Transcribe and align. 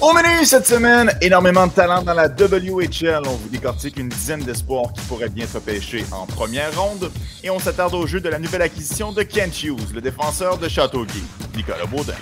Au 0.00 0.12
menu 0.12 0.44
cette 0.44 0.66
semaine, 0.66 1.10
énormément 1.20 1.66
de 1.66 1.72
talent 1.72 2.02
dans 2.02 2.14
la 2.14 2.28
WHL. 2.28 3.22
On 3.26 3.34
vous 3.34 3.48
décortique 3.48 3.96
une 3.98 4.08
dizaine 4.08 4.44
d'espoirs 4.44 4.92
qui 4.92 5.00
pourraient 5.02 5.28
bien 5.28 5.44
se 5.44 5.58
pêcher 5.58 6.04
en 6.12 6.24
première 6.24 6.80
ronde. 6.80 7.10
Et 7.42 7.50
on 7.50 7.58
s'attarde 7.58 7.94
au 7.94 8.06
jeu 8.06 8.20
de 8.20 8.28
la 8.28 8.38
nouvelle 8.38 8.62
acquisition 8.62 9.10
de 9.10 9.24
Kent 9.24 9.64
Hughes, 9.64 9.92
le 9.92 10.00
défenseur 10.00 10.56
de 10.56 10.68
Châteauguay, 10.68 11.22
Nicolas 11.56 11.86
Baudin. 11.86 12.14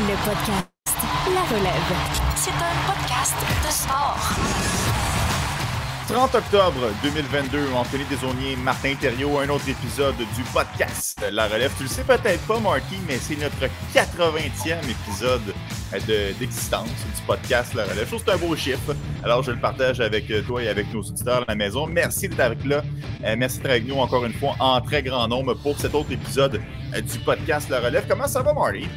Le 0.00 0.16
podcast 0.24 0.68
La 1.32 1.56
Relève. 1.56 1.94
C'est 2.34 2.50
un 2.50 2.92
podcast 2.92 3.34
de 3.64 3.70
sport. 3.72 4.77
30 6.08 6.34
octobre 6.36 6.90
2022, 7.02 7.58
Anthony 7.74 8.02
Desaunier, 8.10 8.56
Martin 8.56 8.94
Thériault, 8.94 9.40
un 9.40 9.48
autre 9.50 9.68
épisode 9.68 10.16
du 10.16 10.42
podcast 10.54 11.20
La 11.30 11.46
Relève. 11.46 11.70
Tu 11.76 11.82
le 11.82 11.88
sais 11.90 12.02
peut-être 12.02 12.40
pas, 12.46 12.58
Marty, 12.58 12.96
mais 13.06 13.18
c'est 13.18 13.36
notre 13.36 13.66
80e 13.94 14.78
épisode 14.88 15.54
d'existence 16.40 16.88
du 16.88 17.22
podcast 17.26 17.74
La 17.74 17.84
Relève. 17.84 18.04
Je 18.04 18.06
trouve 18.06 18.24
que 18.24 18.30
c'est 18.30 18.42
un 18.42 18.48
beau 18.48 18.56
chiffre. 18.56 18.96
Alors, 19.22 19.42
je 19.42 19.50
le 19.50 19.58
partage 19.58 20.00
avec 20.00 20.32
toi 20.46 20.62
et 20.62 20.68
avec 20.68 20.90
nos 20.94 21.02
auditeurs 21.02 21.42
à 21.42 21.44
la 21.48 21.54
maison. 21.54 21.86
Merci 21.86 22.30
d'être 22.30 22.40
avec 22.40 22.64
là. 22.64 22.82
Euh, 23.24 23.36
merci 23.36 23.58
d'être 23.58 23.70
avec 23.70 23.86
nous 23.86 23.96
encore 23.96 24.24
une 24.24 24.32
fois 24.32 24.54
en 24.60 24.80
très 24.80 25.02
grand 25.02 25.28
nombre 25.28 25.52
pour 25.56 25.78
cet 25.78 25.94
autre 25.94 26.10
épisode 26.10 26.62
euh, 26.94 27.00
du 27.02 27.18
podcast 27.18 27.68
La 27.68 27.80
Relève. 27.80 28.06
Comment 28.08 28.28
ça 28.28 28.40
va, 28.40 28.54
Marty? 28.54 28.88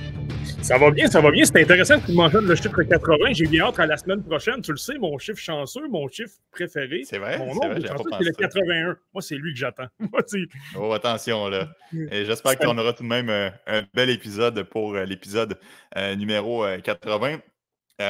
Ça 0.61 0.77
va 0.77 0.91
bien, 0.91 1.07
ça 1.07 1.21
va 1.21 1.31
bien. 1.31 1.43
C'est 1.45 1.61
intéressant 1.61 1.99
que 1.99 2.05
tu 2.07 2.13
mentionnes 2.13 2.45
le 2.45 2.55
chiffre 2.55 2.83
80. 2.83 3.33
J'ai 3.33 3.47
bien 3.47 3.65
hâte 3.65 3.79
à 3.79 3.85
la 3.85 3.97
semaine 3.97 4.23
prochaine. 4.23 4.61
Tu 4.61 4.71
le 4.71 4.77
sais, 4.77 4.97
mon 4.97 5.17
chiffre 5.17 5.39
chanceux, 5.39 5.87
mon 5.89 6.07
chiffre 6.07 6.33
préféré. 6.51 7.01
C'est 7.03 7.17
vrai. 7.17 7.37
Mon 7.37 7.55
nom 7.55 7.61
c'est 7.73 7.79
le 7.79 8.31
81. 8.31 8.97
Moi, 9.13 9.21
c'est 9.21 9.35
lui 9.35 9.53
que 9.53 9.59
j'attends. 9.59 9.87
oh, 10.77 10.93
attention, 10.93 11.47
là. 11.49 11.69
Et 12.11 12.25
j'espère 12.25 12.57
qu'on 12.57 12.77
aura 12.77 12.93
tout 12.93 13.03
de 13.03 13.07
même 13.07 13.29
euh, 13.29 13.49
un, 13.67 13.83
bel 13.93 14.09
épisode 14.09 14.63
pour 14.63 14.95
euh, 14.95 15.05
l'épisode 15.05 15.57
euh, 15.97 16.15
numéro 16.15 16.65
80. 16.83 17.39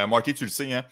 Marty, 0.07 0.33
tu 0.33 0.45
le 0.45 0.49
sais, 0.49 0.71
hein? 0.71 0.85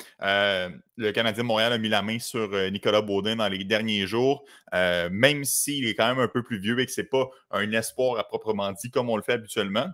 le 0.97 1.11
Canadien 1.11 1.44
de 1.44 1.47
Montréal 1.47 1.72
a 1.72 1.77
mis 1.77 1.88
la 1.88 2.02
main 2.02 2.20
sur 2.20 2.50
Nicolas 2.70 3.02
Baudin 3.02 3.38
dans 3.38 3.47
les 3.47 3.64
derniers 3.64 4.05
jours, 4.05 4.44
même 4.73 5.45
s'il 5.45 5.88
est 5.88 5.95
quand 5.95 6.09
même 6.09 6.20
un 6.20 6.27
peu 6.27 6.44
plus 6.44 6.59
vieux 6.59 6.77
et 6.81 6.86
que 6.86 6.92
ce 6.92 7.00
n'est 7.00 7.08
pas 7.08 7.30
un 7.52 7.72
espoir 7.72 8.20
à 8.20 8.25
proprement 8.25 8.73
dit 8.73 8.92
comme 8.92 9.09
on 9.09 9.16
le 9.16 9.22
fait 9.22 9.31
habituellement 9.31 9.88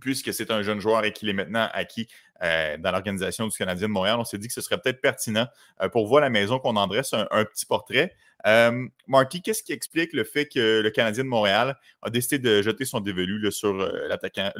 puisque 0.00 0.32
c'est 0.32 0.50
un 0.50 0.62
jeune 0.62 0.80
joueur 0.80 1.04
et 1.04 1.12
qu'il 1.12 1.28
est 1.28 1.32
maintenant 1.32 1.68
acquis 1.72 2.08
euh, 2.42 2.76
dans 2.76 2.90
l'organisation 2.90 3.46
du 3.46 3.56
Canadien 3.56 3.88
de 3.88 3.92
Montréal, 3.92 4.16
on 4.18 4.24
s'est 4.24 4.38
dit 4.38 4.46
que 4.46 4.52
ce 4.52 4.60
serait 4.60 4.78
peut-être 4.78 5.00
pertinent 5.00 5.46
euh, 5.82 5.88
pour 5.88 6.06
voir 6.06 6.20
la 6.20 6.30
maison 6.30 6.58
qu'on 6.58 6.76
en 6.76 6.86
dresse 6.86 7.14
un, 7.14 7.44
petit 7.44 7.66
portrait. 7.66 8.14
Euh, 8.46 8.86
Marty, 9.06 9.42
qu'est-ce 9.42 9.62
qui 9.62 9.72
explique 9.72 10.12
le 10.12 10.24
fait 10.24 10.46
que 10.46 10.80
le 10.80 10.90
Canadien 10.90 11.24
de 11.24 11.28
Montréal 11.28 11.76
a 12.02 12.10
décidé 12.10 12.38
de 12.38 12.62
jeter 12.62 12.84
son 12.84 13.00
dévolu 13.00 13.50
sur 13.50 13.72
l'attaquant, 13.74 14.52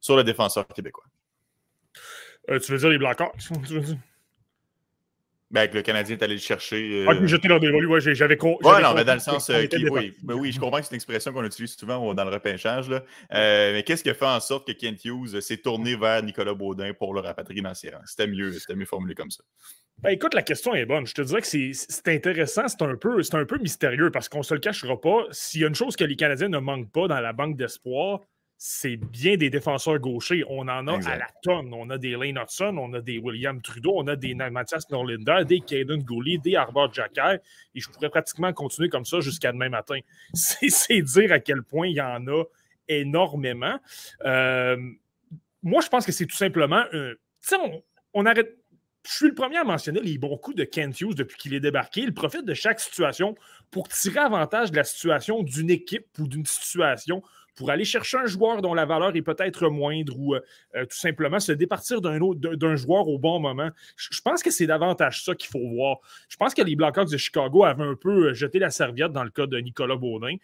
sur 0.00 0.16
le 0.16 0.24
défenseur 0.24 0.66
québécois? 0.68 1.04
tu 2.48 2.72
veux 2.72 2.78
dire 2.78 2.88
les 2.88 2.98
Blackhawks? 2.98 3.48
Ben, 5.50 5.68
que 5.68 5.74
le 5.74 5.82
Canadien 5.82 6.16
est 6.16 6.22
allé 6.22 6.34
le 6.34 6.40
chercher. 6.40 7.04
Euh... 7.04 7.06
Ah, 7.08 7.26
jeter 7.26 7.48
leur 7.48 7.58
dévolu, 7.58 7.86
ouais, 7.86 8.00
j'avais. 8.00 8.40
Ouais, 8.40 8.82
non, 8.82 8.94
mais 8.94 9.04
dans 9.04 9.14
le 9.14 9.20
sens. 9.20 9.50
Euh, 9.50 9.66
oui, 9.90 10.14
ben 10.22 10.34
oui, 10.34 10.52
je 10.52 10.60
comprends 10.60 10.78
que 10.78 10.84
c'est 10.84 10.92
une 10.92 10.96
expression 10.96 11.32
qu'on 11.32 11.44
utilise 11.44 11.74
souvent 11.76 12.14
dans 12.14 12.24
le 12.24 12.30
repêchage. 12.30 12.88
Là. 12.88 13.02
Euh, 13.34 13.72
mais 13.72 13.82
qu'est-ce 13.82 14.04
qui 14.04 14.10
a 14.10 14.14
fait 14.14 14.26
en 14.26 14.38
sorte 14.38 14.66
que 14.66 14.72
Kent 14.72 15.04
Hughes 15.04 15.40
s'est 15.40 15.56
tourné 15.56 15.96
vers 15.96 16.22
Nicolas 16.22 16.54
Baudin 16.54 16.92
pour 16.94 17.14
le 17.14 17.20
rapatrier 17.20 17.62
dans 17.62 17.74
ses 17.74 17.90
rangs? 17.90 17.98
C'était 18.06 18.28
mieux, 18.28 18.52
c'était 18.52 18.76
mieux 18.76 18.86
formulé 18.86 19.16
comme 19.16 19.32
ça. 19.32 19.42
Ben, 19.98 20.10
écoute, 20.10 20.34
la 20.34 20.42
question 20.42 20.72
est 20.74 20.86
bonne. 20.86 21.06
Je 21.06 21.14
te 21.14 21.22
dirais 21.22 21.42
que 21.42 21.46
c'est 21.46 22.08
intéressant, 22.08 22.68
c'est 22.68 22.82
un, 22.82 22.96
peu, 22.96 23.20
un 23.32 23.44
peu 23.44 23.58
mystérieux 23.58 24.10
parce 24.10 24.28
qu'on 24.28 24.38
ne 24.38 24.44
se 24.44 24.54
le 24.54 24.60
cachera 24.60 25.00
pas. 25.00 25.24
S'il 25.32 25.62
y 25.62 25.64
a 25.64 25.68
une 25.68 25.74
chose 25.74 25.96
que 25.96 26.04
les 26.04 26.16
Canadiens 26.16 26.48
ne 26.48 26.58
manquent 26.58 26.92
pas 26.92 27.08
dans 27.08 27.20
la 27.20 27.32
banque 27.32 27.56
d'espoir, 27.56 28.20
c'est 28.62 28.98
bien 28.98 29.38
des 29.38 29.48
défenseurs 29.48 29.98
gauchers. 29.98 30.44
On 30.46 30.68
en 30.68 30.86
a 30.86 31.08
à 31.08 31.16
la 31.16 31.28
tonne. 31.42 31.72
On 31.72 31.88
a 31.88 31.96
des 31.96 32.10
Lane 32.10 32.36
Hudson, 32.36 32.76
on 32.76 32.92
a 32.92 33.00
des 33.00 33.16
William 33.16 33.62
Trudeau, 33.62 33.94
on 33.96 34.06
a 34.06 34.16
des 34.16 34.34
Mathias 34.34 34.90
Norlinder, 34.90 35.46
des 35.46 35.60
Caden 35.60 36.02
Gooley, 36.02 36.36
des 36.36 36.56
Arbor 36.56 36.92
Jacker. 36.92 37.38
Et 37.74 37.80
je 37.80 37.88
pourrais 37.88 38.10
pratiquement 38.10 38.52
continuer 38.52 38.90
comme 38.90 39.06
ça 39.06 39.20
jusqu'à 39.20 39.52
demain 39.52 39.70
matin. 39.70 39.98
C'est 40.34 41.00
dire 41.00 41.32
à 41.32 41.38
quel 41.38 41.62
point 41.62 41.86
il 41.86 41.94
y 41.94 42.02
en 42.02 42.26
a 42.26 42.44
énormément. 42.86 43.78
Euh, 44.26 44.76
moi, 45.62 45.80
je 45.80 45.88
pense 45.88 46.04
que 46.04 46.12
c'est 46.12 46.26
tout 46.26 46.36
simplement. 46.36 46.84
tu 46.92 47.16
sais, 47.40 47.56
on, 48.12 48.26
arrête. 48.26 48.58
Je 49.06 49.12
suis 49.12 49.28
le 49.28 49.34
premier 49.34 49.56
à 49.56 49.64
mentionner 49.64 50.00
les 50.00 50.18
bons 50.18 50.36
coups 50.36 50.56
de 50.56 50.64
Kent 50.64 51.00
Hughes 51.00 51.14
depuis 51.14 51.38
qu'il 51.38 51.54
est 51.54 51.60
débarqué. 51.60 52.02
Il 52.02 52.12
profite 52.12 52.44
de 52.44 52.52
chaque 52.52 52.80
situation 52.80 53.34
pour 53.70 53.88
tirer 53.88 54.18
avantage 54.18 54.70
de 54.70 54.76
la 54.76 54.84
situation 54.84 55.42
d'une 55.42 55.70
équipe 55.70 56.08
ou 56.18 56.28
d'une 56.28 56.44
situation 56.44 57.22
pour 57.56 57.70
aller 57.70 57.84
chercher 57.84 58.18
un 58.18 58.26
joueur 58.26 58.62
dont 58.62 58.74
la 58.74 58.86
valeur 58.86 59.14
est 59.16 59.22
peut-être 59.22 59.68
moindre 59.68 60.18
ou 60.18 60.34
euh, 60.34 60.40
euh, 60.76 60.84
tout 60.84 60.96
simplement 60.96 61.40
se 61.40 61.52
départir 61.52 62.00
d'un 62.00 62.18
d'un 62.34 62.76
joueur 62.76 63.08
au 63.08 63.18
bon 63.18 63.40
moment. 63.40 63.70
Je 63.96 64.20
pense 64.22 64.42
que 64.42 64.50
c'est 64.50 64.66
davantage 64.66 65.24
ça 65.24 65.34
qu'il 65.34 65.50
faut 65.50 65.66
voir. 65.68 65.98
Je 66.28 66.36
pense 66.36 66.54
que 66.54 66.62
les 66.62 66.76
Blackhawks 66.76 67.10
de 67.10 67.16
Chicago 67.16 67.64
avaient 67.64 67.84
un 67.84 67.94
peu 67.94 68.28
euh, 68.28 68.34
jeté 68.34 68.58
la 68.58 68.70
serviette 68.70 69.12
dans 69.12 69.24
le 69.24 69.30
cas 69.30 69.46
de 69.46 69.58
Nicolas 69.58 69.96
Baudin. 69.96 70.36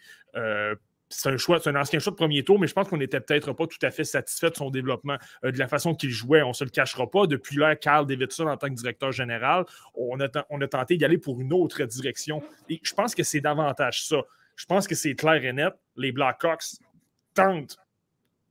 c'est 1.09 1.29
un 1.29 1.37
choix, 1.37 1.59
c'est 1.61 1.69
un 1.69 1.75
ancien 1.75 1.99
choix 1.99 2.11
de 2.11 2.17
premier 2.17 2.43
tour, 2.43 2.59
mais 2.59 2.67
je 2.67 2.73
pense 2.73 2.89
qu'on 2.89 2.97
n'était 2.97 3.21
peut-être 3.21 3.53
pas 3.53 3.65
tout 3.65 3.77
à 3.81 3.91
fait 3.91 4.03
satisfait 4.03 4.49
de 4.49 4.55
son 4.55 4.69
développement, 4.69 5.17
de 5.43 5.57
la 5.57 5.67
façon 5.67 5.95
qu'il 5.95 6.09
jouait. 6.09 6.41
On 6.41 6.49
ne 6.49 6.53
se 6.53 6.65
le 6.65 6.69
cachera 6.69 7.09
pas. 7.09 7.27
Depuis 7.27 7.57
là, 7.57 7.75
Carl 7.77 8.05
Davidson 8.05 8.47
en 8.47 8.57
tant 8.57 8.67
que 8.67 8.73
directeur 8.73 9.13
général, 9.13 9.65
on 9.95 10.19
a, 10.19 10.27
on 10.49 10.59
a 10.59 10.67
tenté 10.67 10.97
d'y 10.97 11.05
aller 11.05 11.17
pour 11.17 11.39
une 11.39 11.53
autre 11.53 11.81
direction. 11.85 12.43
Et 12.69 12.81
je 12.83 12.93
pense 12.93 13.15
que 13.15 13.23
c'est 13.23 13.41
davantage 13.41 14.03
ça. 14.05 14.17
Je 14.57 14.65
pense 14.65 14.87
que 14.87 14.95
c'est 14.95 15.15
clair 15.15 15.43
et 15.45 15.53
net. 15.53 15.73
Les 15.95 16.11
Blackhawks 16.11 16.79
tente 17.37 17.77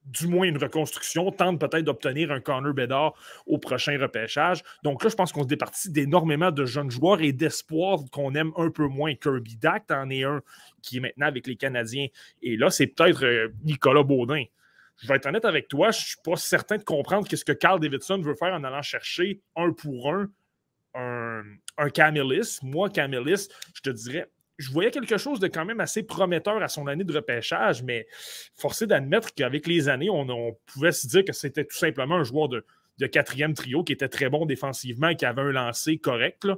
du 0.04 0.28
moins 0.28 0.46
une 0.46 0.56
reconstruction, 0.56 1.32
tente 1.32 1.58
peut-être 1.60 1.84
d'obtenir 1.84 2.30
un 2.30 2.40
corner 2.40 2.72
Bédard 2.72 3.14
au 3.44 3.58
prochain 3.58 3.98
repêchage. 4.00 4.62
Donc 4.84 5.02
là, 5.02 5.10
je 5.10 5.16
pense 5.16 5.32
qu'on 5.32 5.42
se 5.42 5.48
départit 5.48 5.90
d'énormément 5.90 6.52
de 6.52 6.64
jeunes 6.64 6.92
joueurs 6.92 7.20
et 7.20 7.32
d'espoirs 7.32 7.98
qu'on 8.12 8.34
aime 8.36 8.52
un 8.56 8.70
peu 8.70 8.86
moins. 8.86 9.14
Kirby 9.16 9.56
Dact 9.56 9.90
en 9.90 10.08
est 10.10 10.22
un 10.22 10.42
qui 10.80 10.98
est 10.98 11.00
maintenant 11.00 11.26
avec 11.26 11.48
les 11.48 11.56
Canadiens. 11.56 12.06
Et 12.40 12.56
là, 12.56 12.70
c'est 12.70 12.86
peut-être 12.86 13.24
euh, 13.24 13.48
Nicolas 13.64 14.04
Baudin. 14.04 14.44
Je 14.98 15.08
vais 15.08 15.16
être 15.16 15.26
honnête 15.26 15.44
avec 15.44 15.68
toi, 15.68 15.90
je 15.90 15.98
ne 15.98 16.04
suis 16.04 16.20
pas 16.24 16.36
certain 16.36 16.78
de 16.78 16.84
comprendre 16.84 17.26
ce 17.28 17.44
que 17.44 17.52
Carl 17.52 17.80
Davidson 17.80 18.18
veut 18.22 18.34
faire 18.34 18.54
en 18.54 18.64
allant 18.64 18.82
chercher 18.82 19.42
un 19.56 19.72
pour 19.72 20.14
un 20.14 20.30
un, 20.96 21.42
un 21.76 21.90
Camillus. 21.90 22.60
Moi, 22.62 22.90
Camillus, 22.90 23.48
je 23.74 23.80
te 23.82 23.90
dirais, 23.90 24.30
je 24.58 24.70
voyais 24.70 24.90
quelque 24.90 25.18
chose 25.18 25.40
de 25.40 25.48
quand 25.48 25.64
même 25.64 25.80
assez 25.80 26.02
prometteur 26.02 26.62
à 26.62 26.68
son 26.68 26.86
année 26.86 27.04
de 27.04 27.12
repêchage, 27.12 27.82
mais 27.82 28.06
forcé 28.54 28.86
d'admettre 28.86 29.34
qu'avec 29.34 29.66
les 29.66 29.88
années, 29.88 30.10
on, 30.10 30.56
pouvait 30.66 30.92
se 30.92 31.06
dire 31.06 31.24
que 31.24 31.32
c'était 31.32 31.64
tout 31.64 31.76
simplement 31.76 32.16
un 32.16 32.24
joueur 32.24 32.48
de, 32.48 32.64
quatrième 33.12 33.52
trio 33.52 33.84
qui 33.84 33.92
était 33.92 34.08
très 34.08 34.30
bon 34.30 34.46
défensivement 34.46 35.08
et 35.08 35.16
qui 35.16 35.26
avait 35.26 35.42
un 35.42 35.52
lancer 35.52 35.98
correct. 35.98 36.48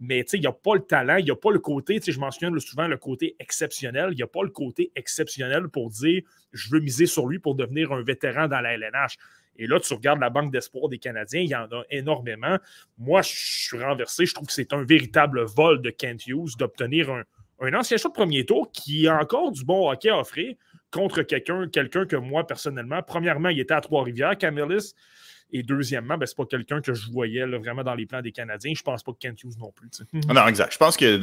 Mais 0.00 0.24
il 0.32 0.40
n'y 0.40 0.46
a 0.46 0.52
pas 0.52 0.74
le 0.74 0.80
talent, 0.80 1.16
il 1.16 1.26
n'y 1.26 1.30
a 1.30 1.36
pas 1.36 1.50
le 1.50 1.58
côté, 1.58 2.00
je 2.04 2.18
mentionne 2.18 2.58
souvent 2.60 2.88
le 2.88 2.96
côté 2.96 3.36
exceptionnel, 3.38 4.08
il 4.12 4.16
n'y 4.16 4.22
a 4.22 4.26
pas 4.26 4.42
le 4.42 4.50
côté 4.50 4.90
exceptionnel 4.96 5.68
pour 5.68 5.90
dire 5.90 6.22
je 6.52 6.70
veux 6.70 6.80
miser 6.80 7.06
sur 7.06 7.26
lui 7.26 7.38
pour 7.38 7.54
devenir 7.54 7.92
un 7.92 8.02
vétéran 8.02 8.48
dans 8.48 8.60
la 8.60 8.74
LNH. 8.74 9.18
Et 9.56 9.66
là, 9.66 9.78
tu 9.80 9.92
regardes 9.92 10.20
la 10.20 10.30
banque 10.30 10.50
d'espoir 10.50 10.88
des 10.88 10.98
Canadiens, 10.98 11.40
il 11.40 11.50
y 11.50 11.54
en 11.54 11.70
a 11.70 11.82
énormément. 11.90 12.56
Moi, 12.96 13.20
je 13.20 13.32
suis 13.34 13.78
renversé. 13.78 14.24
Je 14.24 14.32
trouve 14.32 14.46
que 14.46 14.52
c'est 14.54 14.72
un 14.72 14.82
véritable 14.82 15.44
vol 15.44 15.82
de 15.82 15.90
Kent 15.90 16.26
Hughes 16.26 16.56
d'obtenir 16.58 17.10
un, 17.10 17.24
un 17.62 17.74
ancien 17.74 17.96
choix 17.96 18.10
de 18.10 18.14
premier 18.14 18.44
tour 18.44 18.70
qui 18.72 19.06
a 19.06 19.16
encore 19.16 19.52
du 19.52 19.64
bon 19.64 19.90
hockey 19.90 20.10
à 20.10 20.18
offrir 20.18 20.54
contre 20.90 21.22
quelqu'un 21.22 21.68
quelqu'un 21.68 22.04
que 22.06 22.16
moi, 22.16 22.46
personnellement, 22.46 23.02
premièrement, 23.02 23.48
il 23.48 23.60
était 23.60 23.74
à 23.74 23.80
Trois-Rivières, 23.80 24.36
Camillus. 24.36 24.94
Et 25.54 25.62
deuxièmement, 25.62 26.16
ben, 26.16 26.26
ce 26.26 26.32
n'est 26.32 26.44
pas 26.44 26.46
quelqu'un 26.46 26.80
que 26.80 26.94
je 26.94 27.10
voyais 27.10 27.44
vraiment 27.44 27.84
dans 27.84 27.94
les 27.94 28.06
plans 28.06 28.22
des 28.22 28.32
Canadiens. 28.32 28.72
Je 28.74 28.80
ne 28.80 28.84
pense 28.84 29.02
pas 29.02 29.12
que 29.12 29.18
Kent 29.18 29.44
Hughes 29.44 29.58
non 29.58 29.70
plus. 29.70 29.90
Non, 30.28 30.46
exact. 30.46 30.72
Je 30.72 30.78
pense 30.78 30.96
que 30.96 31.18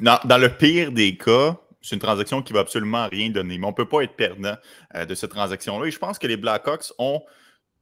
dans, 0.00 0.38
le 0.38 0.48
pire 0.48 0.92
des 0.92 1.16
cas, 1.16 1.58
c'est 1.80 1.96
une 1.96 2.00
transaction 2.00 2.42
qui 2.42 2.52
ne 2.52 2.58
va 2.58 2.60
absolument 2.60 3.08
rien 3.08 3.30
donner. 3.30 3.56
Mais 3.56 3.64
on 3.64 3.70
ne 3.70 3.74
peut 3.74 3.88
pas 3.88 4.02
être 4.02 4.14
perdant 4.16 4.54
euh, 4.94 5.06
de 5.06 5.14
cette 5.14 5.30
transaction-là. 5.30 5.86
Et 5.86 5.90
je 5.90 5.98
pense 5.98 6.18
que 6.18 6.26
les 6.26 6.36
Blackhawks 6.36 6.92
ont 6.98 7.22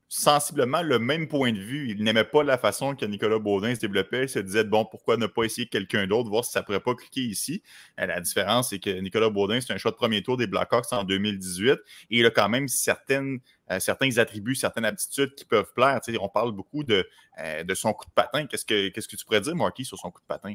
sensiblement 0.09 0.83
le 0.83 0.99
même 0.99 1.29
point 1.29 1.53
de 1.53 1.59
vue. 1.59 1.91
Il 1.91 2.03
n'aimait 2.03 2.25
pas 2.25 2.43
la 2.43 2.57
façon 2.57 2.95
que 2.97 3.05
Nicolas 3.05 3.39
Baudin 3.39 3.75
se 3.75 3.81
développait. 3.81 4.25
Il 4.25 4.29
se 4.29 4.39
disait, 4.39 4.65
bon, 4.65 4.85
pourquoi 4.85 5.17
ne 5.17 5.27
pas 5.27 5.45
essayer 5.45 5.69
quelqu'un 5.69 6.07
d'autre, 6.07 6.31
voir 6.31 6.45
si 6.45 6.53
ça 6.53 6.61
ne 6.61 6.65
pourrait 6.65 6.81
pas 6.81 6.95
cliquer 6.95 7.21
ici. 7.21 7.63
Euh, 8.01 8.07
la 8.07 8.21
différence, 8.21 8.71
c'est 8.71 8.79
que 8.79 8.91
Nicolas 9.01 9.29
Baudin, 9.29 9.61
c'est 9.61 9.73
un 9.73 9.77
choix 9.77 9.91
de 9.91 9.97
premier 9.97 10.23
tour 10.23 10.37
des 10.37 10.47
Blackhawks 10.47 10.93
en 10.93 11.05
2018 11.05 11.73
et 11.73 11.79
il 12.11 12.27
a 12.27 12.31
quand 12.31 12.49
même 12.49 12.69
certaines, 12.69 13.41
euh, 13.71 13.81
certains 13.81 14.17
attributs, 14.17 14.55
certaines 14.55 14.87
aptitudes 14.87 15.35
qui 15.35 15.45
peuvent 15.45 15.73
plaire. 15.75 16.01
on 16.21 16.29
parle 16.29 16.53
beaucoup 16.53 16.85
de, 16.85 17.07
euh, 17.41 17.65
de 17.65 17.75
son 17.75 17.93
coup 17.93 18.07
de 18.07 18.13
patin. 18.13 18.47
Qu'est-ce 18.47 18.65
que, 18.65 19.17
tu 19.17 19.25
pourrais 19.27 19.43
dire, 19.43 19.55
Marky, 19.55 19.85
sur 19.85 19.99
son 19.99 20.11
coup 20.11 20.23
de 20.23 20.27
patin? 20.27 20.55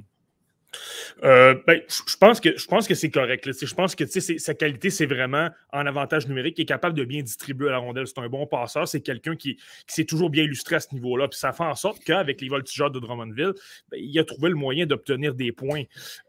Euh, 1.24 1.56
ben, 1.66 1.82
je 1.88 2.18
pense 2.18 2.40
que 2.40 2.58
je 2.58 2.66
pense 2.68 2.88
que 2.88 2.96
c'est 2.96 3.10
correct. 3.10 3.50
Je 3.52 3.74
pense 3.74 3.96
que 3.96 4.06
sa 4.06 4.54
qualité, 4.54 4.90
c'est 4.90 5.06
vraiment 5.06 5.50
en 5.72 5.86
avantage 5.86 6.28
numérique, 6.28 6.56
qui 6.56 6.64
est 6.64 6.66
capable 6.66 6.98
de 6.98 7.04
bien 7.04 7.22
distribuer 7.22 7.70
la 7.70 7.78
rondelle. 7.78 8.08
C'est 8.08 8.20
un 8.20 8.30
bon 8.30 8.46
passeur. 8.48 8.88
C'est 8.88 9.02
quelqu'un 9.02 9.36
qui, 9.36 9.58
s'est 9.88 10.06
toujours 10.06 10.30
bien 10.30 10.44
illustré 10.44 10.76
à 10.76 10.80
ce 10.80 10.94
niveau-là. 10.94 11.28
Puis 11.28 11.40
ça 11.40 11.52
fait 11.52 11.64
en 11.64 11.76
sorte 11.76 12.04
qu'avec 12.04 12.42
les 12.42 12.50
voltigeurs 12.50 12.92
de 12.92 13.00
Drummondville, 13.00 13.54
ben, 13.90 13.98
il 14.00 14.18
a 14.20 14.24
trouvé 14.24 14.50
le 14.50 14.56
moyen 14.56 14.86
d'obtenir 14.86 15.34
des 15.34 15.52
points. 15.52 15.84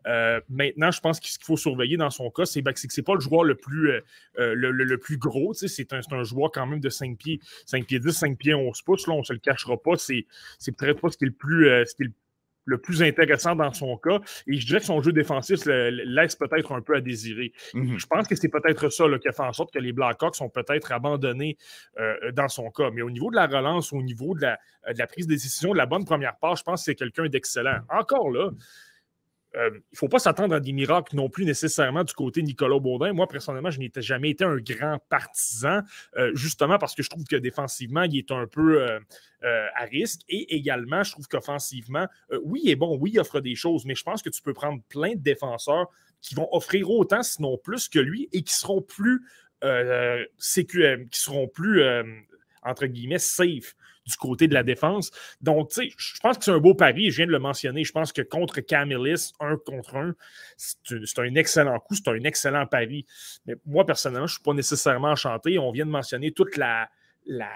Euh, 0.06 0.40
maintenant, 0.48 0.90
je 0.90 1.00
pense 1.00 1.20
que 1.20 1.28
ce 1.28 1.38
qu'il 1.38 1.46
faut 1.46 1.56
surveiller 1.56 1.96
dans 1.96 2.10
son 2.10 2.30
cas, 2.30 2.44
c'est 2.44 2.62
ben, 2.62 2.72
que 2.72 2.80
ce 2.80 2.86
n'est 2.86 3.04
pas 3.04 3.14
le 3.14 3.20
joueur 3.20 3.44
le 3.44 3.54
plus, 3.54 3.90
euh, 3.90 4.54
le, 4.54 4.98
plus 4.98 5.18
gros. 5.18 5.54
C'est 5.54 5.92
un, 5.92 6.00
un, 6.10 6.24
joueur 6.24 6.50
quand 6.52 6.66
même 6.66 6.80
de 6.80 6.88
5 6.88 7.16
pieds, 7.18 7.40
5 7.66 7.86
pieds 7.86 7.98
10, 7.98 8.12
5 8.12 8.38
pieds 8.38 8.54
11 8.54 8.82
pouces. 8.82 9.06
Là, 9.06 9.14
on 9.14 9.20
ne 9.20 9.24
se 9.24 9.32
le 9.32 9.38
cachera 9.38 9.76
pas. 9.76 9.96
C'est 9.96 10.26
peut-être 10.76 11.00
pas 11.00 11.10
ce 11.10 11.16
qui 11.16 11.24
est 11.24 11.28
le 11.28 11.32
plus, 11.32 11.68
qui 11.96 12.04
le 12.04 12.12
le 12.64 12.78
plus 12.78 13.02
intéressant 13.02 13.54
dans 13.54 13.72
son 13.72 13.96
cas. 13.96 14.20
Et 14.46 14.58
je 14.58 14.66
dirais 14.66 14.80
que 14.80 14.86
son 14.86 15.02
jeu 15.02 15.12
défensif 15.12 15.64
laisse 15.66 16.36
peut-être 16.36 16.72
un 16.72 16.80
peu 16.80 16.96
à 16.96 17.00
désirer. 17.00 17.52
Mhm. 17.74 17.98
Je 17.98 18.06
pense 18.06 18.26
que 18.26 18.34
c'est 18.34 18.48
peut-être 18.48 18.88
ça 18.90 19.04
qui 19.20 19.28
a 19.28 19.32
fait 19.32 19.42
en 19.42 19.52
sorte 19.52 19.72
que 19.72 19.78
les 19.78 19.92
Blackhawks 19.92 20.36
sont 20.36 20.48
peut-être 20.48 20.92
abandonnés 20.92 21.56
euh, 21.98 22.32
dans 22.32 22.48
son 22.48 22.70
cas. 22.70 22.90
Mais 22.90 23.02
au 23.02 23.10
niveau 23.10 23.30
de 23.30 23.36
la 23.36 23.46
relance, 23.46 23.92
au 23.92 24.02
niveau 24.02 24.34
de 24.34 24.42
la, 24.42 24.58
de 24.92 24.98
la 24.98 25.06
prise 25.06 25.26
de 25.26 25.32
décision, 25.32 25.72
de 25.72 25.78
la 25.78 25.86
bonne 25.86 26.04
première 26.04 26.36
part, 26.36 26.56
je 26.56 26.62
pense 26.62 26.80
que 26.80 26.84
c'est 26.86 26.94
quelqu'un 26.94 27.26
d'excellent. 27.28 27.80
Encore 27.90 28.30
là, 28.30 28.50
euh, 29.56 29.70
il 29.72 29.76
ne 29.92 29.96
faut 29.96 30.08
pas 30.08 30.18
s'attendre 30.18 30.54
à 30.54 30.60
des 30.60 30.72
miracles 30.72 31.14
non 31.16 31.28
plus 31.28 31.44
nécessairement 31.44 32.04
du 32.04 32.12
côté 32.12 32.42
Nicolas 32.42 32.78
Baudin. 32.78 33.12
Moi, 33.12 33.26
personnellement, 33.28 33.70
je 33.70 33.78
n'étais 33.78 34.02
jamais 34.02 34.30
été 34.30 34.44
un 34.44 34.56
grand 34.56 34.98
partisan, 35.08 35.80
euh, 36.16 36.34
justement 36.34 36.78
parce 36.78 36.94
que 36.94 37.02
je 37.02 37.10
trouve 37.10 37.24
que 37.24 37.36
défensivement, 37.36 38.02
il 38.02 38.16
est 38.18 38.30
un 38.30 38.46
peu 38.46 38.82
euh, 38.82 38.98
à 39.74 39.84
risque. 39.84 40.20
Et 40.28 40.56
également, 40.56 41.02
je 41.02 41.12
trouve 41.12 41.28
qu'offensivement, 41.28 42.06
oui, 42.42 42.62
il 42.64 42.70
est 42.70 42.76
bon, 42.76 42.96
oui, 42.98 43.12
il 43.14 43.20
offre 43.20 43.40
des 43.40 43.54
choses, 43.54 43.84
mais 43.84 43.94
je 43.94 44.02
pense 44.02 44.22
que 44.22 44.30
tu 44.30 44.42
peux 44.42 44.54
prendre 44.54 44.82
plein 44.88 45.14
de 45.14 45.20
défenseurs 45.20 45.88
qui 46.20 46.34
vont 46.34 46.48
offrir 46.52 46.90
autant, 46.90 47.22
sinon 47.22 47.58
plus 47.58 47.88
que 47.88 47.98
lui, 47.98 48.28
et 48.32 48.42
qui 48.42 48.54
seront 48.54 48.80
plus, 48.80 49.22
qui 49.60 51.20
seront 51.20 51.48
plus 51.48 51.82
entre 52.64 52.86
guillemets, 52.86 53.18
safe 53.18 53.76
du 54.06 54.16
côté 54.16 54.48
de 54.48 54.54
la 54.54 54.62
défense. 54.62 55.10
Donc, 55.40 55.70
tu 55.70 55.88
sais, 55.88 55.94
je 55.96 56.20
pense 56.20 56.38
que 56.38 56.44
c'est 56.44 56.50
un 56.50 56.58
beau 56.58 56.74
pari. 56.74 57.10
Je 57.10 57.16
viens 57.16 57.26
de 57.26 57.32
le 57.32 57.38
mentionner. 57.38 57.84
Je 57.84 57.92
pense 57.92 58.12
que 58.12 58.22
contre 58.22 58.60
Camillus, 58.60 59.32
un 59.40 59.56
contre 59.56 59.96
un, 59.96 60.14
c'est 60.56 61.18
un 61.18 61.34
excellent 61.34 61.78
coup, 61.80 61.94
c'est 61.94 62.08
un 62.08 62.22
excellent 62.24 62.66
pari. 62.66 63.06
Mais 63.46 63.54
moi, 63.66 63.86
personnellement, 63.86 64.26
je 64.26 64.34
ne 64.34 64.36
suis 64.36 64.44
pas 64.44 64.54
nécessairement 64.54 65.08
enchanté. 65.08 65.58
On 65.58 65.70
vient 65.70 65.86
de 65.86 65.90
mentionner 65.90 66.32
toute 66.32 66.56
la, 66.56 66.88
la, 67.26 67.48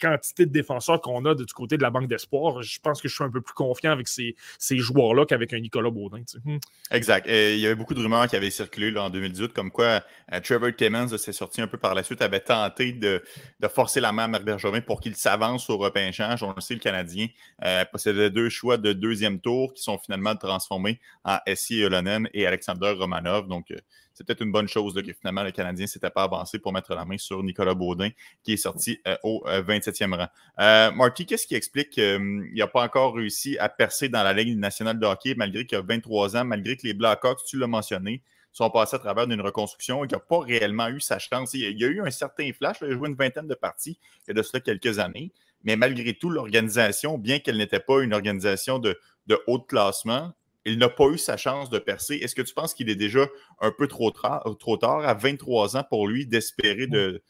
quantité 0.00 0.46
de 0.46 0.52
défenseurs 0.52 1.00
qu'on 1.00 1.24
a 1.24 1.34
du 1.34 1.44
côté 1.46 1.76
de 1.76 1.82
la 1.82 1.90
Banque 1.90 2.08
d'Espoir, 2.08 2.62
je 2.62 2.78
pense 2.80 3.00
que 3.00 3.08
je 3.08 3.14
suis 3.14 3.24
un 3.24 3.30
peu 3.30 3.40
plus 3.40 3.54
confiant 3.54 3.92
avec 3.92 4.08
ces, 4.08 4.34
joueurs-là 4.70 5.24
qu'avec 5.26 5.52
un 5.52 5.60
Nicolas 5.60 5.90
Baudin. 5.90 6.22
Hmm. 6.44 6.58
Exact. 6.90 7.26
il 7.28 7.58
y 7.58 7.66
avait 7.66 7.74
beaucoup 7.74 7.94
de 7.94 8.00
rumeurs 8.00 8.28
qui 8.28 8.36
avaient 8.36 8.50
circulé 8.50 8.96
en 8.96 9.10
2018, 9.10 9.52
comme 9.52 9.70
quoi 9.70 10.02
euh, 10.32 10.40
Trevor 10.40 10.70
Timmons 10.76 11.16
s'est 11.16 11.32
sorti 11.32 11.60
un 11.60 11.66
peu 11.66 11.78
par 11.78 11.94
la 11.94 12.02
suite, 12.02 12.22
avait 12.22 12.40
tenté 12.40 12.92
de, 12.92 13.22
forcer 13.68 14.00
la 14.00 14.12
main 14.12 14.24
à 14.24 14.28
Marc 14.28 14.44
Bergevin 14.44 14.80
pour 14.80 15.00
qu'il 15.00 15.16
s'avance 15.16 15.68
au 15.70 15.76
repêchage. 15.76 16.42
On 16.42 16.52
le 16.54 16.60
sait, 16.60 16.74
le 16.74 16.80
Canadien 16.80 17.28
euh, 17.64 17.84
possédait 17.84 18.30
deux 18.30 18.48
choix 18.48 18.76
de 18.76 18.92
deuxième 18.92 19.40
tour 19.40 19.72
qui 19.74 19.82
sont 19.82 19.98
finalement 19.98 20.34
transformés 20.36 21.00
en 21.24 21.38
Essie 21.46 21.80
Elonen 21.80 22.28
et 22.32 22.46
Alexander 22.46 22.94
Romanov. 22.98 23.48
Donc, 23.48 23.70
euh, 23.70 23.76
c'est 24.18 24.26
peut-être 24.26 24.42
une 24.42 24.50
bonne 24.50 24.66
chose 24.66 25.00
que 25.00 25.12
finalement 25.12 25.44
le 25.44 25.52
Canadien 25.52 25.84
ne 25.84 25.88
s'était 25.88 26.10
pas 26.10 26.24
avancé 26.24 26.58
pour 26.58 26.72
mettre 26.72 26.92
la 26.92 27.04
main 27.04 27.16
sur 27.18 27.40
Nicolas 27.44 27.74
Baudin, 27.74 28.10
qui 28.42 28.54
est 28.54 28.56
sorti 28.56 28.98
euh, 29.06 29.16
au 29.22 29.44
27e 29.46 30.12
euh, 30.12 30.16
rang. 30.16 30.26
Euh, 30.58 30.90
Marty, 30.90 31.24
qu'est-ce 31.24 31.46
qui 31.46 31.54
explique 31.54 31.90
qu'il 31.90 32.50
n'a 32.52 32.66
pas 32.66 32.82
encore 32.82 33.14
réussi 33.14 33.56
à 33.58 33.68
percer 33.68 34.08
dans 34.08 34.24
la 34.24 34.32
Ligue 34.32 34.58
nationale 34.58 34.98
de 34.98 35.06
hockey, 35.06 35.36
malgré 35.36 35.66
qu'il 35.66 35.78
a 35.78 35.82
23 35.82 36.36
ans, 36.36 36.44
malgré 36.44 36.76
que 36.76 36.84
les 36.84 36.94
Blackhawks, 36.94 37.44
tu 37.46 37.60
l'as 37.60 37.68
mentionné, 37.68 38.20
sont 38.50 38.68
passés 38.70 38.96
à 38.96 38.98
travers 38.98 39.28
d'une 39.28 39.40
reconstruction 39.40 40.02
et 40.02 40.08
qu'il 40.08 40.16
n'a 40.16 40.20
pas 40.20 40.40
réellement 40.40 40.88
eu 40.88 41.00
sa 41.00 41.20
chance? 41.20 41.54
Il 41.54 41.78
y 41.78 41.84
a 41.84 41.86
eu 41.86 42.00
un 42.00 42.10
certain 42.10 42.50
flash, 42.52 42.78
il 42.82 42.88
a 42.88 42.94
joué 42.94 43.08
une 43.08 43.14
vingtaine 43.14 43.46
de 43.46 43.54
parties 43.54 44.00
il 44.26 44.28
y 44.28 44.30
a 44.32 44.34
de 44.34 44.42
cela 44.42 44.58
quelques 44.58 44.98
années, 44.98 45.30
mais 45.62 45.76
malgré 45.76 46.14
tout, 46.14 46.30
l'organisation, 46.30 47.18
bien 47.18 47.38
qu'elle 47.38 47.58
n'était 47.58 47.78
pas 47.78 48.02
une 48.02 48.14
organisation 48.14 48.80
de, 48.80 48.98
de 49.28 49.40
haut 49.46 49.60
classement, 49.60 50.32
il 50.64 50.78
n'a 50.78 50.88
pas 50.88 51.06
eu 51.06 51.18
sa 51.18 51.36
chance 51.36 51.70
de 51.70 51.78
percer. 51.78 52.16
Est-ce 52.16 52.34
que 52.34 52.42
tu 52.42 52.54
penses 52.54 52.74
qu'il 52.74 52.90
est 52.90 52.96
déjà 52.96 53.26
un 53.60 53.70
peu 53.70 53.88
trop, 53.88 54.10
trop 54.10 54.76
tard, 54.76 55.06
à 55.06 55.14
23 55.14 55.76
ans, 55.76 55.84
pour 55.88 56.08
lui, 56.08 56.26
d'espérer 56.26 56.86
de, 56.86 57.22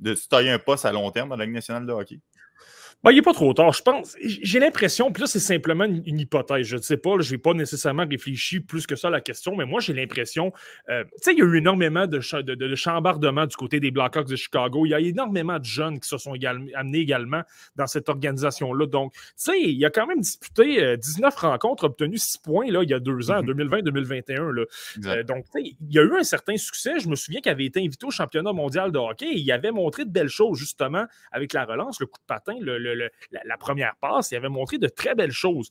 de 0.00 0.14
se 0.14 0.28
tailler 0.28 0.50
un 0.50 0.58
poste 0.58 0.84
à 0.84 0.92
long 0.92 1.10
terme 1.10 1.30
dans 1.30 1.36
la 1.36 1.44
Ligue 1.44 1.54
nationale 1.54 1.86
de 1.86 1.92
hockey? 1.92 2.20
Ben, 3.06 3.12
il 3.12 3.14
n'est 3.14 3.22
pas 3.22 3.34
trop 3.34 3.54
tard. 3.54 3.72
Je 3.72 3.82
pense. 3.82 4.16
J'ai 4.20 4.58
l'impression, 4.58 5.12
puis 5.12 5.20
là, 5.20 5.28
c'est 5.28 5.38
simplement 5.38 5.84
une, 5.84 6.18
hypothèse. 6.18 6.66
Je 6.66 6.76
ne 6.76 6.82
sais 6.82 6.96
pas, 6.96 7.12
je 7.20 7.30
n'ai 7.30 7.38
pas 7.38 7.54
nécessairement 7.54 8.04
réfléchi 8.04 8.58
plus 8.58 8.84
que 8.84 8.96
ça 8.96 9.06
à 9.06 9.10
la 9.12 9.20
question, 9.20 9.54
mais 9.54 9.64
moi, 9.64 9.78
j'ai 9.78 9.92
l'impression. 9.92 10.52
Euh, 10.88 11.04
tu 11.04 11.10
sais, 11.22 11.32
il 11.32 11.38
y 11.38 11.42
a 11.42 11.44
eu 11.44 11.56
énormément 11.58 12.08
de, 12.08 12.18
de, 12.42 12.54
de, 12.56 12.74
chambardements 12.74 13.46
du 13.46 13.54
côté 13.54 13.78
des 13.78 13.92
Blackhawks 13.92 14.26
de 14.26 14.34
Chicago. 14.34 14.86
Il 14.86 14.88
y 14.88 14.94
a 14.94 14.98
énormément 14.98 15.60
de 15.60 15.64
jeunes 15.64 16.00
qui 16.00 16.08
se 16.08 16.18
sont 16.18 16.34
amenés 16.74 16.98
également 16.98 17.42
dans 17.76 17.86
cette 17.86 18.08
organisation-là. 18.08 18.86
Donc, 18.86 19.12
tu 19.12 19.20
sais, 19.36 19.60
il 19.60 19.84
a 19.84 19.90
quand 19.90 20.08
même 20.08 20.20
disputé 20.20 20.96
19 20.96 21.32
euh, 21.32 21.48
rencontres, 21.48 21.84
obtenu 21.84 22.18
6 22.18 22.38
points 22.38 22.72
là, 22.72 22.82
il 22.82 22.90
y 22.90 22.94
a 22.94 22.98
deux 22.98 23.30
ans, 23.30 23.40
2020-2021. 23.40 24.40
Mhm. 24.40 24.66
Euh, 25.06 25.22
donc, 25.22 25.44
tu 25.44 25.62
sais, 25.62 25.76
il 25.80 25.94
y 25.94 26.00
a 26.00 26.02
eu 26.02 26.16
un 26.18 26.24
certain 26.24 26.56
succès. 26.56 26.98
Je 26.98 27.08
me 27.08 27.14
souviens 27.14 27.40
qu'il 27.40 27.52
avait 27.52 27.66
été 27.66 27.78
invité 27.78 28.04
au 28.04 28.10
championnat 28.10 28.52
mondial 28.52 28.90
de 28.90 28.98
hockey 28.98 29.26
et 29.26 29.38
il 29.38 29.52
avait 29.52 29.70
montré 29.70 30.04
de 30.04 30.10
belles 30.10 30.26
choses, 30.26 30.58
justement, 30.58 31.04
avec 31.30 31.52
la 31.52 31.64
relance, 31.64 32.00
le 32.00 32.06
coup 32.06 32.18
de 32.18 32.26
patin, 32.26 32.54
le 32.60 32.95
la, 33.30 33.56
première 33.58 33.96
passe, 33.96 34.30
il 34.30 34.36
avait 34.36 34.48
montré 34.48 34.78
de 34.78 34.88
très 34.88 35.14
belles 35.14 35.32
choses 35.32 35.70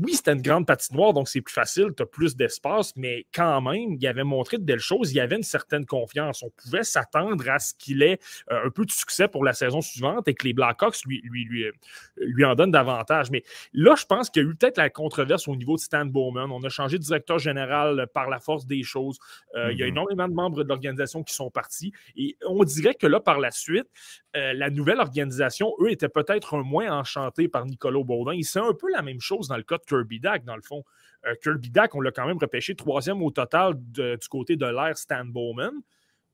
oui, 0.00 0.14
c'était 0.14 0.32
une 0.32 0.42
grande 0.42 0.66
patinoire, 0.66 1.12
donc 1.12 1.28
c'est 1.28 1.42
plus 1.42 1.52
facile, 1.52 1.88
tu 1.94 2.02
as 2.02 2.06
plus 2.06 2.34
d'espace, 2.34 2.94
mais 2.96 3.26
quand 3.34 3.60
même, 3.60 3.96
il 4.00 4.06
avait 4.06 4.24
montré 4.24 4.56
de 4.56 4.64
belles 4.64 4.78
choses, 4.78 5.12
il 5.12 5.16
y 5.16 5.20
avait 5.20 5.36
une 5.36 5.42
certaine 5.42 5.84
confiance. 5.84 6.42
On 6.42 6.50
pouvait 6.50 6.82
s'attendre 6.82 7.48
à 7.50 7.58
ce 7.58 7.74
qu'il 7.74 8.02
ait 8.02 8.18
euh, 8.50 8.66
un 8.66 8.70
peu 8.70 8.86
de 8.86 8.90
succès 8.90 9.28
pour 9.28 9.44
la 9.44 9.52
saison 9.52 9.82
suivante 9.82 10.28
et 10.28 10.34
que 10.34 10.46
les 10.46 10.54
Blackhawks 10.54 11.04
lui, 11.04 11.20
lui, 11.24 11.44
lui, 11.44 11.64
euh, 11.64 11.72
lui 12.16 12.44
en 12.44 12.54
donnent 12.54 12.70
davantage. 12.70 13.30
Mais 13.30 13.42
là, 13.74 13.94
je 13.96 14.06
pense 14.06 14.30
qu'il 14.30 14.42
y 14.42 14.46
a 14.46 14.48
eu 14.48 14.54
peut-être 14.54 14.78
la 14.78 14.88
controverse 14.88 15.46
au 15.46 15.56
niveau 15.56 15.76
de 15.76 15.80
Stan 15.80 16.06
Bowman. 16.06 16.50
On 16.50 16.62
a 16.62 16.70
changé 16.70 16.98
de 16.98 17.02
directeur 17.02 17.38
général 17.38 18.06
par 18.14 18.30
la 18.30 18.40
force 18.40 18.66
des 18.66 18.82
choses. 18.82 19.18
Euh, 19.56 19.72
il 19.72 19.78
y 19.78 19.82
a 19.82 19.86
mm-hmm. 19.86 19.88
énormément 19.90 20.28
de 20.28 20.34
membres 20.34 20.62
de 20.62 20.68
l'organisation 20.68 21.22
qui 21.22 21.34
sont 21.34 21.50
partis 21.50 21.92
et 22.16 22.36
on 22.46 22.64
dirait 22.64 22.94
que 22.94 23.06
là, 23.06 23.20
par 23.20 23.38
la 23.38 23.50
suite, 23.50 23.86
la 24.34 24.70
nouvelle 24.70 24.98
organisation, 24.98 25.74
eux, 25.80 25.90
étaient 25.90 26.08
peut-être 26.08 26.54
un 26.54 26.62
moins 26.62 26.90
enchantés 26.90 27.48
par 27.48 27.66
Nicolas 27.66 28.02
Baudin. 28.02 28.32
Et 28.32 28.42
c'est 28.42 28.60
un 28.60 28.72
peu 28.72 28.90
la 28.90 29.02
même 29.02 29.20
chose 29.20 29.48
dans 29.48 29.58
le 29.58 29.62
cas 29.62 29.76
Kirby 29.86 30.20
Dack, 30.20 30.44
dans 30.44 30.56
le 30.56 30.62
fond. 30.62 30.84
Euh, 31.26 31.34
Kirby 31.42 31.70
Dack, 31.70 31.94
on 31.94 32.00
l'a 32.00 32.10
quand 32.10 32.26
même 32.26 32.38
repêché 32.38 32.74
troisième 32.74 33.22
au 33.22 33.30
total 33.30 33.74
du 33.76 34.28
côté 34.28 34.56
de 34.56 34.66
l'air 34.66 34.96
Stan 34.96 35.24
Bowman. 35.24 35.72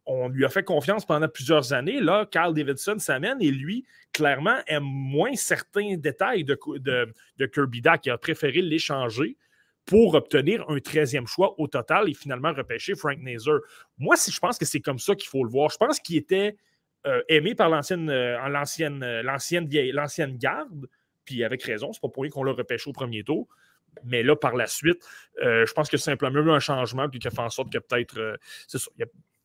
On 0.06 0.29
lui 0.29 0.47
a 0.47 0.49
fait 0.49 0.62
confiance 0.62 1.05
pendant 1.05 1.29
plusieurs 1.29 1.75
années. 1.75 2.00
Là, 2.00 2.27
Carl 2.31 2.55
Davidson 2.55 2.99
s'amène 2.99 3.43
et 3.43 3.50
lui, 3.50 3.85
clairement, 4.12 4.56
aime 4.67 4.85
moins 4.85 5.35
certains 5.35 5.97
détails 5.97 6.45
de, 6.45 6.59
Kirby 7.47 7.83
Dack. 7.83 8.06
Il 8.06 8.11
a 8.11 8.19
préféré 8.19 8.62
l'échanger 8.62 9.37
pour 9.85 10.15
obtenir 10.15 10.65
un 10.69 10.77
13e 10.77 11.27
choix 11.27 11.55
au 11.61 11.67
total 11.67 12.09
et 12.09 12.15
finalement 12.15 12.53
repêcher 12.55 12.95
Frank 12.95 13.19
Nazer. 13.19 13.59
Moi, 13.99 14.17
je 14.17 14.39
pense 14.39 14.59
que 14.59 14.65
c'est 14.65 14.81
comme 14.81 14.99
ça 14.99 15.15
qu'il 15.15 15.29
faut 15.29 15.45
le 15.45 15.50
voir. 15.50 15.71
Je 15.71 15.77
pense 15.77 16.00
qu'il 16.00 16.17
était 16.17 16.57
euh, 17.07 17.23
aimé 17.28 17.55
par 17.55 17.69
l'ancienne, 17.69 18.11
euh, 18.11 18.38
garde, 20.38 20.88
puis 21.28 21.44
avec 21.44 21.62
raison, 21.62 21.92
c'est 21.92 22.00
pas 22.00 22.08
pour 22.08 22.23
rien 22.23 22.30
qu'on 22.30 22.42
l'a 22.42 22.52
repêché 22.52 22.88
au 22.88 22.94
premier 22.94 23.23
tour. 23.23 23.47
Mais 24.04 24.23
là, 24.23 24.35
par 24.35 24.56
la 24.56 24.66
suite, 24.66 25.04
euh, 25.42 25.66
je 25.66 25.73
pense 25.75 25.90
que 25.90 25.99
c'est 25.99 26.11
simplement 26.11 26.54
un 26.54 26.58
changement 26.58 27.06
puis 27.06 27.18
qui 27.18 27.28
a 27.28 27.30
fait 27.30 27.40
en 27.40 27.50
sorte 27.50 27.70
que 27.70 27.78
peut-être. 27.78 28.18
Euh. 28.18 28.37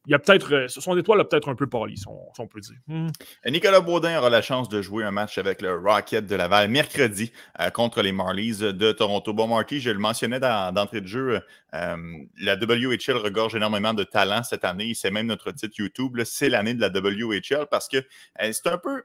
Il 0.05 0.11
y 0.11 0.13
a, 0.13 0.19
peut-être. 0.19 0.53
Euh, 0.53 0.67
son 0.69 0.97
étoile 0.97 1.19
a 1.19 1.25
peut-être 1.25 1.49
un 1.49 1.55
peu 1.55 1.67
pâli, 1.67 1.97
si 1.97 2.05
on, 2.07 2.47
peut 2.47 2.61
dire. 2.61 2.77
Hmm. 2.87 3.09
Nicolas 3.45 3.81
Baudin 3.81 4.17
aura 4.17 4.29
la 4.29 4.41
chance 4.41 4.69
de 4.69 4.81
jouer 4.81 5.03
un 5.03 5.11
match 5.11 5.37
avec 5.37 5.61
le 5.61 5.75
Rocket 5.75 6.25
de 6.25 6.35
Laval 6.35 6.69
mercredi 6.69 7.33
contre 7.73 8.01
les 8.01 8.13
Marlies 8.13 8.59
de 8.59 8.91
Toronto. 8.93 9.33
Bon, 9.33 9.47
Marty, 9.47 9.81
je 9.81 9.89
le 9.89 9.99
mentionnais 9.99 10.39
d'entrée 10.39 11.01
de 11.01 11.07
jeu, 11.07 11.41
la 11.71 12.55
WHL 12.55 13.17
regorge 13.17 13.55
énormément 13.55 13.93
de 13.93 14.03
talent 14.05 14.43
cette 14.43 14.63
année. 14.63 14.93
C'est 14.93 15.11
même 15.11 15.27
notre 15.27 15.51
titre 15.51 15.75
YouTube. 15.77 16.17
C'est 16.23 16.49
l'année 16.49 16.73
de 16.73 16.81
la 16.81 16.89
WHL 16.89 17.67
parce 17.69 17.89
que 17.89 18.05
c'est 18.39 18.67
un 18.67 18.77
peu 18.77 19.03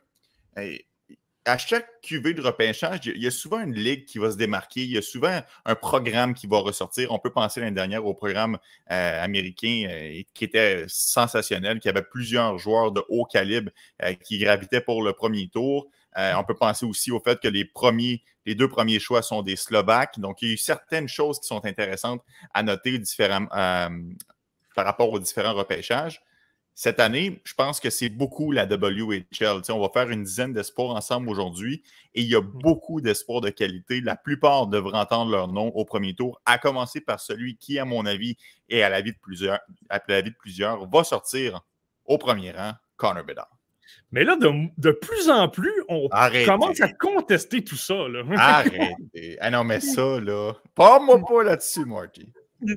à 1.49 1.57
chaque 1.57 2.01
cuvée 2.03 2.35
de 2.35 2.43
repêchage, 2.43 3.01
il 3.07 3.23
y 3.23 3.27
a 3.27 3.31
souvent 3.31 3.61
une 3.61 3.75
ligue 3.75 4.05
qui 4.05 4.19
va 4.19 4.31
se 4.31 4.37
démarquer. 4.37 4.83
Il 4.83 4.93
y 4.93 4.99
a 4.99 5.03
souvent 5.03 5.41
un 5.65 5.75
programme 5.75 6.35
qui 6.35 6.47
va 6.47 6.59
ressortir. 6.59 7.11
On 7.11 7.19
peut 7.19 7.33
penser 7.33 7.61
l'année 7.61 7.75
dernière 7.75 8.05
au 8.05 8.15
programme 8.15 8.59
euh, 8.91 9.25
américain 9.25 9.87
euh, 9.89 10.23
qui 10.35 10.45
était 10.45 10.85
sensationnel, 10.89 11.81
qui 11.81 11.89
avait 11.89 12.03
plusieurs 12.03 12.59
joueurs 12.59 12.93
de 12.93 13.03
haut 13.09 13.25
calibre 13.25 13.71
euh, 14.03 14.13
qui 14.13 14.39
gravitaient 14.39 14.83
pour 14.83 15.03
le 15.03 15.15
premier 15.15 15.49
tour. 15.49 15.89
on 16.17 16.45
peut 16.45 16.55
penser 16.55 16.85
aussi 16.85 17.11
au 17.13 17.21
fait 17.21 17.41
que 17.41 17.49
les 17.49 18.55
deux 18.55 18.69
premiers 18.69 18.99
choix 18.99 19.23
sont 19.23 19.43
des 19.43 19.57
Slovaques. 19.57 20.19
Donc, 20.19 20.43
il 20.43 20.49
y 20.49 20.51
a 20.51 20.55
eu 20.55 20.59
certaines 20.59 21.09
choses 21.09 21.41
qui 21.41 21.47
sont 21.47 21.65
intéressantes 21.65 22.23
à 22.53 22.63
noter 22.63 23.01
par 23.49 24.85
rapport 24.85 25.11
aux 25.13 25.19
différents 25.19 25.55
repêchages 25.55 26.21
cette 26.81 27.01
année, 27.01 27.43
je 27.43 27.55
pense 27.55 27.81
que 27.81 27.91
c'est 27.91 28.09
beaucoup 28.09 28.53
la 28.53 28.65
WHL. 28.65 29.63
on 29.71 29.81
va 29.81 29.89
faire 29.93 30.11
une 30.11 30.23
dizaine 30.23 30.53
d'espoirs 30.53 30.91
ensemble 30.91 31.29
aujourd'hui 31.29 31.83
et 32.15 32.21
il 32.21 32.29
y 32.29 32.37
a 32.37 32.41
mm. 32.41 32.53
beaucoup 32.63 33.01
d'espoirs 33.01 33.41
de 33.41 33.51
qualité. 33.51 34.01
La 34.01 34.15
plupart 34.15 34.69
devraient 34.69 34.97
entendre 34.97 35.33
leur 35.33 35.49
nom 35.49 35.73
au 35.75 35.85
premier 35.85 36.15
tour, 36.15 36.41
à 36.47 36.57
commencer 36.57 37.01
par 37.01 37.19
celui 37.19 37.57
qui, 37.57 37.81
à 37.81 37.85
mon 37.85 38.07
avis, 38.07 38.37
et 38.69 38.85
à 38.85 38.91
l'avis 38.91 39.11
de 39.11 39.19
plusieurs, 39.21 39.59
à 39.89 40.01
l'avis 40.07 40.31
de 40.31 40.37
plusieurs, 40.37 40.89
va 40.89 41.03
sortir 41.03 41.63
au 42.05 42.17
premier 42.17 42.53
rang, 42.53 42.75
Connor 42.97 43.25
Bedard. 43.25 43.51
Mais 44.13 44.23
là, 44.23 44.37
de, 44.37 44.93
plus 44.93 45.31
en 45.31 45.49
plus, 45.49 45.83
on 45.89 46.09
commence 46.47 46.81
à 46.81 46.93
contester 46.93 47.65
tout 47.65 47.75
ça. 47.75 48.07
Là. 48.07 48.23
Arrêtez. 48.37 49.37
Ah 49.41 49.51
non, 49.51 49.65
mais 49.65 49.81
ça, 49.81 50.21
là. 50.21 50.53
Pas 50.77 51.01
moi 51.01 51.21
pas 51.29 51.43
là-dessus, 51.43 51.87
Marty. 51.87 52.33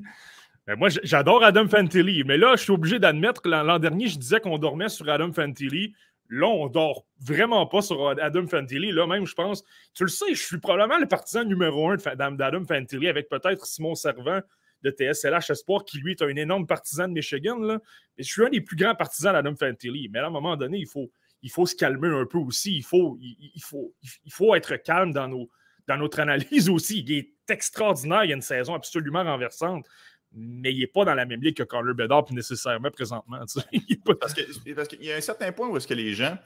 Ben, 0.67 0.75
moi, 0.77 0.89
j'adore 1.03 1.43
Adam 1.43 1.67
Fantilli, 1.67 2.23
mais 2.23 2.37
là, 2.37 2.55
je 2.55 2.63
suis 2.63 2.71
obligé 2.71 2.99
d'admettre 2.99 3.41
que 3.41 3.49
l'an 3.49 3.79
dernier, 3.79 4.07
je 4.07 4.17
disais 4.17 4.39
qu'on 4.39 4.59
dormait 4.59 4.89
sur 4.89 5.09
Adam 5.09 5.33
Fantilli. 5.33 5.93
Là, 6.29 6.47
on 6.47 6.67
dort 6.67 7.05
vraiment 7.19 7.65
pas 7.65 7.81
sur 7.81 8.09
Adam 8.09 8.47
Fantilli. 8.47 8.91
Là, 8.91 9.07
même, 9.07 9.25
je 9.25 9.33
pense, 9.33 9.63
tu 9.93 10.03
le 10.03 10.09
sais, 10.09 10.33
je 10.33 10.41
suis 10.41 10.59
probablement 10.59 10.99
le 10.99 11.07
partisan 11.07 11.43
numéro 11.43 11.89
un 11.89 11.95
d'Adam 12.15 12.63
Fantilli 12.65 13.09
avec 13.09 13.27
peut-être 13.27 13.65
Simon 13.65 13.95
Servant 13.95 14.39
de 14.83 14.91
TSLH 14.91 15.51
Espoir, 15.51 15.83
qui 15.83 15.99
lui 15.99 16.11
est 16.11 16.21
un 16.21 16.35
énorme 16.35 16.67
partisan 16.67 17.07
de 17.07 17.13
Michigan. 17.13 17.57
Là. 17.57 17.79
Je 18.17 18.23
suis 18.23 18.45
un 18.45 18.49
des 18.49 18.61
plus 18.61 18.75
grands 18.75 18.95
partisans 18.95 19.33
d'Adam 19.33 19.55
Fantilli. 19.55 20.09
Mais 20.09 20.19
à 20.19 20.27
un 20.27 20.29
moment 20.29 20.55
donné, 20.55 20.77
il 20.77 20.87
faut, 20.87 21.11
il 21.41 21.51
faut 21.51 21.65
se 21.65 21.75
calmer 21.75 22.07
un 22.07 22.25
peu 22.25 22.37
aussi. 22.37 22.77
Il 22.77 22.83
faut, 22.83 23.17
il, 23.19 23.61
faut, 23.61 23.93
il 24.23 24.31
faut 24.31 24.55
être 24.55 24.75
calme 24.77 25.11
dans, 25.11 25.27
nos, 25.27 25.49
dans 25.87 25.97
notre 25.97 26.19
analyse 26.19 26.69
aussi. 26.69 27.01
Il 27.01 27.11
est 27.11 27.31
extraordinaire. 27.49 28.23
Il 28.23 28.29
y 28.29 28.33
a 28.33 28.35
une 28.35 28.41
saison 28.41 28.73
absolument 28.75 29.23
renversante 29.23 29.85
mais 30.33 30.73
il 30.73 30.79
n'est 30.79 30.87
pas 30.87 31.05
dans 31.05 31.13
la 31.13 31.25
même 31.25 31.41
ligue 31.41 31.57
que 31.57 31.63
Connor 31.63 31.93
Bedard 31.93 32.25
nécessairement 32.31 32.89
présentement. 32.91 33.37
parce 34.19 34.33
qu'il 34.33 35.03
y 35.03 35.11
a 35.11 35.15
un 35.15 35.21
certain 35.21 35.51
point 35.51 35.67
où 35.67 35.77
est-ce 35.77 35.87
que 35.87 35.93
les 35.93 36.13
gens, 36.13 36.37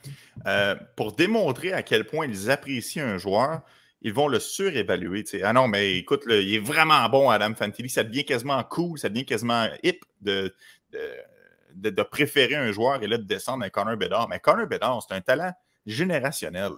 euh, 0.47 0.75
pour 0.95 1.13
démontrer 1.13 1.73
à 1.73 1.83
quel 1.83 2.05
point 2.05 2.25
ils 2.25 2.49
apprécient 2.49 3.05
un 3.05 3.17
joueur, 3.17 3.61
ils 4.01 4.13
vont 4.13 4.27
le 4.27 4.39
surévaluer. 4.39 5.23
Ah 5.43 5.53
non, 5.53 5.67
mais 5.67 5.97
écoute, 5.97 6.23
il 6.27 6.55
est 6.55 6.59
vraiment 6.59 7.07
bon, 7.09 7.29
Adam 7.29 7.53
Fantilli. 7.55 7.89
Ça 7.89 8.03
devient 8.03 8.25
quasiment 8.25 8.63
cool, 8.63 8.99
ça 8.99 9.09
devient 9.09 9.25
quasiment 9.25 9.67
hip 9.83 9.99
de, 10.21 10.53
de, 11.73 12.03
préférer 12.03 12.55
un 12.55 12.71
joueur 12.71 13.01
et 13.01 13.07
là 13.07 13.17
de 13.17 13.23
descendre 13.23 13.63
à 13.63 13.69
Connor 13.69 13.97
Bedard. 13.97 14.27
Mais 14.29 14.39
Connor 14.39 14.67
Bedard, 14.67 15.01
c'est 15.07 15.15
un 15.15 15.21
talent 15.21 15.53
générationnel. 15.85 16.71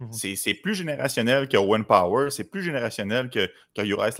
Mhm. 0.00 0.12
C'est 0.12 0.54
plus 0.54 0.76
générationnel 0.76 1.48
que 1.48 1.56
Owen 1.56 1.84
Power, 1.84 2.30
c'est 2.30 2.44
plus 2.44 2.62
générationnel 2.62 3.30
que, 3.30 3.50
que 3.74 3.84
Juraj 3.84 4.14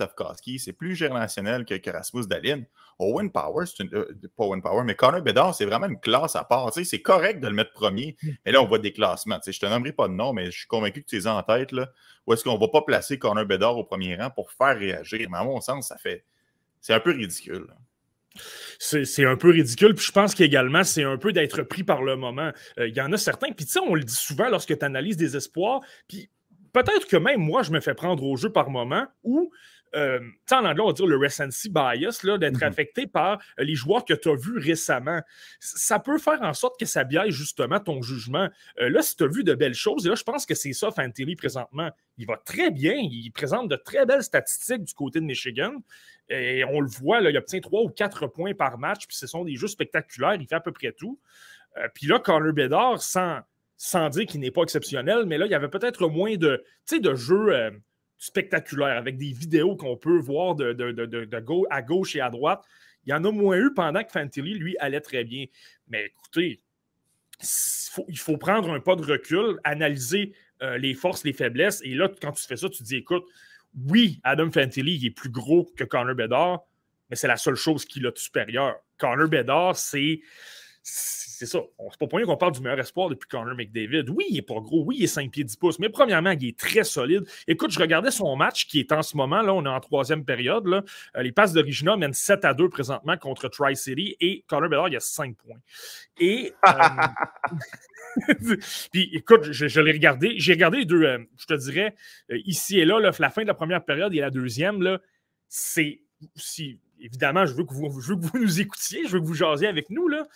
c'est 0.57 0.73
plus 0.73 0.93
générationnel 0.93 1.63
que, 1.63 1.75
que 1.75 1.89
Rasmus 1.89 2.27
Dalin. 2.27 2.63
Owen 2.99 3.31
Power, 3.31 3.65
c'est 3.65 3.83
une, 3.83 3.95
euh, 3.95 4.05
pas 4.35 4.43
Owen 4.43 4.61
Power, 4.61 4.83
mais 4.83 4.95
Connor 4.95 5.21
Bedard, 5.21 5.55
c'est 5.55 5.63
vraiment 5.63 5.87
une 5.87 5.99
classe 5.99 6.35
à 6.35 6.43
part. 6.43 6.73
C'est 6.73 7.01
correct 7.01 7.39
de 7.39 7.47
le 7.47 7.53
mettre 7.53 7.71
premier, 7.71 8.17
mhm. 8.21 8.35
mais 8.45 8.51
là, 8.51 8.61
on 8.61 8.65
voit 8.65 8.79
des 8.79 8.91
classements. 8.91 9.39
Je 9.45 9.51
ne 9.51 9.53
te 9.55 9.65
nommerai 9.65 9.93
pas 9.93 10.09
de 10.09 10.13
nom, 10.13 10.33
mais 10.33 10.51
je 10.51 10.59
suis 10.59 10.67
convaincu 10.67 11.01
que 11.01 11.07
tu 11.07 11.17
es 11.17 11.27
en 11.27 11.41
tête. 11.43 11.71
Là, 11.71 11.89
où 12.27 12.33
est-ce 12.33 12.43
qu'on 12.43 12.55
ne 12.55 12.59
va 12.59 12.67
pas 12.67 12.81
placer 12.81 13.17
Connor 13.17 13.45
Bedard 13.45 13.77
au 13.77 13.85
premier 13.85 14.17
rang 14.17 14.29
pour 14.29 14.51
faire 14.51 14.77
réagir? 14.77 15.29
Mais 15.31 15.37
à 15.37 15.43
mon 15.43 15.61
sens, 15.61 15.87
ça 15.87 15.97
fait. 15.97 16.25
C'est 16.81 16.93
un 16.93 16.99
peu 16.99 17.11
ridicule 17.11 17.67
c'est 18.79 19.25
un 19.25 19.35
peu 19.35 19.49
ridicule. 19.49 19.95
Puis 19.95 20.05
je 20.05 20.11
pense 20.11 20.35
qu'également, 20.35 20.83
c'est 20.83 21.03
un 21.03 21.17
peu 21.17 21.33
d'être 21.33 21.63
pris 21.63 21.83
par 21.83 22.03
le 22.03 22.15
moment. 22.15 22.51
Euh, 22.79 22.87
il 22.87 22.95
y 22.95 23.01
en 23.01 23.11
a 23.11 23.17
certains, 23.17 23.51
puis 23.51 23.65
tu 23.65 23.73
sais, 23.73 23.79
on 23.79 23.95
le 23.95 24.03
dit 24.03 24.15
souvent 24.15 24.49
lorsque 24.49 24.77
tu 24.77 24.85
analyses 24.85 25.17
des 25.17 25.35
espoirs, 25.35 25.81
puis 26.07 26.29
peut-être 26.73 27.07
que 27.07 27.17
même 27.17 27.41
moi, 27.41 27.63
je 27.63 27.71
me 27.71 27.79
fais 27.79 27.93
prendre 27.93 28.23
au 28.23 28.35
jeu 28.35 28.51
par 28.51 28.69
moment 28.69 29.05
où 29.23 29.51
euh, 29.95 30.19
en 30.51 30.65
anglais, 30.65 30.81
on 30.81 30.87
va 30.87 30.93
dire 30.93 31.07
le 31.07 31.17
recency 31.17 31.69
bias, 31.69 32.21
d'être 32.23 32.57
mhm. 32.57 32.63
affecté 32.63 33.07
par 33.07 33.39
euh, 33.59 33.63
les 33.63 33.75
joueurs 33.75 34.05
que 34.05 34.13
tu 34.13 34.29
as 34.29 34.35
vus 34.35 34.57
récemment. 34.57 35.21
Ça 35.59 35.99
peut 35.99 36.17
faire 36.17 36.41
en 36.41 36.53
sorte 36.53 36.79
que 36.79 36.85
ça 36.85 37.03
biaise 37.03 37.33
justement 37.33 37.79
ton 37.79 38.01
jugement. 38.01 38.49
Euh, 38.79 38.89
là, 38.89 39.01
si 39.01 39.15
tu 39.15 39.23
as 39.23 39.27
vu 39.27 39.43
de 39.43 39.53
belles 39.53 39.73
choses, 39.73 40.05
et 40.05 40.09
là, 40.09 40.15
je 40.15 40.23
pense 40.23 40.45
que 40.45 40.55
c'est 40.55 40.73
ça, 40.73 40.91
Fantilli, 40.91 41.35
présentement. 41.35 41.89
Il 42.17 42.27
va 42.27 42.37
très 42.37 42.71
bien. 42.71 42.95
Il 42.97 43.31
présente 43.31 43.69
de 43.69 43.75
très 43.75 44.05
belles 44.05 44.23
statistiques 44.23 44.83
du 44.83 44.93
côté 44.93 45.19
de 45.19 45.25
Michigan. 45.25 45.73
Et 46.29 46.63
on 46.65 46.79
le 46.79 46.87
voit, 46.87 47.21
là, 47.21 47.31
il 47.31 47.37
obtient 47.37 47.59
trois 47.59 47.81
ou 47.81 47.89
quatre 47.89 48.27
points 48.27 48.53
par 48.53 48.77
match, 48.77 49.07
puis 49.07 49.17
ce 49.17 49.27
sont 49.27 49.43
des 49.43 49.55
jeux 49.55 49.67
spectaculaires. 49.67 50.35
Il 50.35 50.47
fait 50.47 50.55
à 50.55 50.59
peu 50.59 50.71
près 50.71 50.91
tout. 50.91 51.19
Euh, 51.77 51.87
puis 51.93 52.07
là, 52.07 52.19
Connor 52.19 52.53
Bedard, 52.53 53.01
sans, 53.01 53.39
sans 53.77 54.09
dire 54.09 54.25
qu'il 54.25 54.41
n'est 54.41 54.51
pas 54.51 54.63
exceptionnel, 54.63 55.25
mais 55.25 55.37
là, 55.37 55.45
il 55.45 55.51
y 55.51 55.55
avait 55.55 55.69
peut-être 55.69 56.07
moins 56.07 56.35
de, 56.35 56.63
de 56.91 57.15
jeux 57.15 57.71
spectaculaire 58.19 58.97
avec 58.97 59.17
des 59.17 59.31
vidéos 59.31 59.75
qu'on 59.75 59.97
peut 59.97 60.19
voir 60.19 60.53
de, 60.53 60.73
de, 60.73 61.65
à 61.69 61.81
gauche 61.81 62.15
et 62.15 62.21
à 62.21 62.29
droite. 62.29 62.63
Il 63.05 63.11
y 63.11 63.13
en 63.13 63.23
a 63.23 63.31
moins 63.31 63.57
eu 63.57 63.73
pendant 63.73 64.03
que 64.03 64.11
Fantilli, 64.11 64.53
lui, 64.55 64.77
allait 64.79 65.01
très 65.01 65.23
bien. 65.23 65.45
Mais 65.87 66.07
écoutez, 66.07 66.61
il 68.07 68.19
faut, 68.19 68.37
prendre 68.37 68.71
un 68.71 68.81
pas 68.81 68.95
de 68.95 69.03
recul, 69.03 69.59
analyser 69.63 70.33
euh, 70.61 70.77
les 70.77 70.93
forces, 70.93 71.23
les 71.23 71.33
faiblesses. 71.33 71.81
Et 71.83 71.95
là, 71.95 72.09
quand 72.21 72.33
tu 72.33 72.43
fais 72.43 72.57
ça, 72.57 72.67
tu 72.69 72.79
te 72.79 72.83
dis 72.83 72.97
écoute, 72.97 73.23
oui, 73.87 74.19
Adam 74.23 74.51
Fantilli, 74.51 74.95
il 74.95 75.05
est 75.05 75.11
plus 75.11 75.29
gros 75.29 75.71
que 75.75 75.83
Connor 75.83 76.15
Bedard, 76.15 76.61
mais 77.09 77.15
c'est 77.15 77.27
la 77.27 77.37
seule 77.37 77.55
chose 77.55 77.85
qu'il 77.85 78.05
a 78.07 78.11
de 78.11 78.17
supérieur. 78.17 78.75
Connor 78.97 79.27
Bedard, 79.27 79.75
c'est 79.75 80.21
c'est 80.83 81.45
ça. 81.45 81.59
C'est 81.91 81.99
pas 81.99 82.07
pour 82.07 82.17
rien 82.17 82.25
qu'on 82.25 82.35
parle 82.35 82.51
du 82.51 82.59
meilleur 82.59 82.79
espoir 82.79 83.07
depuis 83.07 83.29
Connor 83.29 83.55
McDavid. 83.55 84.09
Oui, 84.09 84.25
il 84.29 84.37
est 84.37 84.41
pas 84.41 84.59
gros. 84.59 84.83
Oui, 84.83 84.97
il 84.99 85.03
est 85.05 85.07
5 85.07 85.31
pieds 85.31 85.45
10 85.45 85.55
pouces. 85.55 85.79
Mais 85.79 85.87
premièrement, 85.87 86.31
il 86.31 86.45
est 86.45 86.59
très 86.59 86.83
solide. 86.83 87.25
Écoute, 87.47 87.71
je 87.71 87.79
regardais 87.79 88.11
son 88.11 88.35
match 88.35 88.67
qui 88.67 88.81
est 88.81 88.91
en 88.91 89.01
ce 89.01 89.15
moment. 89.15 89.41
Là, 89.41 89.53
on 89.53 89.63
est 89.65 89.69
en 89.69 89.79
troisième 89.79 90.25
période. 90.25 90.67
Là. 90.67 90.83
Euh, 91.15 91.23
les 91.23 91.31
passes 91.31 91.53
d'Origina 91.53 91.95
mènent 91.95 92.13
7 92.13 92.43
à 92.43 92.53
2 92.53 92.67
présentement 92.67 93.15
contre 93.15 93.47
Tri-City 93.47 94.17
et 94.19 94.43
Connor 94.47 94.69
Bedard, 94.69 94.89
il 94.89 94.97
a 94.97 94.99
5 94.99 95.35
points. 95.37 95.59
Et. 96.19 96.53
Euh, 96.67 96.73
puis 98.91 99.09
écoute, 99.13 99.51
je, 99.51 99.79
l'ai 99.79 99.93
regardé. 99.93 100.33
J'ai 100.37 100.51
regardé 100.51 100.79
les 100.79 100.85
deux, 100.85 101.03
euh, 101.03 101.19
je 101.37 101.45
te 101.45 101.53
dirais, 101.53 101.95
ici 102.29 102.79
et 102.79 102.85
là, 102.85 102.99
la 102.99 103.29
fin 103.29 103.43
de 103.43 103.47
la 103.47 103.53
première 103.53 103.85
période 103.85 104.13
et 104.13 104.19
la 104.19 104.29
deuxième, 104.29 104.81
là, 104.81 104.99
c'est. 105.47 106.01
Si, 106.35 106.81
évidemment, 106.99 107.45
je 107.45 107.53
veux, 107.53 107.63
que 107.63 107.73
vous, 107.73 108.01
je 108.01 108.09
veux 108.09 108.19
que 108.19 108.25
vous 108.25 108.39
nous 108.39 108.59
écoutiez, 108.59 109.03
je 109.05 109.13
veux 109.13 109.21
que 109.21 109.25
vous 109.25 109.35
jasiez 109.35 109.67
avec 109.67 109.89
nous. 109.89 110.09
Là. 110.09 110.27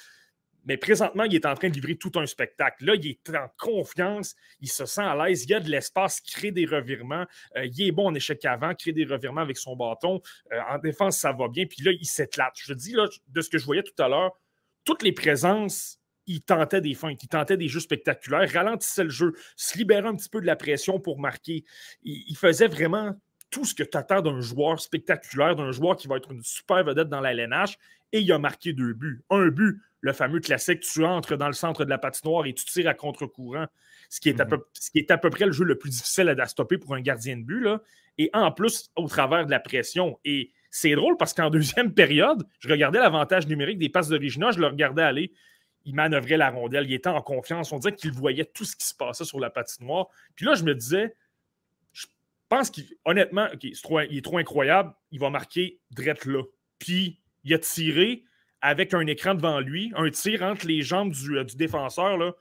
Mais 0.66 0.78
présentement, 0.78 1.24
il 1.24 1.36
est 1.36 1.46
en 1.46 1.56
train 1.56 1.70
de 1.70 1.74
livrer 1.74 1.96
tout 1.96 2.12
un 2.16 2.26
spectacle. 2.26 2.86
Là, 2.86 2.96
il 2.96 3.08
est 3.08 3.30
en 3.36 3.48
confiance, 3.58 4.36
il 4.62 4.70
se 4.70 4.86
sent 4.86 5.02
à 5.02 5.16
l'aise, 5.16 5.44
il 5.44 5.50
y 5.50 5.54
a 5.54 5.60
de 5.60 5.70
l'espace, 5.70 6.22
il 6.26 6.32
crée 6.32 6.52
des 6.52 6.66
revirements. 6.66 7.26
Euh, 7.58 7.66
il 7.66 7.88
est 7.88 7.92
bon 7.92 8.08
en 8.08 8.16
échec 8.16 8.44
avant, 8.46 8.74
crée 8.74 8.94
des 8.94 9.06
revirements 9.06 9.42
avec 9.42 9.58
son 9.58 9.76
bâton. 9.76 10.22
Euh, 10.52 10.60
en 10.70 10.78
défense, 10.78 11.18
ça 11.18 11.32
va 11.34 11.48
bien. 11.48 11.66
Puis 11.66 11.84
là, 11.84 11.92
il 11.92 12.06
s'éclate. 12.06 12.54
Je 12.58 12.74
dis, 12.74 12.96
de 13.28 13.42
ce 13.42 13.50
que 13.50 13.58
je 13.58 13.66
voyais 13.66 13.84
tout 13.84 14.02
à 14.02 14.08
l'heure, 14.08 14.32
toutes 14.86 15.04
les 15.04 15.14
présences, 15.14 16.00
il 16.26 16.42
tentait 16.42 16.82
des 16.82 16.94
feintes, 16.94 17.22
il 17.22 17.28
tentait 17.28 17.58
des 17.58 17.68
jeux 17.68 17.82
spectaculaires, 17.82 18.50
ralentissait 18.50 19.04
le 19.04 19.10
jeu, 19.10 19.34
se 19.58 19.78
libérait 19.78 20.08
un 20.08 20.16
petit 20.16 20.30
peu 20.30 20.40
de 20.40 20.46
la 20.46 20.56
pression 20.56 21.00
pour 21.00 21.20
marquer. 21.20 21.66
il 22.04 22.38
faisait 22.38 22.70
vraiment 22.70 23.14
tout 23.54 23.66
ce 23.66 23.76
que 23.76 23.84
tu 23.84 23.96
attends 23.96 24.22
d'un 24.22 24.42
joueur 24.42 24.80
spectaculaire, 24.80 25.56
d'un 25.56 25.72
joueur 25.72 25.96
qui 25.96 26.08
va 26.08 26.18
être 26.18 26.32
une 26.32 26.42
super 26.42 26.84
vedette 26.84 27.08
dans 27.08 27.22
la 27.22 27.34
LNH, 27.34 27.78
et 28.14 28.22
il 28.22 28.32
a 28.32 28.40
marqué 28.40 28.72
deux 28.72 28.94
buts. 28.94 29.24
Un 29.30 29.48
but, 29.48 29.82
le 30.00 30.14
fameux 30.14 30.40
classique, 30.40 30.82
tu 30.82 31.04
entres 31.04 31.36
dans 31.36 31.48
le 31.48 31.54
centre 31.54 31.84
de 31.84 31.90
la 31.90 31.98
patinoire 31.98 32.46
et 32.46 32.54
tu 32.54 32.64
tires 32.64 32.88
à 32.88 32.94
contre-courant, 32.94 33.66
ce, 34.10 34.22
qui 34.22 34.30
est 34.30 34.40
à 34.40 34.46
mhm. 34.46 34.52
peu, 34.52 34.64
ce 34.74 34.92
qui 34.92 35.00
est 35.00 35.12
à 35.12 35.18
peu 35.18 35.30
près 35.30 35.46
le 35.46 35.52
jeu 35.52 35.66
le 35.66 35.78
plus 35.78 35.90
difficile 35.90 36.30
à, 36.30 36.46
stopper 36.48 36.78
pour 36.78 36.96
un 36.96 37.02
gardien 37.02 37.36
de 37.36 37.44
but, 37.44 37.62
là. 37.62 37.82
et 38.18 38.30
en 38.34 38.52
plus, 38.52 38.92
au 38.96 39.08
travers 39.08 39.46
de 39.46 39.52
la 39.52 39.60
pression. 39.60 40.20
Et 40.24 40.52
c'est 40.70 40.94
drôle 40.96 41.18
parce 41.18 41.34
qu'en 41.34 41.50
deuxième 41.50 41.94
période, 41.94 42.48
je 42.60 42.70
regardais 42.70 43.00
l'avantage 43.00 43.48
numérique 43.48 43.80
des 43.80 43.90
passes 43.90 44.08
d'origine, 44.08 44.46
je 44.54 44.60
le 44.60 44.68
regardais 44.68 45.04
aller 45.04 45.34
il 45.86 45.96
manœuvrait 45.96 46.38
la 46.38 46.50
rondelle, 46.50 46.86
il 46.86 46.94
était 46.94 47.10
en 47.10 47.22
confiance. 47.22 47.74
On 47.74 47.78
dirait 47.78 47.94
qu'il 47.94 48.14
voyait 48.14 48.46
tout 48.46 48.64
ce 48.64 48.74
qui 48.74 48.86
se 48.86 48.96
passait 48.96 49.26
sur 49.26 49.38
la 49.42 49.50
patinoire. 49.50 50.08
Puis 50.34 50.46
là, 50.46 50.56
je 50.56 50.64
me 50.64 50.74
disais, 50.74 51.14
pense 52.54 52.70
qu'honnêtement, 52.70 53.48
il 53.64 54.18
est 54.18 54.22
trop 54.24 54.38
incroyable, 54.38 54.94
il 55.12 55.20
va 55.20 55.32
marquer 55.32 55.80
drette 55.90 56.26
là. 56.26 56.44
Puis 56.78 57.20
il 57.44 57.54
a 57.54 57.60
tiré 57.60 58.24
avec 58.62 58.94
un 58.94 59.06
écran 59.08 59.36
devant 59.36 59.60
lui, 59.60 59.92
un 59.96 60.10
tir 60.10 60.42
entre 60.42 60.68
les 60.68 60.82
jambes 60.82 61.12
du, 61.12 61.38
euh, 61.38 61.44
défenseur, 61.44 62.18
là, 62.18 62.34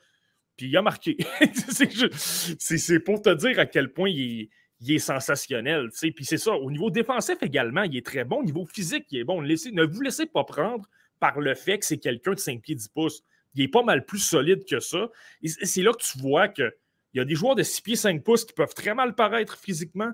puis 0.56 0.68
il 0.68 0.76
a 0.76 0.82
marqué. 0.82 1.16
c'est 2.58 3.00
pour 3.00 3.20
te 3.22 3.34
dire 3.34 3.58
à 3.58 3.66
quel 3.66 3.92
point 3.92 4.08
il 4.08 4.48
est, 4.88 4.98
sensationnel. 4.98 5.88
Puis 6.14 6.24
c'est 6.24 6.38
ça, 6.38 6.52
au 6.52 6.70
niveau 6.70 6.90
défensif 6.90 7.36
également, 7.42 7.82
il 7.82 7.96
est 7.96 8.06
très 8.06 8.24
bon. 8.24 8.36
Au 8.36 8.44
niveau 8.44 8.64
physique, 8.66 9.06
il 9.10 9.20
est 9.20 9.24
bon. 9.24 9.42
ne 9.42 9.84
vous 9.84 10.00
laissez 10.00 10.26
pas 10.26 10.44
prendre 10.44 10.88
par 11.18 11.40
le 11.40 11.54
fait 11.54 11.78
que 11.78 11.86
c'est 11.86 11.98
quelqu'un 11.98 12.32
de 12.32 12.38
5 12.38 12.60
pieds 12.60 12.74
10 12.74 12.88
pouces. 12.88 13.22
Il 13.54 13.62
est 13.62 13.68
pas 13.68 13.82
mal 13.82 14.04
plus 14.04 14.18
solide 14.18 14.64
que 14.64 14.80
ça. 14.80 15.10
C'est 15.42 15.82
là 15.82 15.92
que 15.92 16.02
tu 16.02 16.18
vois 16.18 16.48
que 16.48 16.72
il 17.14 17.18
y 17.18 17.20
a 17.20 17.24
des 17.24 17.34
joueurs 17.34 17.54
de 17.54 17.62
6 17.62 17.80
pieds 17.80 17.96
5 17.96 18.22
pouces 18.22 18.44
qui 18.44 18.54
peuvent 18.54 18.74
très 18.74 18.94
mal 18.94 19.14
paraître 19.14 19.58
physiquement, 19.58 20.12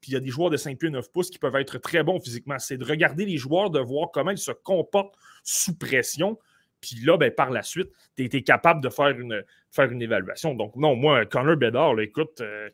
puis 0.00 0.12
il 0.12 0.14
y 0.14 0.16
a 0.16 0.20
des 0.20 0.30
joueurs 0.30 0.50
de 0.50 0.56
5 0.56 0.78
pieds 0.78 0.90
9 0.90 1.10
pouces 1.10 1.30
qui 1.30 1.38
peuvent 1.38 1.56
être 1.56 1.78
très 1.78 2.02
bons 2.02 2.20
physiquement. 2.20 2.58
C'est 2.58 2.76
de 2.76 2.84
regarder 2.84 3.24
les 3.24 3.36
joueurs, 3.36 3.70
de 3.70 3.80
voir 3.80 4.10
comment 4.12 4.30
ils 4.30 4.38
se 4.38 4.52
comportent 4.52 5.16
sous 5.42 5.76
pression. 5.76 6.38
Puis 6.80 6.96
là, 7.04 7.16
ben, 7.16 7.32
par 7.32 7.50
la 7.50 7.62
suite, 7.62 7.90
tu 8.16 8.24
es, 8.24 8.42
capable 8.42 8.80
de 8.80 8.88
faire 8.88 9.08
une, 9.18 10.02
évaluation. 10.02 10.54
Donc, 10.54 10.76
non, 10.76 10.94
moi, 10.94 11.26
Connor 11.26 11.56
Bedard, 11.56 11.98
écoute, 12.00 12.40
euh, 12.40 12.70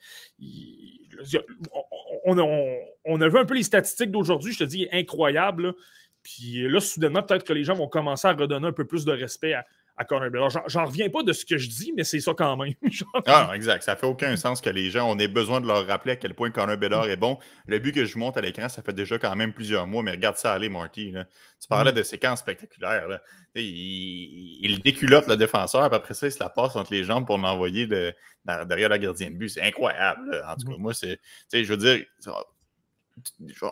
on, 2.24 2.38
a, 2.38 3.28
vu 3.28 3.38
un 3.38 3.44
peu 3.46 3.54
les 3.54 3.62
statistiques 3.62 4.10
d'aujourd'hui, 4.10 4.52
je 4.52 4.58
te 4.58 4.64
dis, 4.64 4.86
incroyable. 4.92 5.74
Puis 6.22 6.68
là, 6.68 6.80
soudainement, 6.80 7.22
peut-être 7.22 7.44
que 7.44 7.54
les 7.54 7.64
gens 7.64 7.74
vont 7.74 7.88
commencer 7.88 8.28
à 8.28 8.32
redonner 8.32 8.66
un 8.66 8.72
peu 8.72 8.86
plus 8.86 9.06
de 9.06 9.12
respect 9.12 9.54
à, 9.54 9.64
à 9.96 10.04
Bedard. 10.04 10.50
J'en 10.66 10.86
reviens 10.86 11.08
pas 11.08 11.22
de 11.22 11.32
ce 11.32 11.44
que 11.44 11.56
je 11.56 11.68
dis, 11.68 11.92
mais 11.96 12.04
c'est 12.04 12.20
ça 12.20 12.32
quand 12.36 12.56
même. 12.56 12.74
ah, 13.26 13.50
exact. 13.54 13.82
Ça 13.82 13.96
fait 13.96 14.06
aucun 14.06 14.36
sens 14.36 14.60
que 14.60 14.70
les 14.70 14.90
gens, 14.90 15.08
on 15.10 15.18
ait 15.18 15.28
besoin 15.28 15.60
de 15.60 15.66
leur 15.66 15.86
rappeler 15.86 16.12
à 16.12 16.16
quel 16.16 16.34
point 16.34 16.50
Connor 16.50 16.76
Bedard 16.76 17.08
est 17.08 17.16
bon. 17.16 17.38
Le 17.66 17.78
but 17.78 17.92
que 17.92 18.04
je 18.04 18.18
monte 18.18 18.36
à 18.36 18.40
l'écran, 18.40 18.68
ça 18.68 18.82
fait 18.82 18.92
déjà 18.92 19.18
quand 19.18 19.34
même 19.36 19.52
plusieurs 19.52 19.86
mois, 19.86 20.02
mais 20.02 20.12
regarde 20.12 20.36
ça 20.36 20.52
aller, 20.52 20.68
Marty. 20.68 21.12
Tu 21.60 21.68
parlais 21.68 21.92
mm. 21.92 21.96
de 21.96 22.02
séquences 22.02 22.40
spectaculaires. 22.40 23.20
Il, 23.54 24.58
il, 24.62 24.80
déculotte 24.80 25.28
le 25.28 25.36
défenseur, 25.36 25.88
puis 25.88 25.96
après 25.96 26.14
ça, 26.14 26.26
il 26.26 26.32
se 26.32 26.40
la 26.40 26.48
passe 26.48 26.74
entre 26.74 26.92
les 26.92 27.04
jambes 27.04 27.26
pour 27.26 27.38
l'envoyer 27.38 27.86
derrière 27.86 28.88
la 28.88 28.98
gardienne 28.98 29.34
de 29.34 29.38
but. 29.38 29.48
C'est 29.48 29.62
incroyable. 29.62 30.42
En 30.48 30.56
tout 30.56 30.66
cas, 30.66 30.76
mm. 30.76 30.80
moi, 30.80 30.94
c'est. 30.94 31.20
Je 31.52 31.62
veux 31.62 31.76
dire, 31.76 32.04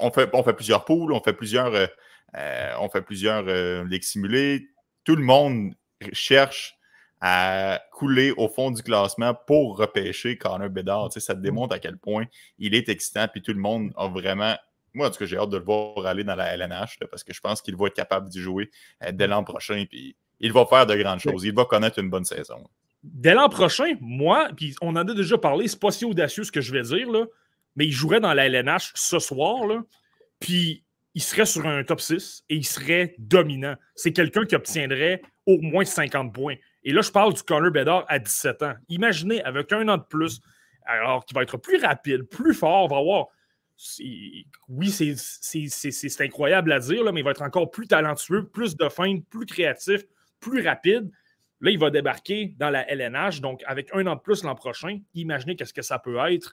on 0.00 0.11
fait, 0.11 0.31
on 0.33 0.43
fait 0.43 0.52
plusieurs 0.52 0.85
poules, 0.85 1.12
on 1.12 1.21
fait 1.21 1.33
plusieurs. 1.33 1.75
Euh, 1.75 1.87
euh, 2.37 2.73
on 2.81 2.88
fait 2.88 3.02
plusieurs 3.02 3.45
euh, 3.47 3.85
simulés. 4.00 4.69
Tout 5.05 5.17
le 5.17 5.25
monde 5.25 5.75
cherche 6.12 6.76
à 7.21 7.80
couler 7.92 8.32
au 8.37 8.49
fond 8.49 8.73
du 8.73 8.82
classement 8.82 9.32
pour 9.47 9.78
repêcher 9.78 10.37
Connor 10.37 10.68
Bedard. 10.68 11.12
ça 11.12 11.35
te 11.35 11.38
mm. 11.38 11.42
démontre 11.42 11.75
à 11.75 11.78
quel 11.78 11.97
point 11.97 12.25
il 12.59 12.75
est 12.75 12.88
excitant, 12.88 13.28
puis 13.28 13.40
tout 13.42 13.52
le 13.52 13.61
monde 13.61 13.92
a 13.97 14.09
vraiment. 14.09 14.56
Moi, 14.92 15.06
en 15.06 15.11
tout 15.11 15.18
cas, 15.18 15.26
j'ai 15.26 15.38
hâte 15.38 15.49
de 15.49 15.56
le 15.56 15.64
voir 15.64 16.04
aller 16.04 16.25
dans 16.25 16.35
la 16.35 16.54
LNH 16.54 16.99
parce 17.11 17.25
que 17.25 17.32
je 17.32 17.40
pense 17.40 17.62
qu'il 17.62 17.76
va 17.76 17.87
être 17.87 17.94
capable 17.94 18.28
d'y 18.28 18.40
jouer 18.40 18.71
euh, 19.04 19.12
dès 19.12 19.26
l'an 19.26 19.42
prochain. 19.42 19.85
Puis 19.88 20.16
il 20.40 20.52
va 20.52 20.66
faire 20.66 20.85
de 20.85 20.97
grandes 20.97 21.21
choses. 21.21 21.44
Il 21.44 21.54
va 21.54 21.64
connaître 21.64 21.99
une 21.99 22.11
bonne 22.11 22.25
saison. 22.25 22.68
Dès 23.02 23.35
l'an 23.35 23.49
prochain, 23.49 23.94
moi, 24.00 24.50
puis 24.54 24.75
on 24.82 24.90
en 24.90 25.09
a 25.09 25.14
déjà 25.14 25.38
parlé, 25.38 25.66
c'est 25.68 25.80
pas 25.80 25.92
si 25.92 26.04
audacieux 26.04 26.44
ce 26.44 26.52
que 26.52 26.61
je 26.61 26.73
vais 26.73 26.82
dire, 26.82 27.11
là, 27.11 27.25
mais 27.75 27.87
il 27.87 27.92
jouerait 27.92 28.21
dans 28.21 28.35
la 28.35 28.47
LNH 28.47 28.92
ce 28.94 29.18
soir. 29.18 29.66
Là, 29.66 29.82
puis 30.40 30.85
il 31.14 31.23
serait 31.23 31.47
sur 31.47 31.66
un 31.66 31.85
top 31.85 32.00
6 32.00 32.44
et 32.49 32.56
il 32.56 32.66
serait 32.66 33.14
dominant. 33.18 33.76
C'est 33.94 34.12
quelqu'un 34.12 34.44
qui 34.44 34.56
obtiendrait 34.56 35.23
au 35.46 35.58
moins 35.61 35.84
50 35.84 36.32
points. 36.32 36.56
Et 36.84 36.92
là, 36.92 37.00
je 37.02 37.11
parle 37.11 37.34
du 37.34 37.42
Connor 37.42 37.70
Bedard 37.70 38.04
à 38.08 38.18
17 38.18 38.62
ans. 38.62 38.75
Imaginez, 38.88 39.42
avec 39.42 39.72
un 39.72 39.88
an 39.88 39.96
de 39.96 40.02
plus, 40.02 40.40
alors 40.84 41.25
qu'il 41.25 41.34
va 41.34 41.42
être 41.42 41.56
plus 41.56 41.78
rapide, 41.78 42.25
plus 42.25 42.54
fort, 42.54 42.88
va 42.88 42.99
avoir. 42.99 43.26
Oui, 44.68 44.90
c'est 44.90 46.20
incroyable 46.20 46.72
à 46.72 46.78
dire, 46.78 47.12
mais 47.12 47.20
il 47.20 47.25
va 47.25 47.32
être 47.32 47.42
encore 47.42 47.70
plus 47.70 47.88
talentueux, 47.88 48.46
plus 48.46 48.76
de 48.76 48.88
feinte, 48.88 49.25
plus 49.28 49.46
créatif, 49.46 50.02
plus 50.40 50.66
rapide. 50.66 51.11
Là, 51.62 51.71
il 51.71 51.78
va 51.78 51.90
débarquer 51.90 52.54
dans 52.59 52.71
la 52.71 52.88
LNH, 52.90 53.40
donc 53.40 53.62
avec 53.66 53.88
un 53.95 54.04
an 54.09 54.16
de 54.16 54.21
plus 54.21 54.42
l'an 54.42 54.57
prochain. 54.57 54.99
Imaginez 55.14 55.54
qu'est-ce 55.54 55.73
que 55.73 55.83
ça 55.83 56.00
peut 56.00 56.19
être. 56.28 56.52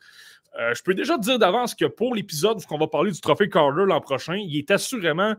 Euh, 0.60 0.74
je 0.74 0.82
peux 0.84 0.94
déjà 0.94 1.18
dire 1.18 1.38
d'avance 1.38 1.75
que 1.75 1.86
pour 1.86 2.16
l'épisode 2.16 2.58
où 2.58 2.74
on 2.74 2.78
va 2.78 2.88
parler 2.88 3.12
du 3.12 3.20
trophée 3.20 3.50
Carter 3.50 3.86
l'an 3.86 4.01
prochain, 4.01 4.36
il 4.36 4.58
est 4.58 4.72
assurément, 4.72 5.36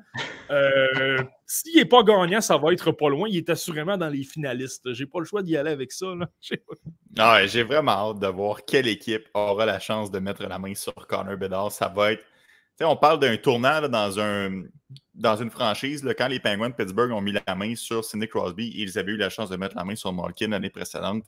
euh, 0.51 1.19
s'il 1.47 1.77
n'est 1.77 1.85
pas 1.85 2.03
gagnant, 2.03 2.41
ça 2.41 2.59
va 2.59 2.73
être 2.73 2.91
pas 2.91 3.09
loin. 3.09 3.29
Il 3.29 3.37
est 3.37 3.51
assurément 3.51 3.97
dans 3.97 4.09
les 4.09 4.25
finalistes. 4.25 4.93
J'ai 4.93 5.07
pas 5.07 5.21
le 5.21 5.25
choix 5.25 5.43
d'y 5.43 5.57
aller 5.57 5.71
avec 5.71 5.93
ça. 5.93 6.07
J'ai 7.47 7.63
vraiment 7.63 7.93
hâte 7.93 8.19
de 8.19 8.27
voir 8.27 8.65
quelle 8.65 8.89
équipe 8.89 9.29
aura 9.35 9.67
la 9.67 9.79
chance 9.79 10.11
de 10.11 10.19
mettre 10.19 10.47
la 10.47 10.59
main 10.59 10.75
sur 10.75 10.95
Connor 10.95 11.37
Bedard. 11.37 11.71
Ça 11.71 11.89
va 11.89 12.13
être. 12.13 12.25
On 12.81 12.97
parle 12.97 13.21
d'un 13.21 13.37
tournant 13.37 13.89
dans, 13.89 14.21
un, 14.21 14.63
dans 15.15 15.37
une 15.37 15.51
franchise. 15.51 16.07
quand 16.17 16.29
les 16.29 16.41
Penguins 16.41 16.71
de 16.71 16.75
Pittsburgh 16.75 17.13
ont 17.13 17.21
mis 17.21 17.33
la 17.33 17.55
main 17.55 17.75
sur 17.75 18.05
Sidney 18.05 18.29
Crosby, 18.29 18.73
ils 18.77 18.99
avaient 18.99 19.13
eu 19.13 19.17
la 19.17 19.31
chance 19.31 19.51
de 19.51 19.57
mettre 19.57 19.77
la 19.77 19.85
main 19.85 19.97
sur 19.97 20.13
Malkin 20.13 20.49
l'année 20.49 20.71
précédente. 20.71 21.25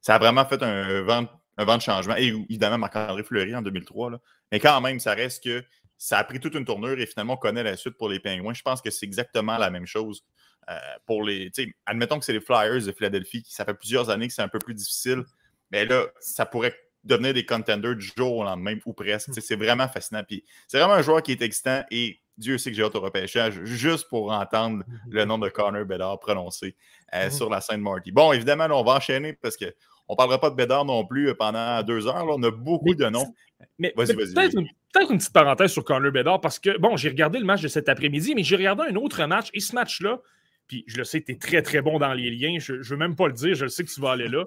Ça 0.00 0.14
a 0.14 0.18
vraiment 0.18 0.44
fait 0.46 0.62
un 0.62 1.02
vent 1.02 1.76
de 1.76 1.82
changement. 1.82 2.16
Et 2.16 2.28
évidemment, 2.28 2.78
Marc-André 2.78 3.22
Fleury 3.24 3.54
en 3.54 3.62
2003. 3.62 4.12
Mais 4.52 4.60
quand 4.60 4.80
même, 4.80 5.00
ça 5.00 5.14
reste 5.14 5.42
que 5.42 5.64
ça 5.98 6.18
a 6.18 6.24
pris 6.24 6.40
toute 6.40 6.54
une 6.54 6.64
tournure 6.64 6.98
et 6.98 7.06
finalement, 7.06 7.34
on 7.34 7.38
connaît 7.38 7.62
la 7.62 7.76
suite 7.76 7.96
pour 7.96 8.08
les 8.08 8.20
Pingouins. 8.20 8.54
Je 8.54 8.62
pense 8.62 8.82
que 8.82 8.90
c'est 8.90 9.06
exactement 9.06 9.56
la 9.58 9.70
même 9.70 9.86
chose 9.86 10.24
euh, 10.70 10.78
pour 11.06 11.22
les. 11.24 11.50
Admettons 11.86 12.18
que 12.18 12.24
c'est 12.24 12.32
les 12.32 12.40
Flyers 12.40 12.84
de 12.84 12.92
Philadelphie, 12.92 13.42
qui 13.42 13.54
ça 13.54 13.64
fait 13.64 13.74
plusieurs 13.74 14.10
années 14.10 14.28
que 14.28 14.34
c'est 14.34 14.42
un 14.42 14.48
peu 14.48 14.58
plus 14.58 14.74
difficile. 14.74 15.24
Mais 15.70 15.84
là, 15.84 16.06
ça 16.20 16.46
pourrait 16.46 16.76
devenir 17.06 17.34
des 17.34 17.46
contenders 17.46 17.96
du 17.96 18.12
jour 18.16 18.38
au 18.38 18.44
lendemain 18.44 18.76
ou 18.84 18.92
presque. 18.92 19.30
C'est 19.40 19.56
vraiment 19.56 19.88
fascinant. 19.88 20.22
Puis 20.26 20.44
c'est 20.68 20.78
vraiment 20.78 20.94
un 20.94 21.02
joueur 21.02 21.22
qui 21.22 21.32
est 21.32 21.42
excitant 21.42 21.84
et 21.90 22.20
Dieu 22.38 22.58
sait 22.58 22.70
que 22.70 22.76
j'ai 22.76 22.82
hâte 22.82 22.94
au 22.94 23.00
repêchage 23.00 23.64
juste 23.64 24.08
pour 24.08 24.30
entendre 24.30 24.84
le 25.08 25.24
nom 25.24 25.38
de 25.38 25.48
Connor 25.48 25.86
Bedard 25.86 26.20
prononcé 26.20 26.76
euh, 27.14 27.30
sur 27.30 27.48
la 27.48 27.62
scène 27.62 27.80
Marty. 27.80 28.12
Bon, 28.12 28.32
évidemment, 28.32 28.66
on 28.70 28.84
va 28.84 28.96
enchaîner 28.96 29.32
parce 29.32 29.56
que 29.56 29.74
on 30.08 30.12
ne 30.12 30.16
parlera 30.16 30.40
pas 30.40 30.50
de 30.50 30.54
Bédard 30.54 30.84
non 30.84 31.04
plus 31.04 31.30
euh, 31.30 31.34
pendant 31.34 31.82
deux 31.82 32.06
heures. 32.06 32.26
On 32.28 32.42
a 32.42 32.50
beaucoup 32.50 32.94
de 32.94 33.06
noms. 33.06 33.34
Mais, 33.78 33.92
peut-être 33.96 34.58
une, 35.10 35.18
petite 35.18 35.32
parenthèse 35.32 35.72
sur 35.72 35.84
Connor 35.84 36.12
Bédard 36.12 36.40
parce 36.40 36.58
que, 36.58 36.78
bon, 36.78 36.96
j'ai 36.96 37.08
regardé 37.08 37.38
le 37.38 37.44
match 37.44 37.62
de 37.62 37.68
cet 37.68 37.88
après-midi, 37.88 38.34
mais 38.34 38.42
j'ai 38.42 38.56
regardé 38.56 38.84
un 38.88 38.94
autre 38.96 39.24
match 39.24 39.48
et 39.52 39.60
ce 39.60 39.74
match-là, 39.74 40.20
puis 40.68 40.84
je 40.86 40.98
le 40.98 41.04
sais, 41.04 41.22
tu 41.22 41.32
es 41.32 41.36
très, 41.36 41.62
très 41.62 41.80
bon 41.80 41.98
dans 41.98 42.12
les 42.12 42.30
liens. 42.30 42.58
Je 42.58 42.74
ne 42.74 42.82
veux 42.82 42.96
même 42.96 43.16
pas 43.16 43.26
le 43.26 43.32
dire, 43.32 43.54
je 43.54 43.66
sais 43.66 43.84
que 43.84 43.90
tu 43.90 44.00
vas 44.00 44.12
aller 44.12 44.28
là. 44.28 44.44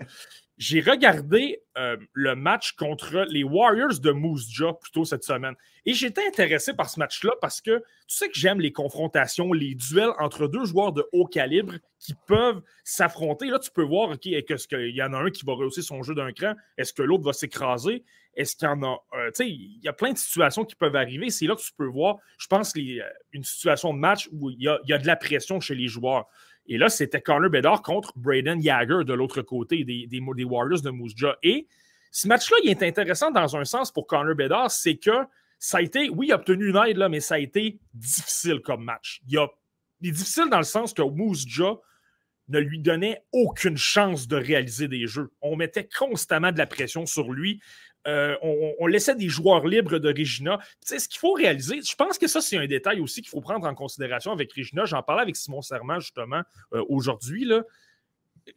J'ai 0.60 0.82
regardé 0.82 1.62
euh, 1.78 1.96
le 2.12 2.36
match 2.36 2.74
contre 2.74 3.26
les 3.30 3.46
Warriors 3.46 3.98
de 4.02 4.12
Moose 4.12 4.50
Jaw 4.52 4.74
plutôt 4.74 5.06
cette 5.06 5.24
semaine. 5.24 5.56
Et 5.86 5.94
j'étais 5.94 6.28
intéressé 6.28 6.74
par 6.74 6.90
ce 6.90 7.00
match-là 7.00 7.32
parce 7.40 7.62
que 7.62 7.78
tu 7.80 8.18
sais 8.18 8.28
que 8.28 8.38
j'aime 8.38 8.60
les 8.60 8.74
confrontations, 8.74 9.54
les 9.54 9.74
duels 9.74 10.12
entre 10.20 10.48
deux 10.48 10.66
joueurs 10.66 10.92
de 10.92 11.08
haut 11.14 11.28
calibre 11.28 11.76
qui 11.98 12.14
peuvent 12.28 12.62
s'affronter. 12.84 13.48
Là, 13.48 13.60
tu 13.60 13.72
peux 13.72 13.84
voir, 13.84 14.10
OK, 14.10 14.28
est-ce 14.28 14.68
qu'il 14.68 14.94
y 14.94 15.02
en 15.02 15.14
a 15.14 15.18
un 15.20 15.30
qui 15.30 15.46
va 15.46 15.54
rehausser 15.54 15.82
son 15.82 16.04
jeu 16.04 16.14
d'un 16.14 16.34
cran? 16.34 16.56
Est-ce 16.78 16.92
que 16.92 17.04
l'autre 17.04 17.24
va 17.24 17.32
s'écraser? 17.32 18.04
Est-ce 18.36 18.58
qu'il 18.58 18.68
y 18.68 18.72
en 18.72 18.84
a. 18.84 18.98
Euh, 19.14 19.28
tu 19.28 19.32
sais, 19.36 19.50
il 19.50 19.80
y 19.82 19.88
a 19.88 19.94
plein 19.94 20.12
de 20.12 20.18
situations 20.18 20.66
qui 20.66 20.76
peuvent 20.76 20.96
arriver. 20.98 21.30
C'est 21.30 21.46
là 21.46 21.56
que 21.56 21.62
tu 21.62 21.72
peux 21.78 21.88
voir, 21.88 22.18
je 22.38 22.48
pense, 22.48 22.76
euh, 22.76 23.02
une 23.32 23.46
situation 23.46 23.94
de 23.94 24.00
match 24.00 24.28
où 24.34 24.50
il 24.50 24.60
y 24.60 24.68
a 24.68 24.98
de 24.98 25.08
la 25.08 25.16
pression 25.16 25.62
chez 25.62 25.76
les 25.76 25.88
joueurs. 25.88 26.28
Et 26.70 26.78
là, 26.78 26.88
c'était 26.88 27.20
Connor 27.20 27.50
Bedard 27.50 27.82
contre 27.82 28.14
Braden 28.16 28.62
Jagger 28.62 29.04
de 29.04 29.14
l'autre 29.14 29.42
côté 29.42 29.84
des, 29.84 30.06
des, 30.08 30.44
Warriors 30.44 30.82
de 30.82 30.92
Moose 30.92 31.14
Jaw. 31.16 31.34
Et 31.42 31.68
ce 32.12 32.28
match-là, 32.28 32.58
il 32.64 32.70
est 32.70 32.84
intéressant 32.84 33.32
dans 33.32 33.58
un 33.58 33.66
sens 33.66 33.92
pour 33.92 34.06
Connor 34.06 34.36
Bedard, 34.36 34.70
c'est 34.70 34.96
que 34.96 35.26
ça 35.58 35.80
a 35.80 35.82
été, 35.82 36.10
oui, 36.10 36.28
il 36.28 36.32
a 36.32 36.36
obtenu 36.36 36.70
une 36.70 36.78
aide, 36.78 36.98
là, 36.98 37.10
mais 37.10 37.20
ça 37.20 37.36
a 37.36 37.40
été 37.40 37.80
difficile 37.94 38.62
comme 38.62 38.84
match. 38.84 39.20
Il, 39.28 39.40
il 40.02 40.10
est 40.10 40.12
difficile 40.12 40.48
dans 40.50 40.60
le 40.60 40.64
sens 40.64 40.94
que 40.94 41.02
Moose 41.02 41.46
Jaw 41.48 41.82
ne 42.50 42.60
lui 42.60 42.80
donnait 42.80 43.24
aucune 43.32 43.78
chance 43.78 44.28
de 44.28 44.36
réaliser 44.36 44.88
des 44.88 45.08
jeux. 45.08 45.32
On 45.42 45.56
mettait 45.56 45.88
constamment 45.98 46.52
de 46.52 46.58
la 46.58 46.68
pression 46.68 47.06
sur 47.06 47.32
lui. 47.32 47.62
Euh, 48.08 48.36
on, 48.80 48.88
laissait 48.88 49.16
des 49.16 49.28
joueurs 49.28 49.68
libres 49.68 50.00
de 50.00 50.08
Regina. 50.08 50.60
Ce 50.82 51.08
qu'il 51.08 51.20
faut 51.20 51.34
réaliser, 51.34 51.82
je 51.82 51.96
pense 51.96 52.18
que 52.18 52.28
ça, 52.28 52.42
c'est 52.42 52.58
un 52.58 52.66
détail 52.66 53.02
aussi 53.02 53.22
qu'il 53.22 53.30
faut 53.30 53.42
prendre 53.42 53.68
en 53.68 53.76
considération 53.76 54.32
avec 54.32 54.54
Regina. 54.54 54.86
J'en 54.86 55.04
parlais 55.04 55.24
avec 55.24 55.36
Simon 55.36 55.62
Serment, 55.62 56.00
justement, 56.00 56.42
euh, 56.74 56.84
aujourd'hui. 56.88 57.52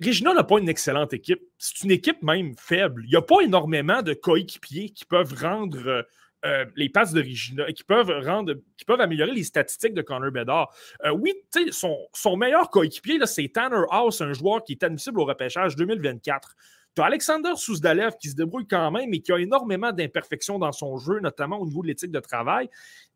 Regina 0.03 0.33
n'a 0.33 0.45
pas 0.45 0.59
une 0.59 0.69
excellente 0.69 1.13
équipe. 1.13 1.43
C'est 1.59 1.83
une 1.83 1.91
équipe 1.91 2.23
même 2.23 2.55
faible. 2.57 3.03
Il 3.05 3.11
n'y 3.11 3.17
a 3.17 3.23
pas 3.23 3.41
énormément 3.41 4.01
de 4.01 4.15
coéquipiers 4.15 4.91
qui 4.91 5.05
peuvent 5.05 5.35
rendre 5.39 6.07
euh, 6.45 6.65
les 6.77 6.89
passes 6.89 7.13
de 7.13 7.21
Regina, 7.21 7.71
qui 7.73 7.85
peuvent 7.85 8.13
rendre, 8.25 8.55
qui 8.79 8.85
peuvent 8.85 9.01
améliorer 9.01 9.33
les 9.33 9.45
statistiques 9.45 9.95
de 9.95 10.03
Connor 10.03 10.31
Bedard. 10.31 10.73
oui, 11.15 11.35
son, 11.73 11.99
son 12.15 12.37
meilleur 12.37 12.71
coéquipier, 12.71 13.19
c'est 13.27 13.49
Tanner 13.49 13.85
House, 13.91 14.21
un 14.21 14.33
joueur 14.33 14.63
qui 14.65 14.73
est 14.73 14.83
admissible 14.85 15.21
au 15.21 15.25
repêchage 15.25 15.77
2024. 15.77 16.57
Tu 16.95 17.01
as 17.03 17.07
Alexander 17.07 17.53
Souzdalev 17.57 18.17
qui 18.21 18.29
se 18.29 18.35
débrouille 18.35 18.67
quand 18.67 18.91
même 18.91 19.13
et 19.15 19.21
qui 19.21 19.33
a 19.33 19.39
énormément 19.39 19.93
d'imperfections 19.93 20.59
dans 20.59 20.73
son 20.73 20.99
jeu, 20.99 21.21
notamment 21.21 21.59
au 21.59 21.67
niveau 21.67 21.83
de 21.83 21.89
l'éthique 21.89 22.11
de 22.11 22.21
travail. 22.21 22.69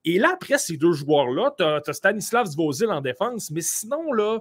Et 0.04 0.18
là, 0.18 0.30
après 0.34 0.58
ces 0.58 0.76
deux 0.76 0.92
joueurs-là, 0.92 1.54
tu 1.58 1.64
as, 1.64 1.92
Stanislav 1.92 2.46
Zvozil 2.46 2.90
en 2.90 3.00
défense, 3.00 3.50
mais 3.50 3.60
sinon, 3.60 4.12
là, 4.12 4.38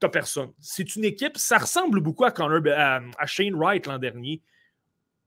tu 0.00 0.08
personne. 0.08 0.52
C'est 0.60 0.96
une 0.96 1.04
équipe, 1.04 1.36
ça 1.36 1.58
ressemble 1.58 2.00
beaucoup 2.00 2.24
à, 2.24 2.32
à 2.32 3.26
Shane 3.26 3.54
Wright 3.54 3.86
l'an 3.86 3.98
dernier. 3.98 4.40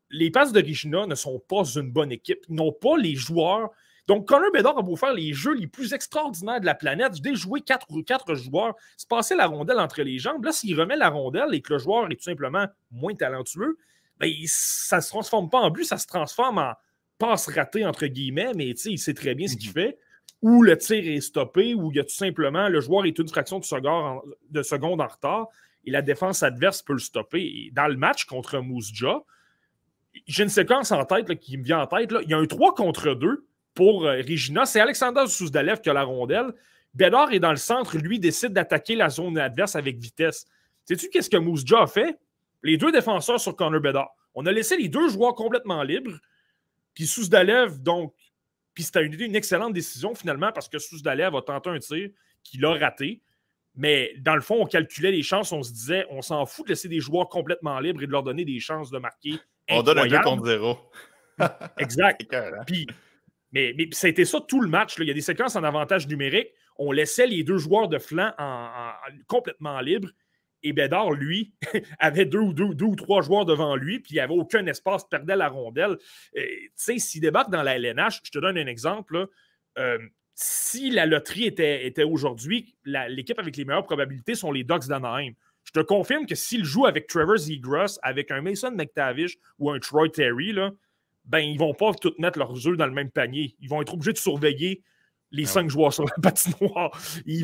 Les 0.10 0.32
passes 0.32 0.52
de 0.52 0.62
Regina 0.62 1.06
ne 1.06 1.16
sont 1.16 1.40
pas 1.40 1.64
une 1.76 1.92
bonne 1.92 2.12
équipe. 2.12 2.46
Ils 2.50 2.56
n'ont 2.56 2.72
pas 2.72 2.98
les 2.98 3.16
joueurs 3.16 3.72
donc, 4.08 4.26
Connor 4.26 4.52
Bedard 4.54 4.78
a 4.78 4.82
beau 4.82 4.96
faire 4.96 5.14
les 5.14 5.34
jeux 5.34 5.54
les 5.54 5.68
plus 5.68 5.94
extraordinaires 5.94 6.62
de 6.62 6.66
la 6.66 6.76
planète, 6.76 7.22
déjouer 7.22 7.62
quatre, 7.62 7.88
quatre 8.06 8.36
joueurs, 8.36 8.76
se 8.96 9.06
passer 9.06 9.36
la 9.36 9.48
rondelle 9.48 9.80
entre 9.80 10.02
les 10.02 10.18
jambes. 10.18 10.46
Là, 10.46 10.54
s'il 10.54 10.80
remet 10.80 10.96
la 10.96 11.10
rondelle 11.10 11.54
et 11.54 11.62
que 11.62 11.74
le 11.74 11.80
joueur 11.80 12.10
est 12.10 12.16
tout 12.16 12.24
simplement 12.24 12.66
moins 12.90 13.14
talentueux, 13.14 13.78
ben, 14.18 14.32
ça 14.46 14.98
ne 14.98 15.02
se 15.02 15.10
transforme 15.10 15.50
pas 15.50 15.60
en 15.60 15.72
but, 15.72 15.84
ça 15.84 15.98
se 15.98 16.08
transforme 16.08 16.58
en 16.58 16.74
passe 17.18 17.50
ratée, 17.50 17.86
entre 17.86 18.08
guillemets, 18.08 18.54
mais 18.56 18.70
il 18.70 18.98
sait 18.98 19.14
très 19.14 19.36
bien 19.36 19.48
ce 19.48 19.58
qu'il 19.58 19.70
mhm. 19.70 19.74
fait. 19.74 20.00
Ou 20.42 20.64
le 20.64 20.78
tir 20.78 21.06
est 21.06 21.20
stoppé, 21.20 21.74
ou 21.74 21.92
il 21.92 21.98
y 21.98 22.00
a 22.00 22.04
tout 22.04 22.10
simplement 22.10 22.70
le 22.70 22.80
joueur 22.80 23.06
est 23.06 23.18
une 23.20 23.28
fraction 23.28 23.60
de 23.60 23.66
seconde, 23.66 24.22
de 24.50 24.62
seconde 24.62 25.02
en 25.02 25.08
retard 25.08 25.48
et 25.84 25.92
la 25.92 26.02
défense 26.02 26.44
adverse 26.44 26.82
peut 26.82 26.94
le 26.94 27.00
stopper. 27.00 27.42
Et 27.42 27.72
dans 27.74 27.88
le 27.88 27.98
match 27.98 28.26
contre 28.26 28.60
Mousja, 28.60 29.24
j'ai 30.28 30.44
une 30.44 30.50
séquence 30.50 30.92
en 30.92 31.04
tête 31.06 31.40
qui 31.40 31.58
me 31.58 31.64
vient 31.64 31.80
en 31.80 31.88
tête. 31.88 32.12
Là. 32.12 32.20
Il 32.24 32.30
y 32.30 32.34
a 32.34 32.38
un 32.38 32.46
3 32.46 32.76
contre 32.76 33.14
2 33.16 33.48
pour 33.78 34.06
euh, 34.06 34.18
Regina. 34.28 34.66
C'est 34.66 34.80
Alexander 34.80 35.28
Souzdalev 35.28 35.82
qui 35.82 35.90
a 35.92 35.94
la 35.94 36.04
rondelle. 36.04 36.52
Bédard 36.96 37.32
est 37.32 37.40
dans 37.40 37.52
le 37.52 37.58
centre, 37.58 37.96
lui 37.96 38.20
décide 38.20 38.52
d'attaquer 38.52 38.96
la 38.96 39.10
zone 39.10 39.38
adverse 39.38 39.76
avec 39.76 40.00
vitesse. 40.00 40.48
Sais-tu 40.86 41.10
qu'est-ce 41.10 41.30
que 41.30 41.38
Mousja 41.38 41.84
a 41.84 41.88
fait? 41.88 42.18
Les 42.64 42.78
deux 42.78 42.92
défenseurs 42.92 43.40
sur 43.40 43.56
Connor 43.56 43.80
Bédard. 43.80 44.10
On 44.34 44.48
a 44.48 44.52
laissé 44.52 44.78
les 44.78 44.90
deux 44.90 45.10
joueurs 45.10 45.36
complètement 45.36 45.84
libres. 45.84 46.18
Puis 46.96 47.06
Souzdalev, 47.06 47.78
donc, 47.84 48.16
Puis 48.74 48.84
c'était 48.84 49.06
une, 49.06 49.14
une, 49.14 49.36
excellente 49.36 49.74
décision 49.74 50.16
finalement 50.16 50.52
parce 50.52 50.68
que 50.68 50.80
Sousdalev 50.80 51.34
va 51.34 51.44
tenter 51.44 51.70
un 51.70 51.78
tir 51.78 52.10
qu'il 52.44 52.66
a 52.66 52.74
raté. 52.74 53.22
Mais 53.76 54.16
dans 54.22 54.34
le 54.34 54.42
fond, 54.42 54.56
on 54.60 54.66
calculait 54.66 55.12
les 55.12 55.22
chances, 55.22 55.52
on 55.52 55.62
se 55.62 55.72
disait, 55.72 56.08
on 56.10 56.24
s'en 56.24 56.48
fout 56.48 56.66
de 56.66 56.72
laisser 56.72 56.88
des 56.88 57.00
joueurs 57.00 57.30
complètement 57.30 57.80
libres 57.80 58.02
et 58.02 58.08
de 58.08 58.12
leur 58.12 58.24
donner 58.24 58.44
des 58.44 58.60
chances 58.60 58.90
de 58.90 58.98
marquer. 58.98 59.36
On 59.70 59.84
donne 59.84 60.00
un 60.00 60.08
2 60.08 60.20
contre 60.22 60.46
0. 60.48 60.80
exact. 61.78 62.26
Puis, 62.66 62.88
mais, 63.52 63.74
mais 63.78 63.88
ça 63.92 64.42
tout 64.42 64.62
le 64.62 64.70
match. 64.70 64.96
Il 65.00 65.08
y 65.08 65.12
a 65.12 65.14
des 65.14 65.22
séquences 65.22 65.56
en 65.56 65.64
avantage 65.64 66.08
numérique. 66.08 66.50
On 66.78 66.92
laissait 66.92 67.28
les 67.28 67.44
deux 67.44 67.58
joueurs 67.58 67.88
de 67.88 67.98
flanc 67.98 68.32
complètement 69.28 69.80
libres. 69.80 70.10
Et 70.64 70.74
Bédard, 70.74 71.12
lui, 71.12 71.54
avait 72.00 72.26
deux 72.26 72.40
ou, 72.40 72.96
trois 72.96 73.22
joueurs 73.22 73.46
devant 73.46 73.76
lui, 73.76 74.00
puis 74.00 74.14
il 74.14 74.16
n'y 74.16 74.22
avait 74.22 74.34
aucun 74.34 74.66
espace, 74.66 75.08
perdait 75.08 75.36
la 75.36 75.50
rondelle. 75.50 75.98
Tu 76.34 76.72
sais, 76.76 76.98
s'il 76.98 77.22
débarque 77.22 77.52
dans 77.52 77.64
la 77.64 77.78
LNH, 77.78 78.22
je 78.24 78.32
te 78.32 78.40
donne 78.40 78.58
un 78.58 78.66
exemple. 78.66 79.28
Euh, 79.78 80.00
si 80.34 80.92
la 80.92 81.06
loterie 81.06 81.46
était, 81.46 82.04
aujourd'hui, 82.04 82.76
l'équipe 82.86 83.40
avec 83.40 83.56
les 83.58 83.66
meilleures 83.66 83.86
probabilités 83.86 84.36
sont 84.36 84.52
les 84.52 84.64
Ducks 84.64 84.88
d'Anaheim. 84.88 85.34
Je 85.64 85.72
te 85.72 85.80
confirme 85.80 86.26
que 86.26 86.36
s'il 86.36 86.64
joue 86.64 86.86
avec 86.86 87.08
Trevor 87.08 87.38
Zegras, 87.38 87.98
avec 88.02 88.32
un 88.32 88.42
Mason 88.42 88.72
McTavish 88.72 89.38
ou 89.60 89.72
un 89.72 89.80
Troy 89.80 90.10
Terry, 90.10 90.54
ben, 91.28 91.40
ils 91.40 91.56
ne 91.56 91.60
vont 91.60 91.74
pas 91.74 91.94
tous 91.94 92.14
mettre 92.18 92.40
leurs 92.40 92.68
œufs 92.68 92.78
dans 92.78 92.86
le 92.86 92.94
même 92.94 93.12
panier. 93.12 93.56
Ils 93.60 93.70
vont 93.70 93.82
être 93.82 93.94
obligés 93.94 94.14
de 94.14 94.18
surveiller 94.18 94.84
les 95.32 95.44
ah 95.44 95.48
cinq 95.48 95.70
joueurs 95.70 95.94
sur 95.94 96.06
la 96.06 96.16
patinoire. 96.22 96.92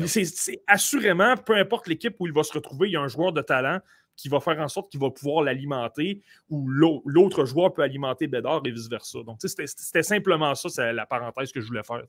C'est 0.06 0.62
assurément, 0.66 1.36
peu 1.36 1.56
importe 1.56 1.86
l'équipe 1.86 2.16
où 2.18 2.26
il 2.26 2.32
va 2.32 2.42
se 2.42 2.52
retrouver, 2.52 2.88
il 2.88 2.92
y 2.92 2.96
a 2.96 3.00
un 3.00 3.08
joueur 3.08 3.32
de 3.32 3.42
talent 3.42 3.80
qui 4.16 4.28
va 4.28 4.40
faire 4.40 4.58
en 4.60 4.68
sorte 4.68 4.90
qu'il 4.90 5.00
va 5.00 5.10
pouvoir 5.10 5.42
l'alimenter 5.42 6.22
ou 6.48 6.68
l'autre 6.68 7.44
joueur 7.44 7.72
peut 7.72 7.82
alimenter 7.82 8.26
Bédard 8.26 8.62
et 8.64 8.70
vice-versa. 8.70 9.20
Donc, 9.24 9.38
c'était 9.40 10.02
simplement 10.02 10.54
ça, 10.54 10.68
c'est 10.68 10.92
la 10.92 11.06
parenthèse 11.06 11.52
que 11.52 11.60
je 11.60 11.66
voulais 11.66 11.82
faire. 11.82 12.02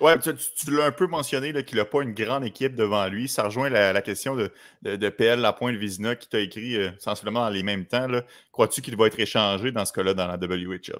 Oui, 0.00 0.12
tu, 0.20 0.70
l'as 0.70 0.86
un 0.86 0.92
peu 0.92 1.06
mentionné 1.06 1.52
qu'il 1.64 1.78
n'a 1.78 1.84
pas 1.84 2.02
une 2.02 2.12
grande 2.12 2.44
équipe 2.44 2.74
devant 2.74 3.08
lui. 3.08 3.28
Ça 3.28 3.44
rejoint 3.44 3.70
la, 3.70 4.02
question 4.02 4.36
de, 4.36 4.50
de, 4.82 5.08
PL 5.08 5.40
Lapointe 5.40 5.76
Vizina 5.76 6.16
qui 6.16 6.28
t'a 6.28 6.40
écrit 6.40 6.76
euh, 6.76 6.90
sensiblement 6.98 7.40
dans 7.40 7.50
les 7.50 7.62
mêmes 7.62 7.86
temps. 7.86 8.06
Crois-tu 8.52 8.82
qu'il 8.82 8.96
va 8.96 9.06
être 9.06 9.18
échangé 9.18 9.72
dans 9.72 9.84
ce 9.84 9.92
cas-là 9.94 10.12
dans 10.12 10.26
la 10.26 10.36
WHL? 10.36 10.98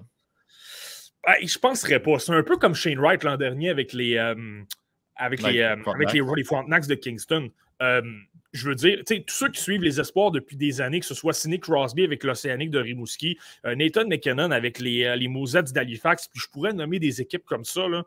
Ben, 1.26 1.34
je 1.42 1.56
ne 1.56 1.60
penserais 1.60 2.00
pas. 2.00 2.18
C'est 2.18 2.32
un 2.32 2.42
peu 2.42 2.56
comme 2.56 2.74
Shane 2.74 2.98
Wright 2.98 3.22
l'an 3.22 3.36
dernier 3.36 3.68
avec 3.68 3.92
les, 3.92 4.16
euh, 4.16 4.62
avec, 5.16 5.42
les, 5.42 5.60
euh, 5.60 5.76
avec 5.92 6.12
les, 6.12 6.22
les 6.36 6.44
Frontenacs 6.44 6.86
de 6.86 6.94
Kingston 6.94 7.50
je 8.52 8.68
veux 8.68 8.74
dire, 8.74 9.02
tous 9.04 9.34
ceux 9.34 9.48
qui 9.50 9.60
suivent 9.60 9.82
les 9.82 10.00
espoirs 10.00 10.30
depuis 10.30 10.56
des 10.56 10.80
années, 10.80 11.00
que 11.00 11.06
ce 11.06 11.14
soit 11.14 11.32
Sidney 11.32 11.58
Crosby 11.58 12.04
avec 12.04 12.24
l'Océanique 12.24 12.70
de 12.70 12.78
Rimouski, 12.78 13.38
euh, 13.64 13.74
Nathan 13.74 14.06
McKinnon 14.06 14.50
avec 14.50 14.78
les, 14.78 15.04
euh, 15.04 15.16
les 15.16 15.28
d'Halifax, 15.72 16.28
puis 16.28 16.40
je 16.40 16.48
pourrais 16.48 16.72
nommer 16.72 16.98
des 16.98 17.20
équipes 17.20 17.44
comme 17.44 17.64
ça. 17.64 17.88
Là. 17.88 18.04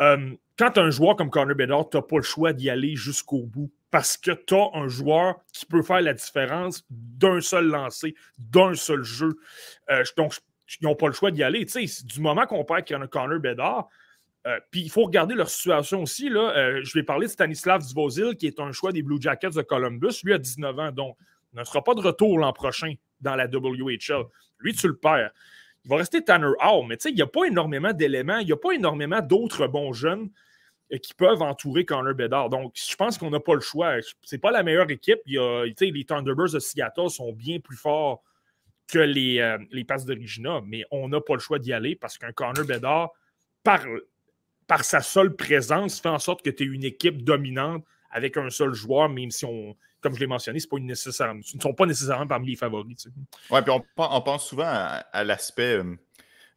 Euh, 0.00 0.34
quand 0.58 0.78
un 0.78 0.90
joueur 0.90 1.16
comme 1.16 1.30
Connor 1.30 1.56
Bedard, 1.56 1.88
tu 1.90 1.96
n'as 1.96 2.02
pas 2.02 2.16
le 2.16 2.22
choix 2.22 2.52
d'y 2.52 2.70
aller 2.70 2.96
jusqu'au 2.96 3.42
bout 3.42 3.70
parce 3.90 4.16
que 4.16 4.30
tu 4.30 4.54
as 4.54 4.70
un 4.74 4.88
joueur 4.88 5.40
qui 5.52 5.66
peut 5.66 5.82
faire 5.82 6.00
la 6.00 6.14
différence 6.14 6.84
d'un 6.90 7.40
seul 7.40 7.66
lancer, 7.66 8.14
d'un 8.38 8.74
seul 8.74 9.02
jeu. 9.02 9.36
donc, 10.16 10.34
ils 10.80 10.84
n'ont 10.84 10.94
pas 10.94 11.08
le 11.08 11.12
choix 11.12 11.30
d'y 11.30 11.42
aller. 11.42 11.66
Du 12.04 12.20
moment 12.20 12.46
qu'on 12.46 12.64
perd 12.64 12.86
Connor 13.10 13.38
Bedard, 13.38 13.88
euh, 14.46 14.58
puis 14.70 14.80
il 14.80 14.90
faut 14.90 15.04
regarder 15.04 15.34
leur 15.34 15.48
situation 15.48 16.02
aussi. 16.02 16.28
Là. 16.28 16.52
Euh, 16.56 16.80
je 16.82 16.92
vais 16.94 17.04
parler 17.04 17.26
de 17.26 17.32
Stanislav 17.32 17.80
Zvozil, 17.82 18.36
qui 18.36 18.46
est 18.46 18.58
un 18.58 18.72
choix 18.72 18.92
des 18.92 19.02
Blue 19.02 19.20
Jackets 19.20 19.50
de 19.50 19.62
Columbus. 19.62 20.20
Lui 20.24 20.32
a 20.32 20.38
19 20.38 20.78
ans, 20.78 20.92
donc 20.92 21.16
il 21.52 21.60
ne 21.60 21.64
sera 21.64 21.84
pas 21.84 21.94
de 21.94 22.00
retour 22.00 22.38
l'an 22.38 22.52
prochain 22.52 22.94
dans 23.20 23.36
la 23.36 23.46
WHL. 23.46 24.24
Lui, 24.58 24.74
tu 24.74 24.88
le 24.88 24.96
perds. 24.96 25.30
Il 25.84 25.88
va 25.88 25.96
rester 25.96 26.24
Tanner 26.24 26.52
Hall, 26.60 26.86
mais 26.88 26.96
tu 26.96 27.02
sais, 27.02 27.10
il 27.10 27.16
n'y 27.16 27.22
a 27.22 27.26
pas 27.26 27.44
énormément 27.44 27.92
d'éléments, 27.92 28.38
il 28.38 28.46
n'y 28.46 28.52
a 28.52 28.56
pas 28.56 28.72
énormément 28.72 29.20
d'autres 29.20 29.66
bons 29.68 29.92
jeunes 29.92 30.28
euh, 30.92 30.98
qui 30.98 31.14
peuvent 31.14 31.42
entourer 31.42 31.84
Connor 31.84 32.14
Bedard. 32.14 32.50
Donc, 32.50 32.72
je 32.74 32.96
pense 32.96 33.18
qu'on 33.18 33.30
n'a 33.30 33.40
pas 33.40 33.54
le 33.54 33.60
choix. 33.60 33.94
C'est 34.22 34.38
pas 34.38 34.50
la 34.50 34.64
meilleure 34.64 34.90
équipe. 34.90 35.20
Les 35.26 36.04
Thunderbirds 36.04 36.52
de 36.52 36.58
Seattle 36.58 37.10
sont 37.10 37.32
bien 37.32 37.60
plus 37.60 37.76
forts 37.76 38.22
que 38.88 38.98
les, 38.98 39.56
les 39.70 39.84
Passes 39.84 40.04
de 40.04 40.14
Regina, 40.14 40.60
mais 40.66 40.84
on 40.90 41.08
n'a 41.08 41.20
pas 41.20 41.34
le 41.34 41.40
choix 41.40 41.58
d'y 41.58 41.72
aller 41.72 41.94
parce 41.94 42.18
qu'un 42.18 42.32
Connor 42.32 42.66
Bedard, 42.66 43.10
par 43.62 43.80
par 44.72 44.84
sa 44.84 45.02
seule 45.02 45.36
présence, 45.36 46.00
fait 46.00 46.08
en 46.08 46.18
sorte 46.18 46.40
que 46.40 46.48
tu 46.48 46.62
es 46.62 46.66
une 46.66 46.84
équipe 46.84 47.22
dominante 47.22 47.84
avec 48.10 48.38
un 48.38 48.48
seul 48.48 48.72
joueur, 48.72 49.10
même 49.10 49.30
si 49.30 49.44
on, 49.44 49.76
comme 50.00 50.14
je 50.14 50.20
l'ai 50.20 50.26
mentionné, 50.26 50.60
pas 50.70 50.78
nécessaire, 50.78 51.34
ne 51.34 51.42
sont 51.42 51.74
pas 51.74 51.84
nécessairement 51.84 52.26
parmi 52.26 52.52
les 52.52 52.56
favoris. 52.56 53.06
Oui, 53.50 53.60
puis 53.60 53.70
on, 53.98 54.20
pense 54.22 54.48
souvent 54.48 54.64
à, 54.64 55.24
l'aspect 55.24 55.74
euh, 55.74 55.94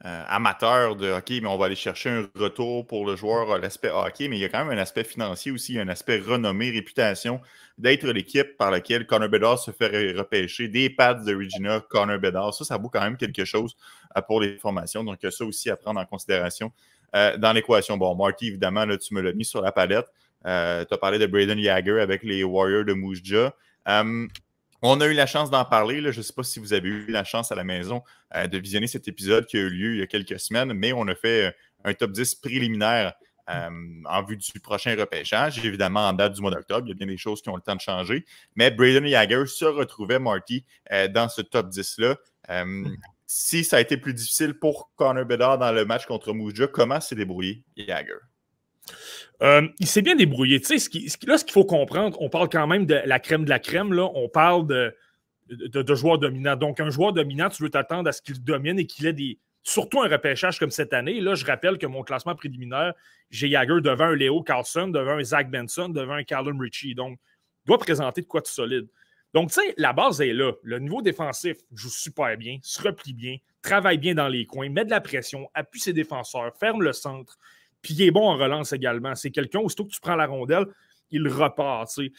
euh, 0.05 0.23
amateur 0.29 0.95
de 0.95 1.09
hockey, 1.09 1.41
mais 1.41 1.49
on 1.49 1.57
va 1.57 1.65
aller 1.65 1.75
chercher 1.75 2.09
un 2.09 2.29
retour 2.39 2.87
pour 2.87 3.05
le 3.05 3.17
joueur, 3.17 3.57
l'aspect 3.57 3.89
hockey, 3.89 4.29
mais 4.29 4.37
il 4.37 4.41
y 4.41 4.45
a 4.45 4.49
quand 4.49 4.63
même 4.63 4.77
un 4.77 4.81
aspect 4.81 5.03
financier 5.03 5.51
aussi, 5.51 5.77
un 5.77 5.89
aspect 5.89 6.19
renommée, 6.19 6.71
réputation, 6.71 7.41
d'être 7.77 8.07
l'équipe 8.07 8.55
par 8.55 8.71
laquelle 8.71 9.05
Connor 9.05 9.27
Bedard 9.27 9.59
se 9.59 9.71
fait 9.71 10.13
repêcher, 10.13 10.69
des 10.69 10.89
pads 10.89 11.15
de 11.15 11.35
Regina, 11.35 11.81
Connor 11.81 12.19
Bedard. 12.19 12.53
Ça, 12.53 12.63
ça 12.63 12.77
vaut 12.77 12.87
quand 12.87 13.01
même 13.01 13.17
quelque 13.17 13.43
chose 13.43 13.75
euh, 14.15 14.21
pour 14.21 14.39
les 14.39 14.57
formations. 14.57 15.03
Donc, 15.03 15.19
ça 15.21 15.43
aussi 15.43 15.69
à 15.69 15.75
prendre 15.75 15.99
en 15.99 16.05
considération 16.05 16.71
euh, 17.15 17.37
dans 17.37 17.53
l'équation. 17.53 17.97
Bon, 17.97 18.13
Marty, 18.15 18.47
évidemment, 18.47 18.85
là, 18.85 18.97
tu 18.97 19.13
me 19.13 19.21
l'as 19.21 19.33
mis 19.33 19.45
sur 19.45 19.61
la 19.61 19.71
palette. 19.71 20.07
Euh, 20.45 20.83
tu 20.83 20.93
as 20.93 20.97
parlé 20.97 21.17
de 21.17 21.25
Braden 21.25 21.57
Yager 21.57 22.01
avec 22.01 22.23
les 22.23 22.43
Warriors 22.43 22.83
de 22.83 22.93
Moujja. 22.93 23.55
Euh, 23.87 24.27
on 24.81 25.01
a 25.01 25.07
eu 25.07 25.13
la 25.13 25.25
chance 25.25 25.49
d'en 25.49 25.63
parler. 25.63 26.01
Je 26.11 26.17
ne 26.17 26.23
sais 26.23 26.33
pas 26.33 26.43
si 26.43 26.59
vous 26.59 26.73
avez 26.73 26.89
eu 26.89 27.05
la 27.07 27.23
chance 27.23 27.51
à 27.51 27.55
la 27.55 27.63
maison 27.63 28.03
de 28.35 28.57
visionner 28.57 28.87
cet 28.87 29.07
épisode 29.07 29.45
qui 29.45 29.57
a 29.57 29.61
eu 29.61 29.69
lieu 29.69 29.93
il 29.93 29.99
y 29.99 30.01
a 30.01 30.07
quelques 30.07 30.39
semaines, 30.39 30.73
mais 30.73 30.91
on 30.93 31.07
a 31.07 31.15
fait 31.15 31.55
un 31.85 31.93
top 31.93 32.11
10 32.11 32.35
préliminaire 32.35 33.13
en 33.47 34.23
vue 34.23 34.37
du 34.37 34.59
prochain 34.59 34.95
repêchage. 34.95 35.63
Évidemment, 35.65 36.07
en 36.07 36.13
date 36.13 36.33
du 36.33 36.41
mois 36.41 36.51
d'octobre, 36.51 36.85
il 36.85 36.89
y 36.89 36.91
a 36.91 36.95
bien 36.95 37.07
des 37.07 37.17
choses 37.17 37.41
qui 37.41 37.49
ont 37.49 37.55
le 37.55 37.61
temps 37.61 37.75
de 37.75 37.81
changer. 37.81 38.25
Mais 38.55 38.69
Braden 38.69 39.07
Yager 39.07 39.45
se 39.47 39.65
retrouvait, 39.65 40.19
Marty, 40.19 40.65
dans 41.09 41.29
ce 41.29 41.41
top 41.41 41.69
10-là 41.69 42.17
si 43.27 43.63
ça 43.63 43.77
a 43.77 43.81
été 43.81 43.97
plus 43.97 44.13
difficile 44.13 44.53
pour 44.53 44.91
Connor 44.95 45.25
Bedard 45.25 45.57
dans 45.57 45.71
le 45.71 45.85
match 45.85 46.05
contre 46.05 46.33
Mouja, 46.33 46.67
comment 46.67 47.01
s'est 47.01 47.15
débrouillé 47.15 47.63
Jagger? 47.75 48.13
Euh, 49.41 49.67
il 49.79 49.87
s'est 49.87 50.01
bien 50.01 50.15
débrouillé. 50.15 50.61
Tu 50.61 50.79
sais, 50.79 50.99
là, 51.25 51.37
ce 51.37 51.43
qu'il 51.43 51.53
faut 51.53 51.65
comprendre, 51.65 52.17
on 52.21 52.29
parle 52.29 52.49
quand 52.49 52.67
même 52.67 52.85
de 52.85 53.01
la 53.05 53.19
crème 53.19 53.43
de 53.45 53.49
la 53.49 53.59
crème. 53.59 53.97
On 53.99 54.29
parle 54.29 54.67
de, 54.67 54.95
de, 55.49 55.95
joueurs 55.95 56.19
dominants. 56.19 56.55
Donc, 56.55 56.79
un 56.79 56.89
joueur 56.89 57.13
dominant, 57.13 57.49
tu 57.49 57.63
veux 57.63 57.69
t'attendre 57.69 58.07
à 58.07 58.11
ce 58.11 58.21
qu'il 58.21 58.41
domine 58.43 58.79
et 58.79 58.85
qu'il 58.85 59.05
ait 59.07 59.13
des. 59.13 59.39
Surtout 59.63 60.03
un 60.03 60.07
repêchage 60.07 60.59
comme 60.59 60.69
cette 60.69 60.93
année. 60.93 61.19
Là, 61.19 61.33
je 61.33 61.43
rappelle 61.43 61.79
que 61.79 61.87
mon 61.87 62.03
classement 62.03 62.35
préliminaire, 62.35 62.93
j'ai 63.31 63.49
Jagger 63.49 63.81
devant 63.81 64.05
un 64.05 64.15
Léo 64.15 64.43
Carlson, 64.43 64.89
devant 64.89 65.13
un 65.13 65.23
Zach 65.23 65.49
Benson, 65.49 65.89
devant 65.89 66.13
un 66.13 66.23
Callum 66.23 66.61
Ritchie. 66.61 66.93
Donc, 66.93 67.17
il 67.65 67.69
doit 67.69 67.79
présenter 67.79 68.21
de 68.21 68.27
quoi 68.27 68.41
de 68.41 68.47
solide. 68.47 68.87
Donc, 69.35 69.51
tu 69.51 69.55
sais, 69.55 69.73
la 69.77 69.91
base 69.91 70.21
est 70.21 70.31
là. 70.31 70.53
Le 70.63 70.79
niveau 70.79 71.01
défensif 71.01 71.57
joue 71.73 71.89
super 71.89 72.37
bien, 72.37 72.57
se 72.63 72.81
replie 72.81 73.13
bien, 73.13 73.35
travaille 73.61 73.97
bien 73.97 74.15
dans 74.15 74.29
les 74.29 74.45
coins, 74.45 74.69
met 74.69 74.85
de 74.85 74.89
la 74.89 75.01
pression, 75.01 75.49
appuie 75.53 75.81
ses 75.81 75.91
défenseurs, 75.91 76.55
ferme 76.57 76.81
le 76.81 76.93
centre, 76.93 77.37
puis 77.81 77.93
il 77.95 78.01
est 78.03 78.11
bon 78.11 78.29
en 78.29 78.37
relance 78.37 78.71
également. 78.71 79.13
C'est 79.13 79.31
quelqu'un, 79.31 79.59
aussitôt 79.59 79.83
que 79.83 79.91
tu 79.91 79.99
prends 79.99 80.15
la 80.15 80.25
rondelle, 80.25 80.65
il 81.11 81.27
repart. 81.27 81.91
Tu. 81.93 82.13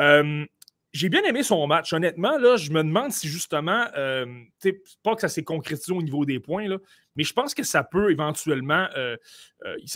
Euh, 0.00 0.46
j'ai 0.94 1.10
bien 1.10 1.22
aimé 1.24 1.42
son 1.42 1.66
match. 1.66 1.92
Honnêtement, 1.92 2.38
là, 2.38 2.56
je 2.56 2.70
me 2.70 2.82
demande 2.82 3.12
si 3.12 3.28
justement, 3.28 3.84
euh, 3.98 4.24
pas 5.02 5.14
que 5.16 5.20
ça 5.20 5.28
s'est 5.28 5.44
concrétisé 5.44 5.92
au 5.92 6.00
niveau 6.00 6.24
des 6.24 6.40
points, 6.40 6.66
mais 7.14 7.24
je 7.24 7.32
pense 7.34 7.52
que 7.52 7.62
ça 7.62 7.84
peut 7.84 8.10
éventuellement, 8.10 8.88
euh, 8.96 9.18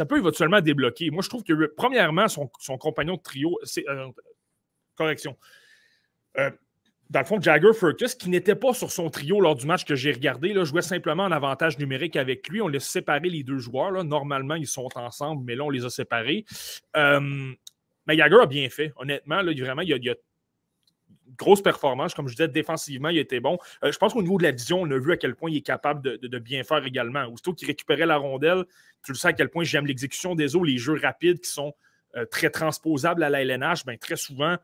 peut 0.06 0.18
éventuellement 0.18 0.60
débloquer. 0.60 1.08
Moi, 1.10 1.22
je 1.22 1.30
trouve 1.30 1.44
que, 1.44 1.72
premièrement, 1.78 2.28
son, 2.28 2.50
son 2.60 2.76
compagnon 2.76 3.14
de 3.14 3.22
trio, 3.22 3.58
c'est. 3.62 3.86
correction. 4.96 5.34
Euh, 6.36 6.50
dans 7.10 7.20
le 7.20 7.24
fond, 7.24 7.40
Jagger 7.40 7.72
Furcus, 7.72 8.14
qui 8.14 8.28
n'était 8.28 8.54
pas 8.54 8.74
sur 8.74 8.90
son 8.90 9.08
trio 9.08 9.40
lors 9.40 9.54
du 9.54 9.66
match 9.66 9.86
que 9.86 9.94
j'ai 9.94 10.12
regardé, 10.12 10.52
jouait 10.64 10.82
simplement 10.82 11.24
en 11.24 11.32
avantage 11.32 11.78
numérique 11.78 12.16
avec 12.16 12.48
lui. 12.48 12.60
On 12.60 12.68
laisse 12.68 12.86
séparer 12.86 13.30
les 13.30 13.42
deux 13.42 13.58
joueurs. 13.58 14.04
Normalement, 14.04 14.56
ils 14.56 14.66
sont 14.66 14.88
ensemble, 14.94 15.42
mais 15.44 15.54
là, 15.54 15.64
on 15.64 15.70
les 15.70 15.86
a 15.86 15.90
séparés. 15.90 16.44
Euh, 16.96 17.54
mais 18.06 18.16
Jagger 18.16 18.40
a 18.42 18.46
bien 18.46 18.68
fait, 18.68 18.92
honnêtement. 18.96 19.42
Vraiment, 19.42 19.80
il 19.80 19.88
y, 19.88 19.92
a, 19.94 19.96
une 19.96 21.34
grosse 21.38 21.62
performance. 21.62 22.12
Comme 22.12 22.28
je 22.28 22.34
disais, 22.34 22.48
défensivement, 22.48 23.08
il 23.08 23.18
était 23.18 23.40
bon. 23.40 23.56
Euh, 23.84 23.90
je 23.90 23.96
pense 23.96 24.12
qu'au 24.12 24.22
niveau 24.22 24.36
de 24.36 24.42
la 24.42 24.50
vision, 24.50 24.82
on 24.82 24.90
a 24.90 24.98
vu 24.98 25.12
à 25.12 25.16
quel 25.16 25.34
point 25.34 25.50
il 25.50 25.56
est 25.56 25.62
capable 25.62 26.02
de, 26.02 26.38
bien 26.38 26.62
faire 26.62 26.84
également. 26.84 27.24
Aussitôt 27.24 27.54
qu'il 27.54 27.68
récupérait 27.68 28.06
la 28.06 28.18
rondelle, 28.18 28.66
tu 29.02 29.12
le 29.12 29.16
sais 29.16 29.28
à 29.28 29.32
quel 29.32 29.48
point 29.48 29.64
j'aime 29.64 29.86
l'exécution 29.86 30.34
des 30.34 30.56
eaux, 30.56 30.64
les 30.64 30.76
jeux 30.76 30.98
rapides 31.00 31.40
qui 31.40 31.50
sont 31.50 31.72
très 32.30 32.50
transposables 32.50 33.22
à 33.22 33.30
la 33.30 33.42
LNH. 33.42 33.86
Ben, 33.86 33.96
très 33.96 34.16
souvent, 34.16 34.58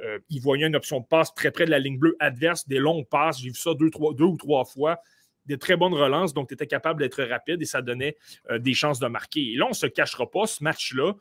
euh, 0.00 0.18
il 0.30 0.40
voyait 0.40 0.66
une 0.66 0.76
option 0.76 1.00
de 1.00 1.06
passe 1.06 1.34
très 1.34 1.50
près 1.50 1.64
de 1.64 1.70
la 1.70 1.78
ligne 1.78 1.98
bleue 1.98 2.16
adverse, 2.18 2.66
des 2.66 2.78
longues 2.78 3.08
passes. 3.08 3.40
J'ai 3.40 3.48
vu 3.48 3.54
ça 3.54 3.72
deux, 3.74 3.90
ou 4.24 4.36
trois 4.36 4.64
fois. 4.64 5.00
Des 5.46 5.58
très 5.58 5.76
bonnes 5.76 5.94
relances, 5.94 6.34
donc 6.34 6.48
tu 6.48 6.54
étais 6.54 6.68
capable 6.68 7.00
d'être 7.00 7.22
rapide 7.24 7.60
et 7.60 7.64
ça 7.64 7.82
donnait 7.82 8.16
euh, 8.50 8.58
des 8.58 8.74
chances 8.74 9.00
de 9.00 9.08
marquer. 9.08 9.52
Et 9.52 9.56
là, 9.56 9.66
on 9.66 9.70
ne 9.70 9.74
se 9.74 9.86
cachera 9.86 10.30
pas, 10.30 10.46
ce 10.46 10.62
match-là, 10.62 11.14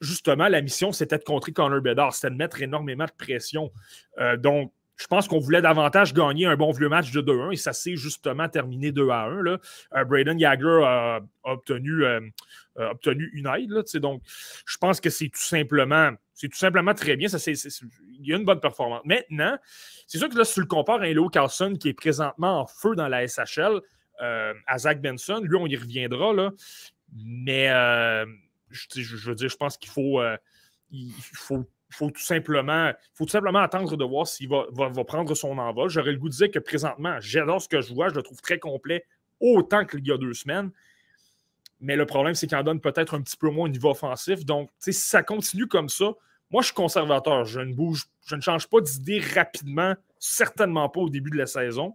justement, 0.00 0.48
la 0.48 0.62
mission, 0.62 0.92
c'était 0.92 1.18
de 1.18 1.24
contrer 1.24 1.52
Connor 1.52 1.82
Bedard, 1.82 2.14
c'était 2.14 2.30
de 2.30 2.36
mettre 2.36 2.62
énormément 2.62 3.04
de 3.04 3.12
pression. 3.12 3.70
Euh, 4.18 4.38
donc, 4.38 4.72
je 4.96 5.06
pense 5.06 5.28
qu'on 5.28 5.38
voulait 5.38 5.62
davantage 5.62 6.14
gagner 6.14 6.46
un 6.46 6.56
bon 6.56 6.72
vieux 6.72 6.88
match 6.88 7.10
de 7.10 7.20
2-1 7.20 7.52
et 7.52 7.56
ça 7.56 7.72
s'est 7.74 7.96
justement 7.96 8.48
terminé 8.48 8.92
2 8.92 9.10
1. 9.10 9.42
Là. 9.42 9.58
Euh, 9.94 10.04
Braden 10.04 10.38
Yager 10.38 10.80
a, 10.82 11.20
obtenu, 11.44 12.04
obtenu 12.76 13.30
une 13.34 13.46
aide. 13.46 13.70
Là, 13.70 13.82
donc, 13.94 14.22
je 14.66 14.78
pense 14.78 15.00
que 15.00 15.10
c'est 15.10 15.28
tout 15.28 15.40
simplement 15.40 16.12
c'est 16.40 16.48
tout 16.48 16.56
simplement 16.56 16.94
très 16.94 17.16
bien. 17.16 17.28
Ça, 17.28 17.38
il 17.50 18.26
y 18.26 18.32
a 18.32 18.36
une 18.36 18.46
bonne 18.46 18.60
performance. 18.60 19.02
Maintenant, 19.04 19.58
c'est 20.06 20.16
sûr 20.16 20.30
que 20.30 20.38
là, 20.38 20.44
si 20.44 20.54
tu 20.54 20.60
le 20.60 20.66
compares 20.66 21.02
à 21.02 21.08
Leo 21.08 21.28
Carlson 21.28 21.74
qui 21.78 21.90
est 21.90 21.94
présentement 21.94 22.60
en 22.60 22.66
feu 22.66 22.94
dans 22.94 23.08
la 23.08 23.26
SHL, 23.26 23.80
euh, 24.22 24.54
à 24.66 24.78
Zach 24.78 25.02
Benson, 25.02 25.40
lui, 25.42 25.56
on 25.56 25.66
y 25.66 25.76
reviendra. 25.76 26.32
Là. 26.32 26.52
Mais 27.12 27.66
je, 28.70 29.02
je, 29.02 29.28
veux 29.28 29.34
dire, 29.34 29.50
je 29.50 29.56
pense 29.56 29.76
qu'il 29.76 29.90
faut, 29.90 30.22
il 30.90 31.12
faut 31.34 31.66
faut 31.90 32.10
tout 32.10 32.22
simplement, 32.22 32.92
faut 33.14 33.24
tout 33.24 33.32
simplement 33.32 33.58
attendre 33.58 33.96
de 33.96 34.04
voir 34.04 34.26
s'il 34.26 34.48
va, 34.48 34.64
va, 34.70 35.04
prendre 35.04 35.34
son 35.34 35.58
envol. 35.58 35.90
J'aurais 35.90 36.12
le 36.12 36.18
goût 36.18 36.28
de 36.28 36.34
dire 36.34 36.50
que 36.50 36.58
présentement, 36.58 37.18
j'adore 37.20 37.60
ce 37.60 37.68
que 37.68 37.80
je 37.80 37.92
vois, 37.92 38.08
je 38.08 38.14
le 38.14 38.22
trouve 38.22 38.40
très 38.40 38.58
complet, 38.58 39.04
autant 39.40 39.84
qu'il 39.84 40.06
y 40.06 40.12
a 40.12 40.16
deux 40.16 40.32
semaines. 40.32 40.70
Mais 41.80 41.96
le 41.96 42.06
problème, 42.06 42.34
c'est 42.34 42.46
qu'il 42.46 42.56
en 42.56 42.62
donne 42.62 42.80
peut-être 42.80 43.14
un 43.14 43.22
petit 43.22 43.36
peu 43.36 43.50
moins 43.50 43.64
au 43.64 43.68
niveau 43.68 43.90
offensif. 43.90 44.44
Donc, 44.44 44.70
si 44.78 44.92
ça 44.92 45.22
continue 45.22 45.66
comme 45.66 45.88
ça, 45.88 46.12
moi, 46.50 46.62
je 46.62 46.66
suis 46.66 46.74
conservateur. 46.74 47.44
Je 47.44 47.60
ne 47.60 47.72
bouge, 47.74 48.04
je 48.26 48.34
ne 48.34 48.40
change 48.40 48.68
pas 48.68 48.80
d'idée 48.80 49.20
rapidement, 49.20 49.94
certainement 50.18 50.88
pas 50.88 51.00
au 51.00 51.08
début 51.08 51.30
de 51.30 51.36
la 51.36 51.46
saison. 51.46 51.94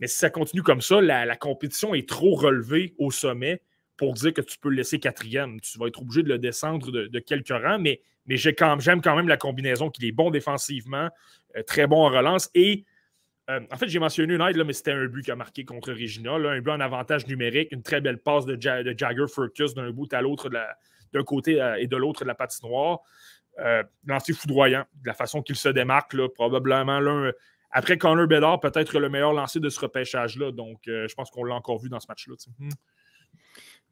Mais 0.00 0.06
si 0.06 0.18
ça 0.18 0.30
continue 0.30 0.62
comme 0.62 0.80
ça, 0.80 1.00
la 1.00 1.36
compétition 1.36 1.94
est 1.94 2.08
trop 2.08 2.34
relevée 2.34 2.94
au 2.98 3.10
sommet 3.10 3.62
pour 3.96 4.14
dire 4.14 4.32
que 4.32 4.40
tu 4.40 4.58
peux 4.58 4.68
le 4.68 4.76
laisser 4.76 4.98
quatrième. 4.98 5.60
Tu 5.60 5.78
vas 5.78 5.86
être 5.86 6.00
obligé 6.00 6.22
de 6.22 6.28
le 6.28 6.38
descendre 6.38 6.90
de, 6.90 7.18
quelques 7.18 7.48
rangs, 7.48 7.78
mais, 7.78 8.00
j'aime 8.28 8.54
quand, 9.02 9.16
même 9.16 9.28
la 9.28 9.36
combinaison 9.36 9.90
qu'il 9.90 10.04
est 10.04 10.12
bon 10.12 10.30
défensivement, 10.30 11.08
euh, 11.56 11.62
très 11.62 11.86
bon 11.86 12.04
en 12.04 12.10
relance. 12.10 12.50
Et 12.54 12.84
euh, 13.48 13.60
en 13.70 13.76
fait, 13.76 13.88
j'ai 13.88 13.98
mentionné 13.98 14.34
une 14.34 14.40
aide, 14.40 14.56
là, 14.56 14.64
mais 14.64 14.72
c'était 14.72 14.92
un 14.92 15.06
but 15.06 15.22
qui 15.22 15.30
a 15.30 15.36
marqué 15.36 15.64
contre 15.64 15.92
Regina. 15.92 16.34
un 16.34 16.60
but 16.60 16.70
en 16.70 16.80
avantage 16.80 17.26
numérique, 17.26 17.72
une 17.72 17.82
très 17.82 18.00
belle 18.00 18.18
passe 18.18 18.44
de, 18.44 18.58
Jagger 18.60 19.26
Furcus 19.32 19.74
d'un 19.74 19.90
bout 19.90 20.12
à 20.12 20.20
l'autre, 20.20 20.50
d'un 20.50 21.24
côté 21.24 21.60
euh, 21.60 21.76
et 21.76 21.86
de 21.86 21.96
l'autre 21.96 22.22
de 22.22 22.28
la 22.28 22.34
patinoire. 22.34 23.00
Lancé 24.04 24.32
foudroyant, 24.32 24.84
de 25.02 25.06
la 25.06 25.14
façon 25.14 25.42
qu'il 25.42 25.56
se 25.56 25.68
démarque, 25.68 26.12
là, 26.14 26.28
probablement 26.28 27.00
l'un. 27.00 27.32
Après 27.70 27.98
Connor 27.98 28.26
Bedard, 28.26 28.60
peut-être 28.60 28.98
le 28.98 29.08
meilleur 29.08 29.32
lancé 29.32 29.60
de 29.60 29.68
ce 29.68 29.80
repêchage-là. 29.80 30.52
Donc, 30.52 30.80
je 30.86 31.14
pense 31.14 31.30
qu'on 31.30 31.44
l'a 31.44 31.54
encore 31.54 31.78
vu 31.78 31.88
dans 31.88 32.00
ce 32.00 32.06
match-là. 32.08 32.34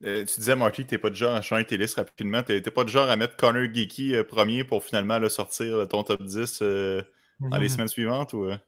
Euh, 0.05 0.25
tu 0.25 0.41
disais, 0.41 0.57
Marty, 0.57 0.85
tu 0.85 0.95
n'es 0.95 0.99
pas 0.99 1.11
de 1.11 1.15
genre 1.15 1.35
à 1.35 1.41
changer 1.41 1.65
tes 1.65 1.77
listes 1.77 1.97
rapidement. 1.97 2.43
Tu 2.43 2.53
n'es 2.53 2.61
pas 2.61 2.85
de 2.85 2.89
genre 2.89 3.09
à 3.09 3.17
mettre 3.17 3.37
Connor 3.37 3.73
Geeky 3.73 4.15
euh, 4.15 4.25
premier 4.25 4.65
pour 4.65 4.85
finalement 4.85 5.19
le 5.19 5.29
sortir 5.29 5.87
ton 5.89 6.03
top 6.03 6.23
10 6.23 6.59
euh, 6.63 7.03
dans 7.41 7.57
les 7.57 7.69
mhm. 7.69 7.69
semaines 7.69 7.89
suivantes? 7.89 8.33
Ou, 8.35 8.45
mhm. 8.45 8.59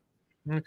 ben, 0.47 0.63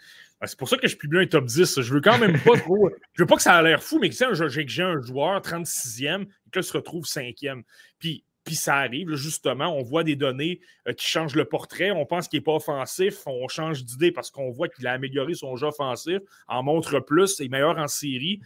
C'est 0.46 0.58
pour 0.58 0.68
ça 0.68 0.76
que 0.76 0.86
je 0.86 0.96
publie 0.96 1.20
un 1.20 1.26
top 1.26 1.46
10. 1.46 1.80
Je 1.80 1.94
veux 1.94 2.00
quand 2.00 2.18
même 2.18 2.38
pas 2.40 2.56
trop. 2.56 2.90
je 3.14 3.22
veux 3.22 3.26
pas 3.26 3.36
que 3.36 3.42
ça 3.42 3.54
a 3.54 3.62
l'air 3.62 3.82
fou, 3.82 3.98
mais 3.98 4.10
que 4.10 4.14
j'ai 4.14 4.82
un 4.82 5.00
joueur 5.00 5.40
36e 5.40 6.22
et 6.22 6.28
qu'il 6.52 6.62
se 6.62 6.72
retrouve 6.72 7.04
5e. 7.04 7.62
Puis, 7.98 8.24
puis 8.44 8.54
ça 8.54 8.76
arrive, 8.76 9.14
justement, 9.14 9.76
on 9.76 9.82
voit 9.82 10.02
des 10.02 10.16
données 10.16 10.60
qui 10.96 11.06
changent 11.06 11.34
le 11.34 11.44
portrait. 11.44 11.90
On 11.90 12.06
pense 12.06 12.26
qu'il 12.26 12.38
n'est 12.38 12.44
pas 12.44 12.54
offensif. 12.54 13.22
On 13.26 13.48
change 13.48 13.84
d'idée 13.84 14.12
parce 14.12 14.30
qu'on 14.30 14.50
voit 14.50 14.68
qu'il 14.68 14.86
a 14.86 14.92
amélioré 14.92 15.34
son 15.34 15.56
jeu 15.56 15.66
offensif, 15.66 16.20
en 16.48 16.62
montre 16.62 17.00
plus, 17.00 17.38
est 17.40 17.48
meilleur 17.48 17.78
en 17.78 17.86
série 17.86 18.40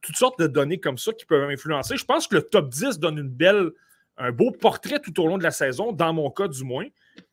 toutes 0.00 0.16
sortes 0.16 0.40
de 0.40 0.46
données 0.46 0.80
comme 0.80 0.98
ça 0.98 1.12
qui 1.12 1.24
peuvent 1.24 1.48
influencer. 1.50 1.96
Je 1.96 2.04
pense 2.04 2.26
que 2.26 2.36
le 2.36 2.42
top 2.42 2.68
10 2.68 2.98
donne 2.98 3.18
une 3.18 3.28
belle, 3.28 3.70
un 4.16 4.32
beau 4.32 4.50
portrait 4.50 5.00
tout 5.00 5.18
au 5.20 5.26
long 5.26 5.38
de 5.38 5.42
la 5.42 5.50
saison, 5.50 5.92
dans 5.92 6.12
mon 6.12 6.30
cas 6.30 6.48
du 6.48 6.64
moins. 6.64 6.86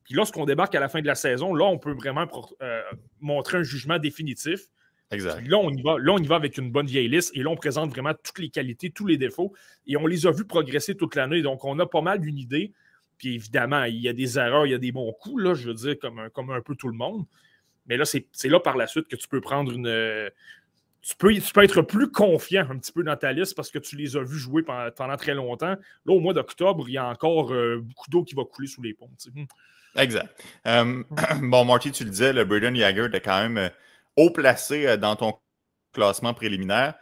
Puis 0.03 0.13
lorsqu'on 0.13 0.45
débarque 0.45 0.75
à 0.75 0.79
la 0.79 0.89
fin 0.89 1.01
de 1.01 1.07
la 1.07 1.15
saison, 1.15 1.53
là, 1.53 1.65
on 1.65 1.77
peut 1.77 1.93
vraiment 1.93 2.27
euh, 2.61 2.81
montrer 3.19 3.57
un 3.57 3.63
jugement 3.63 3.99
définitif. 3.99 4.67
Exact. 5.09 5.47
là, 5.47 5.57
on 5.57 5.69
y 5.71 5.81
va, 5.81 5.97
là, 5.99 6.13
on 6.13 6.17
y 6.17 6.27
va 6.27 6.35
avec 6.35 6.57
une 6.57 6.69
bonne 6.69 6.87
vieille 6.87 7.07
liste 7.07 7.31
et 7.33 7.41
là, 7.41 7.49
on 7.49 7.55
présente 7.55 7.91
vraiment 7.91 8.13
toutes 8.13 8.39
les 8.39 8.49
qualités, 8.49 8.89
tous 8.89 9.05
les 9.05 9.17
défauts 9.17 9.53
et 9.85 9.95
on 9.95 10.05
les 10.05 10.27
a 10.27 10.31
vus 10.31 10.45
progresser 10.45 10.95
toute 10.95 11.15
l'année. 11.15 11.41
Donc, 11.41 11.63
on 11.63 11.79
a 11.79 11.85
pas 11.85 12.01
mal 12.01 12.19
d'une 12.19 12.37
idée. 12.37 12.73
Puis 13.17 13.35
évidemment, 13.35 13.83
il 13.85 13.97
y 13.97 14.09
a 14.09 14.13
des 14.13 14.37
erreurs, 14.37 14.67
il 14.67 14.71
y 14.71 14.75
a 14.75 14.77
des 14.77 14.91
bons 14.91 15.11
coups, 15.13 15.41
là, 15.41 15.53
je 15.53 15.67
veux 15.67 15.73
dire, 15.73 15.97
comme 15.99 16.19
un, 16.19 16.29
comme 16.29 16.51
un 16.51 16.61
peu 16.61 16.75
tout 16.75 16.87
le 16.87 16.93
monde. 16.93 17.25
Mais 17.87 17.97
là, 17.97 18.03
c'est 18.05 18.49
là 18.49 18.59
par 18.59 18.75
la 18.75 18.85
suite 18.85 19.07
que 19.07 19.15
tu 19.15 19.27
peux 19.27 19.39
prendre 19.39 19.71
une, 19.71 19.87
tu 21.07 21.15
peux, 21.15 21.63
être 21.63 21.81
plus 21.83 22.11
confiant 22.11 22.67
un 22.69 22.77
petit 22.77 22.91
peu 22.91 23.01
dans 23.01 23.15
ta 23.15 23.31
liste 23.31 23.55
parce 23.55 23.71
que 23.71 23.79
tu 23.79 23.95
les 23.95 24.17
as 24.17 24.23
vus 24.23 24.37
jouer 24.37 24.61
pendant, 24.61 25.15
très 25.15 25.33
longtemps. 25.33 25.75
Là, 26.05 26.13
au 26.13 26.19
mois 26.19 26.33
d'octobre, 26.33 26.89
il 26.89 26.93
y 26.93 26.97
a 26.97 27.07
encore 27.07 27.53
euh, 27.53 27.79
beaucoup 27.81 28.09
d'eau 28.09 28.23
qui 28.23 28.35
va 28.35 28.43
couler 28.43 28.67
sous 28.67 28.81
les 28.81 28.93
ponts. 28.93 29.09
Hmm. 29.33 29.45
Exact. 29.95 30.43
Euh, 30.65 31.03
bon, 31.41 31.63
Marty, 31.63 31.93
tu 31.93 32.03
le 32.03 32.09
disais, 32.09 32.33
le 32.33 32.43
Braden 32.43 32.75
Yager 32.75 33.05
était 33.05 33.21
quand 33.21 33.41
même 33.41 33.57
euh, 33.57 33.69
haut 34.17 34.31
placé 34.31 34.97
dans 34.97 35.15
ton 35.15 35.33
classement 35.93 36.33
préliminaire. 36.33 36.95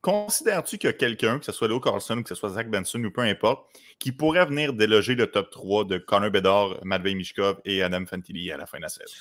Considères-tu 0.00 0.78
qu'il 0.78 0.88
y 0.88 0.90
a 0.90 0.94
quelqu'un, 0.94 1.40
que 1.40 1.44
ce 1.44 1.50
soit 1.50 1.66
Leo 1.66 1.80
Carlson, 1.80 2.22
que 2.22 2.28
ce 2.28 2.36
soit 2.36 2.50
Zach 2.50 2.70
Benson 2.70 3.02
ou 3.02 3.10
peu 3.10 3.22
importe, 3.22 3.66
qui 3.98 4.12
pourrait 4.12 4.46
venir 4.46 4.72
déloger 4.72 5.16
le 5.16 5.26
top 5.26 5.50
3 5.50 5.84
de 5.86 5.98
Connor 5.98 6.30
Bedard, 6.30 6.78
Matvey 6.84 7.14
Mishkov 7.14 7.60
et 7.64 7.82
Adam 7.82 8.06
Fantilli 8.06 8.52
à 8.52 8.56
la 8.56 8.66
fin 8.66 8.78
de 8.78 8.82
la 8.82 8.88
saison? 8.88 9.16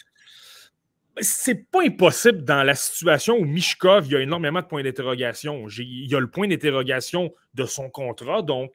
c'est 1.21 1.69
pas 1.71 1.83
impossible 1.83 2.43
dans 2.43 2.63
la 2.63 2.75
situation 2.75 3.38
où 3.38 3.45
Mishkov, 3.45 4.05
il 4.07 4.12
y 4.12 4.15
a 4.15 4.21
énormément 4.21 4.62
de 4.62 4.65
points 4.65 4.83
d'interrogation. 4.83 5.67
Il 5.67 6.10
y 6.10 6.15
a 6.15 6.19
le 6.19 6.29
point 6.29 6.47
d'interrogation 6.47 7.33
de 7.53 7.65
son 7.65 7.89
contrat, 7.89 8.41
donc 8.41 8.71
euh, 8.71 8.73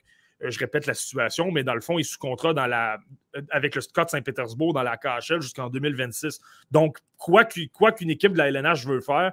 je 0.51 0.59
répète 0.59 0.87
la 0.87 0.95
situation, 0.95 1.51
mais 1.51 1.65
dans 1.65 1.75
le 1.75 1.81
fond, 1.81 1.99
il 1.99 2.01
est 2.01 2.05
sous 2.05 2.19
contrat 2.19 2.55
dans 2.55 2.67
la, 2.67 2.99
euh, 3.37 3.43
avec 3.51 3.75
le 3.75 3.81
Scott 3.81 4.11
Saint-Pétersbourg 4.11 4.73
dans 4.73 4.83
la 4.83 4.97
KHL 4.97 5.41
jusqu'en 5.41 5.69
2026. 5.69 6.41
Donc, 6.71 6.99
quoi 7.17 7.45
qu'une 7.45 8.11
équipe 8.11 8.33
de 8.33 8.39
la 8.39 8.49
LNH 8.49 8.87
veut 8.87 9.01
faire, 9.01 9.33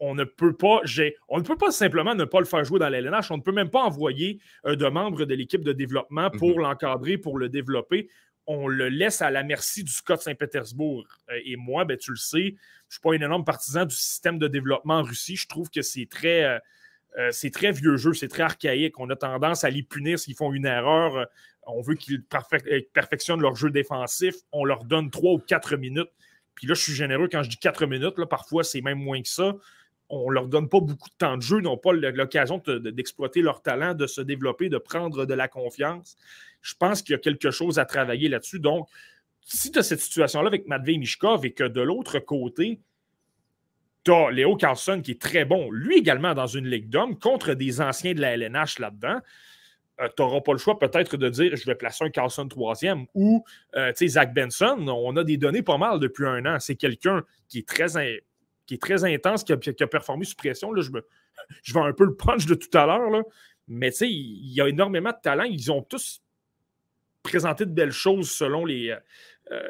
on 0.00 0.14
ne 0.14 0.24
peut 0.24 0.54
pas, 0.54 0.80
on 1.28 1.38
ne 1.38 1.42
peut 1.42 1.56
pas 1.56 1.72
simplement 1.72 2.14
ne 2.14 2.24
pas 2.24 2.38
le 2.38 2.46
faire 2.46 2.64
jouer 2.64 2.78
dans 2.78 2.88
la 2.88 2.98
LNH. 2.98 3.30
On 3.30 3.36
ne 3.36 3.42
peut 3.42 3.52
même 3.52 3.70
pas 3.70 3.82
envoyer 3.82 4.40
euh, 4.64 4.76
de 4.76 4.86
membres 4.86 5.24
de 5.24 5.34
l'équipe 5.34 5.64
de 5.64 5.72
développement 5.72 6.30
pour 6.30 6.56
mhm. 6.56 6.62
l'encadrer, 6.62 7.18
pour 7.18 7.38
le 7.38 7.48
développer 7.48 8.08
on 8.48 8.66
le 8.66 8.88
laisse 8.88 9.20
à 9.20 9.30
la 9.30 9.42
merci 9.42 9.84
du 9.84 9.92
Scott 9.92 10.22
Saint-Pétersbourg. 10.22 11.06
Euh, 11.30 11.38
et 11.44 11.56
moi, 11.56 11.84
ben, 11.84 11.98
tu 11.98 12.10
le 12.10 12.16
sais, 12.16 12.38
je 12.38 12.46
ne 12.46 12.90
suis 12.90 13.00
pas 13.02 13.10
un 13.10 13.20
énorme 13.20 13.44
partisan 13.44 13.84
du 13.84 13.94
système 13.94 14.38
de 14.38 14.48
développement 14.48 15.00
en 15.00 15.02
Russie. 15.02 15.36
Je 15.36 15.46
trouve 15.46 15.68
que 15.68 15.82
c'est 15.82 16.06
très, 16.10 16.44
euh, 16.44 16.58
euh, 17.16 17.30
c'est 17.32 17.50
très 17.50 17.72
vieux 17.72 17.96
jeu, 17.96 18.12
c'est 18.12 18.28
très 18.28 18.42
archaïque. 18.42 18.98
On 18.98 19.08
a 19.10 19.16
tendance 19.16 19.64
à 19.64 19.70
les 19.70 19.82
punir 19.82 20.18
s'ils 20.18 20.34
font 20.34 20.52
une 20.52 20.66
erreur. 20.66 21.26
On 21.66 21.80
veut 21.80 21.94
qu'ils 21.94 22.22
perfectionnent 22.24 23.40
leur 23.40 23.56
jeu 23.56 23.70
défensif. 23.70 24.34
On 24.52 24.64
leur 24.64 24.84
donne 24.84 25.10
trois 25.10 25.32
ou 25.32 25.38
quatre 25.38 25.76
minutes. 25.76 26.10
Puis 26.54 26.66
là, 26.66 26.74
je 26.74 26.82
suis 26.82 26.94
généreux 26.94 27.28
quand 27.30 27.42
je 27.42 27.50
dis 27.50 27.58
quatre 27.58 27.86
minutes. 27.86 28.14
Parfois, 28.28 28.64
c'est 28.64 28.80
même 28.80 28.98
moins 28.98 29.22
que 29.22 29.28
ça. 29.28 29.54
On 30.10 30.30
ne 30.30 30.34
leur 30.34 30.48
donne 30.48 30.68
pas 30.68 30.80
beaucoup 30.80 31.08
de 31.08 31.14
temps 31.18 31.36
de 31.36 31.42
jeu, 31.42 31.60
n'ont 31.60 31.76
pas 31.76 31.92
l'occasion 31.92 32.62
d'exploiter 32.66 33.42
leur 33.42 33.62
talent, 33.62 33.94
de 33.94 34.06
se 34.06 34.22
développer, 34.22 34.70
de 34.70 34.78
prendre 34.78 35.26
de 35.26 35.34
la 35.34 35.48
confiance. 35.48 36.16
Je 36.62 36.74
pense 36.78 37.02
qu'il 37.02 37.12
y 37.12 37.14
a 37.14 37.18
quelque 37.18 37.50
chose 37.50 37.78
à 37.78 37.84
travailler 37.84 38.28
là-dessus. 38.28 38.58
Donc, 38.58 38.88
si 39.44 39.70
tu 39.70 39.78
as 39.78 39.82
cette 39.82 40.00
situation-là 40.00 40.48
avec 40.48 40.66
Matvey 40.66 40.96
Mishkov 40.96 41.44
et 41.44 41.52
que 41.52 41.64
de 41.64 41.80
l'autre 41.80 42.18
côté, 42.20 42.80
tu 44.08 44.34
Léo 44.34 44.56
Carlson 44.56 45.00
qui 45.02 45.12
est 45.12 45.20
très 45.20 45.44
bon, 45.44 45.70
lui 45.70 45.98
également 45.98 46.34
dans 46.34 46.46
une 46.46 46.66
ligue 46.66 46.88
d'hommes, 46.88 47.18
contre 47.18 47.54
des 47.54 47.80
anciens 47.80 48.14
de 48.14 48.20
la 48.20 48.34
LNH 48.34 48.78
là-dedans, 48.78 49.20
euh, 50.00 50.08
tu 50.16 50.22
n'auras 50.22 50.40
pas 50.40 50.52
le 50.52 50.58
choix 50.58 50.78
peut-être 50.78 51.16
de 51.16 51.28
dire 51.28 51.56
je 51.56 51.66
vais 51.66 51.74
placer 51.74 52.04
un 52.04 52.10
Carlson 52.10 52.46
troisième 52.48 53.06
ou 53.14 53.44
euh, 53.76 53.92
Zach 53.94 54.32
Benson, 54.32 54.86
on 54.88 55.16
a 55.16 55.24
des 55.24 55.36
données 55.36 55.62
pas 55.62 55.76
mal 55.76 55.98
depuis 55.98 56.26
un 56.26 56.46
an. 56.46 56.58
C'est 56.60 56.76
quelqu'un 56.76 57.24
qui 57.48 57.58
est 57.58 57.68
très 57.68 59.04
intense, 59.04 59.44
qui 59.44 59.52
a, 59.52 59.86
performé 59.86 60.24
sous 60.24 60.36
pression. 60.36 60.72
Là, 60.72 60.82
je, 60.82 60.90
me, 60.90 61.04
vais 61.74 61.80
un 61.80 61.92
peu 61.92 62.04
le 62.04 62.14
punch 62.14 62.46
de 62.46 62.54
tout 62.54 62.76
à 62.78 62.86
l'heure, 62.86 63.10
mais 63.66 63.90
sais, 63.90 64.08
il 64.08 64.52
y 64.52 64.60
a 64.60 64.68
énormément 64.68 65.10
de 65.10 65.20
talent. 65.22 65.44
Ils 65.44 65.70
ont 65.72 65.82
tous 65.82 66.22
présenter 67.22 67.66
de 67.66 67.72
belles 67.72 67.90
choses 67.90 68.30
selon, 68.30 68.64
les, 68.64 68.96
euh, 69.50 69.60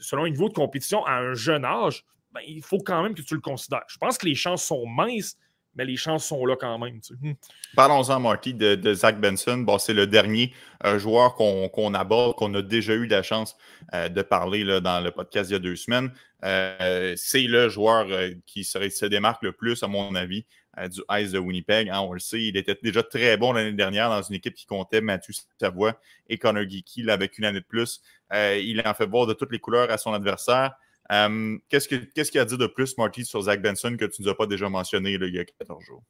selon 0.00 0.24
un 0.24 0.30
niveau 0.30 0.48
de 0.48 0.54
compétition 0.54 1.04
à 1.04 1.18
un 1.18 1.34
jeune 1.34 1.64
âge, 1.64 2.04
ben, 2.38 2.44
il 2.46 2.62
faut 2.62 2.78
quand 2.78 3.02
même 3.02 3.14
que 3.14 3.22
tu 3.22 3.34
le 3.34 3.40
considères. 3.40 3.84
Je 3.88 3.98
pense 3.98 4.18
que 4.18 4.26
les 4.26 4.34
chances 4.34 4.64
sont 4.64 4.86
minces, 4.86 5.36
mais 5.74 5.84
les 5.84 5.96
chances 5.96 6.26
sont 6.26 6.44
là 6.46 6.56
quand 6.58 6.78
même. 6.78 7.00
Hmm. 7.20 7.32
Parlons-en, 7.76 8.20
Marty, 8.20 8.54
de, 8.54 8.94
Zach 8.94 9.20
Benson. 9.20 9.58
Bon, 9.58 9.78
c'est 9.78 9.94
le 9.94 10.06
dernier 10.06 10.52
euh, 10.84 10.98
joueur 10.98 11.34
qu'on 11.34 11.94
aborde, 11.94 12.36
qu'on 12.36 12.52
a 12.54 12.62
déjà 12.62 12.94
eu 12.94 13.06
la 13.06 13.22
chance 13.22 13.56
de 13.92 14.22
parler 14.22 14.64
là, 14.64 14.80
dans 14.80 15.00
le 15.00 15.10
podcast 15.10 15.50
il 15.50 15.52
y 15.54 15.56
a 15.56 15.60
deux 15.60 15.76
semaines. 15.76 16.12
c'est 16.42 17.42
le 17.42 17.68
joueur 17.68 18.06
qui 18.46 18.64
se 18.64 19.06
démarque 19.06 19.42
le 19.42 19.52
plus, 19.52 19.82
à 19.82 19.88
mon 19.88 20.14
avis, 20.14 20.44
du 20.86 21.00
Ice 21.10 21.32
de 21.32 21.38
Winnipeg. 21.38 21.88
Hein, 21.88 22.00
on 22.00 22.12
le 22.12 22.20
sait, 22.20 22.42
il 22.42 22.56
était 22.56 22.78
déjà 22.82 23.02
très 23.02 23.36
bon 23.36 23.52
l'année 23.52 23.72
dernière 23.72 24.10
dans 24.10 24.22
une 24.22 24.36
équipe 24.36 24.54
qui 24.54 24.66
comptait 24.66 25.00
Mathieu 25.00 25.34
Savoie 25.60 26.00
et 26.28 26.38
Connor 26.38 26.68
Geeky. 26.68 27.08
avec 27.10 27.38
une 27.38 27.44
année 27.44 27.60
de 27.60 27.64
plus, 27.64 28.00
euh, 28.32 28.60
il 28.62 28.80
en 28.86 28.94
fait 28.94 29.06
voir 29.06 29.26
de 29.26 29.32
toutes 29.32 29.50
les 29.50 29.58
couleurs 29.58 29.90
à 29.90 29.98
son 29.98 30.12
adversaire. 30.12 30.74
Euh, 31.10 31.56
qu'est-ce 31.68 31.88
qu'il 31.88 32.08
y 32.34 32.38
a 32.38 32.42
à 32.42 32.44
dire 32.44 32.58
de 32.58 32.66
plus, 32.66 32.96
Marty, 32.98 33.24
sur 33.24 33.42
Zach 33.42 33.62
Benson 33.62 33.96
que 33.98 34.04
tu 34.04 34.22
ne 34.22 34.26
nous 34.26 34.30
as 34.30 34.36
pas 34.36 34.46
déjà 34.46 34.68
mentionné 34.68 35.12
il 35.12 35.34
y 35.34 35.38
a 35.38 35.44
14 35.44 35.82
jours? 35.84 36.02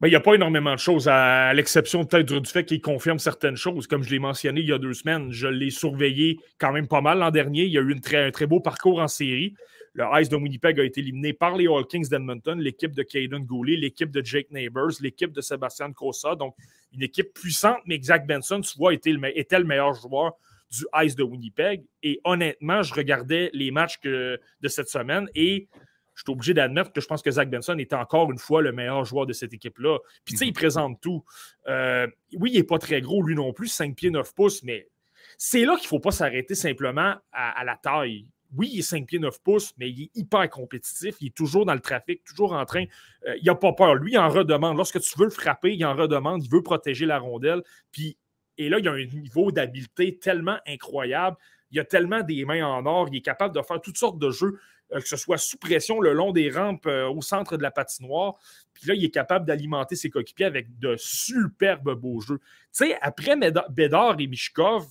Ben, 0.00 0.08
il 0.08 0.10
n'y 0.10 0.16
a 0.16 0.20
pas 0.20 0.34
énormément 0.34 0.74
de 0.74 0.78
choses, 0.78 1.08
à, 1.08 1.54
l'exception 1.54 2.04
peut-être 2.04 2.26
du 2.30 2.50
fait 2.50 2.64
qu'il 2.64 2.82
confirme 2.82 3.18
certaines 3.18 3.56
choses. 3.56 3.86
Comme 3.86 4.02
je 4.02 4.10
l'ai 4.10 4.18
mentionné 4.18 4.60
il 4.60 4.68
y 4.68 4.72
a 4.72 4.78
deux 4.78 4.92
semaines, 4.92 5.32
je 5.32 5.46
l'ai 5.46 5.70
surveillé 5.70 6.38
quand 6.58 6.70
même 6.70 6.86
pas 6.86 7.00
mal 7.00 7.18
l'an 7.18 7.30
dernier. 7.30 7.64
Il 7.64 7.72
y 7.72 7.78
a 7.78 7.80
eu 7.80 7.94
un 7.94 8.30
très 8.30 8.46
beau 8.46 8.60
parcours 8.60 9.00
en 9.00 9.08
série. 9.08 9.54
Le 9.94 10.04
Ice 10.20 10.28
de 10.28 10.36
Winnipeg 10.36 10.78
a 10.78 10.84
été 10.84 11.00
éliminé 11.00 11.32
par 11.32 11.56
les 11.56 11.66
All 11.66 11.86
Kings 11.86 12.10
d'Edmonton, 12.10 12.58
l'équipe 12.58 12.94
de 12.94 13.02
Caden 13.02 13.46
Goulet, 13.46 13.76
l'équipe 13.76 14.10
de 14.10 14.22
Jake 14.22 14.50
Neighbors, 14.50 14.90
l'équipe 15.00 15.32
de 15.32 15.40
Sébastien 15.40 15.90
Cossa. 15.92 16.34
Donc, 16.34 16.54
une 16.92 17.02
équipe 17.02 17.32
puissante, 17.32 17.78
mais 17.86 17.98
Zach 18.02 18.26
Benson, 18.26 18.60
tu 18.60 18.76
vois, 18.76 18.92
était 18.92 19.12
le 19.12 19.64
meilleur 19.64 19.94
joueur 19.94 20.34
du 20.70 20.84
Ice 21.02 21.16
de 21.16 21.22
Winnipeg. 21.22 21.84
Et 22.02 22.20
honnêtement, 22.24 22.82
je 22.82 22.94
regardais 22.94 23.50
les 23.52 23.70
matchs 23.70 24.00
de 24.02 24.40
cette 24.68 24.88
semaine 24.88 25.28
et 25.34 25.68
je 26.16 26.22
suis 26.22 26.32
obligé 26.32 26.54
d'admettre 26.54 26.92
que 26.92 27.00
je 27.00 27.06
pense 27.06 27.22
que 27.22 27.30
Zach 27.30 27.48
Benson 27.50 27.78
était 27.78 27.94
encore 27.94 28.32
une 28.32 28.38
fois 28.38 28.62
le 28.62 28.72
meilleur 28.72 29.04
joueur 29.04 29.26
de 29.26 29.34
cette 29.34 29.52
équipe-là. 29.52 29.98
Puis, 30.24 30.32
tu 30.32 30.38
sais, 30.38 30.44
il 30.46 30.48
mhm. 30.48 30.54
présente 30.54 31.00
tout. 31.00 31.22
Euh, 31.68 32.06
oui, 32.32 32.50
il 32.54 32.56
n'est 32.56 32.64
pas 32.64 32.78
très 32.78 33.02
gros, 33.02 33.22
lui 33.22 33.34
non 33.34 33.52
plus, 33.52 33.68
5 33.68 33.94
pieds 33.94 34.10
9 34.10 34.34
pouces, 34.34 34.62
mais 34.62 34.88
c'est 35.36 35.66
là 35.66 35.74
qu'il 35.76 35.84
ne 35.84 35.88
faut 35.88 36.00
pas 36.00 36.12
s'arrêter 36.12 36.54
simplement 36.54 37.16
à, 37.32 37.62
la 37.64 37.76
taille. 37.76 38.26
Oui, 38.56 38.70
il 38.72 38.78
est 38.78 38.82
5 38.82 39.06
pieds 39.06 39.18
9 39.18 39.42
pouces, 39.42 39.74
mais 39.76 39.90
il 39.90 40.04
est 40.04 40.10
hyper 40.14 40.48
compétitif. 40.48 41.16
Il 41.20 41.26
est 41.26 41.36
toujours 41.36 41.66
dans 41.66 41.74
le 41.74 41.80
trafic, 41.80 42.24
toujours 42.24 42.54
en 42.54 42.64
train. 42.64 42.84
Euh, 43.26 43.36
il 43.36 43.44
n'a 43.44 43.54
pas 43.54 43.74
peur. 43.74 43.96
Lui, 43.96 44.12
il 44.12 44.18
en 44.18 44.30
redemande. 44.30 44.78
Lorsque 44.78 45.00
tu 45.00 45.18
veux 45.18 45.26
le 45.26 45.30
frapper, 45.30 45.74
il 45.74 45.84
en 45.84 45.94
redemande. 45.94 46.42
Il 46.42 46.50
veut 46.50 46.62
protéger 46.62 47.04
la 47.04 47.18
rondelle. 47.18 47.62
Puis, 47.92 48.16
et 48.58 48.68
là, 48.68 48.78
il 48.78 48.88
a 48.88 48.92
un 48.92 49.04
niveau 49.04 49.52
d'habileté 49.52 50.18
tellement 50.18 50.58
incroyable. 50.66 51.36
Il 51.70 51.80
a 51.80 51.84
tellement 51.84 52.22
des 52.22 52.44
mains 52.44 52.66
en 52.66 52.86
or. 52.86 53.08
Il 53.10 53.16
est 53.16 53.22
capable 53.22 53.54
de 53.54 53.62
faire 53.62 53.80
toutes 53.80 53.98
sortes 53.98 54.18
de 54.18 54.30
jeux. 54.30 54.58
Euh, 54.92 55.00
que 55.00 55.08
ce 55.08 55.16
soit 55.16 55.38
sous 55.38 55.58
pression 55.58 56.00
le 56.00 56.12
long 56.12 56.30
des 56.30 56.48
rampes 56.48 56.86
euh, 56.86 57.08
au 57.08 57.20
centre 57.20 57.56
de 57.56 57.62
la 57.62 57.72
patinoire. 57.72 58.34
Puis 58.72 58.86
là, 58.86 58.94
il 58.94 59.04
est 59.04 59.10
capable 59.10 59.44
d'alimenter 59.44 59.96
ses 59.96 60.10
coéquipiers 60.10 60.46
avec 60.46 60.78
de 60.78 60.94
superbes 60.96 61.94
beaux 61.94 62.20
jeux. 62.20 62.38
Tu 62.38 62.44
sais, 62.70 62.98
après 63.00 63.34
Bédard 63.70 64.16
et 64.20 64.28
Mishkov, 64.28 64.86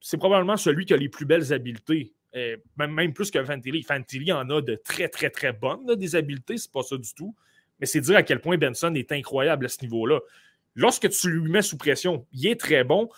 c'est 0.00 0.16
probablement 0.16 0.56
celui 0.56 0.86
qui 0.86 0.94
a 0.94 0.96
les 0.96 1.08
plus 1.08 1.26
belles 1.26 1.52
habiletés. 1.52 2.14
Euh, 2.36 2.56
même, 2.76 3.12
plus 3.12 3.32
que 3.32 3.42
Fantilli. 3.42 3.82
Fantilli 3.82 4.30
en 4.30 4.48
a 4.48 4.60
de 4.60 4.76
très, 4.76 5.08
très, 5.08 5.30
très 5.30 5.52
bonnes, 5.52 5.96
des 5.96 6.14
habiletés, 6.14 6.58
c'est 6.58 6.70
pas 6.70 6.84
ça 6.84 6.96
du 6.96 7.12
tout. 7.12 7.34
Mais 7.80 7.86
c'est 7.86 8.00
dire 8.00 8.16
à 8.16 8.22
quel 8.22 8.40
point 8.40 8.58
Benson 8.58 8.94
est 8.94 9.10
incroyable 9.10 9.66
à 9.66 9.68
ce 9.68 9.82
niveau-là. 9.82 10.20
Lorsque 10.80 11.10
tu 11.10 11.30
lui 11.30 11.50
mets 11.50 11.60
sous 11.60 11.76
pression, 11.76 12.26
il 12.32 12.46
est 12.46 12.58
très 12.58 12.84
bon. 12.84 13.10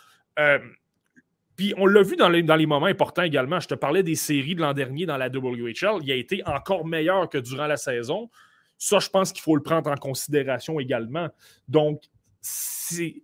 Puis 1.57 1.75
on 1.77 1.87
l'a 1.87 2.03
vu 2.03 2.17
dans 2.17 2.29
les, 2.29 2.43
dans 2.43 2.57
les, 2.57 2.67
moments 2.67 2.87
importants 2.87 3.23
également. 3.23 3.61
Je 3.61 3.69
te 3.69 3.75
parlais 3.75 4.03
des 4.03 4.17
séries 4.17 4.57
de 4.57 4.61
l'an 4.61 4.73
dernier 4.73 5.07
dans 5.07 5.17
la 5.17 5.29
WHL. 5.29 6.03
Il 6.03 6.11
a 6.11 6.17
été 6.17 6.43
encore 6.45 6.85
meilleur 6.85 7.29
que 7.29 7.39
durant 7.39 7.69
la 7.69 7.77
saison. 7.77 8.31
Ça, 8.79 8.99
je 8.99 9.09
pense 9.09 9.33
qu'il 9.33 9.43
faut 9.43 9.55
le 9.55 9.63
prendre 9.63 9.89
en 9.89 9.95
considération 9.95 10.81
également. 10.81 11.29
Donc, 11.69 12.03
c'est. 12.41 13.23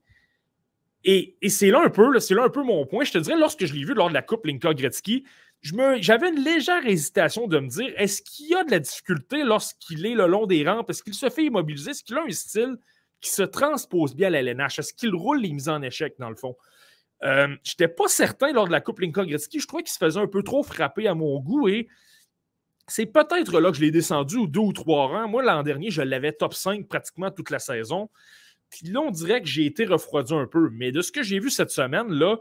Et, 1.02 1.36
c'est 1.48 1.70
là 1.70 1.82
un 1.84 1.90
peu, 1.90 2.20
c'est 2.20 2.34
là 2.34 2.44
un 2.44 2.48
peu 2.48 2.62
mon 2.62 2.86
point. 2.86 3.02
Je 3.02 3.10
te 3.10 3.18
dirais, 3.18 3.38
lorsque 3.38 3.64
je 3.64 3.74
l'ai 3.74 3.84
vu 3.84 3.94
lors 3.94 4.08
de 4.08 4.14
la 4.14 4.22
Coupe 4.22 4.46
Linka 4.46 4.72
Gretzky, 4.72 5.24
j'avais 5.62 6.28
une 6.28 6.44
légère 6.44 6.86
hésitation 6.86 7.48
de 7.48 7.58
me 7.58 7.66
dire 7.66 7.92
est-ce 7.96 8.22
qu'il 8.22 8.50
y 8.50 8.54
a 8.54 8.62
de 8.62 8.70
la 8.70 8.78
difficulté 8.78 9.42
lorsqu'il 9.42 10.06
est 10.06 10.14
le 10.14 10.26
long 10.26 10.46
des 10.46 10.68
rampes? 10.68 10.90
Est-ce 10.90 11.02
qu'il 11.02 11.14
se 11.14 11.28
fait 11.28 11.46
immobiliser? 11.46 11.90
Est-ce 11.90 12.04
qu'il 12.04 12.16
a 12.16 12.22
un 12.22 12.30
style 12.30 12.76
qui 13.20 13.30
se 13.30 13.42
transpose 13.42 14.14
bien 14.14 14.28
à 14.28 14.30
la 14.30 14.40
LNH 14.40 14.78
Est-ce 14.78 14.94
qu'il 14.94 15.14
roule 15.14 15.40
les 15.40 15.52
mises 15.52 15.68
en 15.68 15.82
échec, 15.82 16.14
dans 16.18 16.30
le 16.30 16.36
fond? 16.36 16.56
Euh, 17.24 17.48
je 17.64 17.72
n'étais 17.72 17.88
pas 17.88 18.06
certain 18.06 18.52
lors 18.52 18.66
de 18.66 18.72
la 18.72 18.80
Coupe 18.80 19.00
Lincoln 19.00 19.24
Gretzky. 19.24 19.58
Je 19.60 19.66
trouvais 19.66 19.82
qu'il 19.82 19.92
se 19.92 19.98
faisait 19.98 20.20
un 20.20 20.28
peu 20.28 20.42
trop 20.42 20.62
frapper 20.62 21.08
à 21.08 21.14
mon 21.14 21.40
goût 21.40 21.68
et 21.68 21.88
c'est 22.86 23.06
peut-être 23.06 23.60
là 23.60 23.70
que 23.70 23.76
je 23.76 23.82
l'ai 23.82 23.90
descendu 23.90 24.36
ou 24.36 24.46
deux 24.46 24.60
ou 24.60 24.72
trois 24.72 25.08
rangs. 25.08 25.28
Moi, 25.28 25.42
l'an 25.42 25.62
dernier, 25.62 25.90
je 25.90 26.00
l'avais 26.00 26.32
top 26.32 26.54
5 26.54 26.88
pratiquement 26.88 27.30
toute 27.30 27.50
la 27.50 27.58
saison. 27.58 28.08
Puis 28.70 28.88
là, 28.88 29.00
on 29.00 29.10
dirait 29.10 29.40
que 29.40 29.46
j'ai 29.46 29.66
été 29.66 29.84
refroidi 29.84 30.34
un 30.34 30.46
peu. 30.46 30.70
Mais 30.72 30.92
de 30.92 31.02
ce 31.02 31.12
que 31.12 31.22
j'ai 31.22 31.38
vu 31.38 31.50
cette 31.50 31.70
semaine, 31.70 32.10
là, 32.10 32.36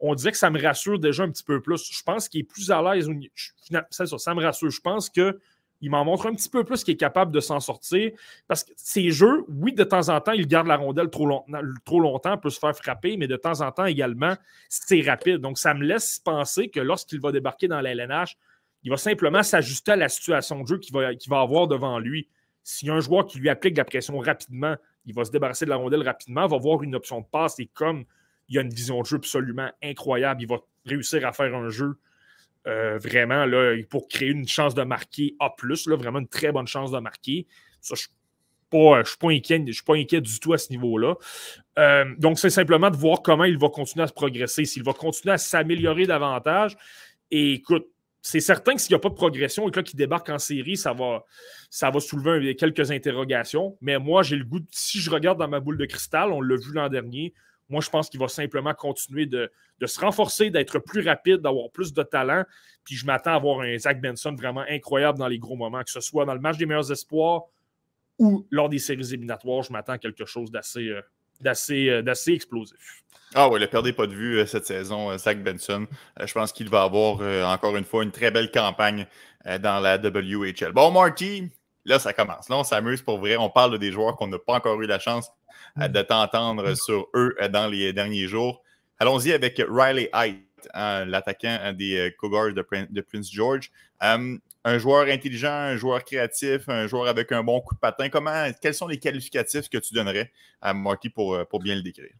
on 0.00 0.14
dirait 0.14 0.32
que 0.32 0.38
ça 0.38 0.50
me 0.50 0.60
rassure 0.60 0.98
déjà 0.98 1.22
un 1.22 1.30
petit 1.30 1.44
peu 1.44 1.60
plus. 1.60 1.88
Je 1.92 2.02
pense 2.02 2.28
qu'il 2.28 2.40
est 2.40 2.44
plus 2.44 2.70
à 2.70 2.82
l'aise. 2.82 3.08
Ça, 3.90 4.06
ça 4.06 4.34
me 4.34 4.42
rassure. 4.42 4.70
Je 4.70 4.80
pense 4.80 5.08
que 5.08 5.38
il 5.82 5.90
m'en 5.90 6.04
montre 6.04 6.26
un 6.26 6.34
petit 6.34 6.48
peu 6.48 6.62
plus 6.62 6.84
qu'il 6.84 6.94
est 6.94 6.96
capable 6.96 7.32
de 7.32 7.40
s'en 7.40 7.58
sortir. 7.58 8.12
Parce 8.46 8.62
que 8.62 8.70
ces 8.76 9.10
jeux, 9.10 9.44
oui, 9.48 9.72
de 9.72 9.82
temps 9.82 10.08
en 10.08 10.20
temps, 10.20 10.32
il 10.32 10.46
garde 10.46 10.68
la 10.68 10.76
rondelle 10.76 11.10
trop, 11.10 11.26
longtemps, 12.00 12.38
peut 12.38 12.50
se 12.50 12.60
faire 12.60 12.74
frapper, 12.74 13.16
mais 13.16 13.26
de 13.26 13.36
temps 13.36 13.60
en 13.60 13.72
temps 13.72 13.84
également, 13.84 14.34
c'est 14.68 15.00
rapide. 15.02 15.38
Donc, 15.38 15.58
ça 15.58 15.74
me 15.74 15.84
laisse 15.84 16.20
penser 16.20 16.68
que 16.68 16.78
lorsqu'il 16.78 17.20
va 17.20 17.32
débarquer 17.32 17.66
dans 17.66 17.80
la 17.80 17.90
LNH, 17.90 18.36
il 18.84 18.90
va 18.90 18.96
simplement 18.96 19.42
s'ajuster 19.42 19.92
à 19.92 19.96
la 19.96 20.08
situation 20.08 20.62
de 20.62 20.68
jeu 20.68 20.78
qu'il 20.78 20.94
va, 20.94 21.40
avoir 21.40 21.66
devant 21.66 21.98
lui. 21.98 22.28
S'il 22.62 22.88
y 22.88 22.90
a 22.92 22.94
un 22.94 23.00
joueur 23.00 23.26
qui 23.26 23.38
lui 23.38 23.48
applique 23.48 23.76
la 23.76 23.84
pression 23.84 24.16
rapidement, 24.18 24.76
il 25.04 25.14
va 25.14 25.24
se 25.24 25.32
débarrasser 25.32 25.64
de 25.64 25.70
la 25.70 25.76
rondelle 25.76 26.02
rapidement, 26.02 26.46
va 26.46 26.56
avoir 26.56 26.84
une 26.84 26.94
option 26.94 27.20
de 27.20 27.26
passe 27.26 27.58
et 27.58 27.66
comme 27.66 28.04
il 28.48 28.56
a 28.58 28.62
une 28.62 28.72
vision 28.72 29.00
de 29.00 29.06
jeu 29.06 29.16
absolument 29.16 29.68
incroyable, 29.82 30.42
il 30.42 30.48
va 30.48 30.58
réussir 30.86 31.26
à 31.26 31.32
faire 31.32 31.54
un 31.56 31.70
jeu 31.70 31.98
euh, 32.66 32.98
vraiment, 32.98 33.44
là, 33.44 33.76
pour 33.90 34.08
créer 34.08 34.30
une 34.30 34.46
chance 34.46 34.74
de 34.74 34.82
marquer 34.82 35.34
A, 35.40 35.52
là, 35.64 35.96
vraiment 35.96 36.20
une 36.20 36.28
très 36.28 36.52
bonne 36.52 36.66
chance 36.66 36.92
de 36.92 36.98
marquer. 36.98 37.46
Ça, 37.80 37.94
je 37.96 38.02
ne 38.76 39.04
suis, 39.04 39.16
pas 39.18 39.28
inquiet, 39.28 39.64
je 39.66 39.72
suis 39.72 39.82
pas 39.82 39.96
inquiet 39.96 40.20
du 40.20 40.38
tout 40.38 40.52
à 40.52 40.58
ce 40.58 40.70
niveau-là. 40.70 41.14
Euh, 41.78 42.04
donc, 42.18 42.38
c'est 42.38 42.50
simplement 42.50 42.90
de 42.90 42.96
voir 42.96 43.22
comment 43.22 43.44
il 43.44 43.58
va 43.58 43.68
continuer 43.68 44.04
à 44.04 44.06
se 44.06 44.12
progresser, 44.12 44.64
s'il 44.64 44.84
va 44.84 44.92
continuer 44.92 45.34
à 45.34 45.38
s'améliorer 45.38 46.06
davantage. 46.06 46.76
Et 47.30 47.54
écoute, 47.54 47.86
c'est 48.22 48.40
certain 48.40 48.74
que 48.74 48.80
s'il 48.80 48.92
n'y 48.92 48.96
a 48.96 49.00
pas 49.00 49.08
de 49.08 49.14
progression 49.14 49.68
et 49.68 49.72
que 49.72 49.80
qu'il 49.80 49.98
débarque 49.98 50.28
en 50.28 50.38
série, 50.38 50.76
ça 50.76 50.92
va, 50.92 51.24
ça 51.68 51.90
va 51.90 51.98
soulever 51.98 52.54
quelques 52.54 52.92
interrogations. 52.92 53.76
Mais 53.80 53.98
moi, 53.98 54.22
j'ai 54.22 54.36
le 54.36 54.44
goût, 54.44 54.60
si 54.70 55.00
je 55.00 55.10
regarde 55.10 55.38
dans 55.38 55.48
ma 55.48 55.58
boule 55.58 55.76
de 55.76 55.86
cristal, 55.86 56.30
on 56.30 56.40
l'a 56.40 56.54
vu 56.54 56.72
l'an 56.72 56.88
dernier, 56.88 57.34
moi, 57.72 57.80
je 57.80 57.88
pense 57.88 58.10
qu'il 58.10 58.20
va 58.20 58.28
simplement 58.28 58.74
continuer 58.74 59.24
de, 59.24 59.50
se 59.84 59.98
renforcer, 59.98 60.50
d'être 60.50 60.78
plus 60.78 61.00
rapide, 61.00 61.38
d'avoir 61.38 61.70
plus 61.70 61.94
de 61.94 62.02
talent. 62.02 62.44
Puis 62.84 62.96
je 62.96 63.06
m'attends 63.06 63.32
à 63.32 63.36
avoir 63.36 63.60
un 63.60 63.78
Zach 63.78 63.98
Benson 63.98 64.34
vraiment 64.34 64.64
incroyable 64.68 65.18
dans 65.18 65.26
les 65.26 65.38
gros 65.38 65.56
moments, 65.56 65.82
que 65.82 65.90
ce 65.90 66.02
soit 66.02 66.26
dans 66.26 66.34
le 66.34 66.40
match 66.40 66.58
des 66.58 66.66
meilleurs 66.66 66.92
espoirs 66.92 67.44
ou 68.18 68.46
lors 68.50 68.68
des 68.68 68.78
séries 68.78 69.08
éliminatoires. 69.14 69.62
Je 69.62 69.72
m'attends 69.72 69.94
à 69.94 69.98
quelque 69.98 70.26
chose 70.26 70.50
d'assez 70.50 70.88
euh, 70.88 71.00
euh, 71.70 72.02
d'assez 72.02 72.32
explosif. 72.32 73.02
Ah 73.34 73.48
oui, 73.48 73.58
ne 73.58 73.64
perdez 73.64 73.94
pas 73.94 74.06
de 74.06 74.12
vue 74.12 74.38
euh, 74.38 74.44
cette 74.44 74.66
saison, 74.66 75.16
Zach 75.16 75.42
Benson. 75.42 75.86
je 76.22 76.32
pense 76.34 76.52
qu'il 76.52 76.68
va 76.68 76.82
avoir 76.82 77.20
encore 77.50 77.74
une 77.78 77.84
fois 77.84 78.04
une 78.04 78.12
très 78.12 78.30
belle 78.30 78.50
campagne 78.50 79.06
dans 79.46 79.80
la 79.80 79.96
WHL. 79.96 80.72
Bon, 80.72 80.90
Marty, 80.90 81.48
là, 81.86 81.98
ça 81.98 82.12
commence. 82.12 82.50
Là, 82.50 82.58
on 82.58 82.64
s'amuse 82.64 83.00
pour 83.00 83.18
vrai. 83.18 83.36
On 83.38 83.48
parle 83.48 83.78
des 83.78 83.92
joueurs 83.92 84.16
qu'on 84.16 84.26
n'a 84.26 84.38
pas 84.38 84.52
encore 84.52 84.80
eu 84.82 84.86
la 84.86 84.98
chance 84.98 85.32
de 85.76 86.02
t'entendre 86.02 86.74
sur 86.74 87.08
eux 87.14 87.34
euh, 87.40 87.48
dans 87.48 87.66
les 87.66 87.92
derniers 87.92 88.26
jours. 88.26 88.62
Allons-y 88.98 89.32
avec 89.32 89.62
Riley 89.68 90.10
Height, 90.12 90.44
hein, 90.74 91.04
l'attaquant 91.04 91.58
euh, 91.62 91.72
des 91.72 92.14
Cougars 92.18 92.52
de, 92.52 93.00
Prince 93.00 93.32
George. 93.32 93.70
un 94.00 94.78
joueur 94.78 95.08
intelligent, 95.08 95.50
un 95.50 95.76
joueur 95.76 96.04
créatif, 96.04 96.68
un 96.68 96.86
joueur 96.86 97.08
avec 97.08 97.32
un 97.32 97.42
bon 97.42 97.60
coup 97.60 97.74
de 97.74 97.80
patin. 97.80 98.08
Comment, 98.08 98.50
quels 98.60 98.74
sont 98.74 98.86
les 98.86 98.98
qualificatifs 98.98 99.68
que 99.68 99.78
tu 99.78 99.94
donnerais 99.94 100.30
à 100.60 100.74
Marty 100.74 101.08
pour, 101.08 101.46
pour 101.48 101.60
bien 101.60 101.74
le 101.74 101.82
décrire? 101.82 102.14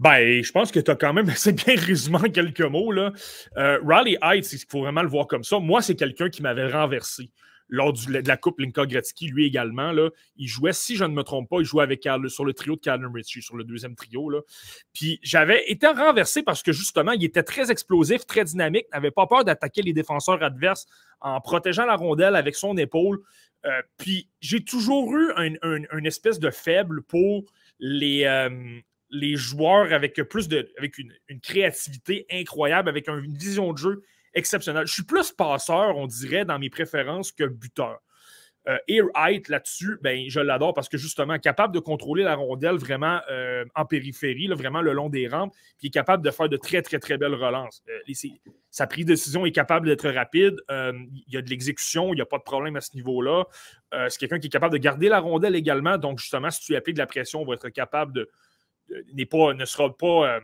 Ben, 0.00 0.42
je 0.42 0.50
pense 0.50 0.72
que 0.72 0.80
tu 0.80 0.90
as 0.90 0.96
quand 0.96 1.12
même 1.12 1.28
assez 1.28 1.52
bien 1.52 1.76
résumé 1.76 2.18
en 2.18 2.30
quelques 2.30 2.60
mots. 2.60 2.92
Là. 2.92 3.12
Riley 3.56 4.18
Height, 4.20 4.52
il 4.52 4.60
faut 4.68 4.80
vraiment 4.80 5.02
le 5.02 5.08
voir 5.08 5.26
comme 5.26 5.44
ça. 5.44 5.58
Moi, 5.58 5.82
c'est 5.82 5.94
quelqu'un 5.96 6.28
qui 6.28 6.42
m'avait 6.42 6.70
renversé 6.70 7.30
lors 7.68 7.92
de 7.92 8.26
la 8.26 8.36
Coupe 8.36 8.60
Linka 8.60 8.86
Gretzky, 8.86 9.28
lui 9.28 9.46
également. 9.46 9.92
Il 10.36 10.48
jouait, 10.48 10.72
si 10.72 10.96
je 10.96 11.04
ne 11.04 11.14
me 11.14 11.22
trompe 11.22 11.48
pas, 11.48 11.56
il 11.60 11.64
jouait 11.64 11.82
avec 11.82 12.06
sur 12.28 12.44
le 12.44 12.52
trio 12.52 12.76
de 12.76 12.80
Callum 12.80 13.12
Ritchie, 13.12 13.42
sur 13.42 13.56
le 13.56 13.64
deuxième 13.64 13.94
trio. 13.94 14.30
Puis 14.92 15.18
j'avais 15.22 15.64
été 15.70 15.86
renversé 15.86 16.42
parce 16.42 16.62
que 16.62 16.72
justement, 16.72 17.12
il 17.12 17.24
était 17.24 17.42
très 17.42 17.70
explosif, 17.70 18.26
très 18.26 18.44
dynamique, 18.44 18.86
n'avait 18.92 19.10
pas 19.10 19.26
peur 19.26 19.44
d'attaquer 19.44 19.82
les 19.82 19.92
défenseurs 19.92 20.42
adverses 20.42 20.86
en 21.20 21.40
protégeant 21.40 21.86
la 21.86 21.96
rondelle 21.96 22.36
avec 22.36 22.54
son 22.54 22.76
épaule. 22.76 23.20
Euh, 23.64 23.70
puis 23.96 24.28
j'ai 24.40 24.62
toujours 24.62 25.14
eu 25.16 25.32
une 25.36 26.06
espèce 26.06 26.38
de 26.38 26.50
faible 26.50 27.02
pour 27.02 27.44
les, 27.78 28.24
euh, 28.24 28.80
joueurs 29.36 29.92
avec 29.92 30.22
plus 30.24 30.48
de 30.48 30.70
avec 30.76 30.98
une 30.98 31.40
créativité 31.40 32.26
incroyable, 32.30 32.88
avec 32.88 33.08
une 33.08 33.36
vision 33.36 33.72
de 33.72 33.78
jeu 33.78 34.02
exceptionnel. 34.34 34.86
Je 34.86 34.92
suis 34.92 35.04
plus 35.04 35.32
passeur, 35.32 35.96
on 35.96 36.06
dirait, 36.06 36.44
dans 36.44 36.58
mes 36.58 36.70
préférences 36.70 37.32
que 37.32 37.44
buteur. 37.44 38.00
Euh, 38.66 38.78
Air 38.88 39.04
Height 39.14 39.48
là-dessus, 39.50 39.98
ben, 40.00 40.24
je 40.28 40.40
l'adore 40.40 40.72
parce 40.72 40.88
que 40.88 40.96
justement, 40.96 41.38
capable 41.38 41.74
de 41.74 41.80
contrôler 41.80 42.22
la 42.22 42.34
rondelle 42.34 42.76
vraiment 42.76 43.20
euh, 43.30 43.64
en 43.74 43.84
périphérie, 43.84 44.46
vraiment 44.48 44.80
le 44.80 44.92
long 44.94 45.10
des 45.10 45.28
rampes, 45.28 45.52
puis 45.78 45.88
est 45.88 45.90
capable 45.90 46.24
de 46.24 46.30
faire 46.30 46.48
de 46.48 46.56
très, 46.56 46.80
très, 46.80 46.98
très 46.98 47.18
belles 47.18 47.34
relances. 47.34 47.82
Euh, 47.90 48.12
sa 48.70 48.86
prise 48.86 49.04
de 49.04 49.12
décision 49.12 49.44
est 49.44 49.52
capable 49.52 49.86
d'être 49.86 50.08
rapide. 50.08 50.56
il 50.70 51.22
y 51.28 51.36
a 51.36 51.42
de 51.42 51.50
l'exécution, 51.50 52.12
il 52.12 52.16
n'y 52.16 52.22
a 52.22 52.26
pas 52.26 52.38
de 52.38 52.42
problème 52.42 52.76
à 52.76 52.80
ce 52.80 52.96
niveau-là. 52.96 53.44
c'est 54.08 54.18
quelqu'un 54.18 54.38
qui 54.38 54.46
est 54.46 54.50
capable 54.50 54.72
de 54.72 54.78
garder 54.78 55.08
la 55.08 55.20
rondelle 55.20 55.54
également. 55.54 55.98
Donc, 55.98 56.18
justement, 56.18 56.50
si 56.50 56.60
tu 56.60 56.74
appliques 56.74 56.96
de 56.96 57.00
la 57.00 57.06
pression, 57.06 57.42
on 57.42 57.44
va 57.44 57.54
être 57.54 57.68
capable 57.68 58.12
de. 58.12 58.28
pas, 59.30 59.54
ne 59.54 59.64
sera 59.64 59.96
pas, 59.96 60.40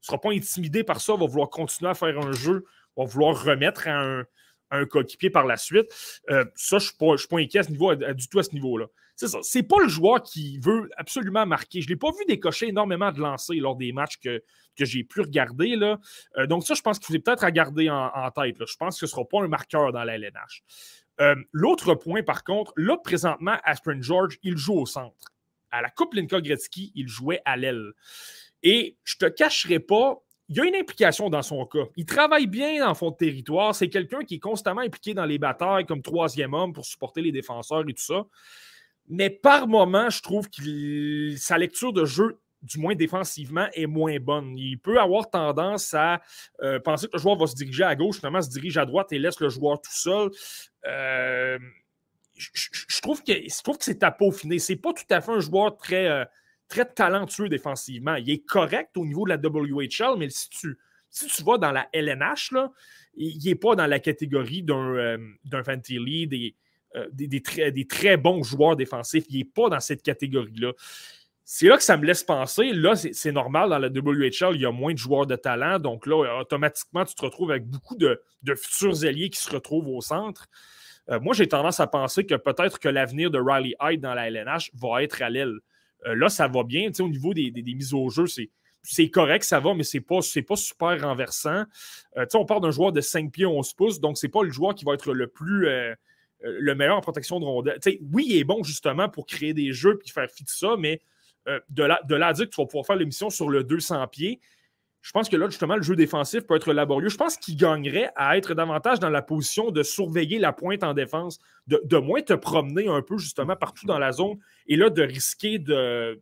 sera 0.00 0.18
intimidé 0.24 0.82
par 0.82 1.00
ça, 1.00 1.14
va 1.14 1.26
vouloir 1.26 1.50
continuer 1.50 1.90
à 1.90 1.94
faire 1.94 2.18
un 2.18 2.32
jeu 2.32 2.64
va 2.98 3.04
vouloir 3.04 3.42
remettre 3.42 3.88
à 3.88 4.24
un 4.70 4.86
coéquipier 4.86 5.30
par 5.30 5.46
la 5.46 5.56
suite. 5.56 5.86
Euh, 6.30 6.44
ça, 6.54 6.78
je 6.78 6.90
ne 7.00 7.16
suis, 7.16 7.28
pas 7.28 7.38
inquiet 7.38 7.60
à 7.60 7.70
niveau, 7.70 7.94
du 7.94 8.28
tout 8.28 8.38
à 8.38 8.42
ce 8.42 8.52
niveau-là. 8.52 8.86
C'est 9.16 9.28
ça. 9.28 9.38
C'est 9.42 9.64
pas 9.64 9.80
le 9.80 9.88
joueur 9.88 10.22
qui 10.22 10.58
veut 10.58 10.88
absolument 10.96 11.44
marquer. 11.44 11.80
Je 11.80 11.86
ne 11.86 11.90
l'ai 11.90 11.96
pas 11.96 12.10
vu 12.10 12.24
décocher 12.28 12.68
énormément 12.68 13.10
de 13.10 13.20
lancers 13.20 13.56
lors 13.60 13.76
des 13.76 13.92
matchs 13.92 14.18
que, 14.18 14.42
que 14.76 14.84
j'ai 14.84 15.02
pu 15.02 15.22
regarder. 15.22 15.74
Là. 15.74 15.98
Euh, 16.36 16.46
donc, 16.46 16.64
ça, 16.64 16.74
je 16.74 16.82
pense 16.82 16.98
qu'il 16.98 17.16
faut 17.16 17.22
peut-être 17.22 17.44
à 17.44 17.50
garder 17.50 17.90
en, 17.90 18.30
tête. 18.30 18.56
Je 18.64 18.76
pense 18.76 18.94
que 18.94 19.00
ce 19.00 19.04
ne 19.06 19.10
sera 19.10 19.24
pas 19.24 19.42
un 19.42 19.48
marqueur 19.48 19.92
dans 19.92 20.04
la 20.04 20.14
LNH. 20.14 20.62
Euh, 21.20 21.34
l'autre 21.52 21.94
point, 21.94 22.22
par 22.22 22.44
contre, 22.44 22.72
là, 22.76 22.96
présentement, 22.96 23.56
Aspirin 23.64 24.00
George, 24.00 24.38
il 24.42 24.56
joue 24.56 24.78
au 24.78 24.86
centre. 24.86 25.32
À 25.70 25.82
la 25.82 25.90
Coupe 25.90 26.14
Linka 26.14 26.40
Gretzky, 26.40 26.92
il 26.94 27.08
jouait 27.08 27.42
à 27.44 27.56
l'aile. 27.56 27.92
Et 28.62 28.96
je 29.02 29.16
te 29.16 29.26
cacherai 29.26 29.80
pas, 29.80 30.22
il 30.48 30.56
y 30.56 30.60
a 30.60 30.64
une 30.64 30.76
implication 30.76 31.28
dans 31.28 31.42
son 31.42 31.64
cas. 31.66 31.84
Il 31.96 32.06
travaille 32.06 32.46
bien 32.46 32.80
dans 32.80 32.88
le 32.88 32.94
fond 32.94 33.10
de 33.10 33.16
territoire. 33.16 33.74
C'est 33.74 33.88
quelqu'un 33.88 34.24
qui 34.24 34.36
est 34.36 34.40
constamment 34.40 34.80
impliqué 34.80 35.12
dans 35.12 35.26
les 35.26 35.38
batailles 35.38 35.84
comme 35.84 36.00
troisième 36.00 36.54
homme 36.54 36.72
pour 36.72 36.86
supporter 36.86 37.20
les 37.20 37.32
défenseurs 37.32 37.82
et 37.86 37.92
tout 37.92 38.02
ça. 38.02 38.24
Mais 39.08 39.28
par 39.28 39.68
moment, 39.68 40.08
je 40.08 40.22
trouve 40.22 40.48
que 40.48 41.36
sa 41.36 41.58
lecture 41.58 41.92
de 41.92 42.06
jeu, 42.06 42.38
du 42.62 42.78
moins 42.78 42.94
défensivement, 42.94 43.66
est 43.74 43.86
moins 43.86 44.18
bonne. 44.18 44.56
Il 44.56 44.78
peut 44.78 44.98
avoir 44.98 45.28
tendance 45.28 45.92
à 45.92 46.22
euh, 46.62 46.80
penser 46.80 47.08
que 47.08 47.12
le 47.14 47.18
joueur 47.18 47.36
va 47.36 47.46
se 47.46 47.54
diriger 47.54 47.84
à 47.84 47.94
gauche, 47.94 48.16
finalement 48.16 48.42
se 48.42 48.50
dirige 48.50 48.78
à 48.78 48.86
droite 48.86 49.12
et 49.12 49.18
laisse 49.18 49.40
le 49.40 49.50
joueur 49.50 49.80
tout 49.80 49.92
seul. 49.92 50.30
Euh, 50.86 51.58
je, 52.34 53.00
trouve 53.02 53.22
que, 53.22 53.32
que 53.32 53.84
c'est 53.84 54.02
à 54.02 54.10
peaufiner. 54.10 54.58
C'est 54.58 54.76
pas 54.76 54.92
tout 54.92 55.04
à 55.10 55.20
fait 55.20 55.32
un 55.32 55.40
joueur 55.40 55.76
très. 55.76 56.08
Euh, 56.08 56.24
très 56.68 56.84
talentueux 56.84 57.48
défensivement. 57.48 58.14
Il 58.16 58.30
est 58.30 58.44
correct 58.44 58.96
au 58.96 59.04
niveau 59.04 59.24
de 59.24 59.30
la 59.30 59.36
WHL, 59.36 60.18
mais 60.18 60.28
si 60.30 60.48
tu, 60.50 60.78
si 61.10 61.26
tu 61.26 61.42
vas 61.42 61.58
dans 61.58 61.72
la 61.72 61.88
LNH, 61.92 62.52
il 63.16 63.42
n'est 63.44 63.54
pas 63.54 63.74
dans 63.74 63.86
la 63.86 63.98
catégorie 63.98 64.62
d'un 64.62 64.94
euh, 64.94 65.18
des, 65.50 66.54
euh, 66.96 67.06
des, 67.12 67.26
des, 67.26 67.42
très, 67.42 67.72
des, 67.72 67.86
très, 67.86 68.16
bons 68.16 68.42
joueurs 68.42 68.76
défensifs. 68.76 69.24
Il 69.28 69.38
n'est 69.38 69.44
pas 69.44 69.68
dans 69.68 69.80
cette 69.80 70.02
catégorie-là. 70.02 70.72
C'est 71.44 71.66
là 71.66 71.78
que 71.78 71.82
ça 71.82 71.96
me 71.96 72.04
laisse 72.04 72.22
penser. 72.22 72.72
Là, 72.72 72.94
c'est 72.94 73.32
normal, 73.32 73.70
dans 73.70 73.78
la 73.78 73.88
WHL, 73.88 74.54
il 74.54 74.60
y 74.60 74.66
a 74.66 74.70
moins 74.70 74.92
de 74.92 74.98
joueurs 74.98 75.26
de 75.26 75.34
talent. 75.34 75.78
Donc 75.78 76.06
là, 76.06 76.40
automatiquement, 76.40 77.06
tu 77.06 77.14
te 77.14 77.22
retrouves 77.24 77.50
avec 77.50 77.66
beaucoup 77.66 77.96
de, 77.96 78.20
de 78.42 78.54
futurs 78.54 79.04
alliés 79.04 79.30
qui 79.30 79.40
se 79.40 79.50
retrouvent 79.50 79.88
au 79.88 80.02
centre. 80.02 80.46
Euh, 81.10 81.18
moi, 81.20 81.34
j'ai 81.34 81.48
tendance 81.48 81.80
à 81.80 81.86
penser 81.86 82.26
que 82.26 82.34
peut-être 82.34 82.78
que 82.78 82.88
l'avenir 82.88 83.30
de 83.30 83.38
Riley 83.40 83.74
Hyde 83.80 84.02
dans 84.02 84.12
la 84.12 84.28
LNH 84.28 84.70
va 84.74 85.02
être 85.02 85.22
à 85.22 85.30
l'aile. 85.30 85.58
Euh, 86.06 86.14
là, 86.14 86.28
ça 86.28 86.48
va 86.48 86.62
bien. 86.62 86.90
au 86.98 87.08
niveau 87.08 87.34
des, 87.34 87.50
mises 87.50 87.94
au 87.94 88.08
jeu, 88.08 88.24
c'est 88.82 89.10
correct, 89.10 89.44
ça 89.44 89.60
va, 89.60 89.74
mais 89.74 89.82
c'est 89.82 90.00
pas, 90.00 90.20
pas 90.46 90.56
super 90.56 91.00
renversant. 91.00 91.64
Euh, 92.16 92.26
on 92.34 92.44
parle 92.44 92.62
d'un 92.62 92.70
joueur 92.70 92.92
de 92.92 93.00
5 93.00 93.30
pieds 93.30 93.46
11 93.46 93.72
pouces, 93.74 94.00
donc 94.00 94.18
c'est 94.18 94.28
pas 94.28 94.42
le 94.42 94.50
joueur 94.50 94.74
qui 94.74 94.84
va 94.84 94.94
être 94.94 95.12
le 95.12 95.26
plus 95.26 95.68
euh, 95.68 95.94
le 96.40 96.74
meilleur 96.74 96.96
en 96.96 97.00
protection 97.00 97.40
de 97.40 97.44
rondelle. 97.44 97.80
oui, 98.12 98.26
il 98.28 98.36
est 98.38 98.44
bon 98.44 98.62
justement 98.62 99.08
pour 99.08 99.26
créer 99.26 99.54
des 99.54 99.72
jeux 99.72 99.98
et 100.04 100.10
faire 100.10 100.30
fit 100.30 100.44
ça, 100.46 100.76
mais 100.78 101.00
de, 101.70 101.82
là, 101.82 101.98
de 102.06 102.14
là 102.14 102.28
à 102.28 102.32
dire 102.34 102.44
que 102.44 102.50
tu 102.50 102.60
vas 102.60 102.66
pouvoir 102.66 102.84
faire 102.84 102.96
l'émission 102.96 103.30
sur 103.30 103.48
le 103.48 103.64
200 103.64 104.06
pieds, 104.08 104.38
je 105.00 105.12
pense 105.12 105.28
que 105.28 105.36
là, 105.36 105.48
justement, 105.48 105.76
le 105.76 105.82
jeu 105.82 105.96
défensif 105.96 106.46
peut 106.46 106.56
être 106.56 106.72
laborieux. 106.72 107.08
Je 107.08 107.16
pense 107.16 107.36
qu'il 107.36 107.56
gagnerait 107.56 108.10
à 108.16 108.36
être 108.36 108.54
davantage 108.54 108.98
dans 108.98 109.10
la 109.10 109.22
position 109.22 109.70
de 109.70 109.82
surveiller 109.82 110.38
la 110.38 110.52
pointe 110.52 110.82
en 110.82 110.92
défense, 110.92 111.38
de, 111.66 111.96
moins 111.98 112.20
te 112.20 112.32
promener 112.32 112.88
un 112.88 113.00
peu, 113.02 113.16
justement, 113.16 113.56
partout 113.56 113.86
dans 113.86 113.98
la 113.98 114.12
zone, 114.12 114.38
et 114.66 114.76
là, 114.76 114.90
de 114.90 115.02
risquer 115.02 115.58
de, 115.58 116.20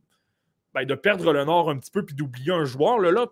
ben, 0.75 0.87
perdre 0.97 1.33
le 1.33 1.45
nord 1.45 1.71
un 1.71 1.79
petit 1.79 1.91
peu 1.91 2.05
puis 2.05 2.15
d'oublier 2.15 2.53
un 2.53 2.65
joueur. 2.65 2.99
Là, 2.99 3.11
là 3.11 3.27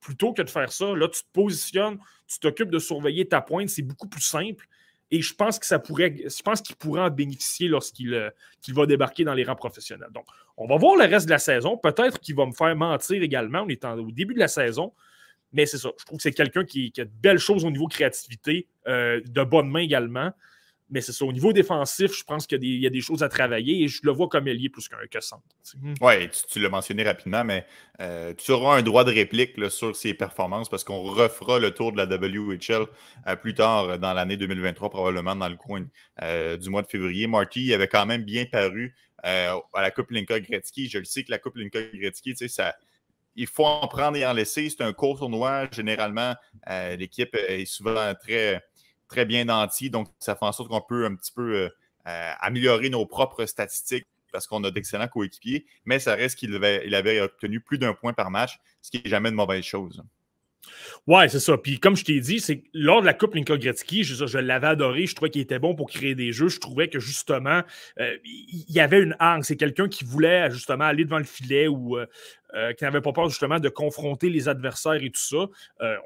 plutôt 0.00 0.32
que 0.32 0.42
de 0.42 0.50
faire 0.50 0.70
ça, 0.70 0.94
là, 0.94 1.08
tu 1.08 1.22
te 1.22 1.28
positionnes, 1.32 1.98
tu 2.28 2.38
t'occupes 2.38 2.70
de 2.70 2.78
surveiller 2.78 3.26
ta 3.26 3.40
pointe, 3.40 3.68
c'est 3.68 3.82
beaucoup 3.82 4.08
plus 4.08 4.22
simple. 4.22 4.68
Et 5.10 5.22
je 5.22 5.34
pense 5.34 5.58
que 5.58 5.76
pourrait, 5.78 6.14
qu'il 6.14 6.76
pourrait 6.76 7.02
en 7.02 7.10
bénéficier 7.10 7.68
lorsqu'il 7.68 8.14
euh, 8.14 8.30
va 8.68 8.86
débarquer 8.86 9.24
dans 9.24 9.34
les 9.34 9.44
rangs 9.44 9.54
professionnels. 9.54 10.08
Donc, 10.12 10.26
on 10.56 10.66
va 10.66 10.76
voir 10.76 10.96
le 10.96 11.04
reste 11.04 11.26
de 11.26 11.30
la 11.30 11.38
saison. 11.38 11.76
Peut-être 11.76 12.18
qu'il 12.18 12.34
va 12.34 12.46
me 12.46 12.52
faire 12.52 12.74
mentir 12.74 13.22
également. 13.22 13.62
On 13.62 13.68
est 13.68 13.84
au 13.84 14.10
début 14.10 14.34
de 14.34 14.40
la 14.40 14.48
saison. 14.48 14.92
Mais 15.52 15.64
c'est 15.64 15.78
ça. 15.78 15.90
Je 15.98 16.04
trouve 16.04 16.18
que 16.18 16.22
c'est 16.22 16.32
quelqu'un 16.32 16.64
qui, 16.64 16.92
a 16.98 17.04
de 17.04 17.10
belles 17.10 17.38
choses 17.38 17.64
au 17.64 17.70
niveau 17.70 17.86
créativité, 17.86 18.66
euh, 18.88 19.20
de 19.24 19.44
bonnes 19.44 19.70
mains 19.70 19.80
également. 19.80 20.32
Mais 20.88 21.00
c'est 21.00 21.12
ça. 21.12 21.24
Au 21.24 21.32
niveau 21.32 21.52
défensif, 21.52 22.16
je 22.16 22.22
pense 22.22 22.46
qu'il 22.46 22.64
y, 22.64 22.86
a 22.86 22.90
des 22.90 23.00
choses 23.00 23.24
à 23.24 23.28
travailler 23.28 23.82
et 23.82 23.88
je 23.88 24.00
le 24.04 24.12
vois 24.12 24.28
comme 24.28 24.46
ailier 24.46 24.68
plus 24.68 24.88
qu'un 24.88 24.98
que 25.10 25.20
centre. 25.20 25.42
Oui, 26.00 26.30
tu, 26.48 26.60
l'as 26.60 26.68
mentionné 26.68 27.02
rapidement, 27.02 27.42
mais 27.42 27.66
euh, 28.00 28.32
tu 28.34 28.52
auras 28.52 28.78
un 28.78 28.82
droit 28.82 29.02
de 29.02 29.12
réplique 29.12 29.70
sur 29.70 29.96
ses 29.96 30.14
performances 30.14 30.68
parce 30.68 30.84
qu'on 30.84 31.02
refera 31.02 31.58
le 31.58 31.72
tour 31.72 31.90
de 31.90 31.96
la 31.96 32.04
WHL 32.04 32.86
euh, 33.26 33.36
plus 33.36 33.54
tard 33.54 33.84
euh, 33.88 33.98
dans 33.98 34.12
l'année 34.12 34.36
2023, 34.36 34.90
probablement 34.90 35.34
dans 35.34 35.48
le 35.48 35.56
coin 35.56 35.80
du 35.80 36.70
mois 36.70 36.82
de 36.82 36.86
février. 36.86 37.26
Marty 37.26 37.74
avait 37.74 37.88
quand 37.88 38.06
même 38.06 38.22
bien 38.22 38.46
paru 38.46 38.94
à 39.22 39.58
la 39.74 39.90
Coupe 39.90 40.12
Linka 40.12 40.38
Gretzky. 40.38 40.88
Je 40.88 40.98
le 40.98 41.04
sais 41.04 41.24
que 41.24 41.32
la 41.32 41.38
Coupe 41.38 41.56
Linka 41.56 41.80
Gretzky, 41.82 42.30
tu 42.30 42.36
sais, 42.36 42.48
ça 42.48 42.76
il 43.38 43.46
faut 43.46 43.66
en 43.66 43.86
prendre 43.86 44.16
et 44.16 44.24
en 44.24 44.32
laisser. 44.32 44.70
C'est 44.70 44.82
un 44.82 44.94
court 44.94 45.18
tournoi. 45.18 45.68
Généralement, 45.70 46.34
l'équipe 46.96 47.34
est 47.34 47.66
souvent 47.66 48.14
très 48.14 48.62
très 49.08 49.24
bien 49.24 49.44
nanti. 49.44 49.90
Donc, 49.90 50.08
ça 50.18 50.36
fait 50.36 50.44
en 50.44 50.52
sorte 50.52 50.68
qu'on 50.68 50.80
peut 50.80 51.06
un 51.06 51.14
petit 51.14 51.32
peu 51.32 51.54
euh, 51.54 51.68
euh, 52.06 52.32
améliorer 52.40 52.90
nos 52.90 53.06
propres 53.06 53.46
statistiques 53.46 54.06
parce 54.32 54.46
qu'on 54.46 54.62
a 54.64 54.70
d'excellents 54.70 55.08
coéquipiers, 55.08 55.66
mais 55.84 55.98
ça 55.98 56.14
reste 56.14 56.38
qu'il 56.38 56.54
avait, 56.54 56.92
avait 56.94 57.20
obtenu 57.20 57.60
plus 57.60 57.78
d'un 57.78 57.94
point 57.94 58.12
par 58.12 58.30
match, 58.30 58.58
ce 58.82 58.90
qui 58.90 59.02
n'est 59.02 59.08
jamais 59.08 59.30
de 59.30 59.36
mauvaise 59.36 59.64
chose. 59.64 60.02
Ouais, 61.06 61.28
c'est 61.28 61.40
ça. 61.40 61.56
Puis 61.56 61.78
comme 61.78 61.96
je 61.96 62.04
t'ai 62.04 62.20
dit, 62.20 62.40
c'est 62.40 62.62
lors 62.72 63.00
de 63.00 63.06
la 63.06 63.14
Coupe 63.14 63.34
Linka 63.34 63.56
Gretzky, 63.56 64.02
je, 64.04 64.38
l'avais 64.38 64.66
adoré. 64.66 65.06
Je 65.06 65.14
trouvais 65.14 65.30
qu'il 65.30 65.42
était 65.42 65.58
bon 65.58 65.74
pour 65.74 65.88
créer 65.88 66.14
des 66.14 66.32
jeux. 66.32 66.48
Je 66.48 66.60
trouvais 66.60 66.88
que 66.88 66.98
justement, 66.98 67.62
euh, 68.00 68.16
il 68.24 68.70
y 68.70 68.80
avait 68.80 69.00
une 69.00 69.14
hargne. 69.18 69.42
C'est 69.42 69.56
quelqu'un 69.56 69.88
qui 69.88 70.04
voulait 70.04 70.50
justement 70.50 70.84
aller 70.84 71.04
devant 71.04 71.18
le 71.18 71.24
filet 71.24 71.68
ou 71.68 71.96
euh, 71.96 72.06
euh, 72.54 72.72
qui 72.72 72.84
n'avait 72.84 73.00
pas 73.00 73.12
peur 73.12 73.28
justement 73.28 73.60
de 73.60 73.68
confronter 73.68 74.30
les 74.30 74.48
adversaires 74.48 75.02
et 75.02 75.10
tout 75.10 75.20
ça. 75.20 75.46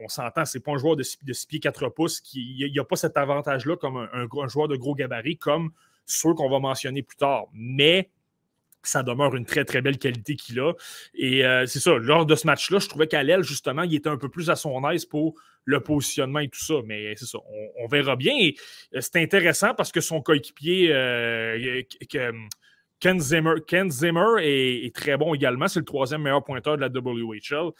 on 0.00 0.08
s'entend, 0.08 0.44
c'est 0.44 0.60
pas 0.60 0.72
un 0.72 0.78
joueur 0.78 0.96
de 0.96 1.02
6 1.02 1.46
pieds 1.46 1.60
4 1.60 1.88
pouces. 1.88 2.22
Il 2.34 2.70
n'y 2.70 2.78
a, 2.78 2.84
pas 2.84 2.96
cet 2.96 3.16
avantage-là 3.16 3.76
comme 3.76 3.96
un, 3.96 4.26
un, 4.30 4.48
joueur 4.48 4.68
de 4.68 4.76
gros 4.76 4.94
gabarit 4.94 5.36
comme 5.36 5.70
ceux 6.06 6.34
qu'on 6.34 6.50
va 6.50 6.58
mentionner 6.58 7.02
plus 7.02 7.16
tard. 7.16 7.44
Mais 7.52 8.10
ça 8.82 9.02
demeure 9.02 9.36
une 9.36 9.44
très, 9.44 9.64
très 9.64 9.82
belle 9.82 9.98
qualité 9.98 10.36
qu'il 10.36 10.60
a. 10.60 10.72
Et 11.14 11.44
euh, 11.44 11.66
c'est 11.66 11.80
ça, 11.80 11.96
lors 11.96 12.26
de 12.26 12.34
ce 12.34 12.46
match-là, 12.46 12.78
je 12.78 12.88
trouvais 12.88 13.06
qu'à 13.06 13.20
justement, 13.42 13.82
il 13.82 13.94
était 13.94 14.08
un 14.08 14.16
peu 14.16 14.28
plus 14.28 14.50
à 14.50 14.56
son 14.56 14.88
aise 14.90 15.04
pour 15.04 15.34
le 15.64 15.80
positionnement 15.80 16.40
et 16.40 16.48
tout 16.48 16.64
ça. 16.64 16.74
Mais 16.86 17.14
c'est 17.16 17.26
ça, 17.26 17.38
on, 17.78 17.86
verra 17.86 18.16
bien. 18.16 18.34
Euh, 18.94 19.00
c'est 19.00 19.16
intéressant 19.16 19.74
parce 19.74 19.92
que 19.92 20.00
son 20.00 20.20
coéquipier, 20.20 20.92
euh, 20.92 21.82
Ken 22.98 23.18
Zimmer, 23.20 23.54
Ken 23.66 23.90
Zimmer 23.90 24.36
est, 24.40 24.94
très 24.94 25.16
bon 25.16 25.34
également. 25.34 25.68
C'est 25.68 25.80
le 25.80 25.84
troisième 25.86 26.22
meilleur 26.22 26.44
pointeur 26.44 26.76
de 26.76 26.82
la 26.82 26.88
WHL. 26.88 27.70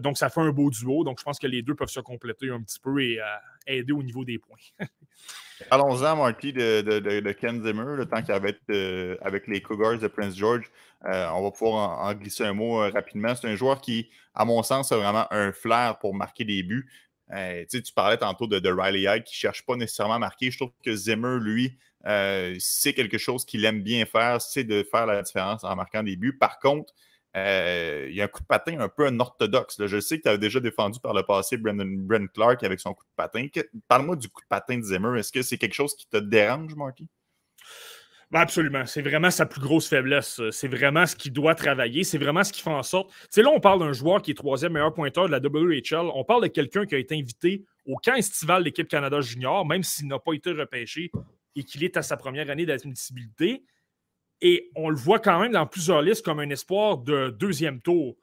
donc, 0.00 0.16
ça 0.16 0.30
fait 0.30 0.40
un 0.40 0.50
beau 0.50 0.70
duo. 0.70 1.04
Donc, 1.04 1.18
je 1.18 1.24
pense 1.24 1.38
que 1.38 1.46
les 1.46 1.62
deux 1.62 1.74
peuvent 1.74 1.88
se 1.88 2.00
compléter 2.00 2.48
un 2.50 2.62
petit 2.62 2.80
peu 2.80 3.02
et 3.02 3.18
aider 3.66 3.92
au 3.92 4.02
niveau 4.02 4.24
des 4.24 4.38
points. 4.38 4.56
Allons-en, 5.70 6.16
Marty, 6.16 6.52
de, 6.52 7.32
Ken 7.32 7.62
Zimmer, 7.64 7.96
le 7.96 8.06
temps 8.06 8.22
qu'il 8.22 8.32
avait 8.32 8.56
euh, 8.70 9.16
avec 9.22 9.46
les 9.46 9.60
Cougars 9.60 9.98
de 9.98 10.08
Prince 10.08 10.36
George. 10.36 10.70
Euh, 11.06 11.28
on 11.34 11.42
va 11.42 11.50
pouvoir 11.50 12.00
en, 12.00 12.14
glisser 12.14 12.44
un 12.44 12.52
mot 12.52 12.82
euh, 12.82 12.90
rapidement. 12.90 13.34
C'est 13.34 13.48
un 13.48 13.56
joueur 13.56 13.80
qui, 13.80 14.10
à 14.34 14.44
mon 14.44 14.62
sens, 14.62 14.92
a 14.92 14.96
vraiment 14.96 15.26
un 15.30 15.52
flair 15.52 15.98
pour 15.98 16.14
marquer 16.14 16.44
des 16.44 16.62
buts. 16.62 16.88
tu 17.70 17.92
parlais 17.94 18.18
tantôt 18.18 18.46
de, 18.46 18.70
Riley 18.70 19.02
Hyde 19.02 19.24
qui 19.24 19.34
ne 19.34 19.40
cherche 19.40 19.64
pas 19.64 19.76
nécessairement 19.76 20.14
à 20.14 20.18
marquer. 20.18 20.50
Je 20.50 20.58
trouve 20.58 20.72
que 20.84 20.94
Zimmer, 20.94 21.38
lui, 21.40 21.78
c'est 22.58 22.94
quelque 22.94 23.18
chose 23.18 23.44
qu'il 23.44 23.64
aime 23.64 23.82
bien 23.82 24.04
faire, 24.06 24.40
c'est 24.40 24.64
de 24.64 24.82
faire 24.82 25.06
la 25.06 25.22
différence 25.22 25.64
en 25.64 25.74
marquant 25.76 26.02
des 26.02 26.16
buts. 26.16 26.36
Par 26.38 26.58
contre, 26.58 26.92
euh, 27.36 28.06
il 28.10 28.14
y 28.14 28.20
a 28.20 28.24
un 28.24 28.28
coup 28.28 28.42
de 28.42 28.46
patin 28.46 28.78
un 28.80 28.88
peu 28.88 29.10
orthodoxe. 29.18 29.84
Je 29.86 30.00
sais 30.00 30.18
que 30.18 30.22
tu 30.22 30.28
avais 30.28 30.38
déjà 30.38 30.60
défendu 30.60 31.00
par 31.00 31.14
le 31.14 31.22
passé 31.22 31.56
Brendan, 31.56 32.28
Clark 32.28 32.62
avec 32.62 32.80
son 32.80 32.94
coup 32.94 33.04
de 33.04 33.14
patin. 33.16 33.46
Parle-moi 33.88 34.16
du 34.16 34.28
coup 34.28 34.42
de 34.42 34.46
patin 34.48 34.78
de 34.78 34.82
Zimmer. 34.82 35.18
Est-ce 35.18 35.32
que 35.32 35.42
c'est 35.42 35.58
quelque 35.58 35.74
chose 35.74 35.94
qui 35.94 36.06
te 36.06 36.18
dérange, 36.18 36.74
Marty? 36.74 37.08
Ben, 38.30 38.40
absolument. 38.40 38.86
C'est 38.86 39.02
vraiment 39.02 39.30
sa 39.30 39.44
plus 39.44 39.60
grosse 39.60 39.88
faiblesse. 39.88 40.40
C'est 40.50 40.68
vraiment 40.68 41.06
ce 41.06 41.14
qu'il 41.14 41.32
doit 41.32 41.54
travailler. 41.54 42.02
C'est 42.02 42.18
vraiment 42.18 42.44
ce 42.44 42.52
qui 42.52 42.62
fait 42.62 42.70
en 42.70 42.82
sorte. 42.82 43.10
C'est 43.28 43.42
là, 43.42 43.50
on 43.50 43.60
parle 43.60 43.80
d'un 43.80 43.92
joueur 43.92 44.22
qui 44.22 44.30
est 44.30 44.34
troisième 44.34 44.72
meilleur 44.72 44.94
pointeur 44.94 45.26
de 45.26 45.32
la 45.32 45.38
WHL. 45.38 46.10
On 46.14 46.24
parle 46.24 46.42
de 46.42 46.48
quelqu'un 46.48 46.86
qui 46.86 46.94
a 46.94 46.98
été 46.98 47.14
invité 47.14 47.64
au 47.86 47.96
camp 47.96 48.14
estival 48.14 48.60
de 48.60 48.66
l'équipe 48.66 48.88
Canada 48.88 49.20
Junior, 49.20 49.66
même 49.66 49.82
s'il 49.82 50.06
n'a 50.06 50.18
pas 50.18 50.32
été 50.32 50.50
repêché 50.52 51.10
et 51.56 51.64
qu'il 51.64 51.84
est 51.84 51.96
à 51.96 52.02
sa 52.02 52.16
première 52.16 52.48
année 52.48 52.64
d'admissibilité. 52.64 53.64
Et 54.42 54.70
on 54.74 54.90
le 54.90 54.96
voit 54.96 55.20
quand 55.20 55.38
même 55.38 55.52
dans 55.52 55.66
plusieurs 55.66 56.02
listes 56.02 56.24
comme 56.24 56.40
un 56.40 56.50
espoir 56.50 56.98
de 56.98 57.30
deuxième 57.30 57.80
tour. 57.80 58.16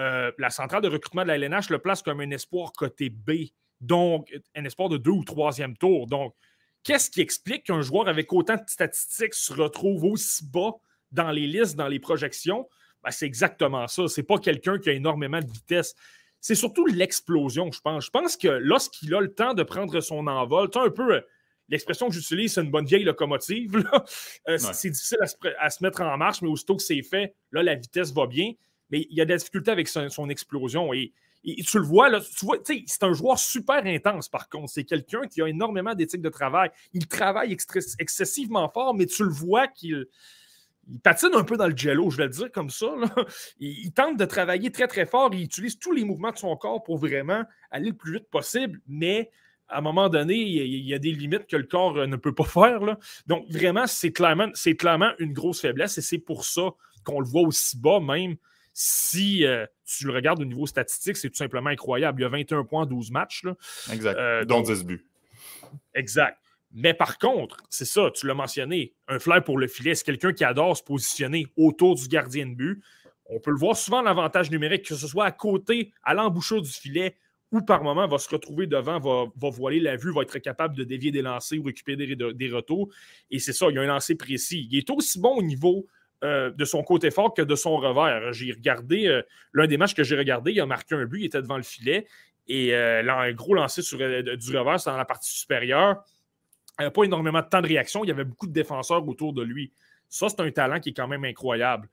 Euh, 0.00 0.32
la 0.36 0.50
centrale 0.50 0.82
de 0.82 0.88
recrutement 0.88 1.22
de 1.22 1.28
la 1.28 1.36
LNH 1.36 1.70
le 1.70 1.78
place 1.78 2.02
comme 2.02 2.20
un 2.20 2.30
espoir 2.30 2.72
côté 2.72 3.08
B, 3.08 3.50
donc 3.80 4.36
un 4.56 4.64
espoir 4.64 4.88
de 4.88 4.96
deux 4.96 5.12
ou 5.12 5.22
troisième 5.22 5.76
tour. 5.76 6.08
Donc, 6.08 6.34
qu'est-ce 6.82 7.08
qui 7.08 7.20
explique 7.20 7.64
qu'un 7.64 7.82
joueur 7.82 8.08
avec 8.08 8.32
autant 8.32 8.56
de 8.56 8.62
statistiques 8.66 9.34
se 9.34 9.52
retrouve 9.52 10.04
aussi 10.04 10.44
bas 10.44 10.72
dans 11.12 11.30
les 11.30 11.46
listes, 11.46 11.76
dans 11.76 11.88
les 11.88 12.00
projections? 12.00 12.68
Ben, 13.04 13.12
c'est 13.12 13.26
exactement 13.26 13.86
ça. 13.86 14.08
Ce 14.08 14.20
n'est 14.20 14.26
pas 14.26 14.38
quelqu'un 14.38 14.76
qui 14.78 14.90
a 14.90 14.92
énormément 14.92 15.40
de 15.40 15.50
vitesse. 15.50 15.94
c'est 16.40 16.56
surtout 16.56 16.86
l'explosion, 16.86 17.70
je 17.70 17.80
pense. 17.80 18.06
Je 18.06 18.10
pense 18.10 18.36
que 18.36 18.48
lorsqu'il 18.48 19.14
a 19.14 19.20
le 19.20 19.32
temps 19.32 19.54
de 19.54 19.62
prendre 19.62 20.00
son 20.00 20.26
envol, 20.26 20.68
tu 20.68 20.78
un 20.78 20.90
peu 20.90 21.14
euh, 21.14 21.20
l'expression 21.70 22.08
que 22.08 22.14
j'utilise, 22.14 22.54
c'est 22.54 22.62
une 22.62 22.70
bonne 22.70 22.84
vieille 22.84 23.04
locomotive. 23.04 23.82
Euh, 24.48 24.58
c'est 24.58 24.90
difficile 24.90 25.18
à 25.58 25.70
se, 25.70 25.82
mettre 25.82 26.00
en 26.00 26.16
marche, 26.16 26.40
mais 26.42 26.48
aussitôt 26.48 26.76
que 26.76 26.82
c'est 26.82 27.02
fait, 27.02 27.34
là, 27.52 27.62
la 27.62 27.74
vitesse 27.74 28.12
va 28.12 28.26
bien. 28.26 28.52
Mais 28.90 29.06
il 29.10 29.16
y 29.16 29.20
a 29.20 29.24
des 29.24 29.36
difficultés 29.36 29.70
avec 29.70 29.86
son, 29.86 30.28
explosion. 30.28 30.92
Et, 30.92 31.12
tu 31.44 31.78
le 31.78 31.84
vois, 31.84 32.08
là, 32.08 32.20
tu 32.20 32.44
vois, 32.44 32.58
c'est 32.64 33.02
un 33.02 33.12
joueur 33.12 33.38
super 33.38 33.84
intense, 33.84 34.28
par 34.28 34.48
contre. 34.48 34.70
C'est 34.70 34.84
quelqu'un 34.84 35.22
qui 35.28 35.42
a 35.42 35.46
énormément 35.46 35.94
d'éthique 35.94 36.22
de 36.22 36.28
travail. 36.28 36.70
Il 36.92 37.06
travaille 37.06 37.56
excessivement 37.98 38.68
fort, 38.68 38.94
mais 38.94 39.06
tu 39.06 39.24
le 39.24 39.30
vois 39.30 39.68
qu'il 39.68 40.06
il 40.88 41.00
patine 41.00 41.30
un 41.34 41.44
peu 41.44 41.56
dans 41.56 41.68
le 41.68 41.76
jello, 41.76 42.10
je 42.10 42.16
vais 42.16 42.24
le 42.24 42.30
dire 42.30 42.50
comme 42.50 42.70
ça. 42.70 42.92
Il, 43.60 43.92
tente 43.92 44.16
de 44.16 44.24
travailler 44.24 44.72
très, 44.72 44.88
très 44.88 45.06
fort. 45.06 45.30
Il 45.32 45.42
utilise 45.42 45.78
tous 45.78 45.92
les 45.92 46.04
mouvements 46.04 46.32
de 46.32 46.38
son 46.38 46.56
corps 46.56 46.82
pour 46.82 46.98
vraiment 46.98 47.44
aller 47.70 47.90
le 47.90 47.96
plus 47.96 48.14
vite 48.14 48.28
possible, 48.28 48.80
mais 48.88 49.30
à 49.70 49.78
un 49.78 49.80
moment 49.80 50.08
donné, 50.08 50.34
il 50.34 50.86
y 50.86 50.94
a 50.94 50.98
des 50.98 51.12
limites 51.12 51.46
que 51.46 51.56
le 51.56 51.64
corps 51.64 51.96
euh, 51.96 52.06
ne 52.06 52.16
peut 52.16 52.34
pas 52.34 52.44
faire. 52.44 52.80
Donc, 53.26 53.46
vraiment, 53.48 53.86
c'est 53.86 54.12
clairement, 54.12 54.50
clairement 54.78 55.12
une 55.18 55.32
grosse 55.32 55.60
faiblesse 55.60 55.98
et 55.98 56.02
c'est 56.02 56.18
pour 56.18 56.44
ça 56.44 56.70
qu'on 57.04 57.20
le 57.20 57.26
voit 57.26 57.42
aussi 57.42 57.78
bas, 57.78 58.00
même 58.00 58.36
si 58.72 59.44
euh, 59.44 59.66
tu 59.84 60.06
le 60.06 60.12
regardes 60.12 60.40
au 60.40 60.44
niveau 60.44 60.66
statistique, 60.66 61.16
c'est 61.16 61.30
tout 61.30 61.36
simplement 61.36 61.70
incroyable. 61.70 62.20
Il 62.20 62.24
y 62.24 62.26
a 62.26 62.28
21 62.28 62.64
points, 62.64 62.86
12 62.86 63.10
matchs. 63.10 63.44
Exact. 63.92 64.16
Euh, 64.16 64.44
dont 64.44 64.60
10 64.60 64.84
buts. 64.84 65.06
Exact. 65.94 66.38
Mais 66.72 66.94
par 66.94 67.18
contre, 67.18 67.56
c'est 67.68 67.84
ça, 67.84 68.10
tu 68.14 68.26
l'as 68.26 68.34
mentionné, 68.34 68.94
un 69.08 69.18
flair 69.18 69.42
pour 69.42 69.58
le 69.58 69.66
filet, 69.66 69.94
c'est 69.94 70.04
quelqu'un 70.04 70.32
qui 70.32 70.44
adore 70.44 70.76
se 70.76 70.82
positionner 70.82 71.46
autour 71.56 71.96
du 71.96 72.06
gardien 72.06 72.46
de 72.46 72.54
but? 72.54 72.82
On 73.26 73.40
peut 73.40 73.50
le 73.50 73.58
voir 73.58 73.76
souvent 73.76 74.02
l'avantage 74.02 74.50
numérique, 74.50 74.86
que 74.86 74.94
ce 74.94 75.06
soit 75.06 75.24
à 75.24 75.32
côté, 75.32 75.92
à 76.02 76.14
l'embouchure 76.14 76.62
du 76.62 76.70
filet, 76.70 77.16
ou 77.52 77.62
par 77.62 77.82
moment 77.82 78.06
va 78.06 78.18
se 78.18 78.28
retrouver 78.28 78.66
devant, 78.66 78.98
va, 78.98 79.50
voiler 79.50 79.80
la 79.80 79.96
vue, 79.96 80.12
va 80.12 80.22
être 80.22 80.38
capable 80.38 80.76
de 80.76 80.84
dévier 80.84 81.10
des 81.10 81.22
lancers 81.22 81.58
ou 81.58 81.64
récupérer 81.64 82.14
des, 82.14 82.50
retours. 82.50 82.88
Et 83.30 83.38
c'est 83.38 83.52
ça, 83.52 83.66
il 83.70 83.74
y 83.74 83.78
a 83.78 83.82
un 83.82 83.86
lancer 83.86 84.14
précis. 84.14 84.68
Il 84.70 84.78
est 84.78 84.90
aussi 84.90 85.20
bon 85.20 85.36
au 85.36 85.42
niveau 85.42 85.86
euh, 86.22 86.50
de 86.50 86.64
son 86.64 86.82
côté 86.82 87.10
fort 87.10 87.34
que 87.34 87.42
de 87.42 87.54
son 87.56 87.76
revers. 87.76 88.32
J'ai 88.32 88.52
regardé 88.52 89.06
euh, 89.06 89.22
l'un 89.52 89.66
des 89.66 89.76
matchs 89.76 89.94
que 89.94 90.04
j'ai 90.04 90.16
regardé, 90.16 90.52
il 90.52 90.60
a 90.60 90.66
marqué 90.66 90.94
un 90.94 91.06
but, 91.06 91.20
il 91.20 91.24
était 91.26 91.42
devant 91.42 91.56
le 91.56 91.62
filet. 91.62 92.06
Et 92.46 92.74
euh, 92.74 93.02
un 93.08 93.32
gros 93.32 93.54
lancer 93.54 93.82
sur, 93.82 93.98
du 93.98 94.56
revers, 94.56 94.82
dans 94.84 94.96
la 94.96 95.04
partie 95.04 95.30
supérieure. 95.30 96.04
Il 96.78 96.82
n'y 96.82 96.86
avait 96.86 96.92
pas 96.92 97.04
énormément 97.04 97.40
de 97.40 97.46
temps 97.46 97.60
de 97.60 97.66
réaction. 97.66 98.04
Il 98.04 98.08
y 98.08 98.10
avait 98.10 98.24
beaucoup 98.24 98.46
de 98.46 98.52
défenseurs 98.52 99.06
autour 99.06 99.32
de 99.32 99.42
lui. 99.42 99.72
Ça, 100.08 100.28
c'est 100.28 100.40
un 100.40 100.50
talent 100.50 100.80
qui 100.80 100.90
est 100.90 100.94
quand 100.94 101.08
même 101.08 101.24
incroyable. 101.24 101.88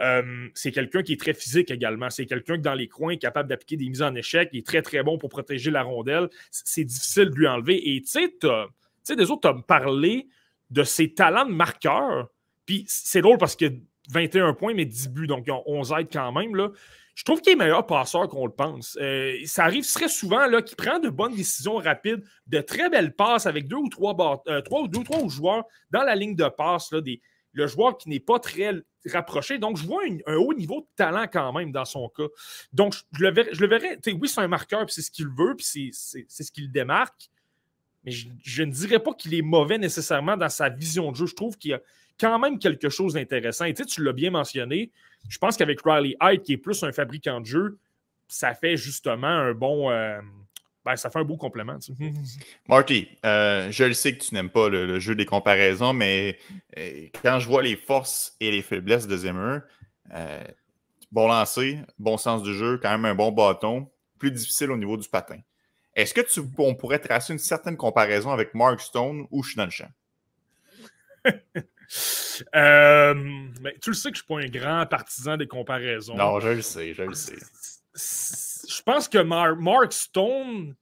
Euh, 0.00 0.48
c'est 0.54 0.72
quelqu'un 0.72 1.02
qui 1.02 1.12
est 1.12 1.20
très 1.20 1.34
physique 1.34 1.70
également. 1.70 2.10
C'est 2.10 2.26
quelqu'un 2.26 2.56
qui, 2.56 2.62
dans 2.62 2.74
les 2.74 2.88
coins, 2.88 3.12
est 3.12 3.18
capable 3.18 3.48
d'appliquer 3.48 3.76
des 3.76 3.88
mises 3.88 4.02
en 4.02 4.14
échec. 4.14 4.48
Il 4.52 4.58
est 4.58 4.66
très, 4.66 4.82
très 4.82 5.02
bon 5.02 5.18
pour 5.18 5.28
protéger 5.28 5.70
la 5.70 5.82
rondelle. 5.82 6.28
C'est 6.50 6.84
difficile 6.84 7.30
de 7.30 7.36
lui 7.36 7.46
enlever. 7.46 7.94
Et 7.94 8.02
tu 8.02 8.08
sais, 8.08 9.16
des 9.16 9.30
autres, 9.30 9.42
tu 9.42 9.48
as 9.48 9.62
parlé 9.62 10.28
de 10.70 10.82
ses 10.82 11.12
talents 11.14 11.46
de 11.46 11.52
marqueur. 11.52 12.28
Puis 12.66 12.84
c'est 12.88 13.20
drôle 13.20 13.38
parce 13.38 13.56
que 13.56 13.66
21 14.10 14.54
points, 14.54 14.74
mais 14.74 14.84
10 14.84 15.10
buts. 15.10 15.26
Donc, 15.26 15.46
11 15.66 15.92
aides 15.98 16.08
quand 16.12 16.32
même. 16.32 16.52
Je 17.14 17.22
trouve 17.22 17.40
qu'il 17.40 17.52
est 17.52 17.56
meilleur 17.56 17.86
passeur 17.86 18.28
qu'on 18.28 18.46
le 18.46 18.52
pense. 18.52 18.98
Euh, 19.00 19.36
ça 19.44 19.64
arrive 19.64 19.88
très 19.90 20.08
souvent 20.08 20.48
qu'il 20.62 20.76
prend 20.76 20.98
de 20.98 21.08
bonnes 21.08 21.36
décisions 21.36 21.76
rapides, 21.76 22.24
de 22.48 22.60
très 22.60 22.90
belles 22.90 23.14
passes 23.14 23.46
avec 23.46 23.68
deux 23.68 23.76
ou 23.76 23.88
trois, 23.88 24.42
euh, 24.48 24.60
trois, 24.62 24.88
deux 24.88 24.98
ou 24.98 25.04
trois 25.04 25.28
joueurs 25.28 25.64
dans 25.92 26.02
la 26.02 26.16
ligne 26.16 26.34
de 26.34 26.48
passe, 26.48 26.90
là, 26.90 27.00
des, 27.00 27.20
le 27.54 27.66
joueur 27.66 27.96
qui 27.96 28.08
n'est 28.08 28.20
pas 28.20 28.38
très 28.38 28.72
rapproché. 29.06 29.58
Donc, 29.58 29.76
je 29.76 29.86
vois 29.86 30.02
un, 30.26 30.34
haut 30.36 30.54
niveau 30.54 30.80
de 30.80 30.86
talent 30.96 31.26
quand 31.32 31.52
même 31.52 31.72
dans 31.72 31.84
son 31.84 32.08
cas. 32.08 32.26
Donc, 32.72 32.94
je 33.12 33.24
le 33.24 33.30
verrais. 33.30 33.98
Le 34.04 34.12
oui, 34.14 34.28
c'est 34.28 34.40
un 34.40 34.48
marqueur, 34.48 34.84
puis 34.84 34.94
c'est 34.94 35.02
ce 35.02 35.10
qu'il 35.10 35.28
veut, 35.28 35.54
puis 35.56 35.92
c'est 35.92 36.26
ce 36.28 36.52
qu'il 36.52 36.70
démarque. 36.70 37.30
Mais 38.04 38.10
je, 38.10 38.28
je, 38.42 38.62
ne 38.62 38.70
dirais 38.70 38.98
pas 38.98 39.14
qu'il 39.14 39.34
est 39.34 39.42
mauvais 39.42 39.78
nécessairement 39.78 40.36
dans 40.36 40.50
sa 40.50 40.68
vision 40.68 41.10
de 41.10 41.16
jeu. 41.16 41.26
Je 41.26 41.34
trouve 41.34 41.56
qu'il 41.56 41.70
y 41.70 41.74
a 41.74 41.80
quand 42.18 42.38
même 42.38 42.58
quelque 42.58 42.88
chose 42.88 43.14
d'intéressant. 43.14 43.64
Et 43.64 43.74
tu 43.74 44.02
l'as 44.02 44.12
bien 44.12 44.30
mentionné, 44.30 44.90
je 45.28 45.38
pense 45.38 45.56
qu'avec 45.56 45.80
Riley 45.82 46.16
Hyde, 46.20 46.42
qui 46.42 46.52
est 46.52 46.58
plus 46.58 46.82
un 46.82 46.92
fabricant 46.92 47.40
de 47.40 47.46
jeu, 47.46 47.78
ça 48.28 48.54
fait 48.54 48.76
justement 48.76 49.26
un 49.26 49.54
bon. 49.54 49.90
Euh, 49.90 50.20
ben, 50.84 50.96
ça 50.96 51.10
fait 51.10 51.18
un 51.18 51.24
beau 51.24 51.36
complément. 51.36 51.78
Marty, 52.68 53.08
euh, 53.24 53.70
je 53.70 53.84
le 53.84 53.94
sais 53.94 54.16
que 54.16 54.22
tu 54.22 54.34
n'aimes 54.34 54.50
pas 54.50 54.68
le, 54.68 54.98
jeu 55.00 55.14
des 55.14 55.26
comparaisons, 55.26 55.92
mais 55.92 56.38
euh, 56.78 57.08
quand 57.22 57.38
je 57.38 57.48
vois 57.48 57.62
les 57.62 57.76
forces 57.76 58.36
et 58.40 58.50
les 58.50 58.62
faiblesses 58.62 59.06
de 59.06 59.16
Zimmer, 59.16 59.58
bon 61.10 61.28
lancer, 61.28 61.80
bon 61.98 62.16
sens 62.16 62.42
du 62.42 62.54
jeu, 62.54 62.78
quand 62.82 62.90
même 62.90 63.04
un 63.04 63.14
bon 63.14 63.32
bâton, 63.32 63.90
plus 64.18 64.30
difficile 64.30 64.70
au 64.70 64.76
niveau 64.76 64.96
du 64.96 65.08
patin. 65.08 65.38
Est-ce 65.94 66.12
que 66.12 66.20
tu, 66.20 66.40
on 66.58 66.74
pourrait 66.74 66.98
tracer 66.98 67.32
une 67.32 67.38
certaine 67.38 67.76
comparaison 67.76 68.30
avec 68.30 68.54
Mark 68.54 68.80
Stone 68.80 69.26
ou 69.30 69.42
je 69.42 69.50
suis 69.50 69.56
dans 69.56 69.64
le 69.64 69.70
champ? 69.70 69.90
Euh, 72.54 73.14
mais 73.60 73.76
tu 73.80 73.90
le 73.90 73.94
sais 73.94 74.10
que 74.10 74.16
je 74.16 74.22
ne 74.22 74.40
suis 74.40 74.50
pas 74.50 74.58
un 74.58 74.60
grand 74.60 74.86
partisan 74.86 75.36
des 75.36 75.46
comparaisons. 75.46 76.16
Non, 76.16 76.40
je 76.40 76.48
le 76.48 76.62
sais, 76.62 76.94
je 76.94 77.02
le 77.02 77.14
sais. 77.14 77.36
Je 78.68 78.82
pense 78.82 79.08
que 79.08 79.18
Mark 79.18 79.92
Stone, 79.92 80.74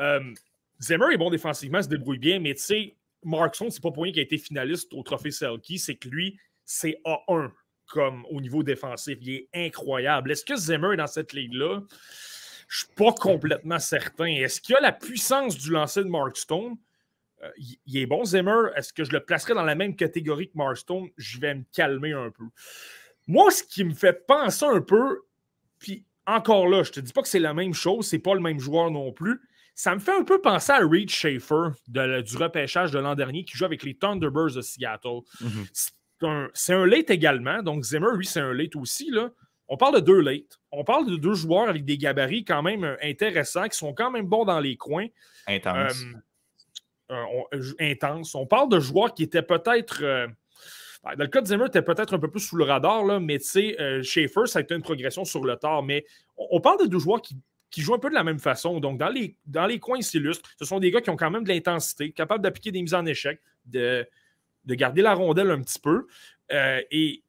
euh, 0.00 0.34
Zimmer 0.80 1.12
est 1.12 1.18
bon 1.18 1.30
défensivement, 1.30 1.82
se 1.82 1.88
débrouille 1.88 2.18
bien, 2.18 2.38
mais 2.40 2.54
tu 2.54 2.62
sais, 2.62 2.96
Mark 3.22 3.54
Stone, 3.54 3.70
c'est 3.70 3.82
pas 3.82 3.90
pour 3.90 4.02
rien 4.02 4.12
qu'il 4.12 4.20
a 4.20 4.24
été 4.24 4.38
finaliste 4.38 4.92
au 4.92 5.02
trophée 5.02 5.30
Selkie, 5.30 5.78
c'est 5.78 5.96
que 5.96 6.08
lui, 6.08 6.38
c'est 6.64 7.00
A1 7.04 7.50
comme 7.86 8.24
au 8.30 8.40
niveau 8.40 8.62
défensif. 8.62 9.18
Il 9.20 9.30
est 9.30 9.48
incroyable. 9.54 10.32
Est-ce 10.32 10.44
que 10.44 10.56
Zimmer 10.56 10.94
est 10.94 10.96
dans 10.96 11.06
cette 11.06 11.32
ligue-là? 11.32 11.80
Je 12.68 12.78
suis 12.78 12.94
pas 12.94 13.12
complètement 13.12 13.78
certain. 13.78 14.26
Est-ce 14.26 14.60
qu'il 14.60 14.74
a 14.74 14.80
la 14.80 14.92
puissance 14.92 15.56
du 15.56 15.70
lancer 15.70 16.02
de 16.02 16.08
Mark 16.08 16.36
Stone? 16.36 16.76
Euh, 17.42 17.50
il 17.86 17.98
est 17.98 18.06
bon, 18.06 18.24
Zimmer. 18.24 18.70
Est-ce 18.76 18.92
que 18.92 19.04
je 19.04 19.12
le 19.12 19.24
placerai 19.24 19.54
dans 19.54 19.62
la 19.62 19.74
même 19.74 19.96
catégorie 19.96 20.48
que 20.48 20.56
Marston? 20.56 21.08
Je 21.16 21.38
vais 21.38 21.54
me 21.54 21.64
calmer 21.72 22.12
un 22.12 22.30
peu. 22.30 22.44
Moi, 23.26 23.50
ce 23.50 23.62
qui 23.62 23.84
me 23.84 23.94
fait 23.94 24.26
penser 24.26 24.64
un 24.64 24.80
peu, 24.80 25.22
puis 25.78 26.04
encore 26.26 26.68
là, 26.68 26.82
je 26.82 26.92
te 26.92 27.00
dis 27.00 27.12
pas 27.12 27.22
que 27.22 27.28
c'est 27.28 27.38
la 27.38 27.54
même 27.54 27.74
chose, 27.74 28.06
c'est 28.06 28.18
pas 28.18 28.34
le 28.34 28.40
même 28.40 28.58
joueur 28.58 28.90
non 28.90 29.12
plus. 29.12 29.40
Ça 29.74 29.94
me 29.94 30.00
fait 30.00 30.16
un 30.16 30.22
peu 30.22 30.40
penser 30.40 30.72
à 30.72 30.78
Reed 30.78 31.10
Schaefer 31.10 31.70
du 31.88 32.36
repêchage 32.36 32.92
de 32.92 32.98
l'an 32.98 33.14
dernier 33.14 33.44
qui 33.44 33.56
joue 33.56 33.64
avec 33.64 33.82
les 33.82 33.94
Thunderbirds 33.94 34.54
de 34.54 34.60
Seattle. 34.60 35.20
Mhm. 35.40 35.66
C'est 36.54 36.72
un, 36.74 36.86
late 36.86 37.10
également, 37.10 37.62
donc 37.62 37.84
Zimmer, 37.84 38.16
lui, 38.16 38.24
c'est 38.24 38.40
un 38.40 38.52
late 38.52 38.76
aussi. 38.76 39.10
Là. 39.10 39.30
On 39.68 39.76
parle 39.76 39.96
de 39.96 40.00
deux 40.00 40.20
late. 40.20 40.60
On 40.70 40.84
parle 40.84 41.10
de 41.10 41.16
deux 41.16 41.34
joueurs 41.34 41.68
avec 41.68 41.84
des 41.84 41.98
gabarits 41.98 42.44
quand 42.44 42.62
même 42.62 42.84
euh, 42.84 42.96
intéressants, 43.02 43.68
qui 43.68 43.76
sont 43.76 43.92
quand 43.92 44.10
même 44.10 44.26
bons 44.26 44.44
dans 44.44 44.60
les 44.60 44.76
coins. 44.76 45.08
Intense. 45.46 46.04
Euh, 47.10 47.72
intense. 47.80 48.34
On 48.34 48.46
parle 48.46 48.68
de 48.68 48.80
joueurs 48.80 49.12
qui 49.14 49.22
étaient 49.22 49.42
peut-être. 49.42 50.02
Euh, 50.02 50.26
dans 51.04 51.24
le 51.24 51.28
cas 51.28 51.42
de 51.42 51.46
Zimmer, 51.46 51.66
était 51.66 51.82
peut-être 51.82 52.14
un 52.14 52.18
peu 52.18 52.30
plus 52.30 52.40
sous 52.40 52.56
le 52.56 52.64
radar, 52.64 53.04
là, 53.04 53.20
mais 53.20 53.38
tu 53.38 53.44
sais, 53.44 53.80
euh, 53.80 54.02
Schaefer, 54.02 54.46
ça 54.46 54.60
a 54.60 54.62
été 54.62 54.74
une 54.74 54.82
progression 54.82 55.24
sur 55.24 55.44
le 55.44 55.56
tard. 55.56 55.82
Mais 55.82 56.06
on, 56.36 56.60
parle 56.60 56.80
de 56.80 56.86
deux 56.86 56.98
joueurs 56.98 57.20
qui, 57.20 57.36
jouent 57.76 57.94
un 57.94 57.98
peu 57.98 58.08
de 58.08 58.14
la 58.14 58.24
même 58.24 58.38
façon. 58.38 58.80
Donc, 58.80 58.98
dans 58.98 59.08
les, 59.08 59.78
coins 59.80 60.00
s'illustrent. 60.00 60.48
Ce 60.58 60.64
sont 60.64 60.80
des 60.80 60.90
gars 60.90 61.00
qui 61.00 61.10
ont 61.10 61.16
quand 61.16 61.30
même 61.30 61.44
de 61.44 61.50
l'intensité, 61.50 62.12
capables 62.12 62.42
d'appliquer 62.42 62.72
des 62.72 62.80
mises 62.80 62.94
en 62.94 63.04
échec, 63.04 63.40
de, 63.66 64.06
de 64.64 64.74
garder 64.74 65.02
la 65.02 65.14
rondelle 65.14 65.50
un 65.50 65.60
petit 65.60 65.80
peu. 65.80 66.06
Euh, 66.52 66.80
et 66.90 67.20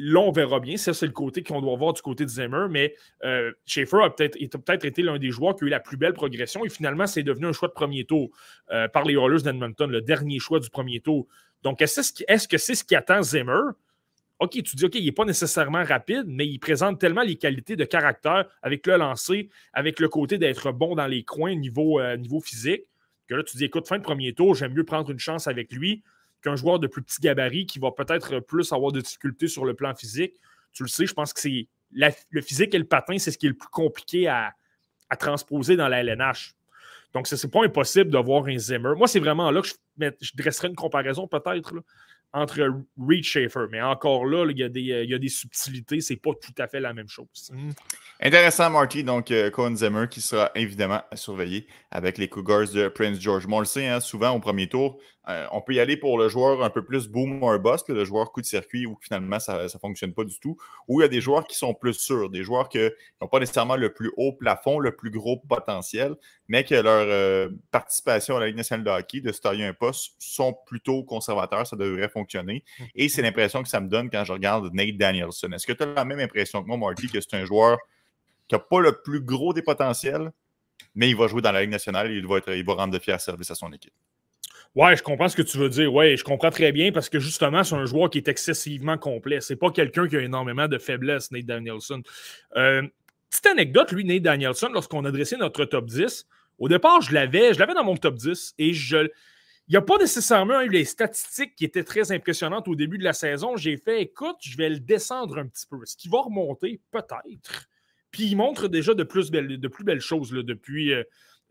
Là, 0.00 0.20
on 0.20 0.30
verra 0.30 0.60
bien. 0.60 0.76
Ça, 0.76 0.94
c'est 0.94 1.06
le 1.06 1.12
côté 1.12 1.42
qu'on 1.42 1.60
doit 1.60 1.76
voir 1.76 1.92
du 1.92 2.00
côté 2.02 2.24
de 2.24 2.30
Zimmer. 2.30 2.66
Mais 2.70 2.94
euh, 3.24 3.50
Schaefer 3.66 4.04
a 4.04 4.10
peut-être 4.10 4.38
peut 4.38 4.86
été 4.86 5.02
l'un 5.02 5.18
des 5.18 5.32
joueurs 5.32 5.56
qui 5.56 5.64
a 5.64 5.66
eu 5.66 5.70
la 5.70 5.80
plus 5.80 5.96
belle 5.96 6.12
progression. 6.12 6.64
Et 6.64 6.68
finalement, 6.68 7.08
c'est 7.08 7.24
devenu 7.24 7.46
un 7.46 7.52
choix 7.52 7.66
de 7.66 7.72
premier 7.72 8.04
tour 8.04 8.30
par 8.92 9.02
les 9.02 9.14
Oilers 9.14 9.42
d'Edmonton, 9.42 9.90
le 9.90 10.00
dernier 10.00 10.38
choix 10.38 10.60
du 10.60 10.70
premier 10.70 11.00
tour. 11.00 11.26
Donc, 11.62 11.82
est-ce 11.82 12.48
que 12.48 12.58
c'est 12.58 12.74
ce 12.74 12.84
qui 12.84 12.94
attend 12.94 13.22
Zimmer? 13.22 13.72
OK, 14.38 14.50
tu 14.62 14.76
dis, 14.76 14.84
OK, 14.84 14.94
il 14.94 15.04
n'est 15.04 15.12
pas 15.12 15.24
nécessairement 15.24 15.82
rapide, 15.82 16.24
mais 16.26 16.46
il 16.46 16.58
présente 16.58 17.00
tellement 17.00 17.22
les 17.22 17.36
qualités 17.36 17.74
de 17.74 17.84
caractère 17.84 18.46
avec 18.62 18.86
le 18.86 18.96
lancer, 18.96 19.48
avec 19.72 19.98
le 19.98 20.08
côté 20.08 20.38
d'être 20.38 20.70
bon 20.70 20.94
dans 20.94 21.08
les 21.08 21.24
coins 21.24 21.56
niveau, 21.56 21.98
euh, 21.98 22.16
niveau 22.16 22.40
physique, 22.40 22.84
que 23.26 23.34
là, 23.34 23.42
tu 23.42 23.56
dis, 23.56 23.64
écoute, 23.64 23.88
fin 23.88 23.98
de 23.98 24.02
premier 24.02 24.32
tour, 24.32 24.54
j'aime 24.54 24.72
mieux 24.74 24.84
prendre 24.84 25.10
une 25.10 25.18
chance 25.18 25.48
avec 25.48 25.72
lui 25.72 26.02
qu'un 26.42 26.56
joueur 26.56 26.78
de 26.78 26.86
plus 26.86 27.02
petit 27.02 27.20
gabarit 27.20 27.66
qui 27.66 27.78
va 27.78 27.90
peut-être 27.90 28.40
plus 28.40 28.72
avoir 28.72 28.92
de 28.92 29.00
difficultés 29.00 29.48
sur 29.48 29.64
le 29.64 29.74
plan 29.74 29.94
physique. 29.94 30.34
Tu 30.72 30.84
le 30.84 30.88
sais, 30.88 31.06
je 31.06 31.14
pense 31.14 31.32
que 31.32 31.40
c'est 31.40 31.68
le 31.92 32.40
physique 32.40 32.74
et 32.74 32.78
le 32.78 32.84
patin, 32.84 33.18
c'est 33.18 33.30
ce 33.30 33.38
qui 33.38 33.46
est 33.46 33.50
le 33.50 33.56
plus 33.56 33.68
compliqué 33.68 34.28
à, 34.28 34.54
transposer 35.18 35.74
dans 35.74 35.88
la 35.88 36.00
LNH. 36.00 36.54
Donc, 37.14 37.26
ce 37.26 37.34
n'est 37.34 37.50
pas 37.50 37.64
impossible 37.64 38.10
de 38.10 38.18
voir 38.18 38.46
un 38.46 38.58
Zimmer. 38.58 38.94
Moi, 38.96 39.08
c'est 39.08 39.20
vraiment 39.20 39.50
là 39.50 39.62
que 39.62 39.68
je, 39.98 40.32
dresserais 40.34 40.68
une 40.68 40.74
comparaison 40.74 41.26
peut-être. 41.26 41.74
entre 42.34 42.60
Reed 42.98 43.24
Schaefer. 43.24 43.66
Mais 43.70 43.80
encore 43.80 44.26
là, 44.26 44.46
il 44.50 44.58
y, 44.58 44.62
a 44.62 44.68
des, 44.68 44.92
euh, 44.92 45.04
y 45.04 45.14
a 45.14 45.28
subtilités, 45.28 46.02
c'est 46.02 46.16
pas 46.16 46.32
tout 46.34 46.52
à 46.58 46.68
fait 46.68 46.80
la 46.80 46.92
même 46.92 47.08
chose. 47.08 47.50
Mm. 47.50 47.70
Intéressant, 48.20 48.68
Marty. 48.68 49.02
Donc, 49.02 49.30
euh, 49.30 49.50
Cohen 49.50 49.74
Zimmer 49.76 50.06
qui 50.10 50.20
sera 50.20 50.50
évidemment 50.54 51.00
à 51.10 51.16
surveiller 51.16 51.66
avec 51.90 52.18
les 52.18 52.28
Cougars 52.28 52.68
de 52.68 52.88
Prince 52.88 53.18
George. 53.18 53.46
on 53.48 53.60
le 53.60 53.64
sait, 53.64 53.86
hein, 53.86 54.00
souvent 54.00 54.30
au 54.32 54.40
premier 54.40 54.68
tour, 54.68 54.98
euh, 55.28 55.46
on 55.52 55.60
peut 55.60 55.74
y 55.74 55.80
aller 55.80 55.96
pour 55.98 56.16
le 56.16 56.28
joueur 56.28 56.62
un 56.62 56.70
peu 56.70 56.82
plus 56.82 57.08
boom 57.08 57.42
or 57.42 57.58
bust, 57.58 57.90
le 57.90 58.04
joueur 58.04 58.32
coup 58.32 58.40
de 58.40 58.46
circuit 58.46 58.86
où 58.86 58.96
finalement 59.00 59.38
ça 59.38 59.62
ne 59.62 59.68
fonctionne 59.68 60.14
pas 60.14 60.24
du 60.24 60.38
tout. 60.40 60.56
Ou 60.88 61.00
il 61.00 61.04
y 61.04 61.06
a 61.06 61.08
des 61.08 61.20
joueurs 61.20 61.46
qui 61.46 61.56
sont 61.56 61.74
plus 61.74 61.94
sûrs, 61.94 62.30
des 62.30 62.42
joueurs 62.42 62.68
qui 62.70 62.78
n'ont 63.20 63.28
pas 63.28 63.38
nécessairement 63.38 63.76
le 63.76 63.92
plus 63.92 64.10
haut 64.16 64.32
plafond, 64.32 64.78
le 64.78 64.96
plus 64.96 65.10
gros 65.10 65.36
potentiel, 65.36 66.14
mais 66.48 66.64
que 66.64 66.74
leur 66.74 67.06
euh, 67.08 67.50
participation 67.70 68.36
à 68.36 68.40
la 68.40 68.46
Ligue 68.46 68.56
nationale 68.56 68.84
de 68.84 68.90
hockey, 68.90 69.20
de 69.20 69.30
se 69.30 69.40
tailler 69.40 69.66
un 69.66 69.74
poste, 69.74 70.14
sont 70.18 70.56
plutôt 70.66 71.04
conservateurs, 71.04 71.66
ça 71.66 71.76
devrait 71.76 72.08
fonctionner. 72.08 72.64
Et 72.94 73.10
c'est 73.10 73.20
l'impression 73.20 73.62
que 73.62 73.68
ça 73.68 73.80
me 73.80 73.88
donne 73.88 74.08
quand 74.08 74.24
je 74.24 74.32
regarde 74.32 74.72
Nate 74.72 74.96
Danielson. 74.96 75.52
Est-ce 75.52 75.66
que 75.66 75.74
tu 75.74 75.82
as 75.82 75.86
la 75.86 76.04
même 76.06 76.20
impression 76.20 76.62
que 76.62 76.68
moi, 76.68 76.78
Marty, 76.78 77.08
que 77.08 77.20
c'est 77.20 77.34
un 77.34 77.44
joueur 77.44 77.76
qui 78.48 78.54
n'a 78.54 78.60
pas 78.60 78.80
le 78.80 79.02
plus 79.02 79.20
gros 79.20 79.52
des 79.52 79.62
potentiels, 79.62 80.32
mais 80.94 81.10
il 81.10 81.16
va 81.16 81.26
jouer 81.26 81.42
dans 81.42 81.52
la 81.52 81.60
Ligue 81.60 81.70
nationale 81.70 82.10
et 82.10 82.14
il 82.14 82.26
va, 82.26 82.38
il 82.48 82.64
va 82.64 82.72
rendre 82.72 82.94
de 82.94 82.98
fiers 82.98 83.18
services 83.18 83.50
à 83.50 83.54
son 83.54 83.70
équipe? 83.74 83.92
Ouais, 84.74 84.96
je 84.96 85.02
comprends 85.02 85.28
ce 85.28 85.36
que 85.36 85.42
tu 85.42 85.58
veux 85.58 85.68
dire. 85.68 85.92
Ouais, 85.92 86.16
je 86.16 86.24
comprends 86.24 86.50
très 86.50 86.72
bien 86.72 86.92
parce 86.92 87.08
que 87.08 87.18
justement, 87.18 87.64
c'est 87.64 87.74
un 87.74 87.86
joueur 87.86 88.10
qui 88.10 88.18
est 88.18 88.28
excessivement 88.28 88.98
complet. 88.98 89.40
C'est 89.40 89.56
pas 89.56 89.70
quelqu'un 89.70 90.06
qui 90.06 90.16
a 90.16 90.20
énormément 90.20 90.68
de 90.68 90.78
faiblesses, 90.78 91.30
Nate 91.32 91.46
Danielson. 91.46 92.02
Euh, 92.56 92.82
petite 93.30 93.46
anecdote, 93.46 93.92
lui, 93.92 94.04
Nate 94.04 94.22
Danielson, 94.22 94.68
lorsqu'on 94.72 95.04
a 95.04 95.10
dressé 95.10 95.36
notre 95.36 95.64
top 95.64 95.86
10, 95.86 96.26
au 96.58 96.68
départ, 96.68 97.00
je 97.00 97.12
l'avais, 97.12 97.54
je 97.54 97.58
l'avais 97.58 97.74
dans 97.74 97.84
mon 97.84 97.96
top 97.96 98.16
10 98.16 98.54
et 98.58 98.72
je. 98.72 99.08
Il 99.68 99.72
n'y 99.72 99.76
a 99.76 99.82
pas 99.82 99.98
nécessairement 99.98 100.62
eu 100.62 100.70
les 100.70 100.86
statistiques 100.86 101.54
qui 101.54 101.66
étaient 101.66 101.84
très 101.84 102.10
impressionnantes 102.10 102.68
au 102.68 102.74
début 102.74 102.96
de 102.96 103.04
la 103.04 103.12
saison. 103.12 103.56
J'ai 103.56 103.76
fait, 103.76 104.00
écoute, 104.00 104.36
je 104.40 104.56
vais 104.56 104.70
le 104.70 104.80
descendre 104.80 105.36
un 105.38 105.46
petit 105.46 105.66
peu. 105.68 105.76
Est-ce 105.82 105.94
qu'il 105.94 106.10
va 106.10 106.22
remonter? 106.22 106.80
Peut-être. 106.90 107.68
Puis 108.10 108.24
il 108.28 108.36
montre 108.36 108.68
déjà 108.68 108.94
de 108.94 109.02
plus 109.02 109.30
belles, 109.30 109.60
de 109.60 109.68
plus 109.68 109.84
belles 109.84 110.00
choses 110.00 110.30
depuis, 110.30 110.94
euh, 110.94 111.02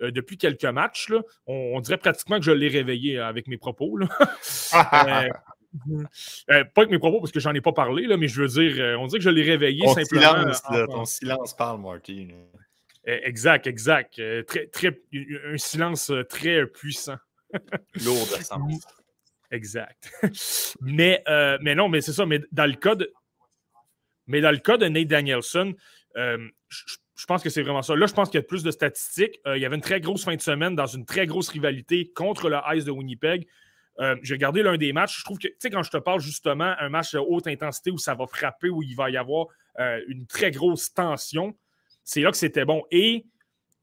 euh, 0.02 0.12
depuis 0.12 0.38
quelques 0.38 0.66
matchs. 0.66 1.10
Là. 1.10 1.22
On, 1.46 1.80
dirait 1.80 1.98
pratiquement 1.98 2.38
que 2.38 2.46
je 2.46 2.52
l'ai 2.52 2.68
réveillé 2.68 3.18
euh, 3.18 3.28
avec 3.28 3.48
mes 3.48 3.58
propos. 3.58 4.00
pas 4.72 5.30
avec 6.76 6.90
mes 6.90 7.00
propos 7.00 7.20
parce 7.20 7.32
que 7.32 7.40
j'en 7.40 7.54
ai 7.54 7.62
pas 7.62 7.74
parlé, 7.74 8.08
là, 8.08 8.18
mais 8.18 8.28
je 8.28 8.42
veux 8.42 8.48
dire, 8.48 9.00
on 9.00 9.08
dirait 9.08 9.20
que 9.20 9.26
je 9.26 9.30
l'ai 9.30 9.44
réveillé 9.44 9.86
ton 9.86 9.94
simplement. 9.94 10.54
Silence, 10.54 10.64
ton 10.90 11.06
silence 11.06 11.56
parle, 11.56 11.82
Marty. 11.82 12.30
Exact, 13.06 13.68
exact. 13.68 14.22
Très, 14.48 14.68
très, 14.68 15.02
un 15.46 15.58
silence 15.58 16.12
très 16.30 16.66
puissant. 16.66 17.18
Lourd 18.04 18.28
de 18.38 18.44
sens. 18.44 18.86
Exact. 19.52 20.12
mais, 20.82 21.24
mais 21.62 21.76
non, 21.76 21.90
mais 21.90 22.02
c'est 22.02 22.14
ça. 22.14 22.26
Mais 22.26 22.42
dans 22.52 22.66
le 22.66 22.76
cas 22.76 22.96
de, 22.96 23.14
mais 24.28 24.42
dans 24.42 24.52
le 24.52 24.58
cas 24.58 24.78
de 24.78 24.88
Nate 24.88 25.08
Danielson, 25.08 25.74
euh, 26.18 26.48
je, 26.68 26.98
pense 27.26 27.44
que 27.44 27.50
c'est 27.50 27.62
vraiment 27.62 27.82
ça. 27.82 27.96
Là, 27.96 28.06
je 28.06 28.14
pense 28.14 28.30
qu'il 28.30 28.38
y 28.38 28.44
a 28.44 28.48
plus 28.48 28.64
de 28.64 28.72
statistiques. 28.72 29.40
Euh, 29.48 29.58
il 29.58 29.62
y 29.62 29.66
avait 29.66 29.76
une 29.76 29.82
très 29.82 30.00
grosse 30.00 30.24
fin 30.24 30.36
de 30.36 30.42
semaine 30.42 30.76
dans 30.76 30.86
une 30.86 31.06
très 31.06 31.26
grosse 31.26 31.50
rivalité 31.50 32.12
contre 32.14 32.50
le 32.50 32.58
Ice 32.76 32.86
de 32.86 32.92
Winnipeg. 32.92 33.48
Euh, 34.00 34.16
j'ai 34.22 34.36
regardé 34.36 34.62
l'un 34.62 34.78
des 34.78 34.94
matchs. 34.94 35.20
Je 35.20 35.24
trouve 35.24 35.40
que, 35.40 35.48
tu 35.48 35.56
sais, 35.60 35.70
quand 35.70 35.84
je 35.84 35.90
te 35.90 35.98
parle 35.98 36.20
justement 36.20 36.76
un 36.80 36.90
match 36.90 37.14
de 37.14 37.20
haute 37.20 37.48
intensité 37.48 37.90
où 37.90 37.98
ça 37.98 38.14
va 38.14 38.28
frapper, 38.28 38.70
où 38.70 38.84
il 38.84 38.96
va 38.96 39.10
y 39.10 39.18
avoir 39.18 39.48
une 40.08 40.26
très 40.26 40.50
grosse 40.50 40.92
tension, 40.92 41.56
c'est 42.04 42.22
là 42.22 42.32
que 42.32 42.38
c'était 42.38 42.66
bon. 42.66 42.84
Et 42.90 43.28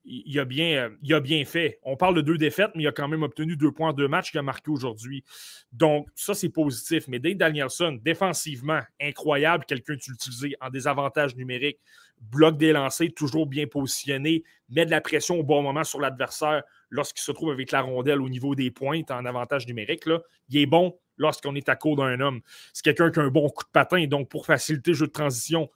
il 0.05 0.39
a, 0.39 0.45
bien, 0.45 0.91
il 1.03 1.15
a 1.15 1.21
bien 1.21 1.45
fait. 1.45 1.79
On 1.83 1.97
parle 1.97 2.15
de 2.15 2.21
deux 2.21 2.37
défaites, 2.37 2.71
mais 2.75 2.83
il 2.83 2.87
a 2.87 2.93
quand 2.93 3.09
même 3.09 3.23
obtenu 3.23 3.57
deux 3.57 3.73
points, 3.73 3.93
deux 3.93 4.09
matchs 4.09 4.31
qu'il 4.31 4.41
a 4.41 4.43
marqué 4.43 4.71
aujourd'hui. 4.71 5.25
Donc, 5.73 6.09
ça, 6.15 6.35
c'est 6.35 6.51
positif. 6.51 7.09
Mais 7.09 7.19
Dave 7.19 7.37
Danielson, 7.37 7.99
défensivement, 8.03 8.81
incroyable, 9.01 9.65
quelqu'un 9.65 9.95
utilisé 9.95 10.57
en 10.61 10.69
désavantage 10.69 11.37
numérique, 11.37 11.81
bloc 12.21 12.59
des 12.59 12.73
lancers, 12.73 13.09
toujours 13.17 13.47
bien 13.47 13.67
positionné, 13.67 14.45
met 14.69 14.85
de 14.85 14.91
la 14.91 15.01
pression 15.01 15.41
au 15.41 15.43
bon 15.43 15.63
moment 15.63 15.85
sur 15.85 16.01
l'adversaire 16.01 16.63
lorsqu'il 16.91 17.23
se 17.23 17.33
trouve 17.33 17.51
avec 17.51 17.73
la 17.73 17.81
rondelle 17.81 18.21
au 18.21 18.29
niveau 18.29 18.55
des 18.55 18.71
pointes 18.71 19.11
en 19.11 19.25
avantage 19.25 19.67
numérique. 19.67 20.05
Il 20.49 20.59
est 20.59 20.67
bon 20.67 20.99
lorsqu'on 21.17 21.55
est 21.55 21.69
à 21.69 21.77
court 21.77 21.97
d'un 21.97 22.21
homme. 22.21 22.41
C'est 22.73 22.85
quelqu'un 22.85 23.11
qui 23.11 23.21
a 23.21 23.23
un 23.23 23.29
bon 23.29 23.49
coup 23.49 23.65
de 23.65 23.71
patin, 23.71 24.07
donc 24.07 24.29
pour 24.29 24.47
faciliter 24.47 24.91
le 24.91 24.97
jeu 24.97 25.07
de 25.07 25.13
transition, 25.13 25.71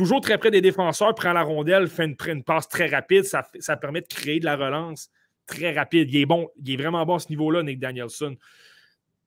toujours 0.00 0.22
très 0.22 0.38
près 0.38 0.50
des 0.50 0.62
défenseurs, 0.62 1.14
prend 1.14 1.34
la 1.34 1.42
rondelle, 1.42 1.86
fait 1.86 2.16
une, 2.26 2.42
passe 2.42 2.68
très 2.68 2.86
rapide, 2.86 3.24
ça, 3.24 3.46
ça, 3.58 3.76
permet 3.76 4.00
de 4.00 4.06
créer 4.06 4.40
de 4.40 4.46
la 4.46 4.56
relance 4.56 5.10
très 5.46 5.74
rapide. 5.74 6.08
Il 6.10 6.22
est 6.22 6.24
bon, 6.24 6.48
il 6.56 6.72
est 6.72 6.76
vraiment 6.78 7.04
bon 7.04 7.16
à 7.16 7.18
ce 7.18 7.28
niveau-là, 7.28 7.62
Nick 7.62 7.78
Danielson. 7.78 8.34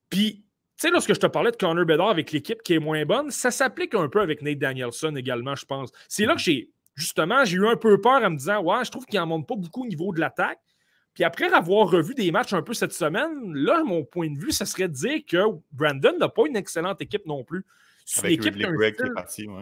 Puis, 0.09 0.37
tu 0.77 0.87
sais, 0.87 0.89
lorsque 0.89 1.13
je 1.13 1.19
te 1.19 1.27
parlais 1.27 1.51
de 1.51 1.57
Connor 1.57 1.85
Bedard 1.85 2.09
avec 2.09 2.31
l'équipe 2.31 2.63
qui 2.63 2.73
est 2.73 2.79
moins 2.79 3.05
bonne, 3.05 3.29
ça 3.29 3.51
s'applique 3.51 3.93
un 3.93 4.09
peu 4.09 4.19
avec 4.19 4.41
Nate 4.41 4.57
Danielson 4.57 5.15
également, 5.15 5.53
je 5.53 5.65
pense. 5.65 5.91
C'est 6.09 6.25
là 6.25 6.33
que 6.33 6.41
j'ai, 6.41 6.71
justement, 6.95 7.45
j'ai 7.45 7.57
eu 7.57 7.67
un 7.67 7.75
peu 7.75 8.01
peur 8.01 8.23
en 8.23 8.31
me 8.31 8.37
disant, 8.37 8.63
ouais, 8.63 8.83
je 8.83 8.89
trouve 8.89 9.05
qu'il 9.05 9.19
n'en 9.19 9.27
monte 9.27 9.47
pas 9.47 9.55
beaucoup 9.55 9.83
au 9.83 9.87
niveau 9.87 10.11
de 10.11 10.19
l'attaque. 10.19 10.59
Puis 11.13 11.23
après 11.23 11.53
avoir 11.53 11.87
revu 11.87 12.15
des 12.15 12.31
matchs 12.31 12.53
un 12.53 12.63
peu 12.63 12.73
cette 12.73 12.93
semaine, 12.93 13.53
là, 13.53 13.83
mon 13.83 14.03
point 14.03 14.31
de 14.31 14.39
vue, 14.39 14.51
ce 14.51 14.65
serait 14.65 14.87
de 14.87 14.93
dire 14.93 15.19
que 15.27 15.37
Brandon 15.71 16.17
n'a 16.17 16.29
pas 16.29 16.47
une 16.47 16.55
excellente 16.55 16.99
équipe 16.99 17.27
non 17.27 17.43
plus. 17.43 17.63
C'est 18.05 18.25
une 18.25 18.33
équipe 18.33 18.55
qui 18.55 18.63
est 18.63 19.13
parti, 19.13 19.47
ouais 19.47 19.61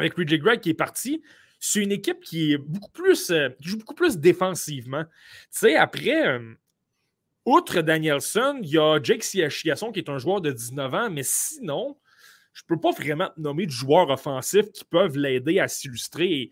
avec 0.00 0.14
Ridley 0.14 0.38
Gregg 0.38 0.60
qui 0.60 0.70
est 0.70 0.74
parti, 0.74 1.22
c'est 1.58 1.80
une 1.80 1.92
équipe 1.92 2.20
qui 2.20 2.52
est 2.52 2.58
beaucoup 2.58 2.90
plus, 2.90 3.30
euh, 3.30 3.50
joue 3.60 3.76
beaucoup 3.76 3.94
plus 3.94 4.18
défensivement. 4.18 5.04
Tu 5.04 5.10
sais, 5.50 5.76
après, 5.76 6.26
euh, 6.26 6.54
outre 7.44 7.82
Danielson, 7.82 8.60
il 8.62 8.70
y 8.70 8.78
a 8.78 8.98
Jake 9.02 9.22
Chiasson 9.22 9.92
qui 9.92 10.00
est 10.00 10.08
un 10.08 10.18
joueur 10.18 10.40
de 10.40 10.50
19 10.50 10.94
ans, 10.94 11.10
mais 11.10 11.22
sinon, 11.22 11.98
je 12.54 12.62
ne 12.62 12.74
peux 12.74 12.80
pas 12.80 12.92
vraiment 12.92 13.30
nommer 13.36 13.66
de 13.66 13.70
joueurs 13.70 14.08
offensifs 14.08 14.72
qui 14.72 14.84
peuvent 14.84 15.16
l'aider 15.16 15.60
à 15.60 15.68
s'illustrer. 15.68 16.50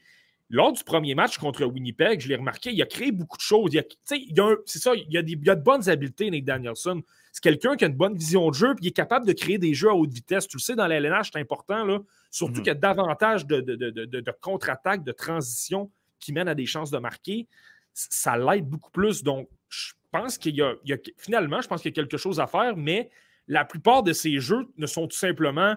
Lors 0.51 0.73
du 0.73 0.85
premier 0.85 1.15
match 1.15 1.39
contre 1.39 1.65
Winnipeg, 1.65 2.21
je 2.21 2.29
l'ai 2.29 2.37
remarqué, 2.37 2.71
il 2.73 2.81
a 2.81 2.87
créé 2.87 3.11
beaucoup 3.11 3.37
de 3.37 3.43
choses. 3.43 3.71
C'est 4.05 4.79
ça, 4.79 4.93
il 4.95 5.17
a 5.17 5.23
des, 5.23 5.33
il 5.33 5.51
a 5.51 5.55
de 5.55 5.63
bonnes 5.63 5.89
habiletés, 5.89 6.31
Nick 6.31 6.45
Danielson. 6.45 7.03
C'est 7.33 7.43
quelqu'un 7.43 7.77
qui 7.77 7.85
a 7.85 7.89
une 7.89 7.97
bonne 7.97 8.17
vision 8.17 8.49
de 8.49 8.55
jeu, 8.55 8.75
puis 8.75 8.87
il 8.87 8.89
est 8.89 8.93
capable 8.93 9.27
de 9.27 9.33
créer 9.33 9.59
des 9.59 9.75
jeux 9.75 9.91
à 9.91 9.95
haute 9.95 10.13
vitesse. 10.13 10.47
Tu 10.49 10.57
le 10.57 10.63
sais, 10.63 10.75
dans 10.75 10.87
l'LNH, 10.87 11.31
c'est 11.33 11.39
important, 11.39 11.85
là. 11.85 12.01
Surtout 12.31 12.55
mhm. 12.55 12.59
qu'il 12.59 12.67
y 12.67 12.71
a 12.71 12.75
davantage 12.75 13.47
de, 13.47 13.61
de, 13.61 14.31
contre-attaques, 14.41 15.05
de 15.05 15.13
transitions 15.13 15.91
qui 16.21 16.33
mènent 16.33 16.49
à 16.49 16.55
des 16.55 16.67
chances 16.67 16.91
de 16.91 16.99
marquer. 16.99 17.47
Ça 17.95 18.37
l'aide 18.37 18.67
beaucoup 18.67 18.91
plus. 18.91 19.23
Donc, 19.23 19.49
je 19.69 19.93
pense 20.11 20.39
qu'il 20.39 20.57
y, 20.57 20.63
a, 20.63 20.75
finalement, 21.17 21.61
je 21.61 21.69
pense 21.69 21.83
qu'il 21.83 21.91
y 21.91 21.95
a 21.95 21.97
quelque 22.01 22.17
chose 22.17 22.41
à 22.41 22.47
faire, 22.47 22.77
mais 22.77 23.11
la 23.47 23.65
plupart 23.65 24.03
de 24.03 24.13
ces 24.13 24.39
jeux 24.39 24.69
ne 24.77 24.87
sont 24.87 25.07
tout 25.07 25.17
simplement 25.17 25.75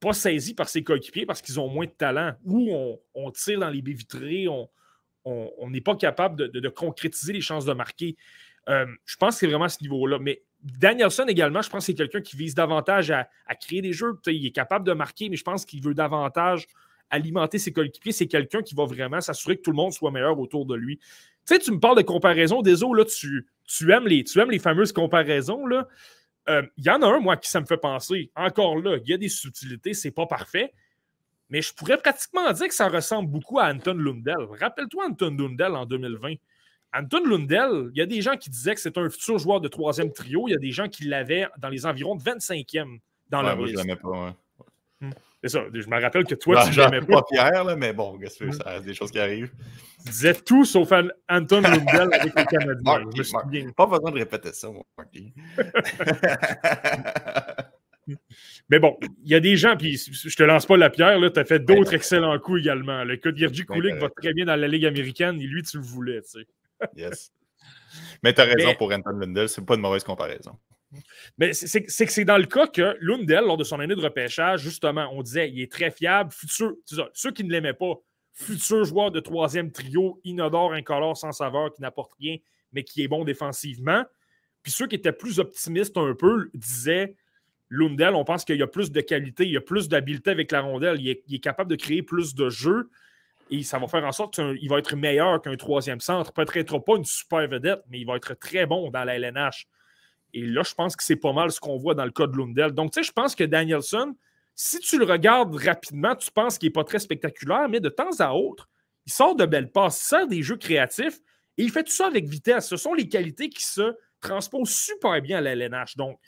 pas 0.00 0.12
saisis 0.12 0.54
par 0.54 0.68
ses 0.68 0.82
coéquipiers 0.82 1.26
parce 1.26 1.40
qu'ils 1.40 1.60
ont 1.60 1.68
moins 1.68 1.86
de 1.86 1.92
talent 1.92 2.34
ou 2.44 2.98
on, 3.14 3.30
tire 3.30 3.60
dans 3.60 3.70
les 3.70 3.82
baies 3.82 3.92
vitrées, 3.92 4.48
on 4.48 5.70
n'est 5.70 5.80
pas 5.80 5.94
capable 5.94 6.50
de, 6.50 6.68
concrétiser 6.68 7.32
les 7.32 7.40
chances 7.40 7.64
de 7.64 7.72
marquer. 7.72 8.16
Euh, 8.68 8.86
je 9.04 9.16
pense 9.16 9.34
que 9.34 9.40
c'est 9.40 9.46
vraiment 9.46 9.64
à 9.64 9.68
ce 9.68 9.82
niveau-là. 9.82 10.18
Mais 10.18 10.42
Danielson 10.62 11.24
également, 11.26 11.62
je 11.62 11.70
pense 11.70 11.80
que 11.80 11.86
c'est 11.86 11.94
quelqu'un 11.94 12.20
qui 12.20 12.36
vise 12.36 12.54
davantage 12.54 13.10
à, 13.10 13.26
créer 13.60 13.82
des 13.82 13.92
jeux. 13.92 14.18
il 14.26 14.46
est 14.46 14.52
capable 14.52 14.86
de 14.86 14.92
marquer, 14.92 15.28
mais 15.28 15.36
je 15.36 15.44
pense 15.44 15.64
qu'il 15.64 15.82
veut 15.82 15.94
davantage 15.94 16.66
alimenter 17.10 17.58
ses 17.58 17.72
coéquipiers. 17.72 18.12
C'est 18.12 18.26
quelqu'un 18.26 18.62
qui 18.62 18.74
va 18.74 18.84
vraiment 18.84 19.20
s'assurer 19.20 19.56
que 19.56 19.62
tout 19.62 19.70
le 19.70 19.76
monde 19.76 19.92
soit 19.92 20.10
meilleur 20.10 20.38
autour 20.38 20.64
de 20.66 20.74
lui. 20.74 20.98
Tu 20.98 21.54
sais, 21.54 21.58
tu 21.58 21.72
me 21.72 21.80
parles 21.80 21.96
de 21.96 22.02
comparaison. 22.02 22.62
Désolé, 22.62 23.02
là, 23.02 23.04
tu, 23.04 23.46
tu, 23.64 23.92
aimes 23.92 24.06
les, 24.06 24.24
tu 24.24 24.40
aimes 24.40 24.50
les 24.50 24.58
fameuses 24.58 24.92
comparaisons. 24.92 25.64
Euh, 26.48 26.62
il 26.76 26.84
y 26.84 26.90
en 26.90 27.02
a 27.02 27.06
un, 27.06 27.20
moi, 27.20 27.36
qui 27.36 27.50
ça 27.50 27.60
me 27.60 27.66
fait 27.66 27.76
penser. 27.76 28.30
Encore 28.34 28.78
là, 28.78 28.98
il 29.02 29.10
y 29.10 29.12
a 29.12 29.18
des 29.18 29.28
subtilités, 29.28 29.94
c'est 29.94 30.10
pas 30.10 30.26
parfait. 30.26 30.72
Mais 31.50 31.60
je 31.60 31.74
pourrais 31.74 31.98
pratiquement 31.98 32.50
dire 32.52 32.68
que 32.68 32.74
ça 32.74 32.88
ressemble 32.88 33.30
beaucoup 33.30 33.58
à 33.58 33.70
Anton 33.70 33.94
Lundell. 33.94 34.46
Rappelle-toi 34.58 35.06
Anton 35.06 35.36
Lundell 35.36 35.72
en 35.72 35.84
2020. 35.84 36.34
Anton 36.94 37.24
Lundell, 37.24 37.90
il 37.94 37.98
y 37.98 38.02
a 38.02 38.06
des 38.06 38.20
gens 38.20 38.36
qui 38.36 38.50
disaient 38.50 38.74
que 38.74 38.80
c'est 38.80 38.98
un 38.98 39.08
futur 39.08 39.38
joueur 39.38 39.60
de 39.60 39.68
troisième 39.68 40.12
trio. 40.12 40.46
Il 40.48 40.52
y 40.52 40.54
a 40.54 40.58
des 40.58 40.72
gens 40.72 40.88
qui 40.88 41.04
l'avaient 41.04 41.46
dans 41.58 41.68
les 41.68 41.86
environs 41.86 42.16
de 42.16 42.22
25e 42.22 42.98
dans 43.30 43.40
la 43.40 43.56
moi, 43.56 43.66
je 43.66 43.94
pas. 43.94 44.36
Hmm. 45.00 45.10
C'est 45.42 45.48
ça. 45.48 45.64
Je 45.72 45.88
me 45.88 46.00
rappelle 46.00 46.24
que 46.24 46.34
toi, 46.34 46.62
tu 46.64 46.78
l'aimais 46.78 47.00
pas. 47.00 47.14
pas 47.14 47.22
Pierre, 47.30 47.64
là, 47.64 47.76
mais 47.76 47.94
bon, 47.94 48.18
qu'est-ce 48.18 48.38
que 48.38 48.44
hmm. 48.44 48.84
des 48.84 48.94
choses 48.94 49.10
qui 49.10 49.18
arrivent. 49.18 49.50
Tu 50.04 50.10
disais 50.10 50.34
tout 50.34 50.64
sauf 50.64 50.92
Anton 51.28 51.62
Lundell 51.62 52.08
avec 52.12 52.34
les 52.36 52.44
Canadiens. 52.44 53.72
Pas 53.74 53.86
besoin 53.86 54.10
de 54.10 54.18
répéter 54.18 54.52
ça, 54.52 54.68
moi. 54.70 54.84
Mais 58.68 58.80
bon, 58.80 58.98
il 59.24 59.30
y 59.30 59.34
a 59.34 59.40
des 59.40 59.56
gens, 59.56 59.76
puis 59.76 59.96
je 59.96 60.36
te 60.36 60.42
lance 60.42 60.66
pas 60.66 60.76
la 60.76 60.90
pierre, 60.90 61.18
tu 61.32 61.38
as 61.38 61.44
fait 61.44 61.60
d'autres 61.60 61.94
excellents 61.94 62.36
coups 62.38 62.60
également. 62.60 63.04
Le 63.04 63.16
cas 63.16 63.30
de 63.30 63.46
Kulik 63.46 63.94
va 63.96 64.08
très 64.08 64.32
bien 64.32 64.44
dans 64.44 64.56
la 64.56 64.66
Ligue 64.66 64.86
américaine 64.86 65.40
et 65.40 65.46
lui, 65.46 65.62
tu 65.62 65.78
le 65.78 65.84
voulais. 65.84 66.20
Tu 66.22 66.40
sais 66.40 66.46
yes. 66.96 67.32
Mais 68.22 68.32
tu 68.32 68.40
as 68.40 68.44
raison 68.44 68.74
pour 68.74 68.92
Anton 68.92 69.10
Lundell, 69.10 69.48
c'est 69.48 69.64
pas 69.64 69.74
une 69.74 69.80
mauvaise 69.80 70.04
comparaison. 70.04 70.58
Mais 71.38 71.52
c'est 71.54 71.82
que 71.82 72.12
c'est 72.12 72.24
dans 72.24 72.36
le 72.36 72.44
cas 72.44 72.66
que 72.66 72.96
Lundell, 73.00 73.44
lors 73.44 73.56
de 73.56 73.64
son 73.64 73.80
année 73.80 73.94
de 73.94 74.00
repêchage, 74.00 74.60
justement, 74.60 75.08
on 75.12 75.22
disait 75.22 75.50
il 75.50 75.60
est 75.62 75.72
très 75.72 75.90
fiable, 75.90 76.32
futur. 76.32 76.74
ceux 77.14 77.30
qui 77.32 77.44
ne 77.44 77.50
l'aimaient 77.50 77.72
pas, 77.72 77.94
futur 78.32 78.84
joueur 78.84 79.10
de 79.10 79.20
troisième 79.20 79.72
trio, 79.72 80.20
inodore, 80.24 80.72
incolore, 80.74 81.16
sans 81.16 81.32
saveur, 81.32 81.72
qui 81.72 81.82
n'apporte 81.82 82.12
rien, 82.18 82.36
mais 82.72 82.84
qui 82.84 83.02
est 83.02 83.08
bon 83.08 83.24
défensivement. 83.24 84.04
Puis 84.62 84.72
ceux 84.72 84.86
qui 84.86 84.96
étaient 84.96 85.12
plus 85.12 85.38
optimistes 85.38 85.96
un 85.96 86.14
peu 86.14 86.50
disaient 86.54 87.16
Lundell, 87.68 88.14
on 88.14 88.24
pense 88.24 88.44
qu'il 88.44 88.56
y 88.56 88.62
a 88.62 88.66
plus 88.66 88.90
de 88.90 89.00
qualité, 89.00 89.44
il 89.44 89.52
y 89.52 89.56
a 89.56 89.62
plus 89.62 89.88
d'habileté 89.88 90.30
avec 90.30 90.52
la 90.52 90.60
rondelle, 90.60 91.00
il 91.00 91.08
est, 91.08 91.38
capable 91.38 91.70
de 91.70 91.76
créer 91.76 92.02
plus 92.02 92.34
de 92.34 92.50
jeux 92.50 92.90
et 93.52 93.62
ça 93.62 93.78
va 93.78 93.86
faire 93.86 94.04
en 94.04 94.12
sorte 94.12 94.34
qu'il 94.34 94.68
va 94.70 94.78
être 94.78 94.96
meilleur 94.96 95.42
qu'un 95.42 95.56
troisième 95.56 96.00
centre. 96.00 96.32
Peut-être 96.32 96.78
pas 96.78 96.96
une 96.96 97.04
super 97.04 97.46
vedette, 97.46 97.82
mais 97.90 98.00
il 98.00 98.06
va 98.06 98.16
être 98.16 98.32
très 98.32 98.64
bon 98.64 98.90
dans 98.90 99.04
la 99.04 99.16
LNH. 99.18 99.66
Et 100.32 100.46
là, 100.46 100.62
je 100.62 100.72
pense 100.72 100.96
que 100.96 101.04
c'est 101.04 101.16
pas 101.16 101.34
mal 101.34 101.52
ce 101.52 101.60
qu'on 101.60 101.76
voit 101.76 101.94
dans 101.94 102.06
le 102.06 102.10
cas 102.10 102.26
de 102.26 102.34
Lundell. 102.34 102.72
Donc, 102.72 102.92
tu 102.92 103.00
sais, 103.00 103.06
je 103.06 103.12
pense 103.12 103.34
que 103.34 103.44
Danielson, 103.44 104.16
si 104.54 104.78
tu 104.78 104.98
le 104.98 105.04
regardes 105.04 105.54
rapidement, 105.54 106.16
tu 106.16 106.30
penses 106.30 106.56
qu'il 106.56 106.68
n'est 106.68 106.72
pas 106.72 106.84
très 106.84 106.98
spectaculaire, 106.98 107.68
mais 107.68 107.78
de 107.78 107.90
temps 107.90 108.18
à 108.20 108.32
autre, 108.32 108.70
il 109.04 109.12
sort 109.12 109.36
de 109.36 109.44
belles 109.44 109.70
passes, 109.70 110.00
il 110.00 110.04
sort 110.06 110.26
des 110.26 110.42
jeux 110.42 110.56
créatifs 110.56 111.18
et 111.58 111.64
il 111.64 111.70
fait 111.70 111.84
tout 111.84 111.92
ça 111.92 112.06
avec 112.06 112.24
vitesse. 112.24 112.68
Ce 112.68 112.78
sont 112.78 112.94
les 112.94 113.06
qualités 113.06 113.50
qui 113.50 113.64
se 113.64 113.94
transposent 114.22 114.74
super 114.74 115.20
bien 115.20 115.38
à 115.38 115.40
la 115.42 115.52
LNH. 115.52 115.98
Donc, 115.98 116.18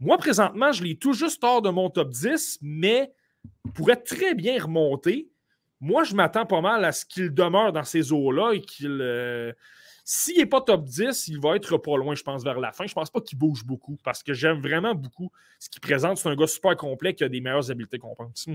moi, 0.00 0.18
présentement, 0.18 0.70
je 0.70 0.84
l'ai 0.84 0.98
tout 0.98 1.14
juste 1.14 1.42
hors 1.42 1.62
de 1.62 1.70
mon 1.70 1.88
top 1.88 2.10
10, 2.10 2.58
mais 2.60 3.10
pourrait 3.74 3.96
très 3.96 4.34
bien 4.34 4.62
remonter. 4.62 5.30
Moi, 5.80 6.04
je 6.04 6.14
m'attends 6.14 6.46
pas 6.46 6.60
mal 6.60 6.84
à 6.84 6.92
ce 6.92 7.04
qu'il 7.04 7.32
demeure 7.32 7.72
dans 7.72 7.84
ces 7.84 8.12
eaux-là 8.12 8.52
et 8.52 8.60
qu'il. 8.60 8.98
Euh, 9.00 9.52
s'il 10.10 10.38
n'est 10.38 10.46
pas 10.46 10.62
top 10.62 10.84
10, 10.84 11.28
il 11.28 11.38
va 11.38 11.56
être 11.56 11.76
pas 11.76 11.98
loin, 11.98 12.14
je 12.14 12.22
pense, 12.22 12.42
vers 12.42 12.58
la 12.58 12.72
fin. 12.72 12.86
Je 12.86 12.92
ne 12.92 12.94
pense 12.94 13.10
pas 13.10 13.20
qu'il 13.20 13.36
bouge 13.36 13.62
beaucoup 13.62 13.98
parce 14.02 14.22
que 14.22 14.32
j'aime 14.32 14.58
vraiment 14.58 14.94
beaucoup 14.94 15.30
ce 15.58 15.68
qu'il 15.68 15.82
présente. 15.82 16.16
C'est 16.16 16.30
un 16.30 16.34
gars 16.34 16.46
super 16.46 16.74
complet 16.78 17.14
qui 17.14 17.24
a 17.24 17.28
des 17.28 17.42
meilleures 17.42 17.70
habiletés 17.70 17.98
qu'on 17.98 18.14
pense. 18.14 18.46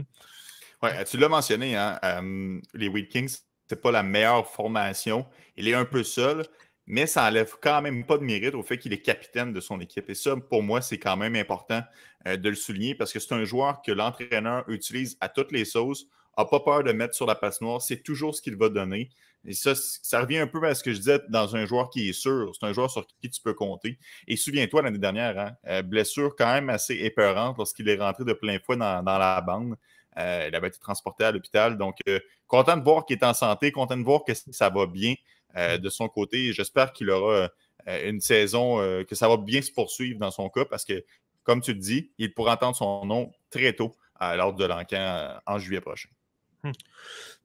Oui, 0.81 0.89
tu 1.07 1.17
l'as 1.17 1.29
mentionné, 1.29 1.75
hein, 1.75 1.99
euh, 2.03 2.59
les 2.73 2.87
Wheat 2.87 3.07
Kings, 3.07 3.37
c'est 3.67 3.79
pas 3.79 3.91
la 3.91 4.01
meilleure 4.01 4.47
formation. 4.47 5.27
Il 5.55 5.67
est 5.67 5.75
un 5.75 5.85
peu 5.85 6.03
seul, 6.03 6.43
mais 6.87 7.05
ça 7.05 7.23
n'enlève 7.23 7.53
quand 7.61 7.81
même 7.81 8.05
pas 8.05 8.17
de 8.17 8.23
mérite 8.23 8.55
au 8.55 8.63
fait 8.63 8.77
qu'il 8.77 8.91
est 8.91 9.01
capitaine 9.01 9.53
de 9.53 9.59
son 9.59 9.79
équipe. 9.79 10.09
Et 10.09 10.15
ça, 10.15 10.35
pour 10.35 10.63
moi, 10.63 10.81
c'est 10.81 10.97
quand 10.97 11.15
même 11.15 11.35
important 11.35 11.81
euh, 12.27 12.35
de 12.35 12.49
le 12.49 12.55
souligner 12.55 12.95
parce 12.95 13.13
que 13.13 13.19
c'est 13.19 13.33
un 13.33 13.45
joueur 13.45 13.81
que 13.81 13.91
l'entraîneur 13.91 14.67
utilise 14.67 15.17
à 15.21 15.29
toutes 15.29 15.51
les 15.51 15.65
sauces, 15.65 16.07
n'a 16.41 16.45
pas 16.45 16.59
peur 16.59 16.83
de 16.83 16.91
mettre 16.91 17.15
sur 17.15 17.25
la 17.25 17.35
passe 17.35 17.61
noire, 17.61 17.81
c'est 17.81 18.01
toujours 18.01 18.35
ce 18.35 18.41
qu'il 18.41 18.55
va 18.55 18.69
donner. 18.69 19.09
Et 19.45 19.53
ça, 19.53 19.73
ça 19.75 20.21
revient 20.21 20.37
un 20.37 20.47
peu 20.47 20.63
à 20.65 20.73
ce 20.73 20.83
que 20.83 20.93
je 20.93 20.97
disais 20.99 21.19
dans 21.29 21.55
un 21.55 21.65
joueur 21.65 21.89
qui 21.89 22.09
est 22.09 22.13
sûr. 22.13 22.51
C'est 22.53 22.65
un 22.65 22.71
joueur 22.71 22.89
sur 22.89 23.05
qui 23.21 23.29
tu 23.29 23.41
peux 23.41 23.53
compter. 23.53 23.97
Et 24.27 24.37
souviens-toi, 24.37 24.83
l'année 24.83 24.97
dernière, 24.99 25.37
hein, 25.37 25.51
euh, 25.67 25.81
blessure 25.81 26.35
quand 26.37 26.51
même 26.53 26.69
assez 26.69 26.95
épeurante 26.95 27.57
lorsqu'il 27.57 27.89
est 27.89 27.97
rentré 27.97 28.23
de 28.23 28.33
plein 28.33 28.57
fouet 28.59 28.77
dans, 28.77 29.03
la 29.03 29.41
bande. 29.41 29.75
Euh, 30.17 30.45
il 30.47 30.55
avait 30.55 30.69
été 30.69 30.79
transporté 30.79 31.25
à 31.25 31.31
l'hôpital. 31.31 31.77
Donc, 31.77 31.97
euh, 32.07 32.19
content 32.47 32.77
de 32.77 32.83
voir 32.83 33.05
qu'il 33.05 33.17
est 33.17 33.25
en 33.25 33.33
santé, 33.33 33.71
content 33.71 33.97
de 33.97 34.03
voir 34.03 34.23
que 34.23 34.33
ça 34.33 34.69
va 34.69 34.85
bien 34.85 35.15
de 35.55 35.89
son 35.89 36.07
côté. 36.09 36.51
J'espère 36.51 36.93
qu'il 36.93 37.11
aura 37.11 37.47
une 37.85 38.21
saison, 38.21 38.77
que 39.07 39.13
ça 39.13 39.27
va 39.27 39.37
bien 39.37 39.61
se 39.61 39.71
poursuivre 39.71 40.19
dans 40.19 40.31
son 40.31 40.49
cas 40.49 40.65
parce 40.65 40.83
que, 40.83 41.05
comme 41.43 41.61
tu 41.61 41.73
le 41.73 41.79
dis, 41.79 42.09
il 42.17 42.33
pourra 42.33 42.53
entendre 42.53 42.75
son 42.75 43.05
nom 43.05 43.31
très 43.51 43.73
tôt 43.73 43.95
l'ordre 44.19 44.57
de 44.57 44.65
l'encan 44.65 45.39
en 45.45 45.59
juillet 45.59 45.79
prochain. 45.79 46.09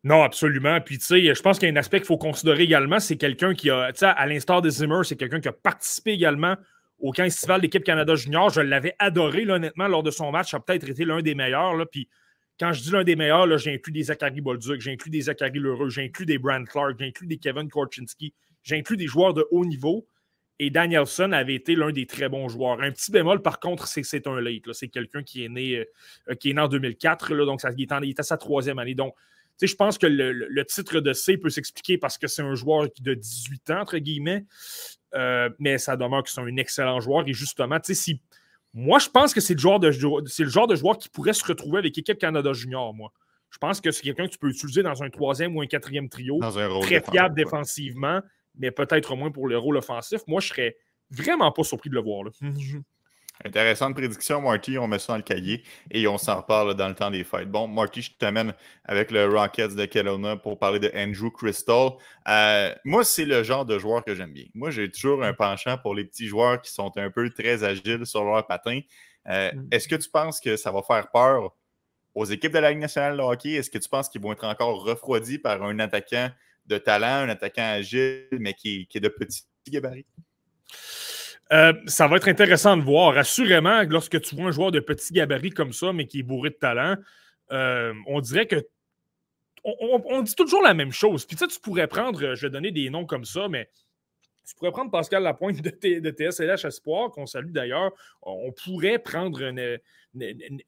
Non, 0.04 0.22
absolument. 0.22 0.80
Puis, 0.80 0.98
tu 0.98 1.04
sais, 1.04 1.34
je 1.34 1.42
pense 1.42 1.58
qu'il 1.58 1.68
y 1.68 1.70
a 1.70 1.74
un 1.74 1.76
aspect 1.76 1.98
qu'il 1.98 2.06
faut 2.06 2.18
considérer 2.18 2.62
également, 2.62 3.00
c'est 3.00 3.16
quelqu'un 3.16 3.54
qui 3.54 3.68
a, 3.68 3.92
tu 3.92 4.00
sais, 4.00 4.06
à 4.06 4.26
l'instar 4.26 4.62
de 4.62 4.70
Zimmer, 4.70 5.00
c'est 5.02 5.16
quelqu'un 5.16 5.40
qui 5.40 5.48
a 5.48 5.52
participé 5.52 6.12
également 6.12 6.56
au 7.00 7.12
camp 7.12 7.24
estival 7.24 7.60
d'équipe 7.60 7.84
Canada 7.84 8.14
Junior. 8.14 8.50
Je 8.50 8.60
l'avais 8.60 8.94
adoré, 8.98 9.48
honnêtement, 9.48 9.88
lors 9.88 10.02
de 10.02 10.10
son 10.10 10.30
match. 10.30 10.50
Ça 10.50 10.58
a 10.58 10.60
peut-être 10.60 10.88
été 10.88 11.04
l'un 11.04 11.20
des 11.20 11.34
meilleurs. 11.34 11.74
Là. 11.74 11.84
Puis, 11.86 12.08
quand 12.58 12.72
je 12.72 12.82
dis 12.82 12.90
l'un 12.90 13.04
des 13.04 13.16
meilleurs, 13.16 13.58
j'ai 13.58 13.74
inclus 13.74 13.92
des 13.92 14.04
Zachary 14.04 14.40
Bolduc, 14.40 14.80
j'ai 14.80 14.92
inclus 14.92 15.10
des 15.10 15.22
Zachary 15.22 15.58
Lheureux, 15.58 15.90
j'ai 15.90 16.04
inclus 16.04 16.26
des 16.26 16.38
Brand 16.38 16.66
Clark, 16.66 16.96
j'ai 16.98 17.06
inclus 17.06 17.26
des 17.26 17.38
Kevin 17.38 17.68
Korchinski, 17.68 18.34
j'ai 18.62 18.76
inclus 18.76 18.96
des 18.96 19.06
joueurs 19.06 19.34
de 19.34 19.46
haut 19.50 19.64
niveau. 19.64 20.06
Et 20.60 20.70
Danielson 20.70 21.32
avait 21.32 21.54
été 21.54 21.76
l'un 21.76 21.92
des 21.92 22.06
très 22.06 22.28
bons 22.28 22.48
joueurs. 22.48 22.80
Un 22.80 22.90
petit 22.90 23.12
bémol, 23.12 23.42
par 23.42 23.60
contre, 23.60 23.86
c'est 23.86 24.02
que 24.02 24.08
c'est 24.08 24.26
un 24.26 24.40
late. 24.40 24.72
C'est 24.72 24.88
quelqu'un 24.88 25.22
qui 25.22 25.44
est 25.44 25.48
né 25.48 25.86
euh, 26.28 26.34
qui 26.34 26.50
est 26.50 26.54
né 26.54 26.60
en 26.60 26.68
2004. 26.68 27.34
Là, 27.34 27.44
donc, 27.44 27.60
ça, 27.60 27.70
il, 27.76 27.82
est 27.82 27.94
il 28.02 28.10
est 28.10 28.20
à 28.20 28.24
sa 28.24 28.36
troisième 28.36 28.78
année. 28.78 28.94
Donc, 28.94 29.14
je 29.66 29.74
pense 29.74 29.98
que 29.98 30.06
le, 30.06 30.64
titre 30.64 31.00
de 31.00 31.12
C 31.12 31.36
peut 31.36 31.50
s'expliquer 31.50 31.98
parce 31.98 32.18
que 32.18 32.26
c'est 32.26 32.42
un 32.42 32.54
joueur 32.54 32.88
de 33.00 33.14
18 33.14 33.70
ans, 33.70 33.80
entre 33.80 33.98
guillemets, 33.98 34.44
euh, 35.14 35.48
mais 35.58 35.78
ça 35.78 35.96
demeure 35.96 36.22
que 36.22 36.30
c'est 36.30 36.40
un 36.40 36.56
excellent 36.56 37.00
joueur. 37.00 37.26
Et 37.26 37.32
justement, 37.32 37.78
si, 37.82 38.20
moi, 38.74 38.98
je 38.98 39.08
pense 39.08 39.34
que 39.34 39.40
c'est 39.40 39.54
le, 39.54 39.60
genre 39.60 39.80
de, 39.80 39.90
c'est 40.26 40.44
le 40.44 40.50
genre 40.50 40.66
de 40.66 40.76
joueur 40.76 40.98
qui 40.98 41.08
pourrait 41.08 41.32
se 41.32 41.44
retrouver 41.44 41.78
avec 41.78 41.96
l'équipe 41.96 42.18
Canada 42.18 42.52
Junior, 42.52 42.94
moi. 42.94 43.12
Je 43.50 43.56
pense 43.56 43.80
que 43.80 43.90
c'est 43.90 44.02
quelqu'un 44.02 44.26
que 44.26 44.32
tu 44.32 44.38
peux 44.38 44.50
utiliser 44.50 44.82
dans 44.82 45.02
un 45.02 45.08
troisième 45.08 45.56
ou 45.56 45.62
un 45.62 45.66
quatrième 45.66 46.10
trio, 46.10 46.38
très 46.82 47.00
fiable 47.00 47.34
défensivement, 47.34 48.20
mais 48.58 48.70
peut-être 48.70 49.16
moins 49.16 49.30
pour 49.30 49.48
le 49.48 49.56
rôle 49.56 49.76
offensif. 49.76 50.20
Moi, 50.26 50.40
je 50.40 50.48
serais 50.48 50.76
vraiment 51.10 51.50
pas 51.52 51.64
surpris 51.64 51.90
de 51.90 51.94
le 51.94 52.02
voir. 52.02 52.24
Là. 52.24 52.30
Intéressante 53.44 53.94
prédiction, 53.94 54.40
Marty. 54.40 54.78
On 54.78 54.88
met 54.88 54.98
ça 54.98 55.12
dans 55.12 55.18
le 55.18 55.22
cahier 55.22 55.62
et 55.92 56.08
on 56.08 56.18
s'en 56.18 56.38
reparle 56.38 56.74
dans 56.74 56.88
le 56.88 56.94
temps 56.94 57.10
des 57.10 57.22
fêtes. 57.22 57.48
Bon, 57.48 57.68
Marty, 57.68 58.02
je 58.02 58.10
t'amène 58.18 58.52
avec 58.84 59.12
le 59.12 59.26
Rockets 59.26 59.76
de 59.76 59.84
Kelowna 59.84 60.36
pour 60.36 60.58
parler 60.58 60.80
de 60.80 60.90
Andrew 60.94 61.30
Crystal. 61.30 61.90
Euh, 62.26 62.74
moi, 62.84 63.04
c'est 63.04 63.24
le 63.24 63.44
genre 63.44 63.64
de 63.64 63.78
joueur 63.78 64.04
que 64.04 64.14
j'aime 64.14 64.32
bien. 64.32 64.46
Moi, 64.54 64.70
j'ai 64.70 64.90
toujours 64.90 65.22
un 65.22 65.34
penchant 65.34 65.78
pour 65.78 65.94
les 65.94 66.04
petits 66.04 66.26
joueurs 66.26 66.60
qui 66.60 66.72
sont 66.72 66.92
un 66.96 67.10
peu 67.10 67.30
très 67.30 67.62
agiles 67.62 68.04
sur 68.06 68.24
leur 68.24 68.44
patin. 68.44 68.80
Euh, 69.28 69.52
mm. 69.52 69.68
Est-ce 69.70 69.86
que 69.86 69.96
tu 69.96 70.10
penses 70.10 70.40
que 70.40 70.56
ça 70.56 70.72
va 70.72 70.82
faire 70.82 71.08
peur 71.12 71.54
aux 72.16 72.24
équipes 72.24 72.52
de 72.52 72.58
la 72.58 72.70
Ligue 72.70 72.80
nationale 72.80 73.16
de 73.16 73.22
hockey? 73.22 73.52
Est-ce 73.52 73.70
que 73.70 73.78
tu 73.78 73.88
penses 73.88 74.08
qu'ils 74.08 74.20
vont 74.20 74.32
être 74.32 74.44
encore 74.44 74.82
refroidis 74.82 75.38
par 75.38 75.62
un 75.62 75.78
attaquant 75.78 76.30
de 76.68 76.78
talent, 76.78 77.24
un 77.24 77.28
attaquant 77.28 77.62
agile, 77.62 78.28
mais 78.32 78.54
qui, 78.54 78.86
est 78.92 79.00
de 79.00 79.08
petit 79.08 79.42
gabarit? 79.68 80.06
Euh, 81.52 81.72
ça 81.86 82.06
va 82.06 82.16
être 82.16 82.28
intéressant 82.28 82.76
de 82.76 82.82
voir. 82.82 83.16
Assurément, 83.16 83.82
lorsque 83.88 84.20
tu 84.20 84.36
vois 84.36 84.48
un 84.48 84.50
joueur 84.52 84.70
de 84.70 84.80
petit 84.80 85.12
gabarit 85.14 85.50
comme 85.50 85.72
ça, 85.72 85.92
mais 85.92 86.06
qui 86.06 86.20
est 86.20 86.22
bourré 86.22 86.50
de 86.50 86.56
talent, 86.56 86.96
euh, 87.52 87.94
on 88.06 88.20
dirait 88.20 88.46
que. 88.46 88.66
On, 89.64 90.22
dit 90.22 90.34
toujours 90.34 90.62
la 90.62 90.72
même 90.72 90.92
chose. 90.92 91.26
Puis 91.26 91.36
tu 91.36 91.44
sais, 91.44 91.48
tu 91.48 91.60
pourrais 91.60 91.88
prendre, 91.88 92.34
je 92.34 92.46
vais 92.46 92.50
donner 92.50 92.70
des 92.70 92.88
noms 92.88 93.04
comme 93.04 93.24
ça, 93.24 93.48
mais 93.48 93.68
tu 94.46 94.54
pourrais 94.54 94.70
prendre 94.70 94.90
Pascal 94.90 95.22
Lapointe 95.22 95.60
de, 95.60 95.98
de 95.98 96.10
TSLH 96.10 96.64
Espoir, 96.64 97.10
qu'on 97.10 97.26
salue 97.26 97.50
d'ailleurs. 97.50 97.90
On 98.22 98.52
pourrait 98.52 98.98
prendre 98.98 99.52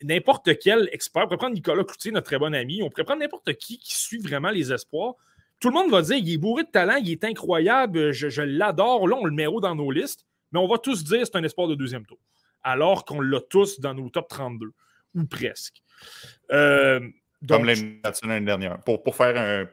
n'importe 0.03 0.59
quel 0.59 0.91
expert. 0.93 1.23
On 1.23 1.27
pourrait 1.27 1.39
prendre 1.39 1.55
Nicolas 1.55 1.85
Cloutier, 1.85 2.11
notre 2.11 2.27
très 2.27 2.39
bon 2.39 2.55
ami. 2.55 2.83
On 2.83 2.91
pourrait 2.91 3.05
prendre 3.05 3.21
n'importe 3.21 3.55
qui 3.55 3.79
qui 3.79 3.97
suit 3.97 4.19
vraiment 4.19 4.51
les 4.51 4.71
espoirs. 4.73 5.15
Tout 5.61 5.69
le 5.69 5.75
monde 5.75 5.91
va 5.91 6.03
dire 6.03 6.17
il 6.17 6.33
est 6.33 6.39
bourré 6.39 6.65
de 6.65 6.71
talent, 6.71 6.97
il 6.97 7.11
est 7.11 7.25
incroyable, 7.25 8.13
je, 8.13 8.29
je 8.29 8.43
l'adore. 8.43 9.07
Là, 9.07 9.17
on 9.21 9.27
le 9.27 9.33
met 9.33 9.47
haut 9.47 9.61
dans 9.61 9.75
nos 9.75 9.91
listes 9.91 10.25
mais 10.53 10.59
on 10.59 10.67
va 10.67 10.79
tous 10.79 11.05
dire 11.05 11.21
que 11.21 11.25
c'est 11.25 11.37
un 11.37 11.45
espoir 11.45 11.69
de 11.69 11.75
deuxième 11.75 12.05
tour, 12.07 12.19
alors 12.63 13.05
qu'on 13.05 13.21
l'a 13.21 13.41
tous 13.41 13.81
dans 13.81 13.95
nos 13.95 14.09
top 14.11 14.29
32, 14.29 14.73
ou 15.15 15.25
presque. 15.25 15.83
Euh, 16.53 17.01
Comme 17.47 17.65
l'année 17.65 18.45
dernière. 18.45 18.81
Pour, 18.81 19.03
pour 19.03 19.15
faire 19.15 19.69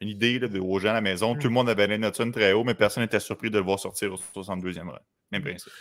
une 0.00 0.08
idée 0.08 0.38
de, 0.38 0.58
aux 0.58 0.78
gens 0.78 0.90
à 0.90 0.94
la 0.94 1.00
maison, 1.00 1.34
tout 1.34 1.48
le 1.48 1.54
monde 1.54 1.68
avait 1.68 1.98
Nathan 1.98 2.30
très 2.30 2.52
haut, 2.52 2.64
mais 2.64 2.74
personne 2.74 3.02
n'était 3.02 3.20
surpris 3.20 3.50
de 3.50 3.58
le 3.58 3.64
voir 3.64 3.78
sortir 3.78 4.12
au 4.12 4.16
62e 4.16 4.88
rang. 4.88 4.98
Même 5.30 5.42
principe. 5.42 5.72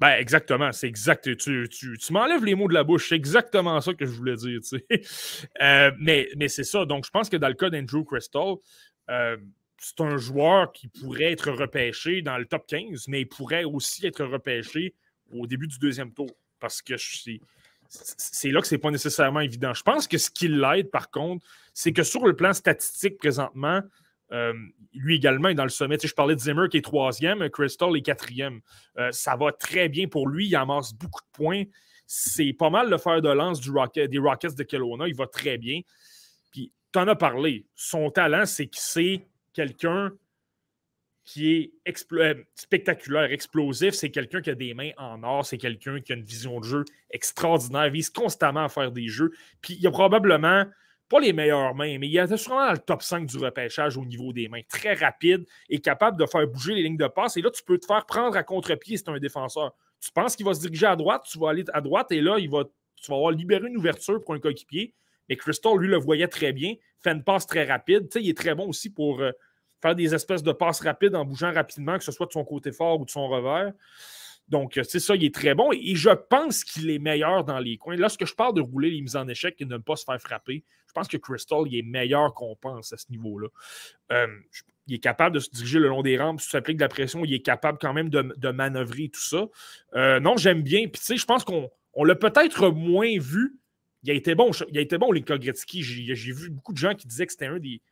Ben, 0.00 0.12
exactement, 0.12 0.70
c'est 0.70 0.86
exact. 0.86 1.36
Tu, 1.36 1.68
tu, 1.68 1.98
tu 1.98 2.12
m'enlèves 2.12 2.44
les 2.44 2.54
mots 2.54 2.68
de 2.68 2.74
la 2.74 2.84
bouche, 2.84 3.08
c'est 3.08 3.16
exactement 3.16 3.80
ça 3.80 3.94
que 3.94 4.06
je 4.06 4.12
voulais 4.12 4.36
dire. 4.36 4.60
Euh, 5.60 5.90
mais 5.98 6.28
mais 6.36 6.46
c'est 6.46 6.62
ça. 6.62 6.84
Donc, 6.84 7.04
je 7.04 7.10
pense 7.10 7.28
que 7.28 7.36
dans 7.36 7.48
le 7.48 7.54
cas 7.54 7.68
d'Andrew 7.68 8.04
Crystal, 8.04 8.54
c'est 9.08 10.00
un 10.00 10.16
joueur 10.16 10.72
qui 10.72 10.88
pourrait 10.88 11.32
être 11.32 11.50
repêché 11.50 12.22
dans 12.22 12.36
le 12.36 12.46
top 12.46 12.66
15, 12.66 13.08
mais 13.08 13.22
il 13.22 13.28
pourrait 13.28 13.64
aussi 13.64 14.06
être 14.06 14.24
repêché 14.24 14.94
au 15.32 15.46
début 15.46 15.66
du 15.66 15.78
deuxième 15.78 16.12
tour. 16.12 16.30
Parce 16.58 16.82
que 16.82 16.94
c'est 17.88 18.50
là 18.50 18.60
que 18.60 18.66
c'est 18.66 18.78
pas 18.78 18.90
nécessairement 18.90 19.40
évident. 19.40 19.72
Je 19.74 19.82
pense 19.82 20.08
que 20.08 20.18
ce 20.18 20.30
qui 20.30 20.48
l'aide, 20.48 20.90
par 20.90 21.10
contre, 21.10 21.46
c'est 21.72 21.92
que 21.92 22.02
sur 22.02 22.26
le 22.26 22.34
plan 22.34 22.52
statistique 22.52 23.18
présentement, 23.18 23.82
euh, 24.32 24.52
lui 24.92 25.16
également 25.16 25.48
est 25.48 25.54
dans 25.54 25.62
le 25.62 25.70
sommet. 25.70 25.96
je 26.02 26.12
parlais 26.12 26.34
de 26.34 26.40
Zimmer 26.40 26.68
qui 26.68 26.78
est 26.78 26.82
troisième, 26.82 27.48
Crystal 27.48 27.96
est 27.96 28.02
quatrième. 28.02 28.60
Euh, 28.98 29.10
ça 29.12 29.36
va 29.36 29.52
très 29.52 29.88
bien 29.88 30.06
pour 30.06 30.28
lui, 30.28 30.48
il 30.48 30.56
amasse 30.56 30.92
beaucoup 30.92 31.22
de 31.22 31.30
points. 31.32 31.64
C'est 32.06 32.52
pas 32.52 32.70
mal 32.70 32.90
le 32.90 32.98
fer 32.98 33.22
de 33.22 33.28
lance 33.28 33.60
des 33.60 34.18
Rockets 34.18 34.54
de 34.56 34.62
Kelowna, 34.64 35.08
il 35.08 35.14
va 35.14 35.26
très 35.26 35.56
bien. 35.56 35.80
Tu 36.92 36.98
en 36.98 37.08
as 37.08 37.16
parlé. 37.16 37.66
Son 37.74 38.10
talent, 38.10 38.46
c'est 38.46 38.66
qu'il 38.66 38.80
sait 38.80 39.26
quelqu'un 39.52 40.12
qui 41.28 41.52
est 41.52 41.92
euh, 42.12 42.34
spectaculaire, 42.54 43.30
explosif, 43.30 43.92
c'est 43.92 44.10
quelqu'un 44.10 44.40
qui 44.40 44.48
a 44.48 44.54
des 44.54 44.72
mains 44.72 44.92
en 44.96 45.22
or, 45.22 45.44
c'est 45.44 45.58
quelqu'un 45.58 46.00
qui 46.00 46.12
a 46.12 46.16
une 46.16 46.24
vision 46.24 46.58
de 46.58 46.64
jeu 46.64 46.84
extraordinaire, 47.10 47.90
vise 47.90 48.08
constamment 48.08 48.64
à 48.64 48.70
faire 48.70 48.90
des 48.90 49.08
jeux. 49.08 49.32
Puis 49.60 49.76
il 49.78 49.86
a 49.86 49.90
probablement 49.90 50.64
pas 51.10 51.20
les 51.20 51.34
meilleures 51.34 51.74
mains, 51.74 51.98
mais 51.98 52.08
il 52.08 52.16
est 52.16 52.36
sûrement 52.38 52.64
dans 52.64 52.72
le 52.72 52.78
top 52.78 53.02
5 53.02 53.26
du 53.26 53.36
repêchage 53.36 53.98
au 53.98 54.06
niveau 54.06 54.32
des 54.32 54.48
mains. 54.48 54.62
Très 54.70 54.94
rapide 54.94 55.44
et 55.68 55.80
capable 55.80 56.18
de 56.18 56.24
faire 56.24 56.46
bouger 56.46 56.74
les 56.74 56.82
lignes 56.82 56.96
de 56.96 57.08
passe. 57.08 57.36
Et 57.36 57.42
là, 57.42 57.50
tu 57.50 57.62
peux 57.62 57.78
te 57.78 57.84
faire 57.84 58.06
prendre 58.06 58.34
à 58.34 58.42
contre-pied 58.42 58.96
si 58.96 59.04
tu 59.04 59.10
un 59.10 59.18
défenseur. 59.18 59.74
Tu 60.00 60.10
penses 60.12 60.34
qu'il 60.34 60.46
va 60.46 60.54
se 60.54 60.60
diriger 60.60 60.86
à 60.86 60.96
droite, 60.96 61.26
tu 61.30 61.38
vas 61.38 61.50
aller 61.50 61.64
à 61.74 61.82
droite 61.82 62.10
et 62.10 62.22
là, 62.22 62.38
il 62.38 62.48
va, 62.48 62.64
tu 62.96 63.10
vas 63.10 63.16
avoir 63.16 63.32
libéré 63.32 63.68
une 63.68 63.76
ouverture 63.76 64.22
pour 64.24 64.32
un 64.32 64.38
coéquipier. 64.38 64.94
Mais 65.28 65.36
Crystal, 65.36 65.76
lui, 65.78 65.88
le 65.88 65.96
voyait 65.96 66.28
très 66.28 66.52
bien, 66.52 66.74
fait 67.02 67.12
une 67.12 67.24
passe 67.24 67.46
très 67.46 67.64
rapide. 67.64 68.08
Il 68.16 68.28
est 68.28 68.36
très 68.36 68.54
bon 68.54 68.68
aussi 68.68 68.90
pour 68.90 69.20
euh, 69.20 69.32
faire 69.82 69.94
des 69.94 70.14
espèces 70.14 70.42
de 70.42 70.52
passes 70.52 70.80
rapides 70.80 71.14
en 71.14 71.24
bougeant 71.24 71.52
rapidement, 71.52 71.98
que 71.98 72.04
ce 72.04 72.12
soit 72.12 72.26
de 72.26 72.32
son 72.32 72.44
côté 72.44 72.72
fort 72.72 73.00
ou 73.00 73.04
de 73.04 73.10
son 73.10 73.28
revers. 73.28 73.72
Donc, 74.48 74.80
c'est 74.82 75.00
ça, 75.00 75.14
il 75.14 75.24
est 75.24 75.34
très 75.34 75.54
bon 75.54 75.70
et 75.72 75.94
je 75.94 76.08
pense 76.08 76.64
qu'il 76.64 76.90
est 76.90 76.98
meilleur 76.98 77.44
dans 77.44 77.58
les 77.58 77.76
coins. 77.76 77.96
Lorsque 77.96 78.24
je 78.24 78.34
parle 78.34 78.54
de 78.54 78.62
rouler 78.62 78.90
les 78.90 79.02
mises 79.02 79.16
en 79.16 79.28
échec 79.28 79.56
et 79.58 79.66
de 79.66 79.74
ne 79.74 79.78
pas 79.78 79.94
se 79.96 80.04
faire 80.04 80.18
frapper, 80.20 80.64
je 80.86 80.92
pense 80.94 81.06
que 81.06 81.18
Crystal, 81.18 81.60
il 81.66 81.78
est 81.78 81.82
meilleur 81.82 82.32
qu'on 82.32 82.56
pense 82.56 82.92
à 82.94 82.96
ce 82.96 83.10
niveau-là. 83.10 83.48
Euh, 84.12 84.26
il 84.86 84.94
est 84.94 85.00
capable 85.00 85.34
de 85.34 85.40
se 85.40 85.50
diriger 85.50 85.78
le 85.78 85.88
long 85.88 86.02
des 86.02 86.16
rampes, 86.16 86.40
si 86.40 86.48
s'applique 86.48 86.78
de 86.78 86.82
la 86.82 86.88
pression, 86.88 87.24
il 87.26 87.34
est 87.34 87.42
capable 87.42 87.76
quand 87.78 87.92
même 87.92 88.08
de, 88.08 88.50
manœuvrer 88.50 89.10
tout 89.10 89.20
ça. 89.20 89.46
Euh, 89.94 90.18
non, 90.18 90.38
j'aime 90.38 90.62
bien. 90.62 90.88
Puis, 90.88 91.00
tu 91.00 91.04
sais, 91.04 91.16
je 91.18 91.26
pense 91.26 91.44
qu'on 91.44 91.70
l'a 92.04 92.14
peut-être 92.14 92.70
moins 92.70 93.18
vu. 93.18 93.58
Il 94.08 94.12
a 94.12 94.80
été 94.80 94.96
bon, 94.98 95.12
il 95.14 95.22
Gretzky. 95.22 95.82
J'ai 95.82 96.32
vu 96.32 96.50
beaucoup 96.50 96.72
de 96.72 96.78
gens 96.78 96.94
qui 96.94 97.06
disaient 97.06 97.26
que 97.26 97.32
c'était 97.32 97.46
un 97.46 97.58
des. 97.58 97.82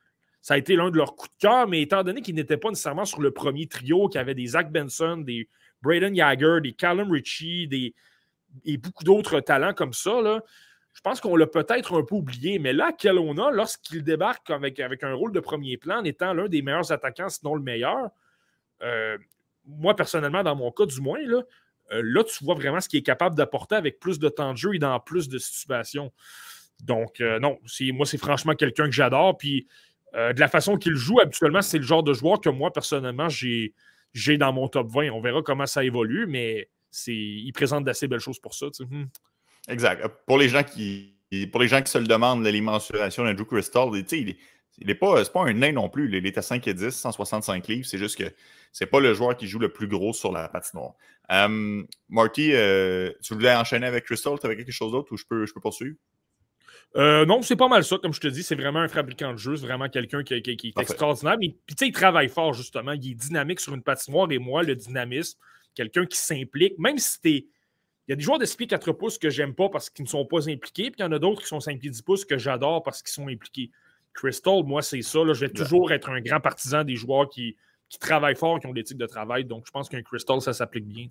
Ça 0.41 0.55
a 0.55 0.59
été 0.59 0.77
l'un 0.77 0.91
de 0.91 0.97
leurs 0.97 1.17
coups 1.17 1.31
de 1.35 1.41
cœur, 1.41 1.69
mais 1.69 1.83
étant 1.83 2.03
donné 2.05 2.23
qu'il 2.23 2.37
n'était 2.37 2.57
pas 2.57 2.69
nécessairement 2.69 3.05
sur 3.05 3.21
le 3.21 3.33
premier 3.33 3.67
trio, 3.67 4.09
qu'il 4.09 4.21
avait 4.21 4.35
des 4.35 4.47
Zach 4.47 4.71
Benson, 4.71 5.19
des 5.19 5.49
Braden 5.83 6.15
Yager, 6.15 6.61
des 6.63 6.73
Callum 6.73 7.11
Ritchie, 7.11 7.69
et 8.65 8.77
beaucoup 8.77 9.05
d'autres 9.05 9.41
talents 9.41 9.75
comme 9.75 9.93
ça, 9.93 10.41
je 10.93 11.01
pense 11.03 11.21
qu'on 11.21 11.37
l'a 11.37 11.47
peut-être 11.47 11.99
un 11.99 12.03
peu 12.03 12.15
oublié. 12.15 12.59
Mais 12.59 12.73
là, 12.73 12.93
Kelowna, 12.93 13.51
lorsqu'il 13.51 14.03
débarque 14.03 14.49
avec, 14.49 14.81
avec 14.81 15.03
un 15.03 15.13
rôle 15.13 15.33
de 15.33 15.41
premier 15.41 15.77
plan, 15.77 15.99
en 15.99 16.05
étant 16.05 16.33
l'un 16.33 16.49
des 16.49 16.63
meilleurs 16.63 16.91
attaquants, 16.91 17.29
sinon 17.29 17.55
le 17.55 17.63
meilleur, 17.63 18.09
euh, 18.83 19.19
moi, 19.67 19.95
personnellement, 19.95 20.43
dans 20.43 20.57
mon 20.57 20.71
cas 20.71 20.87
du 20.87 21.01
moins, 21.01 21.21
là, 21.27 21.43
euh, 21.93 22.03
là, 22.05 22.25
tu 22.25 22.45
vois 22.45 22.55
vraiment 22.55 22.81
ce 22.81 22.89
qu'il 22.89 22.99
est 22.99 23.05
capable 23.05 23.37
d'apporter 23.37 23.75
avec 23.75 23.99
plus 24.01 24.19
de 24.19 24.29
temps 24.29 24.53
de 24.53 24.59
jeu 24.59 24.75
et 24.75 24.79
dans 24.79 24.99
plus 25.01 25.29
de 25.29 25.39
situations. 25.39 26.13
Donc, 26.83 27.21
euh, 27.21 27.39
non, 27.39 27.59
moi, 27.93 28.07
c'est 28.07 28.19
franchement 28.19 28.55
quelqu'un 28.55 28.85
que 28.85 28.93
j'adore. 28.93 29.37
Puis, 29.39 29.67
de 30.15 30.41
la 30.41 30.49
façon 30.49 30.79
qu'il 30.79 30.95
joue, 30.95 31.21
habituellement, 31.21 31.61
c'est 31.61 31.77
le 31.77 31.85
genre 31.85 32.03
de 32.03 32.15
joueur 32.15 32.41
que 32.41 32.49
moi, 32.49 32.73
personnellement, 32.73 33.29
j'ai 33.29 33.75
j'ai 34.15 34.39
dans 34.39 34.51
mon 34.51 34.67
top 34.67 34.89
20. 34.91 35.11
On 35.11 35.21
verra 35.21 35.43
comment 35.43 35.67
ça 35.67 35.85
évolue, 35.85 36.27
mais 36.27 36.71
il 37.07 37.53
présente 37.53 37.85
d'assez 37.85 38.09
belles 38.09 38.21
choses 38.21 38.39
pour 38.39 38.55
ça. 38.55 38.67
Hmm. 38.81 39.05
Exact. 39.69 40.07
Pour 40.27 40.39
les 40.39 40.49
gens 40.49 40.63
qui 40.63 41.17
pour 41.53 41.61
les 41.61 41.69
gens 41.69 41.83
qui 41.83 41.91
se 41.91 41.99
le 41.99 42.07
demandent, 42.07 42.45
les 42.45 42.61
mensurations 42.61 43.25
d'Andrew 43.25 43.45
Crystal, 43.45 43.89
il 43.93 44.37
n'est 44.85 44.95
pas, 44.95 45.25
pas 45.25 45.45
un 45.45 45.53
nain 45.55 45.73
non 45.73 45.89
plus. 45.89 46.15
Il 46.15 46.27
est 46.27 46.39
à 46.39 46.43
5 46.43 46.67
et 46.69 46.75
10, 46.75 46.91
165 46.91 47.67
livres. 47.69 47.87
C'est 47.87 47.99
juste 47.99 48.19
que 48.19 48.31
c'est 48.73 48.87
pas 48.87 49.01
le 49.01 49.15
joueur 49.15 49.37
qui 49.37 49.47
joue 49.47 49.59
le 49.59 49.71
plus 49.71 49.89
gros 49.89 50.13
sur 50.13 50.33
la 50.33 50.49
patinoire. 50.49 50.95
Um, 51.31 51.87
Marty, 52.09 52.53
euh, 52.53 53.13
tu 53.23 53.35
voulais 53.35 53.55
enchaîner 53.55 53.87
avec 53.87 54.05
Crystal? 54.05 54.39
Tu 54.39 54.47
avais 54.47 54.57
quelque 54.57 54.73
chose 54.73 54.93
d'autre 54.93 55.13
ou 55.13 55.17
je 55.17 55.25
peux, 55.29 55.47
je 55.47 55.55
peux 55.55 55.61
poursuivre? 55.61 55.97
Euh, 56.97 57.27
non, 57.27 57.43
c'est 57.43 57.57
pas 57.57 57.69
mal 57.69 57.85
ça. 57.85 57.99
Comme 57.99 58.15
je 58.15 58.21
te 58.21 58.29
dis, 58.29 58.43
c'est 58.43 58.55
vraiment 58.55 58.81
un 58.81 58.89
fabricant 58.89 59.33
de 59.33 59.39
jeu. 59.39 59.57
C'est 59.57 59.67
vraiment 59.67 59.89
quelqu'un 59.89 60.23
qui, 60.23 60.35
est 60.35 60.79
extraordinaire. 60.79 61.37
Mais 61.39 61.55
puis, 61.67 61.75
tu 61.75 61.85
sais, 61.85 61.89
il 61.89 61.93
travaille 61.93 62.29
fort, 62.29 62.55
justement. 62.55 62.93
Il 62.93 63.11
est 63.11 63.15
dynamique 63.15 63.61
sur 63.61 63.75
une 63.75 63.83
patinoire. 63.83 64.31
Et 64.31 64.39
moi, 64.39 64.63
le 64.63 64.75
dynamisme, 64.75 65.39
quelqu'un 65.75 66.07
qui 66.07 66.19
s'implique, 66.19 66.79
même 66.79 66.99
si 66.99 67.21
t'es. 67.21 67.47
Il 68.09 68.11
y 68.11 68.13
a 68.13 68.17
des 68.17 68.23
joueurs 68.23 68.39
de 68.39 68.45
6 68.45 68.69
4 68.69 68.93
pouces 68.93 69.19
que 69.19 69.31
j'aime 69.31 69.53
pas 69.53 69.69
parce 69.69 69.91
qu'ils 69.91 70.05
ne 70.05 70.09
sont 70.09 70.25
pas 70.25 70.49
impliqués. 70.49 70.93
Puis 70.93 71.01
il 71.01 71.03
y 71.03 71.05
en 71.05 71.11
a 71.11 71.19
d'autres 71.19 71.43
qui 71.43 71.49
sont 71.49 71.59
5 71.59 71.81
pieds 71.81 71.91
10 71.91 72.03
pouces 72.03 72.25
que 72.25 72.39
j'adore 72.39 72.85
parce 72.85 73.03
qu'ils 73.03 73.11
sont 73.11 73.27
impliqués. 73.27 73.73
Crystal, 74.17 74.65
moi, 74.65 74.83
c'est 74.83 75.03
ça. 75.03 75.21
je 75.25 75.41
vais 75.41 75.51
toujours 75.51 75.93
être 75.93 76.09
un 76.09 76.21
grand 76.21 76.41
partisan 76.41 76.83
des 76.83 76.97
joueurs 76.97 77.29
qui, 77.29 77.57
travaillent 78.01 78.37
fort, 78.37 78.59
qui 78.59 78.67
ont 78.67 78.73
des 78.73 78.83
types 78.83 78.99
de 78.99 79.07
travail. 79.07 79.45
Donc, 79.45 79.65
je 79.67 79.71
pense 79.71 79.89
qu'un 79.89 80.03
Crystal, 80.03 80.41
ça 80.41 80.53
s'applique 80.53 80.87
bien. 80.87 81.07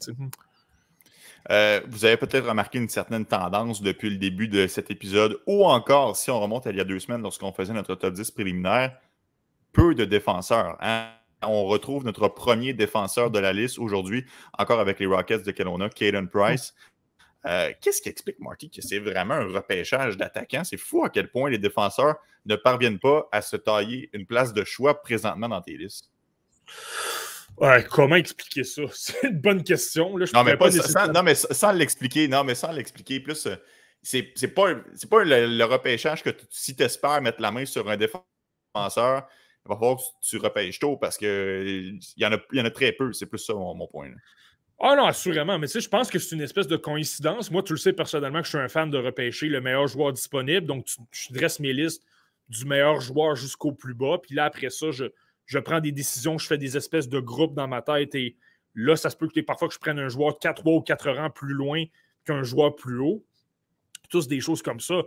Euh, 1.51 1.79
vous 1.87 2.03
avez 2.05 2.17
peut-être 2.17 2.49
remarqué 2.49 2.79
une 2.79 2.89
certaine 2.89 3.25
tendance 3.25 3.81
depuis 3.81 4.09
le 4.09 4.17
début 4.17 4.47
de 4.47 4.65
cet 4.67 4.89
épisode, 4.89 5.39
ou 5.45 5.63
encore, 5.65 6.17
si 6.17 6.31
on 6.31 6.39
remonte 6.39 6.65
à 6.67 6.71
il 6.71 6.77
y 6.77 6.81
a 6.81 6.83
deux 6.83 6.99
semaines, 6.99 7.21
lorsqu'on 7.21 7.53
faisait 7.53 7.73
notre 7.73 7.95
top 7.95 8.13
10 8.13 8.31
préliminaire, 8.31 8.97
peu 9.71 9.93
de 9.93 10.05
défenseurs. 10.05 10.75
Hein. 10.81 11.09
On 11.43 11.65
retrouve 11.65 12.03
notre 12.03 12.27
premier 12.29 12.73
défenseur 12.73 13.29
de 13.29 13.37
la 13.37 13.53
liste 13.53 13.77
aujourd'hui, 13.77 14.25
encore 14.57 14.79
avec 14.79 14.99
les 14.99 15.05
Rockets 15.05 15.45
de 15.45 15.51
Kelowna, 15.51 15.89
Caden 15.89 16.27
Price. 16.27 16.73
Euh, 17.47 17.71
qu'est-ce 17.79 18.01
qui 18.01 18.09
explique, 18.09 18.39
Marty, 18.39 18.69
que 18.69 18.81
c'est 18.81 18.99
vraiment 18.99 19.35
un 19.35 19.47
repêchage 19.47 20.17
d'attaquants? 20.17 20.63
C'est 20.63 20.77
fou 20.77 21.05
à 21.05 21.09
quel 21.09 21.29
point 21.29 21.49
les 21.49 21.59
défenseurs 21.59 22.15
ne 22.45 22.55
parviennent 22.55 22.99
pas 22.99 23.27
à 23.31 23.41
se 23.41 23.55
tailler 23.55 24.09
une 24.13 24.25
place 24.25 24.53
de 24.53 24.63
choix 24.63 25.01
présentement 25.01 25.49
dans 25.49 25.61
tes 25.61 25.77
listes. 25.77 26.09
Ouais, 27.57 27.85
comment 27.89 28.15
expliquer 28.15 28.63
ça? 28.63 28.81
C'est 28.93 29.27
une 29.27 29.39
bonne 29.39 29.63
question. 29.63 30.17
non, 30.33 30.43
mais 30.43 30.57
pas, 30.57 30.71
sans, 30.71 31.11
non, 31.11 31.23
mais 31.23 31.35
sans 31.35 31.71
l'expliquer. 31.71 32.27
Non, 32.27 32.43
mais 32.43 32.55
sans 32.55 32.71
l'expliquer. 32.71 33.19
Plus, 33.19 33.45
euh, 33.45 33.55
c'est 34.01 34.53
pas, 34.53 34.75
pas 35.09 35.23
le, 35.23 35.63
repêchage 35.63 36.21
que 36.21 36.29
si 36.49 36.75
tu 36.75 36.83
espères 36.83 37.21
mettre 37.21 37.41
la 37.41 37.51
main 37.51 37.65
sur 37.65 37.89
un 37.89 37.97
défenseur, 37.97 38.25
il 38.75 39.69
va 39.69 39.75
falloir 39.75 39.97
que 39.97 40.01
tu 40.21 40.37
repêches 40.37 40.79
tôt 40.79 40.97
parce 40.97 41.17
qu'il 41.17 41.99
y, 42.17 42.25
en 42.25 42.33
a, 42.33 42.37
y 42.51 42.61
en 42.61 42.65
a 42.65 42.71
très 42.71 42.91
peu. 42.91 43.13
C'est 43.13 43.25
plus 43.25 43.39
ça 43.39 43.53
mon, 43.53 43.87
point. 43.87 44.11
Ah 44.79 44.95
non, 44.95 45.05
assurément. 45.05 45.57
Mais 45.57 45.67
tu 45.67 45.79
je 45.79 45.89
pense 45.89 46.09
que 46.09 46.19
c'est 46.19 46.35
une 46.35 46.41
espèce 46.41 46.67
de 46.67 46.75
coïncidence. 46.75 47.49
Moi, 47.49 47.63
tu 47.63 47.73
le 47.73 47.77
sais 47.77 47.93
personnellement 47.93 48.39
que 48.39 48.45
je 48.45 48.49
suis 48.49 48.57
un 48.57 48.67
fan 48.67 48.89
de 48.89 48.97
repêcher 48.97 49.47
le 49.47 49.61
meilleur 49.61 49.87
joueur 49.87 50.11
disponible. 50.11 50.67
Donc, 50.67 50.87
je 51.11 51.33
dresse 51.33 51.59
mes 51.59 51.73
listes 51.73 52.03
du 52.49 52.65
meilleur 52.65 52.99
joueur 52.99 53.35
jusqu'au 53.35 53.71
plus 53.71 53.93
bas. 53.93 54.17
Puis 54.21 54.35
là, 54.35 54.45
après 54.45 54.69
ça, 54.69 54.87
je, 54.91 55.59
prends 55.59 55.79
des 55.79 55.91
décisions, 55.91 56.37
je 56.37 56.47
fais 56.47 56.57
des 56.57 56.75
espèces 56.75 57.07
de 57.07 57.19
groupes 57.19 57.55
dans 57.55 57.67
ma 57.67 57.81
tête 57.81 58.15
et 58.15 58.35
là, 58.73 58.95
ça 58.95 59.09
se 59.09 59.15
peut 59.15 59.29
que 59.29 59.39
parfois 59.39 59.67
que 59.67 59.73
je 59.73 59.79
prenne 59.79 59.99
un 59.99 60.09
joueur 60.09 60.37
4 60.39 60.67
ou 60.67 60.81
4 60.81 61.11
rangs 61.11 61.29
plus 61.29 61.53
loin 61.53 61.85
qu'un 62.25 62.43
joueur 62.43 62.75
plus 62.75 62.99
haut. 62.99 63.23
Tous 64.09 64.27
des 64.27 64.41
choses 64.41 64.61
comme 64.61 64.79
ça. 64.79 65.01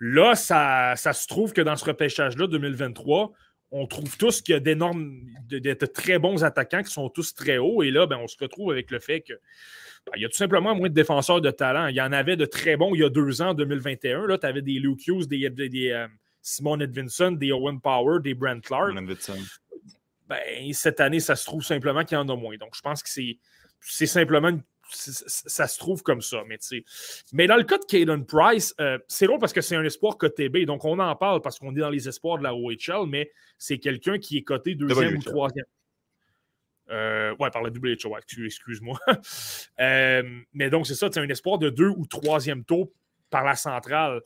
Là, 0.00 0.34
ça, 0.34 0.94
ça 0.96 1.12
se 1.12 1.28
trouve 1.28 1.52
que 1.52 1.60
dans 1.60 1.76
ce 1.76 1.84
repêchage-là, 1.84 2.48
2023, 2.48 3.32
on 3.72 3.86
trouve 3.86 4.16
tous 4.18 4.42
qu'il 4.42 4.52
y 4.52 4.56
a 4.56 4.60
d'énormes, 4.60 5.22
de, 5.48 5.72
très 5.86 6.18
bons 6.18 6.44
attaquants 6.44 6.82
qui 6.82 6.92
sont 6.92 7.08
tous 7.08 7.34
très 7.34 7.56
hauts. 7.56 7.82
Et 7.82 7.90
là, 7.90 8.06
ben, 8.06 8.18
on 8.18 8.28
se 8.28 8.36
retrouve 8.38 8.70
avec 8.70 8.90
le 8.90 9.00
fait 9.00 9.22
que 9.22 9.32
ben, 10.06 10.12
il 10.16 10.22
y 10.22 10.24
a 10.26 10.28
tout 10.28 10.36
simplement 10.36 10.74
moins 10.74 10.90
de 10.90 10.94
défenseurs 10.94 11.40
de 11.40 11.50
talent. 11.50 11.86
Il 11.86 11.96
y 11.96 12.02
en 12.02 12.12
avait 12.12 12.36
de 12.36 12.44
très 12.44 12.76
bons 12.76 12.94
il 12.94 13.00
y 13.00 13.04
a 13.04 13.08
deux 13.08 13.40
ans, 13.40 13.48
en 13.48 13.54
2021. 13.54 14.26
Là, 14.26 14.36
tu 14.36 14.46
avais 14.46 14.62
des 14.62 14.74
Luke 14.74 15.06
Hughes, 15.06 15.26
des, 15.26 15.48
des, 15.48 15.90
euh, 15.90 16.06
Simon 16.42 16.80
Edvinson, 16.80 17.32
des 17.32 17.50
Owen 17.50 17.80
Power, 17.80 18.20
des 18.22 18.34
Brent 18.34 18.60
Clark 18.60 18.94
ben, 20.28 20.72
cette 20.72 21.00
année, 21.00 21.20
ça 21.20 21.36
se 21.36 21.44
trouve 21.44 21.62
simplement 21.62 22.04
qu'il 22.04 22.16
y 22.16 22.20
en 22.20 22.28
a 22.28 22.36
moins. 22.36 22.56
Donc, 22.56 22.74
je 22.74 22.80
pense 22.80 23.02
que 23.02 23.08
c'est 23.80 24.06
simplement 24.06 24.52
ça 24.92 25.66
se 25.66 25.78
trouve 25.78 26.02
comme 26.02 26.20
ça. 26.20 26.42
Mais, 26.46 26.58
mais 27.32 27.46
dans 27.46 27.56
le 27.56 27.64
cas 27.64 27.78
de 27.78 27.84
Caden 27.84 28.24
Price, 28.24 28.74
euh, 28.80 28.98
c'est 29.08 29.26
long 29.26 29.38
parce 29.38 29.52
que 29.52 29.60
c'est 29.60 29.76
un 29.76 29.84
espoir 29.84 30.18
côté 30.18 30.48
B. 30.48 30.64
Donc, 30.64 30.84
on 30.84 30.98
en 30.98 31.16
parle 31.16 31.40
parce 31.42 31.58
qu'on 31.58 31.74
est 31.74 31.80
dans 31.80 31.90
les 31.90 32.08
espoirs 32.08 32.38
de 32.38 32.44
la 32.44 32.54
OHL, 32.54 33.06
mais 33.08 33.30
c'est 33.58 33.78
quelqu'un 33.78 34.18
qui 34.18 34.38
est 34.38 34.42
coté 34.42 34.74
deuxième 34.74 35.16
ou 35.16 35.22
troisième. 35.22 35.66
Euh, 36.90 37.34
ouais, 37.38 37.50
par 37.50 37.62
la 37.62 37.70
WHO, 37.70 38.16
excuse-moi. 38.44 38.98
Euh, 39.80 40.22
mais 40.52 40.70
donc, 40.70 40.86
c'est 40.86 40.94
ça, 40.94 41.08
c'est 41.10 41.18
un 41.18 41.28
espoir 41.28 41.58
de 41.58 41.70
deux 41.70 41.88
ou 41.88 42.06
troisième 42.06 42.64
tour 42.64 42.90
par 43.30 43.44
la 43.44 43.56
centrale. 43.56 44.20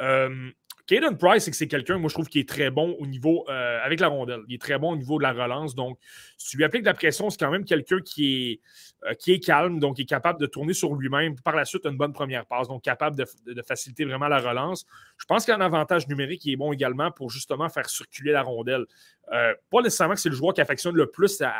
Euh, 0.00 0.50
Caden 0.86 1.16
Price, 1.16 1.44
c'est 1.44 1.50
que 1.50 1.56
c'est 1.56 1.68
quelqu'un, 1.68 1.96
moi, 1.96 2.08
je 2.08 2.14
trouve, 2.14 2.28
qui 2.28 2.40
est 2.40 2.48
très 2.48 2.70
bon 2.70 2.94
au 2.98 3.06
niveau, 3.06 3.46
euh, 3.48 3.78
avec 3.82 4.00
la 4.00 4.08
rondelle. 4.08 4.40
Il 4.48 4.54
est 4.54 4.60
très 4.60 4.78
bon 4.78 4.92
au 4.92 4.96
niveau 4.96 5.16
de 5.16 5.22
la 5.22 5.32
relance. 5.32 5.74
Donc, 5.74 5.98
si 6.36 6.50
tu 6.50 6.56
lui 6.58 6.64
appliques 6.64 6.82
de 6.82 6.88
la 6.88 6.94
pression, 6.94 7.30
c'est 7.30 7.38
quand 7.38 7.50
même 7.50 7.64
quelqu'un 7.64 8.00
qui 8.00 8.50
est, 8.50 8.60
euh, 9.08 9.14
qui 9.14 9.32
est 9.32 9.40
calme, 9.40 9.78
donc 9.78 9.98
est 9.98 10.04
capable 10.04 10.38
de 10.38 10.46
tourner 10.46 10.74
sur 10.74 10.94
lui-même. 10.94 11.36
Par 11.40 11.56
la 11.56 11.64
suite, 11.64 11.86
une 11.86 11.96
bonne 11.96 12.12
première 12.12 12.44
passe, 12.44 12.68
donc 12.68 12.82
capable 12.82 13.16
de, 13.16 13.62
faciliter 13.66 14.04
vraiment 14.04 14.28
la 14.28 14.40
relance. 14.40 14.84
Je 15.16 15.24
pense 15.24 15.46
qu'il 15.46 15.52
y 15.52 15.56
a 15.56 15.58
un 15.58 15.64
avantage 15.64 16.06
numérique 16.06 16.42
qui 16.42 16.52
est 16.52 16.56
bon 16.56 16.70
également 16.72 17.10
pour 17.10 17.30
justement 17.30 17.70
faire 17.70 17.88
circuler 17.88 18.32
la 18.32 18.42
rondelle. 18.42 18.84
Euh, 19.32 19.54
pas 19.70 19.80
nécessairement 19.80 20.14
que 20.14 20.20
c'est 20.20 20.28
le 20.28 20.34
joueur 20.34 20.52
qui 20.52 20.60
affectionne 20.60 20.96
le 20.96 21.10
plus 21.10 21.40
à, 21.40 21.54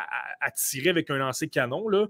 tirer 0.55 0.89
avec 0.89 1.09
un 1.09 1.17
lancer 1.17 1.47
canon, 1.47 1.89
là, 1.89 2.05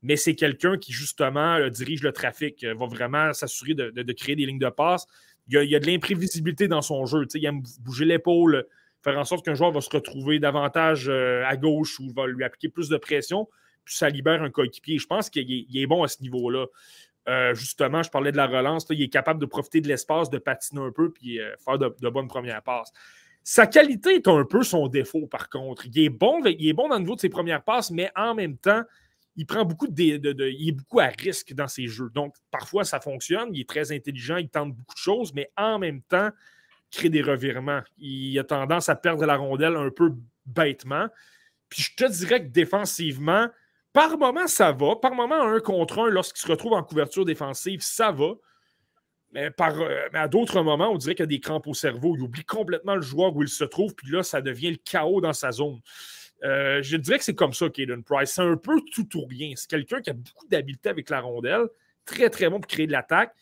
mais 0.00 0.16
c'est 0.16 0.34
quelqu'un 0.34 0.78
qui, 0.78 0.92
justement, 0.92 1.68
dirige 1.68 2.02
le 2.02 2.12
trafic, 2.12 2.64
va 2.64 2.86
vraiment 2.86 3.34
s'assurer 3.34 3.74
de, 3.74 4.12
créer 4.12 4.36
des 4.36 4.46
lignes 4.46 4.58
de 4.58 4.68
passe 4.68 5.06
il 5.48 5.70
y 5.70 5.76
a, 5.76 5.80
de 5.80 5.86
l'imprévisibilité 5.86 6.68
dans 6.68 6.82
son 6.82 7.04
jeu. 7.06 7.26
il 7.34 7.44
aime 7.44 7.62
bouger 7.80 8.04
l'épaule, 8.04 8.66
faire 9.02 9.18
en 9.18 9.24
sorte 9.24 9.44
qu'un 9.44 9.54
joueur 9.54 9.70
va 9.70 9.80
se 9.80 9.90
retrouver 9.90 10.38
davantage 10.38 11.08
euh, 11.08 11.44
à 11.46 11.56
gauche 11.56 12.00
ou 12.00 12.10
va 12.12 12.26
lui 12.26 12.44
appliquer 12.44 12.68
plus 12.68 12.88
de 12.88 12.96
pression, 12.96 13.48
puis 13.84 13.94
ça 13.94 14.08
libère 14.08 14.42
un 14.42 14.50
coéquipier. 14.50 14.98
Je 14.98 15.06
pense 15.06 15.28
qu'il 15.28 15.66
est, 15.74 15.86
bon 15.86 16.02
à 16.02 16.08
ce 16.08 16.22
niveau-là. 16.22 16.66
Euh, 17.28 17.54
justement, 17.54 18.02
je 18.02 18.10
parlais 18.10 18.32
de 18.32 18.36
la 18.36 18.46
relance. 18.46 18.86
il 18.90 19.02
est 19.02 19.08
capable 19.08 19.40
de 19.40 19.46
profiter 19.46 19.80
de 19.80 19.88
l'espace, 19.88 20.30
de 20.30 20.38
patiner 20.38 20.80
un 20.80 20.90
peu, 20.90 21.12
puis 21.12 21.40
euh, 21.40 21.54
faire 21.64 21.78
de, 21.78 22.08
bonnes 22.08 22.28
premières 22.28 22.62
passes. 22.62 22.92
Sa 23.42 23.66
qualité 23.66 24.14
est 24.14 24.28
un 24.28 24.44
peu 24.44 24.62
son 24.62 24.88
défaut, 24.88 25.26
par 25.26 25.50
contre. 25.50 25.86
Il 25.86 25.98
est 25.98 26.08
bon, 26.08 26.42
il 26.46 26.66
est 26.66 26.72
bon 26.72 26.88
dans 26.88 26.94
le 26.94 27.02
niveau 27.02 27.14
de 27.14 27.20
ses 27.20 27.28
premières 27.28 27.62
passes, 27.62 27.90
mais 27.90 28.10
en 28.16 28.34
même 28.34 28.56
temps, 28.56 28.82
il 29.36 29.46
prend 29.46 29.64
beaucoup 29.64 29.88
de, 29.88 30.02
il 30.48 30.68
est 30.68 30.72
beaucoup 30.72 31.00
à 31.00 31.06
risque 31.06 31.52
dans 31.54 31.68
ses 31.68 31.86
jeux. 31.86 32.10
Donc, 32.14 32.34
parfois, 32.50 32.84
ça 32.84 33.00
fonctionne. 33.00 33.48
Il 33.52 33.60
est 33.60 33.68
très 33.68 33.92
intelligent, 33.92 34.36
il 34.36 34.48
tente 34.48 34.72
beaucoup 34.74 34.94
de 34.94 35.00
choses, 35.00 35.34
mais 35.34 35.50
en 35.56 35.78
même 35.78 36.02
temps, 36.02 36.30
il 36.92 36.96
crée 36.96 37.08
des 37.10 37.22
revirements. 37.22 37.82
Il 37.98 38.38
a 38.38 38.44
tendance 38.44 38.88
à 38.88 38.96
perdre 38.96 39.26
la 39.26 39.36
rondelle 39.36 39.76
un 39.76 39.90
peu 39.90 40.12
bêtement. 40.46 41.08
Puis 41.68 41.82
je 41.82 41.96
te 41.96 42.10
dirais 42.10 42.40
que 42.44 42.50
défensivement, 42.50 43.48
par 43.92 44.18
moment, 44.18 44.46
ça 44.46 44.72
va. 44.72 44.96
Par 44.96 45.14
moment, 45.14 45.40
un 45.42 45.60
contre 45.60 46.00
un, 46.00 46.10
lorsqu'il 46.10 46.42
se 46.42 46.48
retrouve 46.48 46.72
en 46.72 46.82
couverture 46.82 47.24
défensive, 47.24 47.80
ça 47.80 48.12
va. 48.12 48.34
Mais, 49.32 49.50
par, 49.50 49.80
euh, 49.80 50.08
mais 50.12 50.20
à 50.20 50.28
d'autres 50.28 50.62
moments, 50.62 50.90
on 50.90 50.96
dirait 50.96 51.16
qu'il 51.16 51.24
y 51.24 51.24
a 51.24 51.26
des 51.26 51.40
crampes 51.40 51.66
au 51.66 51.74
cerveau. 51.74 52.14
Il 52.16 52.22
oublie 52.22 52.44
complètement 52.44 52.94
le 52.94 53.02
joueur 53.02 53.34
où 53.34 53.42
il 53.42 53.48
se 53.48 53.64
trouve, 53.64 53.94
puis 53.94 54.10
là, 54.10 54.22
ça 54.22 54.40
devient 54.40 54.70
le 54.70 54.76
chaos 54.76 55.20
dans 55.20 55.32
sa 55.32 55.50
zone. 55.50 55.80
Euh, 56.44 56.82
je 56.82 56.96
dirais 56.96 57.18
que 57.18 57.24
c'est 57.24 57.34
comme 57.34 57.54
ça, 57.54 57.68
Caden 57.68 58.02
Price. 58.02 58.32
C'est 58.32 58.42
un 58.42 58.56
peu 58.56 58.80
tout 58.92 59.16
ou 59.16 59.24
rien. 59.24 59.52
C'est 59.56 59.68
quelqu'un 59.68 60.00
qui 60.00 60.10
a 60.10 60.12
beaucoup 60.12 60.46
d'habileté 60.46 60.88
avec 60.90 61.08
la 61.10 61.20
rondelle, 61.20 61.66
très, 62.04 62.28
très 62.28 62.48
bon 62.50 62.60
pour 62.60 62.66
créer 62.66 62.86
de 62.86 62.92
l'attaque, 62.92 63.34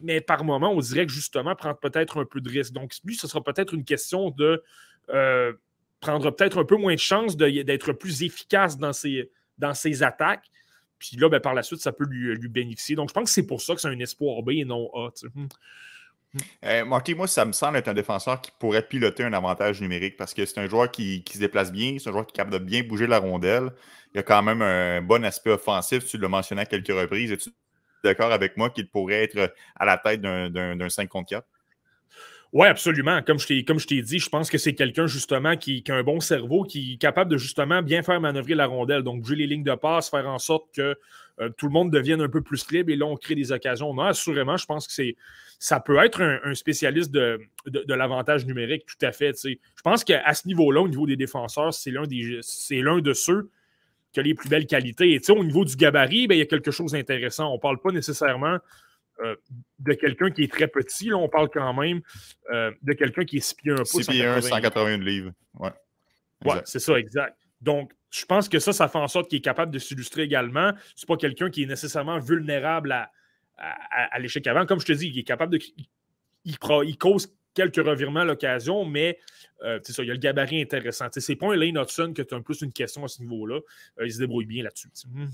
mais 0.00 0.20
par 0.20 0.44
moment, 0.44 0.70
on 0.72 0.80
dirait 0.80 1.06
que 1.06 1.12
justement, 1.12 1.54
prendre 1.56 1.78
peut-être 1.78 2.20
un 2.20 2.24
peu 2.24 2.40
de 2.40 2.50
risque. 2.50 2.72
Donc, 2.72 2.92
lui, 3.04 3.14
ce 3.14 3.26
sera 3.26 3.42
peut-être 3.42 3.72
une 3.74 3.84
question 3.84 4.30
de 4.30 4.62
euh, 5.10 5.52
prendre 6.00 6.30
peut-être 6.30 6.58
un 6.58 6.64
peu 6.64 6.76
moins 6.76 6.94
de 6.94 7.00
chance 7.00 7.36
d'être 7.36 7.92
plus 7.92 8.22
efficace 8.22 8.76
dans 8.76 8.92
ses, 8.92 9.30
dans 9.56 9.72
ses 9.72 10.02
attaques. 10.02 10.50
Puis 10.98 11.16
là, 11.16 11.28
ben, 11.28 11.40
par 11.40 11.54
la 11.54 11.62
suite, 11.62 11.80
ça 11.80 11.92
peut 11.92 12.04
lui, 12.04 12.34
lui 12.34 12.48
bénéficier. 12.48 12.96
Donc, 12.96 13.08
je 13.08 13.14
pense 13.14 13.24
que 13.24 13.30
c'est 13.30 13.46
pour 13.46 13.62
ça 13.62 13.74
que 13.74 13.80
c'est 13.80 13.88
un 13.88 13.98
espoir 13.98 14.42
B 14.42 14.50
et 14.50 14.64
non 14.64 14.90
A. 14.94 15.10
Hmm. 15.34 15.46
Euh, 16.64 16.84
moi, 16.84 17.02
ça 17.26 17.44
me 17.44 17.52
semble 17.52 17.76
être 17.76 17.88
un 17.88 17.94
défenseur 17.94 18.40
qui 18.40 18.50
pourrait 18.58 18.86
piloter 18.86 19.24
un 19.24 19.32
avantage 19.32 19.80
numérique 19.80 20.16
parce 20.16 20.34
que 20.34 20.44
c'est 20.44 20.58
un 20.58 20.68
joueur 20.68 20.90
qui, 20.90 21.24
se 21.30 21.38
déplace 21.38 21.72
bien, 21.72 21.96
c'est 21.98 22.08
un 22.08 22.12
joueur 22.12 22.26
qui 22.26 22.32
est 22.32 22.36
capable 22.36 22.58
de 22.58 22.64
bien 22.64 22.82
bouger 22.82 23.06
la 23.06 23.18
rondelle. 23.18 23.70
Il 24.14 24.20
a 24.20 24.22
quand 24.22 24.42
même 24.42 24.62
un 24.62 25.02
bon 25.02 25.24
aspect 25.24 25.50
offensif, 25.50 26.04
tu 26.06 26.18
l'as 26.18 26.28
mentionné 26.28 26.62
à 26.62 26.66
quelques 26.66 26.88
reprises. 26.88 27.32
Es-tu 27.32 27.50
d'accord 28.02 28.32
avec 28.32 28.56
moi 28.56 28.70
qu'il 28.70 28.88
pourrait 28.88 29.24
être 29.24 29.54
à 29.76 29.84
la 29.84 29.96
tête 29.98 30.20
d'un 30.20 30.88
5 30.88 31.08
contre 31.08 31.28
4? 31.30 31.46
Oui, 32.54 32.68
absolument. 32.68 33.20
Comme 33.22 33.40
je 33.40 33.86
t'ai 33.86 34.00
dit, 34.00 34.20
je 34.20 34.28
pense 34.28 34.48
que 34.48 34.58
c'est 34.58 34.74
quelqu'un 34.74 35.08
justement 35.08 35.56
qui, 35.56 35.82
a 35.88 35.94
un 35.94 36.04
bon 36.04 36.20
cerveau, 36.20 36.62
qui 36.62 36.94
est 36.94 36.96
capable 36.98 37.28
de 37.32 37.36
justement 37.36 37.82
bien 37.82 38.04
faire 38.04 38.20
manœuvrer 38.20 38.54
la 38.54 38.66
rondelle. 38.66 39.02
Donc, 39.02 39.22
bouger 39.22 39.34
les 39.34 39.48
lignes 39.48 39.64
de 39.64 39.74
passe, 39.74 40.08
faire 40.08 40.28
en 40.28 40.38
sorte 40.38 40.72
que 40.72 40.96
euh, 41.40 41.48
tout 41.56 41.66
le 41.66 41.72
monde 41.72 41.90
devienne 41.90 42.20
un 42.20 42.28
peu 42.28 42.42
plus 42.42 42.70
libre 42.70 42.90
et 42.90 42.96
là, 42.96 43.06
on 43.06 43.16
crée 43.16 43.34
des 43.34 43.52
occasions. 43.52 43.92
Non, 43.92 44.04
assurément, 44.04 44.56
je 44.56 44.66
pense 44.66 44.86
que 44.86 44.92
c'est 44.92 45.16
ça 45.58 45.80
peut 45.80 45.96
être 46.04 46.20
un, 46.20 46.54
spécialiste 46.54 47.10
de, 47.10 47.40
l'avantage 47.88 48.44
numérique, 48.44 48.84
tout 48.86 49.06
à 49.06 49.12
fait. 49.12 49.34
Je 49.42 49.82
pense 49.82 50.04
qu'à 50.04 50.34
ce 50.34 50.46
niveau-là, 50.46 50.82
au 50.82 50.88
niveau 50.88 51.06
des 51.06 51.16
défenseurs, 51.16 51.72
c'est 51.72 51.90
l'un 51.90 52.98
de 52.98 53.12
ceux 53.14 53.50
qui 54.12 54.20
a 54.20 54.22
les 54.22 54.34
plus 54.34 54.48
belles 54.48 54.66
qualités. 54.66 55.14
Et 55.14 55.30
au 55.30 55.44
niveau 55.44 55.64
du 55.64 55.76
gabarit, 55.76 56.26
ben, 56.26 56.34
il 56.34 56.38
y 56.38 56.42
a 56.42 56.46
quelque 56.46 56.70
chose 56.70 56.92
d'intéressant. 56.92 57.50
On 57.50 57.54
ne 57.54 57.60
parle 57.60 57.80
pas 57.80 57.92
nécessairement 57.92 58.58
euh, 59.20 59.36
de 59.78 59.92
quelqu'un 59.94 60.30
qui 60.30 60.42
est 60.44 60.52
très 60.52 60.68
petit. 60.68 61.08
Là, 61.08 61.16
on 61.16 61.28
parle 61.28 61.48
quand 61.48 61.72
même 61.74 62.00
euh, 62.52 62.70
de 62.82 62.92
quelqu'un 62.92 63.24
qui 63.24 63.38
est 63.38 63.40
6 63.40 63.54
pieds 63.54 63.72
1 63.72 63.76
pouce. 63.76 63.90
6 63.90 64.06
pieds 64.06 64.26
1, 64.26 64.40
181 64.40 64.98
livres. 64.98 65.32
Ouais, 65.54 65.70
ouais 66.44 66.60
c'est 66.64 66.78
ça, 66.78 66.98
exact. 66.98 67.36
Donc, 67.60 67.92
je 68.14 68.26
pense 68.26 68.48
que 68.48 68.58
ça, 68.58 68.72
ça 68.72 68.88
fait 68.88 68.98
en 68.98 69.08
sorte 69.08 69.28
qu'il 69.28 69.38
est 69.38 69.42
capable 69.42 69.72
de 69.72 69.78
s'illustrer 69.78 70.22
également. 70.22 70.72
C'est 70.94 71.08
pas 71.08 71.16
quelqu'un 71.16 71.50
qui 71.50 71.64
est 71.64 71.66
nécessairement 71.66 72.20
vulnérable 72.20 72.92
à, 72.92 73.10
à, 73.58 74.18
l'échec 74.20 74.46
avant. 74.46 74.66
Comme 74.66 74.80
je 74.80 74.86
te 74.86 74.92
dis, 74.92 75.08
il 75.08 75.18
est 75.18 75.24
capable 75.24 75.58
de. 75.58 75.64
Il, 76.44 76.58
cause 76.58 77.34
quelques 77.54 77.84
revirements 77.84 78.20
à 78.20 78.24
l'occasion, 78.24 78.84
mais 78.84 79.18
euh, 79.62 79.80
c'est 79.82 79.92
ça, 79.92 80.02
il 80.02 80.06
y 80.06 80.10
a 80.10 80.14
le 80.14 80.20
gabarit 80.20 80.60
intéressant. 80.60 81.06
C'est 81.10 81.36
pas 81.36 81.52
un 81.52 81.56
Lane 81.56 81.78
Hudson 81.78 82.12
que 82.14 82.22
tu 82.22 82.34
as 82.34 82.36
un 82.36 82.42
plus 82.42 82.60
une 82.60 82.72
question 82.72 83.04
à 83.04 83.08
ce 83.08 83.22
niveau-là. 83.22 83.60
il 84.04 84.12
se 84.12 84.18
débrouille 84.18 84.46
bien 84.46 84.62
là-dessus. 84.62 84.88
Hmm. 85.06 85.26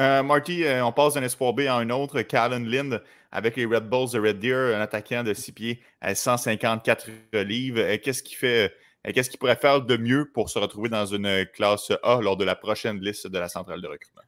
Euh, 0.00 0.22
Marty, 0.22 0.64
euh, 0.64 0.84
on 0.84 0.92
passe 0.92 1.14
d'un 1.14 1.22
espoir 1.22 1.54
B 1.54 1.60
à 1.60 1.74
un 1.74 1.88
autre. 1.90 2.20
Callan 2.22 2.60
Lind 2.60 3.02
avec 3.32 3.56
les 3.56 3.64
Red 3.64 3.88
Bulls 3.88 4.12
de 4.12 4.20
Red 4.20 4.38
Deer, 4.38 4.76
un 4.76 4.80
attaquant 4.80 5.24
de 5.24 5.32
6 5.32 5.52
pieds 5.52 5.82
à 6.00 6.14
154 6.14 7.08
livres. 7.44 7.80
Euh, 7.80 7.96
qu'est-ce 8.02 8.22
qu'il 8.22 8.36
fait? 8.36 8.74
Qu'est-ce 9.12 9.30
qu'il 9.30 9.38
pourrait 9.38 9.56
faire 9.56 9.82
de 9.82 9.96
mieux 9.96 10.30
pour 10.32 10.50
se 10.50 10.58
retrouver 10.58 10.88
dans 10.88 11.06
une 11.06 11.46
classe 11.52 11.92
A 12.02 12.20
lors 12.20 12.36
de 12.36 12.44
la 12.44 12.56
prochaine 12.56 13.00
liste 13.00 13.26
de 13.26 13.38
la 13.38 13.48
centrale 13.48 13.80
de 13.80 13.86
recrutement? 13.86 14.22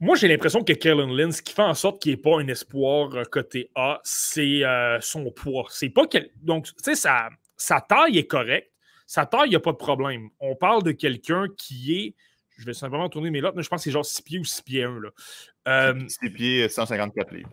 Moi, 0.00 0.16
j'ai 0.16 0.28
l'impression 0.28 0.62
que 0.62 0.72
Kellen 0.72 1.10
Lynn, 1.10 1.32
ce 1.32 1.42
qui 1.42 1.52
fait 1.52 1.62
en 1.62 1.74
sorte 1.74 2.00
qu'il 2.00 2.12
n'est 2.12 2.18
pas 2.18 2.38
un 2.38 2.46
espoir 2.46 3.10
côté 3.30 3.70
A, 3.74 4.00
c'est 4.04 4.62
son 5.00 5.30
poids. 5.30 5.66
C'est 5.70 5.90
pas 5.90 6.04
Donc, 6.42 6.66
tu 6.66 6.72
sais, 6.82 6.94
sa, 6.94 7.30
sa 7.56 7.80
taille 7.80 8.18
est 8.18 8.26
correcte. 8.26 8.70
Sa 9.06 9.26
taille, 9.26 9.46
il 9.46 9.50
n'y 9.50 9.56
a 9.56 9.60
pas 9.60 9.72
de 9.72 9.78
problème. 9.78 10.28
On 10.38 10.54
parle 10.54 10.82
de 10.82 10.92
quelqu'un 10.92 11.46
qui 11.56 11.94
est 11.94 12.14
je 12.58 12.64
vais 12.64 12.74
simplement 12.74 13.08
tourner 13.08 13.30
mes 13.30 13.40
notes, 13.40 13.54
mais 13.54 13.62
je 13.62 13.68
pense 13.68 13.80
que 13.80 13.84
c'est 13.84 13.92
genre 13.92 14.04
6 14.04 14.22
pieds 14.22 14.38
ou 14.38 14.44
6 14.44 14.62
pieds 14.62 14.82
1. 14.82 15.00
Là. 15.00 15.94
6 16.08 16.18
euh, 16.26 16.30
pieds, 16.30 16.68
154 16.68 17.32
livres. 17.32 17.50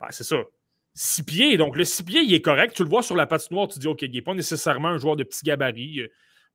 Ben, 0.00 0.06
c'est 0.10 0.24
ça. 0.24 0.36
6 1.00 1.22
pieds. 1.22 1.56
Donc, 1.56 1.76
le 1.76 1.84
6 1.84 2.02
pieds, 2.02 2.20
il 2.20 2.34
est 2.34 2.42
correct. 2.42 2.74
Tu 2.76 2.82
le 2.82 2.90
vois 2.90 3.02
sur 3.02 3.16
la 3.16 3.26
patinoire, 3.26 3.68
tu 3.68 3.78
dis, 3.78 3.86
OK, 3.86 4.02
il 4.02 4.10
n'est 4.10 4.20
pas 4.20 4.34
nécessairement 4.34 4.88
un 4.88 4.98
joueur 4.98 5.16
de 5.16 5.24
petit 5.24 5.42
gabarit. 5.44 6.06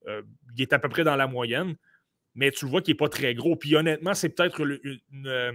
Euh, 0.07 0.21
il 0.55 0.61
est 0.61 0.71
à 0.71 0.77
peu 0.77 0.87
près 0.87 1.03
dans 1.03 1.15
la 1.15 1.25
moyenne. 1.25 1.75
Mais 2.35 2.51
tu 2.51 2.65
le 2.65 2.71
vois 2.71 2.81
qu'il 2.81 2.93
n'est 2.93 2.97
pas 2.97 3.09
très 3.09 3.33
gros. 3.33 3.55
Puis 3.55 3.75
honnêtement, 3.75 4.13
c'est 4.13 4.29
peut-être 4.29 4.61
euh, 4.61 5.51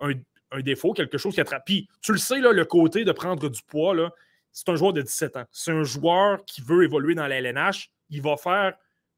un, 0.00 0.60
défaut, 0.60 0.92
quelque 0.92 1.18
chose 1.18 1.34
qui 1.34 1.40
attrape. 1.40 1.64
Puis 1.66 1.88
tu 2.02 2.12
le 2.12 2.18
sais, 2.18 2.38
le 2.38 2.64
côté 2.64 3.04
de 3.04 3.10
prendre 3.10 3.48
du 3.48 3.62
poids, 3.66 3.96
c'est 4.52 4.68
un 4.68 4.76
joueur 4.76 4.92
de 4.92 5.02
17 5.02 5.36
ans. 5.36 5.46
C'est 5.50 5.72
un 5.72 5.82
joueur 5.82 6.44
qui 6.44 6.60
veut 6.60 6.84
évoluer 6.84 7.16
dans 7.16 7.26
la 7.26 7.40
LNH. 7.40 7.90
Il 8.10 8.22
va 8.22 8.36
faire 8.36 8.74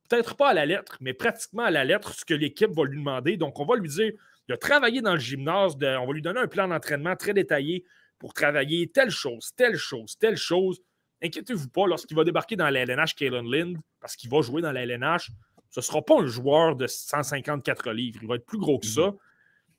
peut-être 0.09 0.37
pas 0.37 0.51
à 0.51 0.55
la 0.55 0.65
lettre, 0.65 0.97
mais 1.01 1.13
pratiquement 1.13 1.65
à 1.65 1.71
la 1.71 1.85
lettre, 1.85 2.15
ce 2.15 2.25
que 2.25 2.35
l'équipe 2.35 2.71
va 2.71 2.85
lui 2.85 2.99
demander. 2.99 3.37
Donc, 3.37 3.61
on 3.61 3.67
va 3.67 3.77
lui 3.77 3.91
dire 3.91 4.13
de 4.49 4.55
travailler 4.55 5.03
dans 5.03 5.15
le 5.15 5.21
gymnase, 5.21 5.75
on 5.75 6.07
va 6.07 6.13
lui 6.15 6.23
donner 6.23 6.41
un 6.41 6.49
plan 6.49 6.67
d'entraînement 6.67 7.15
très 7.15 7.35
détaillé 7.35 7.85
pour 8.23 8.35
travailler 8.35 8.87
telle 8.87 9.11
chose, 9.11 9.51
telle 9.57 9.77
chose, 9.77 10.17
telle 10.17 10.37
chose. 10.37 10.81
Inquiétez-vous 11.21 11.69
pas, 11.71 11.89
lorsqu'il 11.89 12.17
va 12.17 12.23
débarquer 12.23 12.55
dans 12.55 12.71
la 12.71 12.83
LNH, 12.83 13.17
Kalen 13.17 13.51
Lind, 13.51 13.79
parce 14.01 14.15
qu'il 14.15 14.31
va 14.31 14.43
jouer 14.43 14.63
dans 14.63 14.71
la 14.71 14.83
LNH, 14.85 15.33
ce 15.71 15.81
ne 15.81 15.83
sera 15.83 16.03
pas 16.03 16.21
un 16.21 16.27
joueur 16.29 16.77
de 16.77 16.87
154 16.87 17.91
livres. 17.91 18.21
Il 18.23 18.29
va 18.29 18.37
être 18.37 18.47
plus 18.47 18.59
gros 18.59 18.79
que 18.79 18.87
ça. 18.87 19.13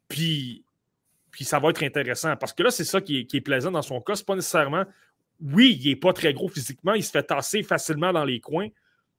Puis, 0.10 0.66
puis 1.32 1.46
ça 1.46 1.58
va 1.60 1.70
être 1.70 1.84
intéressant. 1.84 2.36
Parce 2.36 2.52
que 2.52 2.64
là, 2.64 2.70
c'est 2.70 2.84
ça 2.84 3.00
qui 3.00 3.26
est, 3.32 3.42
plaisant 3.42 3.72
dans 3.72 3.82
son 3.82 4.02
cas. 4.02 4.16
Ce 4.16 4.24
n'est 4.24 4.26
pas 4.26 4.36
nécessairement. 4.36 4.84
Oui, 5.40 5.80
il 5.82 5.88
n'est 5.88 5.96
pas 5.96 6.12
très 6.12 6.34
gros 6.34 6.50
physiquement. 6.50 6.96
Il 6.96 7.04
se 7.06 7.12
fait 7.12 7.24
tasser 7.24 7.64
facilement 7.64 8.12
dans 8.12 8.26
les 8.26 8.42
coins. 8.42 8.68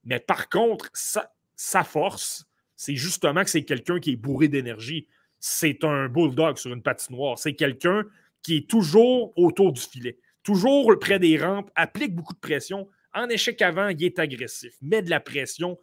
Mais 0.04 0.20
par 0.20 0.50
contre, 0.50 0.90
sa, 0.92 1.82
force, 1.82 2.44
c'est 2.76 2.96
justement 2.96 3.42
que 3.42 3.48
c'est 3.48 3.64
quelqu'un 3.64 4.00
qui 4.00 4.12
est 4.12 4.16
bourré 4.16 4.48
d'énergie. 4.48 5.06
C'est 5.40 5.82
un 5.82 6.10
bulldog 6.10 6.58
sur 6.58 6.74
une 6.74 6.82
patinoire. 6.82 7.38
C'est 7.38 7.54
quelqu'un 7.54 8.04
qui 8.44 8.58
est 8.58 8.70
toujours 8.70 9.32
autour 9.36 9.72
du 9.72 9.80
filet, 9.80 10.18
toujours 10.44 10.96
près 11.00 11.18
des 11.18 11.36
rampes, 11.36 11.70
applique 11.74 12.14
beaucoup 12.14 12.34
de 12.34 12.38
pression. 12.38 12.88
En 13.12 13.28
échec 13.28 13.60
avant, 13.62 13.88
il 13.88 14.04
est 14.04 14.18
agressif, 14.20 14.74
met 14.82 15.02
de 15.02 15.10
la 15.10 15.18
pression. 15.18 15.78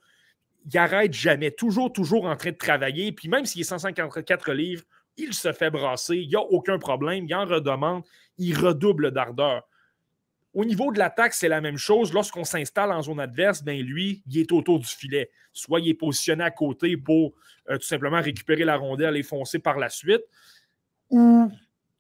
Il 0.71 0.77
arrête 0.77 1.13
jamais, 1.13 1.51
toujours, 1.51 1.91
toujours 1.91 2.25
en 2.25 2.37
train 2.37 2.51
de 2.51 2.57
travailler. 2.57 3.11
Puis 3.11 3.27
même 3.27 3.45
s'il 3.45 3.61
est 3.61 3.65
154 3.65 4.53
livres, 4.53 4.83
il 5.17 5.33
se 5.33 5.51
fait 5.51 5.71
brasser, 5.71 6.17
il 6.17 6.29
n'y 6.29 6.35
a 6.35 6.41
aucun 6.41 6.77
problème, 6.77 7.25
il 7.27 7.35
en 7.35 7.45
redemande, 7.45 8.03
il 8.37 8.57
redouble 8.57 9.11
d'ardeur. 9.11 9.67
Au 10.53 10.65
niveau 10.65 10.91
de 10.91 10.99
l'attaque, 10.99 11.33
c'est 11.33 11.47
la 11.47 11.61
même 11.61 11.77
chose. 11.77 12.13
Lorsqu'on 12.13 12.43
s'installe 12.43 12.91
en 12.91 13.01
zone 13.01 13.21
adverse, 13.21 13.63
ben 13.63 13.81
lui, 13.81 14.21
il 14.29 14.37
est 14.37 14.51
autour 14.51 14.79
du 14.79 14.87
filet. 14.87 15.31
Soit 15.53 15.79
il 15.79 15.89
est 15.89 15.93
positionné 15.93 16.43
à 16.43 16.51
côté 16.51 16.97
pour 16.97 17.33
euh, 17.69 17.77
tout 17.77 17.85
simplement 17.85 18.21
récupérer 18.21 18.65
la 18.65 18.75
rondelle 18.75 19.15
et 19.15 19.23
foncer 19.23 19.59
par 19.59 19.79
la 19.79 19.89
suite, 19.89 20.23
ou 21.09 21.49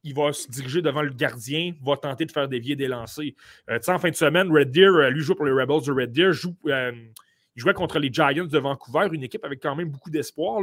il 0.03 0.15
va 0.15 0.33
se 0.33 0.49
diriger 0.49 0.81
devant 0.81 1.01
le 1.01 1.11
gardien, 1.11 1.73
va 1.83 1.97
tenter 1.97 2.25
de 2.25 2.31
faire 2.31 2.47
dévier 2.47 2.75
des 2.75 2.87
lancers. 2.87 3.31
Euh, 3.69 3.79
en 3.87 3.99
fin 3.99 4.09
de 4.09 4.15
semaine, 4.15 4.51
Red 4.51 4.71
Deer, 4.71 4.87
euh, 4.87 5.09
lui 5.09 5.21
joue 5.21 5.35
pour 5.35 5.45
les 5.45 5.51
Rebels 5.51 5.85
de 5.85 5.91
Red 5.91 6.11
Deer, 6.11 6.31
joue, 6.31 6.55
il 6.65 7.61
jouait 7.61 7.73
contre 7.73 7.99
les 7.99 8.11
Giants 8.11 8.45
de 8.45 8.57
Vancouver, 8.57 9.09
une 9.11 9.23
équipe 9.23 9.43
avec 9.43 9.61
quand 9.61 9.75
même 9.75 9.89
beaucoup 9.89 10.09
d'espoir. 10.09 10.61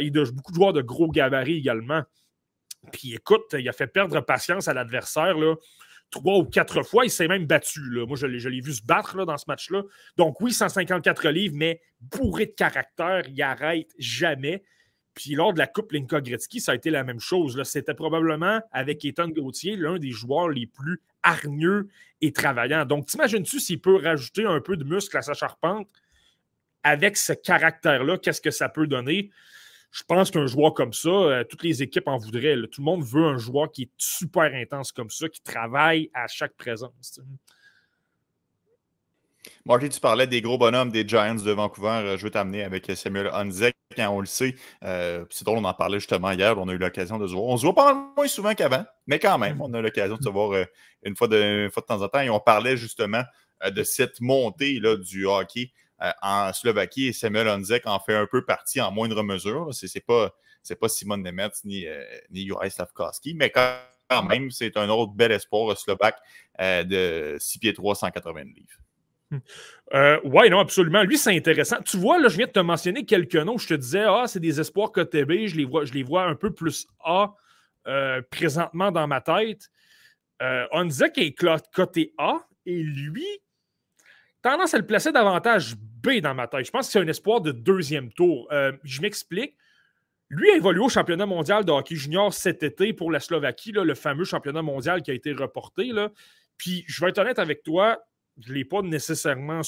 il 0.00 0.18
a 0.18 0.24
beaucoup 0.30 0.52
de 0.52 0.56
joueurs 0.56 0.72
de 0.72 0.82
gros 0.82 1.10
gabarits 1.10 1.56
également. 1.56 2.02
Puis 2.92 3.14
écoute, 3.14 3.54
il 3.58 3.68
a 3.68 3.72
fait 3.72 3.86
perdre 3.86 4.20
patience 4.20 4.68
à 4.68 4.74
l'adversaire 4.74 5.36
trois 6.12 6.38
ou 6.38 6.44
quatre 6.44 6.84
fois. 6.84 7.04
Il 7.04 7.10
s'est 7.10 7.26
même 7.26 7.46
battu. 7.46 7.80
Là. 7.90 8.06
Moi, 8.06 8.16
je 8.16 8.26
l'ai 8.26 8.60
vu 8.60 8.72
se 8.72 8.84
battre 8.84 9.24
dans 9.24 9.38
ce 9.38 9.46
match-là. 9.48 9.82
Donc, 10.16 10.40
oui, 10.40 10.52
154 10.52 11.28
livres, 11.30 11.54
mais 11.56 11.80
bourré 12.00 12.46
de 12.46 12.52
caractère. 12.52 13.24
Il 13.28 13.42
arrête 13.42 13.90
jamais. 13.98 14.62
Puis 15.14 15.34
lors 15.34 15.52
de 15.52 15.58
la 15.58 15.66
Coupe 15.66 15.92
Linka 15.92 16.20
Gretzky, 16.20 16.60
ça 16.60 16.72
a 16.72 16.74
été 16.74 16.90
la 16.90 17.04
même 17.04 17.20
chose. 17.20 17.62
C'était 17.64 17.94
probablement, 17.94 18.60
avec 18.72 19.04
Ethan 19.04 19.28
Gauthier, 19.28 19.76
l'un 19.76 19.98
des 19.98 20.10
joueurs 20.10 20.48
les 20.48 20.66
plus 20.66 21.00
hargneux 21.22 21.88
et 22.20 22.32
travaillants. 22.32 22.84
Donc, 22.86 23.06
t'imagines-tu 23.06 23.60
s'il 23.60 23.80
peut 23.80 23.96
rajouter 23.96 24.44
un 24.44 24.60
peu 24.60 24.76
de 24.76 24.84
muscle 24.84 25.16
à 25.16 25.22
sa 25.22 25.34
charpente? 25.34 25.88
Avec 26.82 27.16
ce 27.16 27.32
caractère-là? 27.32 28.18
Qu'est-ce 28.18 28.40
que 28.40 28.50
ça 28.50 28.68
peut 28.68 28.86
donner? 28.86 29.30
je 29.92 30.02
pense 30.04 30.30
qu'un 30.30 30.46
joueur 30.46 30.72
comme 30.72 30.94
ça, 30.94 31.10
euh, 31.10 31.44
toutes 31.44 31.62
les 31.62 31.82
équipes 31.82 32.08
en 32.08 32.16
voudraient. 32.16 32.56
Tout 32.70 32.80
le 32.80 32.84
monde 32.84 33.04
veut 33.04 33.24
un 33.24 33.36
joueur 33.36 33.70
qui 33.70 33.82
est 33.82 33.90
super 33.98 34.54
intense 34.54 34.90
comme 34.90 35.10
ça, 35.10 35.28
qui 35.28 35.42
travaille 35.42 36.10
à 36.14 36.26
chaque 36.26 36.54
présence. 36.54 37.20
Marty, 39.66 39.90
tu 39.90 40.00
parlais 40.00 40.26
des 40.26 40.40
gros 40.40 40.56
bonhommes 40.56 40.90
des 40.90 41.06
Giants 41.06 41.34
de 41.34 41.52
Vancouver. 41.52 41.88
Euh, 41.88 42.16
je 42.16 42.24
veux 42.24 42.30
t'amener 42.30 42.62
avec 42.64 42.90
Samuel 42.96 43.28
Hanzek. 43.28 43.76
Quand 43.92 44.10
on 44.10 44.20
le 44.20 44.26
sait, 44.26 44.56
euh, 44.84 45.24
c'est 45.30 45.44
drôle, 45.44 45.58
on 45.58 45.64
en 45.64 45.74
parlait 45.74 45.98
justement 45.98 46.30
hier. 46.32 46.58
On 46.58 46.68
a 46.68 46.72
eu 46.72 46.78
l'occasion 46.78 47.18
de 47.18 47.26
se 47.26 47.32
voir. 47.32 47.44
On 47.44 47.56
se 47.56 47.62
voit 47.62 47.74
pas 47.74 47.94
moins 48.16 48.28
souvent 48.28 48.54
qu'avant, 48.54 48.84
mais 49.06 49.18
quand 49.18 49.38
même, 49.38 49.60
on 49.60 49.72
a 49.74 49.80
l'occasion 49.80 50.16
de 50.16 50.22
se 50.22 50.28
voir 50.28 50.66
une, 51.02 51.16
fois 51.16 51.28
de, 51.28 51.68
fois 51.72 51.82
de 51.82 51.86
temps 51.86 52.02
en 52.02 52.08
temps. 52.08 52.20
Et 52.20 52.30
on 52.30 52.40
parlait 52.40 52.76
justement 52.76 53.22
de 53.64 53.82
cette 53.84 54.20
montée 54.20 54.80
là, 54.80 54.96
du 54.96 55.26
hockey 55.26 55.70
euh, 56.02 56.10
en 56.20 56.52
Slovaquie 56.52 57.06
et 57.06 57.12
Samuel 57.12 57.46
Honzek 57.48 57.86
en 57.86 58.00
fait 58.00 58.14
un 58.14 58.26
peu 58.26 58.44
partie 58.44 58.80
en 58.80 58.90
moindre 58.90 59.22
mesure. 59.22 59.72
Ce 59.72 59.86
n'est 59.86 60.00
pas, 60.00 60.34
pas 60.80 60.88
Simon 60.88 61.18
Nemetz 61.18 61.64
ni, 61.64 61.86
euh, 61.86 62.02
ni 62.30 62.44
Juraj 62.44 62.72
Slavkowski, 62.72 63.34
mais 63.34 63.50
quand 63.50 63.76
même, 64.28 64.50
c'est 64.50 64.76
un 64.76 64.88
autre 64.88 65.12
bel 65.12 65.30
espoir 65.30 65.78
slovaque 65.78 66.18
euh, 66.60 66.82
de 66.82 67.36
6 67.38 67.58
pieds 67.60 67.72
3, 67.72 67.94
180 67.94 68.42
livres. 68.44 68.78
Euh, 69.94 70.18
oui, 70.24 70.48
non, 70.48 70.60
absolument. 70.60 71.02
Lui, 71.02 71.18
c'est 71.18 71.36
intéressant. 71.36 71.76
Tu 71.82 71.98
vois, 71.98 72.18
là, 72.18 72.28
je 72.28 72.36
viens 72.36 72.46
de 72.46 72.52
te 72.52 72.60
mentionner 72.60 73.04
quelques 73.04 73.36
noms. 73.36 73.58
Je 73.58 73.68
te 73.68 73.74
disais, 73.74 74.04
ah, 74.06 74.24
c'est 74.26 74.40
des 74.40 74.58
espoirs 74.60 74.90
KTB. 74.90 75.46
Je 75.46 75.56
les 75.56 75.64
vois, 75.64 75.84
je 75.84 75.92
les 75.92 76.02
vois 76.02 76.24
un 76.24 76.34
peu 76.34 76.52
plus 76.52 76.86
A 77.04 77.34
euh, 77.86 78.22
présentement 78.30 78.90
dans 78.90 79.06
ma 79.06 79.20
tête. 79.20 79.68
Euh, 80.40 80.66
Onzek 80.72 81.18
est 81.18 81.34
côté 81.74 82.14
A 82.16 82.38
et 82.64 82.82
lui, 82.82 83.26
tendance 84.40 84.72
à 84.74 84.78
le 84.78 84.86
placer 84.86 85.12
davantage 85.12 85.76
B 85.76 86.20
dans 86.20 86.34
ma 86.34 86.46
tête. 86.48 86.64
Je 86.64 86.70
pense 86.70 86.86
que 86.86 86.92
c'est 86.92 87.00
un 87.00 87.08
espoir 87.08 87.40
de 87.40 87.52
deuxième 87.52 88.10
tour. 88.12 88.48
Je 88.82 89.02
m'explique. 89.02 89.56
Lui 90.30 90.50
a 90.50 90.56
évolué 90.56 90.80
au 90.80 90.88
championnat 90.88 91.26
mondial 91.26 91.62
de 91.66 91.70
hockey 91.70 91.94
junior 91.94 92.32
cet 92.32 92.62
été 92.62 92.94
pour 92.94 93.12
la 93.12 93.20
Slovaquie, 93.20 93.72
le 93.72 93.94
fameux 93.94 94.24
championnat 94.24 94.62
mondial 94.62 95.02
qui 95.02 95.10
a 95.10 95.14
été 95.14 95.32
reporté. 95.32 95.92
Là. 95.92 96.10
Puis, 96.56 96.84
je 96.86 97.04
vais 97.04 97.10
être 97.10 97.18
honnête 97.18 97.38
avec 97.38 97.62
toi, 97.62 97.98
je 98.38 98.50
ne 98.50 98.54
l'ai 98.54 98.64
pas 98.64 98.82
nécessairement, 98.82 99.60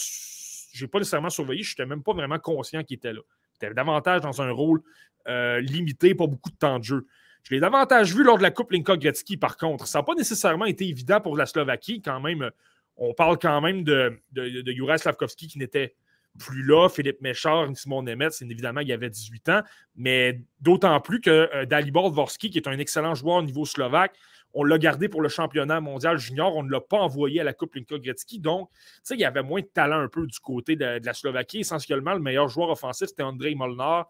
j'ai 0.73 0.87
pas 0.89 0.99
nécessairement 0.99 1.31
surveillé, 1.31 1.63
je 1.63 1.73
n'étais 1.73 1.87
même 1.87 2.03
pas 2.03 2.13
vraiment 2.13 2.39
conscient 2.39 2.83
qu'il 2.83 2.97
était 2.97 3.13
là. 3.13 3.21
Il 3.53 3.67
était 3.67 3.75
davantage 3.75 4.21
dans 4.23 4.43
un 4.43 4.51
rôle 4.51 4.81
euh, 5.29 5.61
limité, 5.61 6.15
pas 6.15 6.27
beaucoup 6.27 6.51
de 6.51 6.57
temps 6.57 6.79
de 6.79 6.85
jeu. 6.85 7.07
Je 7.45 7.55
l'ai 7.55 7.61
davantage 7.61 8.15
vu 8.15 8.25
lors 8.25 8.39
de 8.39 8.43
la 8.43 8.51
Coupe 8.51 8.73
Linka 8.73 8.97
Gretzky, 8.97 9.37
par 9.37 9.57
contre. 9.57 9.87
Ça 9.87 9.99
n'a 9.99 10.03
pas 10.03 10.15
nécessairement 10.15 10.65
été 10.65 10.89
évident 10.89 11.21
pour 11.21 11.37
la 11.37 11.47
Slovaquie, 11.47 12.01
quand 12.01 12.21
même. 12.21 12.51
On 12.97 13.13
parle 13.13 13.39
quand 13.39 13.61
même 13.61 13.85
de, 13.85 14.19
de, 14.33 14.73
Juraj 14.73 15.01
Slavkovski 15.01 15.49
qui 15.49 15.59
n'était 15.59 15.95
plus 16.39 16.63
là. 16.65 16.89
Philippe 16.89 17.21
Méchard, 17.21 17.69
Simon 17.75 18.03
Nemetz, 18.03 18.41
évidemment, 18.43 18.81
il 18.81 18.91
avait 18.93 19.11
18 19.11 19.49
ans, 19.51 19.63
mais 19.95 20.41
d'autant 20.61 20.99
plus 21.01 21.21
que 21.21 21.51
euh, 21.55 21.67
Dalibor 21.67 22.11
Dvorsky, 22.11 22.51
qui 22.51 22.59
est 22.59 22.69
un 22.69 22.79
excellent 22.79 23.15
joueur 23.15 23.37
au 23.37 23.43
niveau 23.43 23.65
slovaque, 23.67 24.17
on 24.55 24.65
l'a 24.65 24.79
gardé 24.79 25.09
pour 25.09 25.21
le 25.21 25.29
championnat 25.29 25.81
mondial 25.81 26.17
junior. 26.19 26.57
On 26.57 26.63
ne 26.63 26.71
l'a 26.71 26.81
pas 26.81 26.99
envoyé 26.99 27.41
à 27.41 27.45
la 27.45 27.53
Coupe 27.53 27.75
Linka 27.75 27.99
Gretzky. 27.99 28.39
Donc, 28.39 28.71
il 29.11 29.19
y 29.19 29.25
avait 29.25 29.43
moins 29.43 29.61
de 29.61 29.67
talent 29.67 30.01
un 30.01 30.09
peu 30.09 30.27
du 30.27 30.39
côté 30.39 30.77
de, 30.77 31.01
la 31.05 31.15
Slovaquie. 31.15 31.61
Essentiellement, 31.61 32.15
le 32.15 32.21
meilleur 32.21 32.49
joueur 32.49 32.71
offensif, 32.71 33.09
c'était 33.09 33.23
Andrei 33.23 33.55
Molnar 33.55 34.07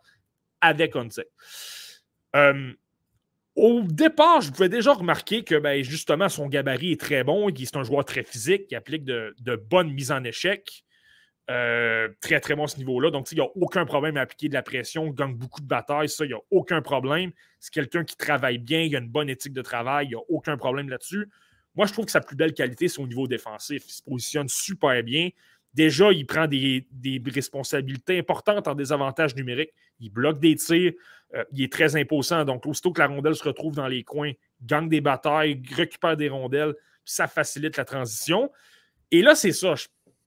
avec 0.61 0.95
Once. 0.95 1.21
Euh, 2.37 2.73
au 3.57 3.83
départ, 3.83 4.41
je 4.41 4.51
pouvais 4.51 4.69
déjà 4.69 4.93
remarquer 4.93 5.45
que 5.45 5.55
ben, 5.55 5.83
justement, 5.83 6.29
son 6.29 6.49
gabarit 6.49 6.93
est 6.93 7.01
très 7.01 7.25
bon. 7.25 7.49
C'est 7.57 7.77
un 7.77 7.85
joueur 7.85 8.05
très 8.05 8.23
physique 8.23 8.67
qui 8.69 8.75
applique 8.75 9.05
de 9.05 9.57
bonnes 9.71 9.93
mises 9.93 10.13
en 10.13 10.25
échec. 10.25 10.85
Euh, 11.51 12.09
très, 12.23 12.41
très 12.41 12.55
bon 12.55 12.67
ce 12.67 12.79
niveau-là. 12.79 13.11
Donc, 13.11 13.31
il 13.31 13.35
n'y 13.35 13.43
a 13.43 13.49
aucun 13.57 13.85
problème 13.85 14.17
à 14.17 14.23
appliquer 14.23 14.49
de 14.49 14.55
la 14.55 14.63
pression, 14.63 15.11
gagne 15.11 15.35
beaucoup 15.35 15.61
de 15.61 15.67
batailles, 15.67 16.09
ça, 16.09 16.25
il 16.25 16.29
n'y 16.29 16.35
a 16.35 16.41
aucun 16.51 16.81
problème. 16.81 17.33
C'est 17.61 17.73
quelqu'un 17.73 18.03
qui 18.03 18.17
travaille 18.17 18.59
bien, 18.59 18.81
il 18.81 18.97
a 18.97 18.99
une 18.99 19.11
bonne 19.11 19.29
éthique 19.29 19.53
de 19.53 19.61
travail, 19.61 20.07
il 20.07 20.09
n'y 20.11 20.15
a 20.15 20.23
aucun 20.29 20.57
problème 20.57 20.89
là-dessus. 20.89 21.29
Moi, 21.75 21.87
je 21.87 21.93
trouve 21.93 22.07
que 22.07 22.11
sa 22.11 22.21
plus 22.21 22.37
belle 22.37 22.55
qualité, 22.55 22.89
c'est 22.89 23.01
au 23.01 23.07
niveau 23.07 23.27
défensif. 23.27 23.83
Il 23.87 23.93
se 23.93 24.03
positionne 24.03 24.49
super 24.49 25.03
bien. 25.03 25.29
Déjà, 25.75 26.13
il 26.13 26.25
prend 26.25 26.47
des, 26.47 26.87
responsabilités 27.27 28.19
importantes 28.19 28.69
en 28.69 28.75
désavantage 28.75 29.35
numérique. 29.35 29.71
Il 29.99 30.11
bloque 30.11 30.39
des 30.39 30.55
tirs. 30.55 30.93
Euh, 31.35 31.45
il 31.53 31.63
est 31.63 31.73
très 31.73 31.97
imposant. 31.97 32.45
Donc, 32.45 32.65
aussitôt 32.65 32.93
que 32.93 33.01
la 33.01 33.09
rondelle 33.09 33.35
se 33.35 33.43
retrouve 33.43 33.75
dans 33.75 33.89
les 33.89 34.05
coins, 34.05 34.33
gagne 34.63 34.89
des 34.89 35.01
batailles, 35.01 35.61
récupère 35.75 36.17
des 36.17 36.29
rondelles, 36.29 36.75
ça 37.05 37.27
facilite 37.27 37.77
la 37.77 37.85
transition. 37.85 38.51
Et 39.11 39.21
là, 39.21 39.35
c'est 39.35 39.53
ça. 39.53 39.75
Je 39.75 39.87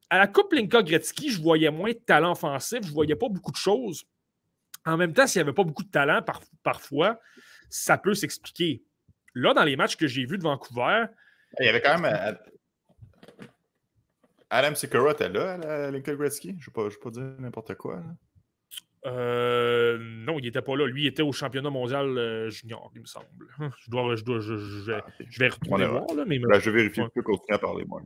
à 0.09 0.17
la 0.17 0.27
Coupe 0.27 0.53
Linka 0.53 0.81
Gretzky, 0.81 1.31
je 1.31 1.41
voyais 1.41 1.71
moins 1.71 1.91
de 1.91 1.97
talent 1.97 2.31
offensif, 2.31 2.79
je 2.83 2.91
voyais 2.91 3.15
pas 3.15 3.29
beaucoup 3.29 3.51
de 3.51 3.57
choses. 3.57 4.05
En 4.85 4.95
même 4.95 5.13
temps, 5.13 5.27
s'il 5.27 5.41
n'y 5.41 5.47
avait 5.47 5.55
pas 5.55 5.63
beaucoup 5.63 5.83
de 5.83 5.91
talent 5.91 6.21
parfois, 6.63 7.19
ça 7.69 7.97
peut 7.97 8.13
s'expliquer. 8.13 8.83
Là, 9.35 9.53
dans 9.53 9.63
les 9.63 9.75
matchs 9.75 9.97
que 9.97 10.07
j'ai 10.07 10.25
vus 10.25 10.37
de 10.37 10.43
Vancouver. 10.43 11.05
Il 11.59 11.65
y 11.65 11.69
avait 11.69 11.81
quand 11.81 11.99
même. 11.99 12.13
Euh, 12.13 12.33
Adam 14.49 14.75
Sikora 14.75 15.11
était 15.11 15.29
là 15.29 15.53
à 15.53 15.91
Linka 15.91 16.15
Gretzky. 16.15 16.55
Je 16.59 16.69
ne 16.69 16.89
vais, 16.89 16.95
pas 16.95 17.09
dire 17.09 17.35
n'importe 17.39 17.75
quoi. 17.75 18.01
Euh, 19.05 19.97
non, 19.99 20.39
il 20.39 20.43
n'était 20.43 20.61
pas 20.61 20.75
là. 20.75 20.85
Lui, 20.85 21.03
il 21.03 21.07
était 21.07 21.21
au 21.21 21.31
championnat 21.31 21.69
mondial 21.69 22.17
euh, 22.17 22.49
junior, 22.49 22.91
il 22.95 23.01
me 23.01 23.05
semble. 23.05 23.27
Je, 23.79 23.91
dois, 23.91 24.15
je, 24.15 24.23
dois, 24.23 24.39
je, 24.39 24.91
ah, 24.91 25.05
vais 25.37 25.47
retourner 25.49 25.85
voir. 25.85 26.05
Là, 26.15 26.25
mais... 26.25 26.39
Ben, 26.39 26.59
je 26.59 26.69
vérifie, 26.69 27.01
ouais. 27.01 27.07
peux 27.13 27.21
continuer 27.21 27.55
à 27.55 27.59
parler, 27.59 27.85
moi. 27.85 28.01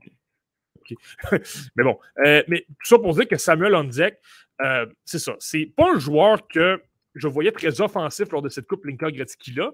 mais 1.76 1.84
bon, 1.84 2.00
euh, 2.26 2.44
mais 2.48 2.66
tout 2.68 2.86
ça 2.86 3.00
pour 3.00 3.14
dire 3.14 3.28
que 3.28 3.38
Samuel 3.38 3.76
Ondek, 3.76 4.18
euh, 4.62 4.86
c'est 5.06 5.20
ça. 5.20 5.36
C'est 5.40 5.72
pas 5.76 5.94
un 5.94 6.00
joueur 6.00 6.48
que 6.48 6.82
je 7.16 7.28
voyais 7.28 7.52
très 7.52 7.82
offensif 7.82 8.32
lors 8.32 8.42
de 8.42 8.50
cette 8.50 8.68
Coupe 8.68 8.86
Linka 8.86 9.12
Gretzky-là. 9.12 9.72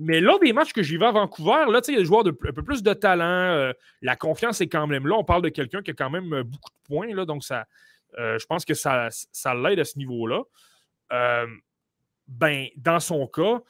Mais 0.00 0.20
lors 0.20 0.38
des 0.38 0.52
matchs 0.52 0.72
que 0.72 0.82
j'y 0.82 0.96
vais 0.96 1.06
à 1.06 1.10
Vancouver, 1.10 1.64
là, 1.68 1.80
il 1.88 1.94
y 1.94 1.96
a 1.96 2.00
des 2.00 2.04
joueurs 2.04 2.24
un 2.26 2.52
peu 2.52 2.62
plus 2.62 2.82
de 2.82 2.92
talent. 2.92 3.24
Euh, 3.24 3.72
la 4.00 4.14
confiance 4.14 4.60
est 4.60 4.68
quand 4.68 4.86
même 4.86 5.06
là. 5.06 5.16
On 5.16 5.24
parle 5.24 5.42
de 5.42 5.48
quelqu'un 5.48 5.82
qui 5.82 5.90
a 5.90 5.94
quand 5.94 6.10
même 6.10 6.42
beaucoup 6.42 6.70
de 6.70 6.86
points. 6.86 7.12
Là, 7.14 7.24
donc, 7.24 7.42
ça, 7.42 7.66
je 8.16 8.46
pense 8.46 8.64
que 8.64 8.74
ça, 8.74 9.08
ça 9.10 9.54
l'aide 9.54 9.80
à 9.80 9.84
ce 9.84 9.98
niveau-là. 9.98 10.42
ben, 12.28 12.66
dans 12.76 13.00
son 13.00 13.26
cas, 13.26 13.60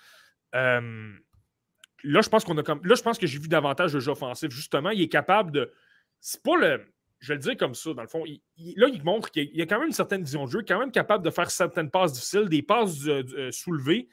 là, 2.05 2.21
je 2.21 2.29
pense 2.29 2.45
qu'on 2.45 2.57
a 2.59 2.63
comme. 2.63 2.81
Là, 2.85 2.95
je 2.95 3.03
pense 3.03 3.19
que 3.19 3.27
j'ai 3.27 3.39
vu 3.39 3.49
davantage 3.49 3.93
de 3.93 4.01
jeux 4.01 4.11
offensifs. 4.11 4.51
Justement, 4.51 4.91
il 4.91 5.03
est 5.03 5.09
capable 5.09 5.51
de 5.53 5.73
c'est 6.21 6.43
pas 6.43 6.57
le. 6.57 6.85
Je 7.21 7.29
vais 7.29 7.35
le 7.35 7.41
dire 7.41 7.57
comme 7.57 7.75
ça, 7.75 7.93
dans 7.95 8.03
le 8.03 8.09
fond. 8.09 8.25
là, 8.25 8.89
il 8.93 9.03
montre 9.03 9.31
qu'il 9.31 9.51
y 9.53 9.61
a 9.61 9.67
quand 9.67 9.79
même 9.79 9.89
une 9.89 9.93
certaine 9.93 10.23
vision 10.23 10.45
de 10.45 10.51
jeu, 10.51 10.65
quand 10.67 10.79
même 10.79 10.93
capable 10.93 11.25
de 11.25 11.31
faire 11.31 11.51
certaines 11.51 11.91
passes 11.91 12.13
difficiles, 12.13 12.49
des 12.49 12.63
passes 12.63 13.07
euh, 13.07 13.25
euh, 13.37 13.51
soulevées. 13.51 14.09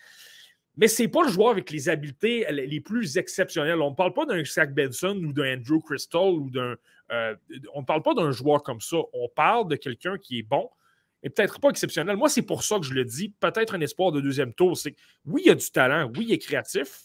Mais 0.78 0.88
c'est 0.88 1.08
pas 1.08 1.24
le 1.24 1.30
joueur 1.30 1.52
avec 1.52 1.70
les 1.70 1.88
habiletés 1.88 2.46
les 2.52 2.82
plus 2.82 3.18
exceptionnelles. 3.18 3.80
On 3.82 3.92
ne 3.92 3.96
parle 3.96 4.14
pas 4.14 4.26
d'un 4.26 4.44
Zach 4.44 4.74
Benson 4.74 5.16
ou 5.24 5.32
d'un 5.32 5.58
Andrew 5.58 5.80
Crystal 5.80 6.34
ou 6.34 6.50
d'un. 6.50 6.76
Euh, 7.12 7.36
on 7.74 7.82
ne 7.82 7.86
parle 7.86 8.02
pas 8.02 8.14
d'un 8.14 8.32
joueur 8.32 8.64
comme 8.64 8.82
ça. 8.82 8.98
On 9.14 9.30
parle 9.30 9.70
de 9.70 9.76
quelqu'un 9.76 10.18
qui 10.18 10.40
est 10.40 10.44
bon, 10.44 10.70
et 11.26 11.30
peut-être 11.30 11.60
pas 11.60 11.70
exceptionnel. 11.70 12.18
Moi, 12.18 12.30
c'est 12.30 12.44
pour 12.44 12.64
ça 12.64 12.78
que 12.78 12.86
je 12.86 12.94
le 12.94 13.06
dis. 13.06 13.30
Peut-être 13.40 13.76
un 13.76 13.82
espoir 13.82 14.12
de 14.12 14.22
deuxième 14.22 14.54
tour. 14.54 14.78
C'est 14.78 14.96
oui, 15.26 15.44
il 15.46 15.48
y 15.48 15.52
a 15.52 15.56
du 15.56 15.72
talent, 15.72 16.12
oui, 16.16 16.26
il 16.28 16.34
est 16.34 16.38
créatif, 16.38 17.04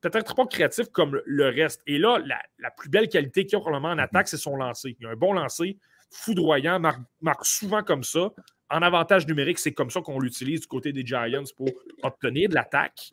peut-être 0.00 0.34
pas 0.34 0.46
créatif 0.46 0.88
comme 0.92 1.20
le 1.24 1.48
reste. 1.48 1.82
Et 1.86 1.98
là, 1.98 2.18
la, 2.58 2.70
plus 2.70 2.88
belle 2.88 3.08
qualité 3.08 3.44
qu'il 3.44 3.54
y 3.54 3.56
a 3.56 3.60
probablement 3.60 3.92
en 3.92 3.98
attaque, 3.98 4.28
c'est 4.28 4.36
son 4.36 4.56
lancer. 4.56 4.96
Il 5.00 5.06
a 5.06 5.10
un 5.10 5.16
bon 5.16 5.32
lancer, 5.32 5.78
foudroyant, 6.10 6.80
marque, 6.80 7.44
souvent 7.44 7.82
comme 7.82 8.04
ça. 8.04 8.30
En 8.68 8.82
avantage 8.82 9.26
numérique, 9.26 9.58
c'est 9.58 9.72
comme 9.72 9.90
ça 9.90 10.00
qu'on 10.00 10.18
l'utilise 10.18 10.60
du 10.60 10.66
côté 10.66 10.92
des 10.92 11.06
Giants 11.06 11.44
pour 11.56 11.68
obtenir 12.02 12.48
de 12.48 12.54
l'attaque. 12.54 13.12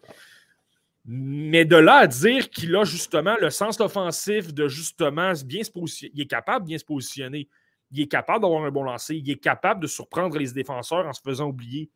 Mais 1.06 1.66
de 1.66 1.76
là 1.76 1.96
à 1.98 2.08
dire 2.08 2.50
qu'il 2.50 2.76
a 2.76 2.86
justement 2.86 3.36
le 3.40 3.50
sens 3.50 3.80
offensif 3.82 4.54
de 4.54 4.68
justement 4.68 5.34
bien 5.46 5.64
se 5.64 5.70
positionner, 5.70 6.14
il 6.16 6.22
est 6.22 6.28
capable 6.28 6.64
de 6.64 6.70
bien 6.70 6.78
se 6.78 6.86
positionner, 6.86 7.50
il 7.92 8.02
est 8.02 8.08
capable 8.08 8.42
d'avoir 8.42 8.64
un 8.64 8.72
bon 8.72 8.84
lancer, 8.84 9.16
il 9.18 9.30
est 9.30 9.42
capable 9.42 9.82
de 9.82 9.88
surprendre 9.88 10.38
les 10.38 10.54
défenseurs 10.54 11.06
en 11.06 11.12
se 11.12 11.22
faisant 11.22 11.48
oublier 11.50 11.92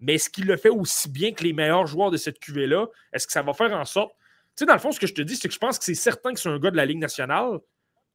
mais 0.00 0.14
est-ce 0.14 0.28
qu'il 0.28 0.46
le 0.46 0.56
fait 0.56 0.68
aussi 0.68 1.08
bien 1.08 1.32
que 1.32 1.42
les 1.42 1.52
meilleurs 1.52 1.86
joueurs 1.86 2.10
de 2.10 2.16
cette 2.16 2.38
QV-là? 2.38 2.86
Est-ce 3.12 3.26
que 3.26 3.32
ça 3.32 3.42
va 3.42 3.52
faire 3.54 3.72
en 3.72 3.84
sorte? 3.84 4.12
Tu 4.56 4.62
sais, 4.62 4.66
dans 4.66 4.74
le 4.74 4.78
fond, 4.78 4.92
ce 4.92 5.00
que 5.00 5.06
je 5.06 5.14
te 5.14 5.22
dis, 5.22 5.36
c'est 5.36 5.48
que 5.48 5.54
je 5.54 5.58
pense 5.58 5.78
que 5.78 5.84
c'est 5.84 5.94
certain 5.94 6.32
que 6.32 6.40
c'est 6.40 6.48
un 6.48 6.58
gars 6.58 6.70
de 6.70 6.76
la 6.76 6.86
Ligue 6.86 6.98
nationale. 6.98 7.58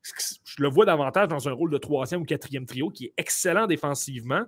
Je 0.04 0.62
le 0.62 0.68
vois 0.68 0.86
davantage 0.86 1.28
dans 1.28 1.48
un 1.48 1.52
rôle 1.52 1.70
de 1.70 1.78
troisième 1.78 2.22
ou 2.22 2.26
quatrième 2.26 2.66
trio 2.66 2.90
qui 2.90 3.06
est 3.06 3.14
excellent 3.18 3.68
défensivement, 3.68 4.44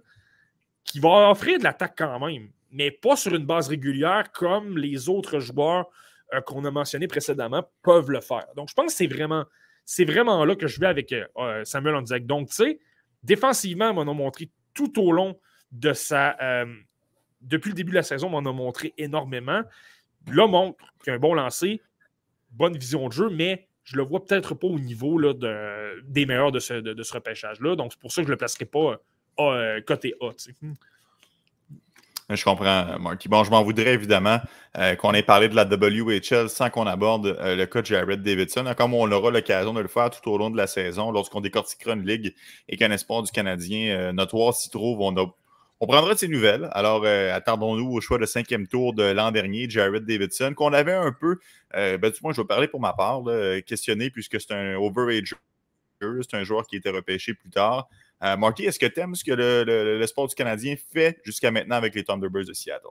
qui 0.84 1.00
va 1.00 1.30
offrir 1.30 1.60
de 1.60 1.64
l'attaque 1.64 1.94
quand 1.98 2.20
même, 2.20 2.50
mais 2.72 2.90
pas 2.90 3.16
sur 3.16 3.36
une 3.36 3.46
base 3.46 3.68
régulière 3.68 4.32
comme 4.32 4.78
les 4.78 5.10
autres 5.10 5.40
joueurs 5.40 5.88
euh, 6.34 6.42
qu'on 6.42 6.66
a 6.66 6.72
mentionnés 6.72 7.08
précédemment 7.08 7.64
peuvent 7.84 8.10
le 8.10 8.22
faire. 8.22 8.48
Donc, 8.56 8.70
je 8.70 8.74
pense 8.74 8.88
que 8.88 8.94
c'est 8.94 9.08
vraiment, 9.08 9.46
vraiment 10.00 10.44
là 10.46 10.56
que 10.56 10.66
je 10.66 10.80
vais 10.80 10.88
avec 10.88 11.12
euh, 11.12 11.26
euh, 11.38 11.64
Samuel 11.64 11.96
Onzek. 11.96 12.26
Donc, 12.26 12.50
tu 12.50 12.56
sais, 12.56 12.80
défensivement, 13.22 13.92
on 13.96 14.08
a 14.08 14.14
montré 14.14 14.50
tout 14.74 15.00
au 15.00 15.12
long 15.12 15.40
de 15.72 15.94
sa, 15.94 16.36
depuis 17.44 17.70
le 17.70 17.76
début 17.76 17.92
de 17.92 17.98
la 17.98 18.04
saison, 18.04 18.28
on 18.28 18.42
m'en 18.42 18.50
a 18.50 18.54
montré 18.54 18.94
énormément. 18.98 19.62
Là, 20.28 20.48
montre 20.48 20.78
qu'il 21.04 21.12
a 21.12 21.16
un 21.16 21.20
bon 21.20 21.34
lancer, 21.34 21.82
bonne 22.52 22.78
vision 22.78 23.08
de 23.08 23.14
jeu, 23.14 23.30
mais 23.30 23.68
je 23.84 23.98
le 23.98 24.04
vois 24.04 24.24
peut-être 24.24 24.54
pas 24.56 24.68
au 24.68 24.80
niveau 24.80 25.18
là, 25.18 25.34
de, 25.34 26.02
des 26.04 26.26
meilleurs 26.26 26.52
de 26.52 26.60
ce, 26.60 26.74
de, 26.76 27.04
ce 27.04 27.14
repêchage-là. 27.14 27.76
Donc, 27.76 27.92
c'est 27.94 28.00
pour 28.00 28.12
ça 28.12 28.22
que 28.22 28.28
je 28.28 28.30
ne 28.30 28.34
le 28.34 28.38
placerai 28.38 28.66
pas 28.66 29.02
à, 29.38 29.44
euh, 29.44 29.82
côté 29.82 30.14
A. 30.22 30.30
Je 32.30 32.44
comprends, 32.44 32.98
Marky. 33.00 33.28
Bon, 33.28 33.44
je 33.44 33.52
m'en 33.52 33.62
voudrais 33.64 33.94
évidemment 33.94 34.40
euh, 34.78 34.96
qu'on 34.96 35.14
ait 35.14 35.24
parlé 35.24 35.50
de 35.50 35.56
la 35.56 35.66
WHL 35.66 36.50
sans 36.50 36.70
qu'on 36.70 36.88
aborde 36.88 37.28
euh, 37.28 37.56
le 37.58 37.66
cas 37.66 37.82
de 37.82 37.88
Jared 37.88 38.24
Davidson, 38.24 38.74
comme 38.78 38.94
on 38.94 39.12
aura 39.12 39.30
l'occasion 39.30 39.74
de 39.74 39.82
le 39.82 39.90
faire 39.90 40.10
tout 40.10 40.32
au 40.32 40.38
long 40.38 40.50
de 40.50 40.56
la 40.56 40.66
saison 40.66 41.12
lorsqu'on 41.12 41.42
décortiquera 41.42 41.94
une 41.94 42.06
ligue 42.06 42.34
et 42.70 42.78
qu'un 42.78 42.92
espoir 42.92 43.24
du 43.24 43.32
Canadien 43.32 44.14
notoire 44.14 44.54
s'y 44.54 44.70
trouve. 44.70 45.02
On 45.02 45.16
a 45.18 45.28
on 45.84 45.86
prendra 45.86 46.14
de 46.14 46.18
ces 46.18 46.30
nouvelles. 46.30 46.70
Alors, 46.72 47.04
euh, 47.04 47.36
attendons-nous 47.36 47.92
au 47.92 48.00
choix 48.00 48.18
de 48.18 48.26
cinquième 48.26 48.68
tour 48.68 48.94
de 48.94 49.04
l'an 49.04 49.32
dernier, 49.32 49.70
Jared 49.70 50.06
Davidson, 50.06 50.54
qu'on 50.56 50.72
avait 50.72 50.94
un 50.94 51.12
peu, 51.12 51.40
euh, 51.76 51.98
ben, 51.98 52.10
du 52.10 52.18
moins, 52.24 52.32
je 52.32 52.40
vais 52.40 52.48
parler 52.48 52.70
pour 52.70 52.80
ma 52.80 52.94
part, 52.94 53.24
questionné 53.66 54.10
puisque 54.10 54.40
c'est 54.40 54.54
un 54.54 54.76
overager. 54.76 55.36
C'est 56.00 56.36
un 56.36 56.44
joueur 56.44 56.66
qui 56.68 56.78
été 56.78 56.90
repêché 56.90 57.34
plus 57.34 57.50
tard. 57.50 57.90
Euh, 58.24 58.38
Marty, 58.38 58.64
est-ce 58.64 58.80
que 58.80 58.86
tu 58.86 59.00
aimes 59.02 59.16
ce 59.16 59.26
que 59.26 59.34
le, 59.34 60.06
sport 60.08 60.28
du 60.28 60.36
Canadien 60.36 60.76
fait 60.94 61.20
jusqu'à 61.26 61.52
maintenant 61.52 61.76
avec 61.76 61.96
les 61.96 62.06
Thunderbirds 62.06 62.46
de 62.46 62.54
Seattle? 62.54 62.88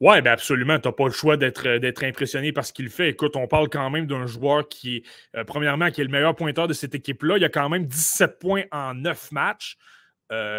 Oui, 0.00 0.20
ben 0.22 0.32
absolument. 0.32 0.78
Tu 0.78 0.88
n'as 0.88 0.92
pas 0.92 1.04
le 1.04 1.12
choix 1.12 1.36
d'être 1.36 2.04
impressionné 2.04 2.52
par 2.52 2.64
ce 2.64 2.72
qu'il 2.72 2.88
fait. 2.88 3.10
Écoute, 3.10 3.36
on 3.36 3.46
parle 3.46 3.68
quand 3.68 3.88
même 3.90 4.06
d'un 4.06 4.26
joueur 4.26 4.66
qui 4.68 5.04
premièrement, 5.46 5.90
qui 5.90 6.00
est 6.00 6.04
le 6.04 6.10
meilleur 6.10 6.34
pointeur 6.34 6.68
de 6.68 6.72
cette 6.72 6.94
équipe-là. 6.94 7.36
Il 7.36 7.44
a 7.44 7.50
quand 7.50 7.68
même 7.68 7.84
17 7.84 8.38
points 8.38 8.64
en 8.72 8.94
9 8.94 9.32
matchs. 9.32 9.76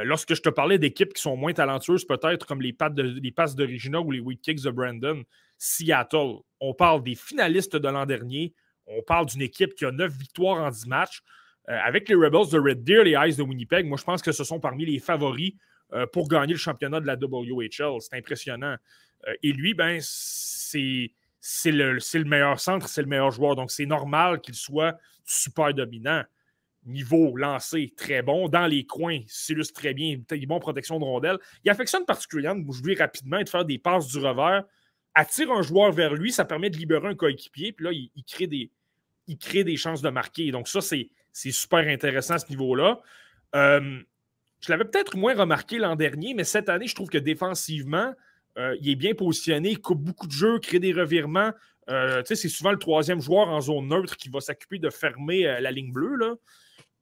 Lorsque 0.03 0.35
je 0.35 0.41
te 0.41 0.49
parlais 0.49 0.77
d'équipes 0.77 1.13
qui 1.13 1.21
sont 1.21 1.35
moins 1.35 1.53
talentueuses, 1.53 2.05
peut-être 2.05 2.45
comme 2.45 2.61
les, 2.61 2.75
les 2.95 3.31
passes 3.31 3.55
d'Origina 3.55 3.99
ou 3.99 4.11
les 4.11 4.19
weak 4.19 4.41
kicks 4.41 4.61
de 4.61 4.69
Brandon, 4.69 5.23
Seattle, 5.57 6.39
on 6.59 6.73
parle 6.73 7.03
des 7.03 7.15
finalistes 7.15 7.75
de 7.75 7.87
l'an 7.87 8.05
dernier. 8.05 8.53
On 8.85 9.01
parle 9.01 9.27
d'une 9.27 9.41
équipe 9.41 9.75
qui 9.75 9.85
a 9.85 9.91
9 9.91 10.11
victoires 10.11 10.61
en 10.61 10.69
10 10.69 10.87
matchs. 10.87 11.21
Euh, 11.69 11.79
avec 11.85 12.09
les 12.09 12.15
Rebels 12.15 12.49
de 12.51 12.59
Red 12.59 12.83
Deer, 12.83 13.03
les 13.03 13.29
Ice 13.29 13.37
de 13.37 13.43
Winnipeg, 13.43 13.85
moi, 13.85 13.97
je 13.97 14.03
pense 14.03 14.21
que 14.21 14.31
ce 14.31 14.43
sont 14.43 14.59
parmi 14.59 14.85
les 14.85 14.99
favoris 14.99 15.53
euh, 15.93 16.05
pour 16.07 16.27
gagner 16.27 16.53
le 16.53 16.59
championnat 16.59 16.99
de 16.99 17.07
la 17.07 17.15
WHL. 17.15 18.01
C'est 18.01 18.17
impressionnant. 18.17 18.75
Euh, 19.27 19.33
et 19.41 19.53
lui, 19.53 19.73
ben, 19.73 19.99
c'est 20.01 21.71
le, 21.71 22.23
meilleur 22.25 22.59
centre, 22.59 22.89
c'est 22.89 23.01
le 23.01 23.07
meilleur 23.07 23.31
joueur. 23.31 23.55
Donc, 23.55 23.71
c'est 23.71 23.85
normal 23.85 24.41
qu'il 24.41 24.55
soit 24.55 24.97
super 25.23 25.73
dominant. 25.73 26.23
Niveau 26.85 27.37
lancé, 27.37 27.93
très 27.95 28.21
bon. 28.21 28.49
Dans 28.49 28.67
les 28.67 28.85
coins, 28.85 29.19
s'illustre 29.27 29.73
très 29.73 29.93
bien. 29.93 30.17
Il 30.31 30.43
est 30.43 30.45
bon 30.45 30.59
protection 30.59 30.99
de 30.99 31.05
rondelle. 31.05 31.37
Il 31.63 31.71
affectionne 31.71 32.05
particulièrement 32.05 32.59
de 32.59 32.65
bouger 32.65 32.95
rapidement 32.95 33.37
et 33.37 33.45
de 33.45 33.49
faire 33.49 33.63
des 33.63 33.77
passes 33.77 34.07
du 34.07 34.17
revers. 34.17 34.63
Attire 35.15 35.51
un 35.51 35.61
joueur 35.61 35.91
vers 35.91 36.13
lui, 36.13 36.31
ça 36.31 36.43
permet 36.43 36.69
de 36.69 36.77
libérer 36.77 37.07
un 37.07 37.15
coéquipier. 37.15 37.71
Puis 37.71 37.85
là, 37.85 37.91
il, 37.93 38.23
crée 38.25 38.47
des, 38.47 38.69
il 39.27 39.37
crée 39.37 39.63
des 39.63 39.77
chances 39.77 40.01
de 40.01 40.09
marquer. 40.09 40.51
Donc, 40.51 40.67
ça, 40.67 40.81
c'est 40.81 41.51
super 41.51 41.87
intéressant 41.87 42.37
ce 42.37 42.49
niveau-là. 42.49 42.99
Euh, 43.55 44.01
je 44.59 44.71
l'avais 44.71 44.85
peut-être 44.85 45.15
moins 45.15 45.35
remarqué 45.35 45.77
l'an 45.77 45.95
dernier, 45.95 46.33
mais 46.33 46.43
cette 46.43 46.67
année, 46.67 46.87
je 46.87 46.95
trouve 46.95 47.09
que 47.09 47.17
défensivement, 47.17 48.13
euh, 48.57 48.75
il 48.81 48.89
est 48.89 48.95
bien 48.95 49.13
positionné, 49.13 49.71
il 49.71 49.79
coupe 49.79 50.01
beaucoup 50.01 50.27
de 50.27 50.31
jeux, 50.31 50.59
crée 50.59 50.79
des 50.79 50.93
revirements. 50.93 51.51
Euh, 51.89 52.23
c'est 52.25 52.35
souvent 52.49 52.71
le 52.71 52.79
troisième 52.79 53.21
joueur 53.21 53.49
en 53.49 53.61
zone 53.61 53.87
neutre 53.87 54.17
qui 54.17 54.29
va 54.29 54.39
s'occuper 54.41 54.79
de 54.79 54.89
fermer 54.89 55.43
la 55.43 55.71
ligne 55.71 55.91
bleue. 55.91 56.39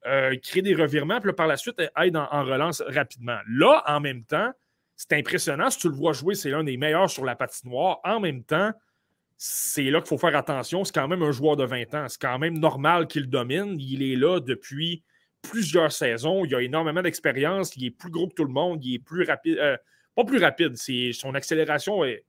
Il 0.05 0.39
crée 0.41 0.61
des 0.61 0.75
revirements, 0.75 1.19
puis 1.19 1.33
par 1.33 1.47
la 1.47 1.57
suite, 1.57 1.79
aide 1.79 2.17
en, 2.17 2.27
en, 2.31 2.43
relance 2.43 2.81
rapidement. 2.87 3.39
Là, 3.47 3.83
en 3.87 3.99
même 3.99 4.23
temps, 4.23 4.51
c'est 4.95 5.13
impressionnant. 5.13 5.69
Si 5.69 5.79
tu 5.79 5.89
le 5.89 5.95
vois 5.95 6.13
jouer, 6.13 6.35
c'est 6.35 6.49
l'un 6.49 6.63
des 6.63 6.77
meilleurs 6.77 7.09
sur 7.09 7.25
la 7.25 7.35
patinoire. 7.35 7.99
En 8.03 8.19
même 8.19 8.43
temps, 8.43 8.71
c'est 9.43 9.85
là 9.85 9.99
qu'il 9.99 10.09
faut 10.09 10.19
faire 10.19 10.35
attention. 10.35 10.83
C'est 10.83 10.93
quand 10.93 11.07
même 11.07 11.23
un 11.23 11.31
joueur 11.31 11.55
de 11.55 11.63
20 11.63 11.95
ans. 11.95 12.05
C'est 12.07 12.21
quand 12.21 12.37
même 12.37 12.59
normal 12.59 13.07
qu'il 13.07 13.27
domine. 13.27 13.75
Il 13.79 14.03
est 14.03 14.15
là 14.15 14.39
depuis 14.39 15.03
plusieurs 15.41 15.91
saisons. 15.91 16.45
Il 16.45 16.53
a 16.53 16.61
énormément 16.61 17.01
d'expérience. 17.01 17.75
Il 17.75 17.85
est 17.85 17.89
plus 17.89 18.11
gros 18.11 18.27
que 18.27 18.35
tout 18.35 18.45
le 18.45 18.53
monde. 18.53 18.85
Il 18.85 18.93
est 18.93 18.99
plus 18.99 19.23
rapide. 19.23 19.57
Euh, 19.57 19.77
pas 20.15 20.25
plus 20.25 20.37
rapide. 20.37 20.77
Son 21.13 21.33
accélération 21.33 22.03
est. 22.03 22.23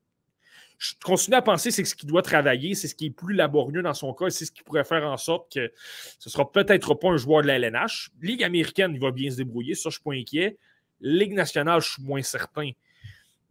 Je 0.82 0.94
continue 1.00 1.36
à 1.36 1.42
penser 1.42 1.68
que 1.68 1.76
c'est 1.76 1.84
ce 1.84 1.94
qu'il 1.94 2.08
doit 2.08 2.22
travailler, 2.22 2.74
c'est 2.74 2.88
ce 2.88 2.96
qui 2.96 3.06
est 3.06 3.10
plus 3.10 3.34
laborieux 3.34 3.82
dans 3.82 3.94
son 3.94 4.12
cas, 4.12 4.30
c'est 4.30 4.44
ce 4.44 4.50
qui 4.50 4.64
pourrait 4.64 4.82
faire 4.82 5.04
en 5.04 5.16
sorte 5.16 5.52
que 5.52 5.70
ce 6.18 6.28
ne 6.28 6.32
sera 6.32 6.50
peut-être 6.50 6.94
pas 6.94 7.08
un 7.08 7.16
joueur 7.16 7.42
de 7.42 7.46
la 7.46 7.54
LNH. 7.54 8.10
Ligue 8.20 8.42
américaine, 8.42 8.90
il 8.92 9.00
va 9.00 9.12
bien 9.12 9.30
se 9.30 9.36
débrouiller, 9.36 9.76
ça, 9.76 9.82
je 9.82 9.88
ne 9.88 9.92
suis 9.92 10.02
pas 10.02 10.12
inquiet. 10.12 10.58
Ligue 11.00 11.34
nationale, 11.34 11.80
je 11.80 11.92
suis 11.92 12.02
moins 12.02 12.22
certain. 12.22 12.72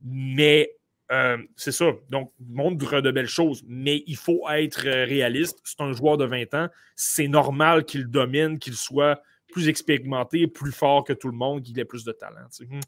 Mais 0.03 0.75
euh, 1.09 1.37
c'est 1.55 1.71
ça. 1.71 1.93
Donc, 2.09 2.33
montre 2.49 2.99
de 2.99 3.11
belles 3.11 3.27
choses, 3.27 3.63
mais 3.65 4.03
il 4.07 4.17
faut 4.17 4.49
être 4.49 4.85
euh, 4.85 5.05
réaliste. 5.05 5.59
C'est 5.63 5.79
un 5.79 5.93
joueur 5.93 6.17
de 6.17 6.25
20 6.25 6.53
ans. 6.53 6.67
C'est 6.97 7.29
normal 7.29 7.85
qu'il 7.85 8.07
domine, 8.07 8.59
qu'il 8.59 8.75
soit 8.75 9.21
plus 9.53 9.69
expérimenté, 9.69 10.47
plus 10.47 10.73
fort 10.73 11.05
que 11.05 11.13
tout 11.13 11.29
le 11.29 11.37
monde, 11.37 11.63
qu'il 11.63 11.79
ait 11.79 11.85
plus 11.85 12.03
de 12.03 12.11
talent. 12.11 12.47
Hmm. 12.59 12.79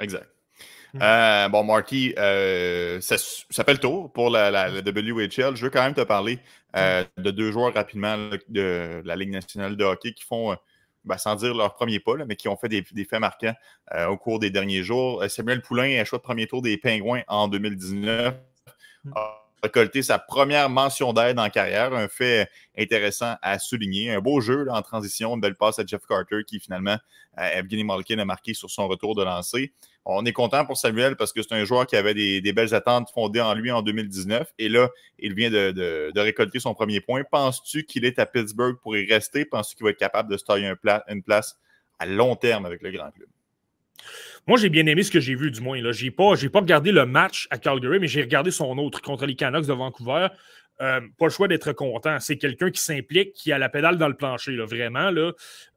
Exact. 0.00 0.28
Euh, 1.00 1.48
bon, 1.48 1.64
Marty, 1.64 2.12
ça, 2.16 3.16
fait 3.16 3.72
le 3.72 3.78
tour 3.78 4.12
pour 4.12 4.30
la, 4.30 4.50
la, 4.50 4.68
WHL. 4.70 5.56
Je 5.56 5.64
veux 5.64 5.70
quand 5.70 5.82
même 5.82 5.94
te 5.94 6.02
parler 6.02 6.38
hmm. 6.74 7.04
de 7.18 7.30
deux 7.30 7.52
joueurs 7.52 7.72
rapidement 7.72 8.16
de 8.48 9.02
la 9.04 9.16
Ligue 9.16 9.30
nationale 9.30 9.76
de 9.76 9.84
hockey 9.84 10.12
qui 10.12 10.24
font 10.24 10.56
ben, 11.04 11.18
sans 11.18 11.34
dire 11.34 11.54
leur 11.54 11.74
premier 11.74 11.98
pas, 11.98 12.16
mais 12.26 12.36
qui 12.36 12.48
ont 12.48 12.56
fait 12.56 12.68
des, 12.68 12.84
faits 13.04 13.20
marquants 13.20 13.54
euh, 13.94 14.06
au 14.06 14.16
cours 14.16 14.38
des 14.38 14.50
derniers 14.50 14.84
jours. 14.84 15.22
Euh, 15.22 15.28
Samuel 15.28 15.60
Poulain 15.60 16.00
a 16.00 16.04
choix 16.04 16.18
de 16.18 16.22
premier 16.22 16.46
tour 16.46 16.62
des 16.62 16.76
Pingouins 16.76 17.22
en 17.26 17.48
2019. 17.48 18.34
Mm. 19.04 19.12
A 19.16 19.38
récolté 19.64 20.02
sa 20.02 20.18
première 20.18 20.70
mention 20.70 21.12
d'aide 21.12 21.38
en 21.38 21.48
carrière, 21.48 21.92
un 21.92 22.08
fait 22.08 22.48
intéressant 22.78 23.36
à 23.42 23.58
souligner. 23.58 24.12
Un 24.12 24.20
beau 24.20 24.40
jeu 24.40 24.66
en 24.70 24.82
transition, 24.82 25.34
une 25.34 25.40
belle 25.40 25.56
passe 25.56 25.78
à 25.78 25.86
Jeff 25.86 26.02
Carter 26.06 26.42
qui 26.46 26.60
finalement, 26.60 26.98
euh, 27.38 27.58
Evgeny 27.58 27.84
Malkin 27.84 28.18
a 28.18 28.24
marqué 28.24 28.54
sur 28.54 28.70
son 28.70 28.86
retour 28.86 29.16
de 29.16 29.24
lancer. 29.24 29.72
On 30.04 30.24
est 30.24 30.32
content 30.32 30.64
pour 30.64 30.76
Samuel 30.76 31.16
parce 31.16 31.32
que 31.32 31.42
c'est 31.42 31.52
un 31.52 31.64
joueur 31.64 31.86
qui 31.86 31.94
avait 31.94 32.14
des, 32.14 32.52
belles 32.52 32.74
attentes 32.74 33.08
fondées 33.14 33.40
en 33.40 33.54
lui 33.54 33.70
en 33.70 33.82
2019. 33.82 34.52
Et 34.58 34.68
là, 34.68 34.88
il 35.18 35.34
vient 35.34 35.50
de, 35.50 36.18
récolter 36.18 36.58
son 36.58 36.74
premier 36.74 37.00
point. 37.00 37.22
Penses-tu 37.24 37.84
qu'il 37.84 38.04
est 38.04 38.18
à 38.18 38.26
Pittsburgh 38.26 38.76
pour 38.82 38.96
y 38.96 39.06
rester? 39.10 39.44
Penses-tu 39.44 39.76
qu'il 39.76 39.84
va 39.84 39.90
être 39.90 39.98
capable 39.98 40.30
de 40.30 40.36
se 40.36 40.44
tailler 40.44 40.72
une 41.08 41.22
place 41.22 41.56
à 41.98 42.06
long 42.06 42.34
terme 42.34 42.66
avec 42.66 42.82
le 42.82 42.90
grand 42.90 43.10
club? 43.12 43.28
Moi, 44.48 44.58
j'ai 44.58 44.68
bien 44.68 44.86
aimé 44.86 45.04
ce 45.04 45.12
que 45.12 45.20
j'ai 45.20 45.36
vu, 45.36 45.52
du 45.52 45.60
moins. 45.60 45.76
Je 45.76 46.04
n'ai 46.04 46.10
pas, 46.10 46.34
pas 46.52 46.60
regardé 46.60 46.90
le 46.90 47.06
match 47.06 47.46
à 47.50 47.58
Calgary, 47.58 48.00
mais 48.00 48.08
j'ai 48.08 48.22
regardé 48.22 48.50
son 48.50 48.76
autre 48.78 49.00
contre 49.00 49.24
les 49.24 49.36
Canucks 49.36 49.66
de 49.66 49.72
Vancouver. 49.72 50.28
Euh, 50.82 51.00
pas 51.16 51.26
le 51.26 51.30
choix 51.30 51.46
d'être 51.46 51.72
content. 51.72 52.18
C'est 52.18 52.38
quelqu'un 52.38 52.70
qui 52.70 52.80
s'implique, 52.80 53.34
qui 53.34 53.52
a 53.52 53.58
la 53.58 53.68
pédale 53.68 53.98
dans 53.98 54.08
le 54.08 54.16
plancher, 54.16 54.52
là, 54.52 54.64
vraiment. 54.64 55.10
Là. 55.10 55.32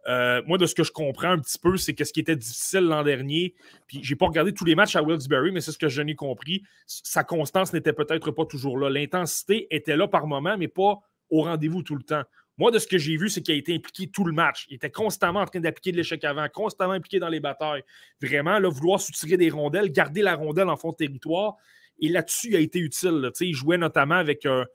Euh, 0.08 0.42
moi, 0.48 0.58
de 0.58 0.66
ce 0.66 0.74
que 0.74 0.84
je 0.84 0.92
comprends 0.92 1.30
un 1.30 1.38
petit 1.38 1.60
peu, 1.60 1.78
c'est 1.78 1.94
que 1.94 2.04
ce 2.04 2.12
qui 2.12 2.22
était 2.22 2.36
difficile 2.36 2.82
l'an 2.82 3.04
dernier, 3.04 3.54
puis 3.86 4.00
j'ai 4.02 4.16
pas 4.16 4.26
regardé 4.26 4.52
tous 4.52 4.66
les 4.66 4.74
matchs 4.74 4.96
à 4.96 5.04
Wilkes-Barre, 5.04 5.52
mais 5.54 5.62
c'est 5.62 5.72
ce 5.72 5.78
que 5.78 5.90
je 5.90 6.02
n'ai 6.02 6.16
compris. 6.16 6.64
Sa 6.88 7.24
constance 7.24 7.72
n'était 7.72 7.94
peut-être 7.94 8.32
pas 8.32 8.46
toujours 8.46 8.80
là. 8.80 8.90
L'intensité 8.90 9.68
était 9.70 9.96
là 9.96 10.08
par 10.08 10.26
moment, 10.26 10.58
mais 10.58 10.68
pas 10.68 11.00
au 11.30 11.44
rendez-vous 11.44 11.84
tout 11.84 11.96
le 11.96 12.04
temps. 12.04 12.24
Moi, 12.58 12.72
de 12.72 12.80
ce 12.80 12.88
que 12.88 12.98
j'ai 12.98 13.18
vu, 13.18 13.30
c'est 13.30 13.42
qu'il 13.42 13.54
a 13.54 13.58
été 13.58 13.76
impliqué 13.76 14.08
tout 14.08 14.24
le 14.24 14.32
match. 14.32 14.66
Il 14.70 14.76
était 14.76 14.90
constamment 14.90 15.42
en 15.42 15.46
train 15.46 15.60
d'appliquer 15.60 15.92
de 15.92 15.98
l'échec 15.98 16.24
avant, 16.24 16.48
constamment 16.50 16.94
impliqué 16.94 17.20
dans 17.20 17.30
les 17.30 17.42
batailles. 17.42 17.84
Vraiment, 18.22 18.58
là, 18.58 18.70
vouloir 18.70 19.00
soutirer 19.00 19.38
des 19.38 19.50
rondelles, 19.50 19.92
garder 19.92 20.24
la 20.24 20.36
rondelle 20.36 20.70
en 20.70 20.78
fond 20.78 20.92
de 20.92 20.96
territoire. 20.96 21.58
Et 22.00 22.08
là-dessus, 22.08 22.48
il 22.50 22.56
a 22.56 22.60
été 22.60 22.80
utile. 22.80 23.30
Il 23.42 23.54
jouait 23.54 23.78
notamment 23.78 24.16
avec 24.16 24.46
un, 24.46 24.66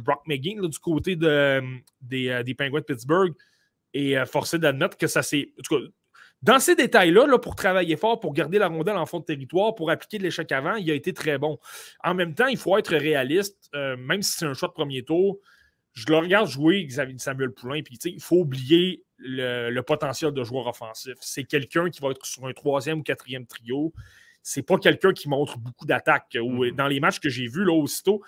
Brock 0.00 0.22
McGinn 0.26 0.60
du 0.66 0.78
côté 0.78 1.16
de, 1.16 1.62
des, 2.00 2.28
euh, 2.28 2.42
des 2.42 2.54
Penguins 2.54 2.80
de 2.80 2.84
Pittsburgh. 2.84 3.32
Et 3.94 4.18
euh, 4.18 4.24
forcé 4.24 4.58
d'admettre 4.58 4.96
que 4.96 5.06
ça 5.06 5.22
s'est. 5.22 5.52
Dans 6.40 6.58
ces 6.58 6.74
détails-là, 6.74 7.26
là, 7.26 7.38
pour 7.38 7.54
travailler 7.54 7.96
fort, 7.96 8.18
pour 8.18 8.32
garder 8.32 8.58
la 8.58 8.68
rondelle 8.68 8.96
en 8.96 9.06
fond 9.06 9.20
de 9.20 9.24
territoire, 9.24 9.74
pour 9.74 9.90
appliquer 9.90 10.18
de 10.18 10.22
l'échec 10.22 10.50
avant, 10.50 10.76
il 10.76 10.90
a 10.90 10.94
été 10.94 11.12
très 11.12 11.38
bon. 11.38 11.58
En 12.02 12.14
même 12.14 12.34
temps, 12.34 12.46
il 12.46 12.56
faut 12.56 12.76
être 12.78 12.96
réaliste, 12.96 13.70
euh, 13.74 13.96
même 13.98 14.22
si 14.22 14.32
c'est 14.38 14.46
un 14.46 14.54
choix 14.54 14.68
de 14.68 14.72
premier 14.72 15.04
tour 15.04 15.38
je 15.92 16.06
le 16.08 16.16
regarde 16.16 16.48
jouer 16.48 16.84
Xavier 16.84 17.18
Samuel 17.18 17.50
Poulain, 17.50 17.82
puis 17.82 17.98
il 18.04 18.20
faut 18.20 18.38
oublier 18.38 19.04
le, 19.18 19.80
potentiel 19.82 20.32
de 20.32 20.42
joueur 20.42 20.66
offensif. 20.66 21.14
C'est 21.20 21.44
quelqu'un 21.44 21.90
qui 21.90 22.00
va 22.00 22.10
être 22.10 22.24
sur 22.24 22.46
un 22.46 22.52
troisième 22.52 23.00
ou 23.00 23.02
quatrième 23.02 23.46
trio. 23.46 23.92
C'est 24.42 24.62
pas 24.62 24.78
quelqu'un 24.78 25.12
qui 25.12 25.28
montre 25.28 25.58
beaucoup 25.58 25.86
d'attaques. 25.86 26.34
Mm-hmm. 26.34 26.74
Dans 26.74 26.88
les 26.88 26.98
matchs 26.98 27.20
que 27.20 27.28
j'ai 27.28 27.46
vus 27.46 27.64
là, 27.64 27.72
aussitôt, 27.72 28.22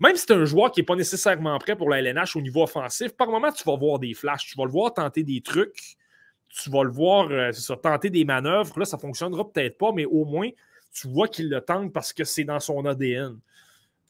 même 0.00 0.14
si 0.16 0.24
c'est 0.26 0.34
un 0.34 0.44
joueur 0.44 0.70
qui 0.70 0.80
n'est 0.80 0.86
pas 0.86 0.94
nécessairement 0.94 1.58
prêt 1.58 1.76
pour 1.76 1.90
la 1.90 1.98
LNH 2.00 2.36
au 2.36 2.40
niveau 2.40 2.62
offensif, 2.62 3.16
par 3.16 3.28
moment, 3.28 3.50
tu 3.50 3.64
vas 3.64 3.76
voir 3.76 3.98
des 3.98 4.14
flashs, 4.14 4.46
tu 4.46 4.56
vas 4.56 4.64
le 4.64 4.70
voir 4.70 4.94
tenter 4.94 5.24
des 5.24 5.40
trucs, 5.40 5.96
tu 6.48 6.70
vas 6.70 6.84
le 6.84 6.90
voir 6.90 7.28
euh, 7.30 7.50
tenter 7.82 8.10
des 8.10 8.24
manœuvres. 8.24 8.78
Là, 8.78 8.84
ça 8.84 8.96
ne 8.96 9.00
fonctionnera 9.00 9.50
peut-être 9.50 9.76
pas, 9.76 9.92
mais 9.92 10.04
au 10.04 10.24
moins, 10.24 10.48
tu 10.92 11.08
vois 11.08 11.28
qu'il 11.28 11.48
le 11.48 11.60
tente 11.60 11.92
parce 11.92 12.12
que 12.12 12.24
c'est 12.24 12.44
dans 12.44 12.60
son 12.60 12.84
ADN. 12.86 13.38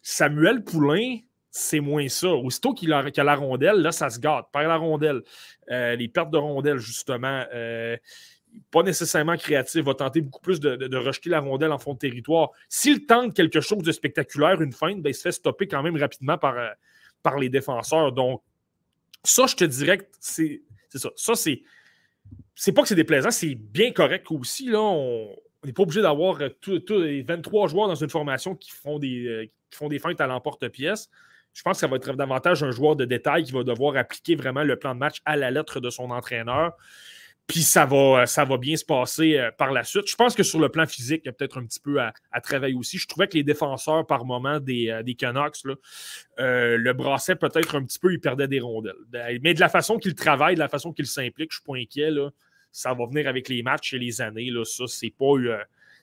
Samuel 0.03 0.63
Poulain, 0.63 1.19
c'est 1.51 1.81
moins 1.81 2.09
ça. 2.09 2.29
Aussitôt 2.29 2.73
qu'il 2.75 2.93
a, 2.93 2.99
a, 2.99 3.25
la 3.25 3.35
rondelle, 3.35 3.77
là, 3.77 3.93
ça 3.93 4.11
se 4.11 4.19
gâte. 4.21 4.47
Perd 4.53 4.69
la 4.69 4.77
rondelle. 4.77 5.23
Euh, 5.71 5.97
les 5.97 6.09
pertes 6.09 6.31
de 6.31 6.39
rondelle, 6.39 6.79
justement. 6.79 7.45
Euh, 7.53 7.97
pas 8.71 8.83
nécessairement 8.83 9.37
créatif, 9.37 9.85
va 9.85 9.95
tenter 9.95 10.21
beaucoup 10.21 10.41
plus 10.41 10.61
de, 10.61 10.97
rejeter 10.97 11.31
la 11.31 11.41
rondelle 11.41 11.73
en 11.73 11.79
fond 11.79 11.95
de 11.95 11.99
territoire. 11.99 12.51
S'il 12.69 13.07
tente 13.07 13.35
quelque 13.35 13.61
chose 13.61 13.83
de 13.83 13.93
spectaculaire, 13.93 14.61
une 14.61 14.73
feinte, 14.73 15.01
ben, 15.01 15.11
il 15.11 15.15
se 15.15 15.23
fait 15.23 15.33
stopper 15.33 15.67
quand 15.67 15.83
même 15.83 15.97
rapidement 15.97 16.39
par, 16.39 16.59
euh, 16.59 16.69
par 17.23 17.39
les 17.39 17.49
défenseurs. 17.49 18.13
Donc, 18.13 18.43
ça, 19.25 19.47
je 19.47 19.57
te 19.57 19.65
dirais 19.65 19.99
que 19.99 20.05
c'est 20.21 20.63
ça. 20.95 21.11
Ça, 21.17 21.35
c'est. 21.35 21.63
C'est 22.55 22.73
pas 22.73 22.83
que 22.83 22.89
c'est 22.89 22.97
déplaisant, 22.97 23.31
c'est 23.31 23.55
bien 23.55 23.93
correct 23.93 24.27
aussi. 24.31 24.69
Là, 24.69 24.81
on 24.81 25.33
n'est 25.65 25.73
pas 25.73 25.85
obligé 25.85 26.03
d'avoir 26.03 26.41
tous 26.61 26.83
les 26.89 27.23
23 27.23 27.69
joueurs 27.69 27.87
dans 27.87 27.95
une 27.95 28.11
formation 28.11 28.57
qui 28.57 28.73
font 28.73 28.99
des, 28.99 29.53
qui 29.71 29.79
font 29.79 29.89
des 29.89 30.01
feintes 30.01 30.21
à 30.21 30.27
l'emporte-pièce 30.27 31.09
je 31.59 31.63
pense 31.63 31.79
que 31.79 31.81
ça 31.81 31.87
va 31.89 31.97
être 31.97 32.13
davantage 32.13 32.63
un 32.63 32.71
joueur 32.71 32.95
de 32.95 33.05
détail 33.05 33.43
qui 33.43 33.51
va 33.51 33.65
devoir 33.65 33.97
appliquer 33.97 34.37
vraiment 34.37 34.63
le 34.63 34.77
plan 34.77 34.95
de 34.95 35.01
match 35.01 35.21
à 35.25 35.37
la 35.37 35.51
lettre 35.51 35.81
de 35.81 35.91
son 35.91 36.11
entraîneur. 36.11 36.77
Puis 37.49 37.63
ça 37.63 37.87
va, 37.87 38.27
ça 38.27 38.45
va 38.45 38.59
bien 38.59 38.77
se 38.77 38.85
passer 38.85 39.39
euh, 39.39 39.51
par 39.51 39.73
la 39.73 39.83
suite. 39.83 40.07
Je 40.07 40.15
pense 40.15 40.35
que 40.35 40.43
sur 40.43 40.61
le 40.61 40.69
plan 40.69 40.87
physique, 40.87 41.23
il 41.25 41.27
y 41.27 41.31
a 41.31 41.33
peut-être 41.33 41.59
un 41.59 41.65
petit 41.65 41.81
peu 41.81 41.99
à, 42.01 42.13
travailler 42.43 42.75
aussi. 42.75 42.99
Je 42.99 43.09
trouvais 43.09 43.27
que 43.27 43.35
les 43.35 43.43
défenseurs, 43.43 44.07
par 44.07 44.25
moment, 44.25 44.61
des, 44.61 44.91
euh, 44.91 45.03
des 45.03 45.15
Canucks, 45.15 45.57
euh, 46.39 46.77
le 46.77 46.93
brassaient 46.93 47.37
peut-être 47.37 47.75
un 47.75 47.83
petit 47.83 47.99
peu, 47.99 48.13
ils 48.13 48.21
perdaient 48.21 48.49
des 48.49 48.61
rondelles. 48.61 48.95
Mais 49.43 49.55
de 49.55 49.61
la 49.61 49.69
façon 49.69 49.99
qu'ils 49.99 50.15
travaillent, 50.15 50.55
de 50.55 50.61
la 50.61 50.69
façon 50.69 50.93
qu'ils 50.93 51.07
s'impliquent, 51.07 51.53
je 51.53 51.61
ne 51.61 51.79
suis 51.79 51.97
pas 51.97 52.05
inquiet. 52.05 52.11
Ça 52.71 52.93
va 52.93 53.07
venir 53.07 53.27
avec 53.27 53.49
les 53.49 53.63
matchs 53.63 53.95
et 53.95 53.99
les 53.99 54.21
années. 54.21 54.51
Là. 54.51 54.65
Ça, 54.65 54.85
c'est 54.87 55.11
pas 55.11 55.35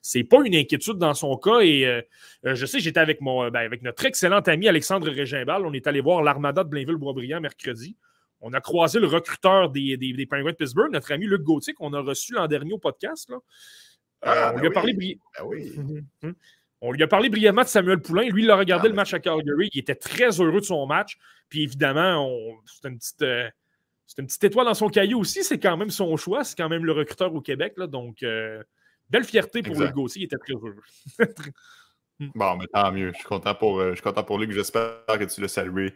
c'est 0.05 0.23
pas 0.23 0.38
une 0.45 0.53
inquiétude 0.53 0.99
dans 0.99 1.15
son 1.15 1.35
cas. 1.35 1.61
Et 1.61 1.84
euh, 1.88 1.99
euh, 2.45 2.53
je 2.53 2.67
sais, 2.67 2.80
j'étais 2.80 2.99
avec, 2.99 3.22
mon, 3.22 3.49
ben, 3.49 3.61
avec 3.61 3.81
notre 3.81 4.05
excellent 4.05 4.41
ami 4.41 4.67
Alexandre 4.67 5.09
Régimbal. 5.09 5.65
On 5.65 5.73
est 5.73 5.88
allé 5.88 5.99
voir 5.99 6.22
l'Armada 6.22 6.63
de 6.63 6.69
Blainville-Boisbriand 6.69 7.41
mercredi. 7.41 7.95
On 8.47 8.53
a 8.53 8.61
croisé 8.61 8.99
le 8.99 9.07
recruteur 9.07 9.72
des, 9.72 9.97
des, 9.97 10.26
Penguins 10.27 10.51
de 10.51 10.55
Pittsburgh, 10.55 10.91
notre 10.91 11.11
ami 11.11 11.26
Luc 11.26 11.41
Gauthier, 11.41 11.73
qu'on 11.73 11.93
a 11.93 11.99
reçu 11.99 12.34
l'an 12.34 12.47
dernier 12.47 12.73
au 12.73 12.77
podcast. 12.77 13.27
Là. 13.30 13.38
Ah, 14.22 14.51
on, 14.51 14.55
ben 14.55 14.61
lui 14.61 14.67
a 14.67 14.72
parlé 14.72 14.93
ben 14.93 15.15
oui. 15.45 15.73
On 16.80 16.91
lui 16.91 17.01
a 17.01 17.07
parlé 17.07 17.30
brièvement 17.30 17.63
de 17.63 17.67
Samuel 17.67 17.99
Poulain. 17.99 18.30
Lui, 18.30 18.43
il 18.43 18.51
a 18.51 18.55
regardé 18.55 18.85
ah, 18.85 18.89
le 18.89 18.95
match 18.95 19.15
à 19.15 19.19
Calgary. 19.19 19.69
Il 19.73 19.80
était 19.80 19.95
très 19.95 20.39
heureux 20.39 20.59
de 20.59 20.65
son 20.65 20.85
match. 20.85 21.17
Puis 21.49 21.63
évidemment, 21.63 22.30
c'est 22.65 22.88
une 22.88 22.99
petite. 22.99 23.26
c'est 24.05 24.22
une 24.22 24.27
petite 24.27 24.43
étoile 24.43 24.67
dans 24.67 24.76
son 24.76 24.89
caillou 24.89 25.19
aussi. 25.19 25.43
C'est 25.43 25.59
quand 25.59 25.76
même 25.76 25.89
son 25.89 26.15
choix. 26.15 26.43
C'est 26.43 26.55
quand 26.55 26.69
même 26.69 26.85
le 26.85 26.91
recruteur 26.91 27.34
au 27.34 27.41
Québec. 27.41 27.73
Là, 27.77 27.88
donc, 27.88 28.23
Belle 29.09 29.23
fierté 29.23 29.61
pour 29.61 29.80
Luc 29.80 29.91
Gauthier, 29.91 30.22
il 30.22 30.26
était 30.26 30.38
très 30.38 30.53
heureux. 30.53 30.76
Bon, 32.34 32.55
mais 32.55 32.65
tant 32.67 32.91
mieux. 32.93 33.11
Je 33.11 33.17
suis 33.17 33.27
content 33.27 33.53
pour, 33.53 33.80
euh, 33.80 33.89
je 33.89 33.95
suis 33.95 34.01
content 34.01 34.23
pour 34.23 34.39
Luc. 34.39 34.51
J'espère 34.51 35.03
que 35.05 35.26
tu 35.26 35.41
l'as 35.41 35.49
salué 35.49 35.93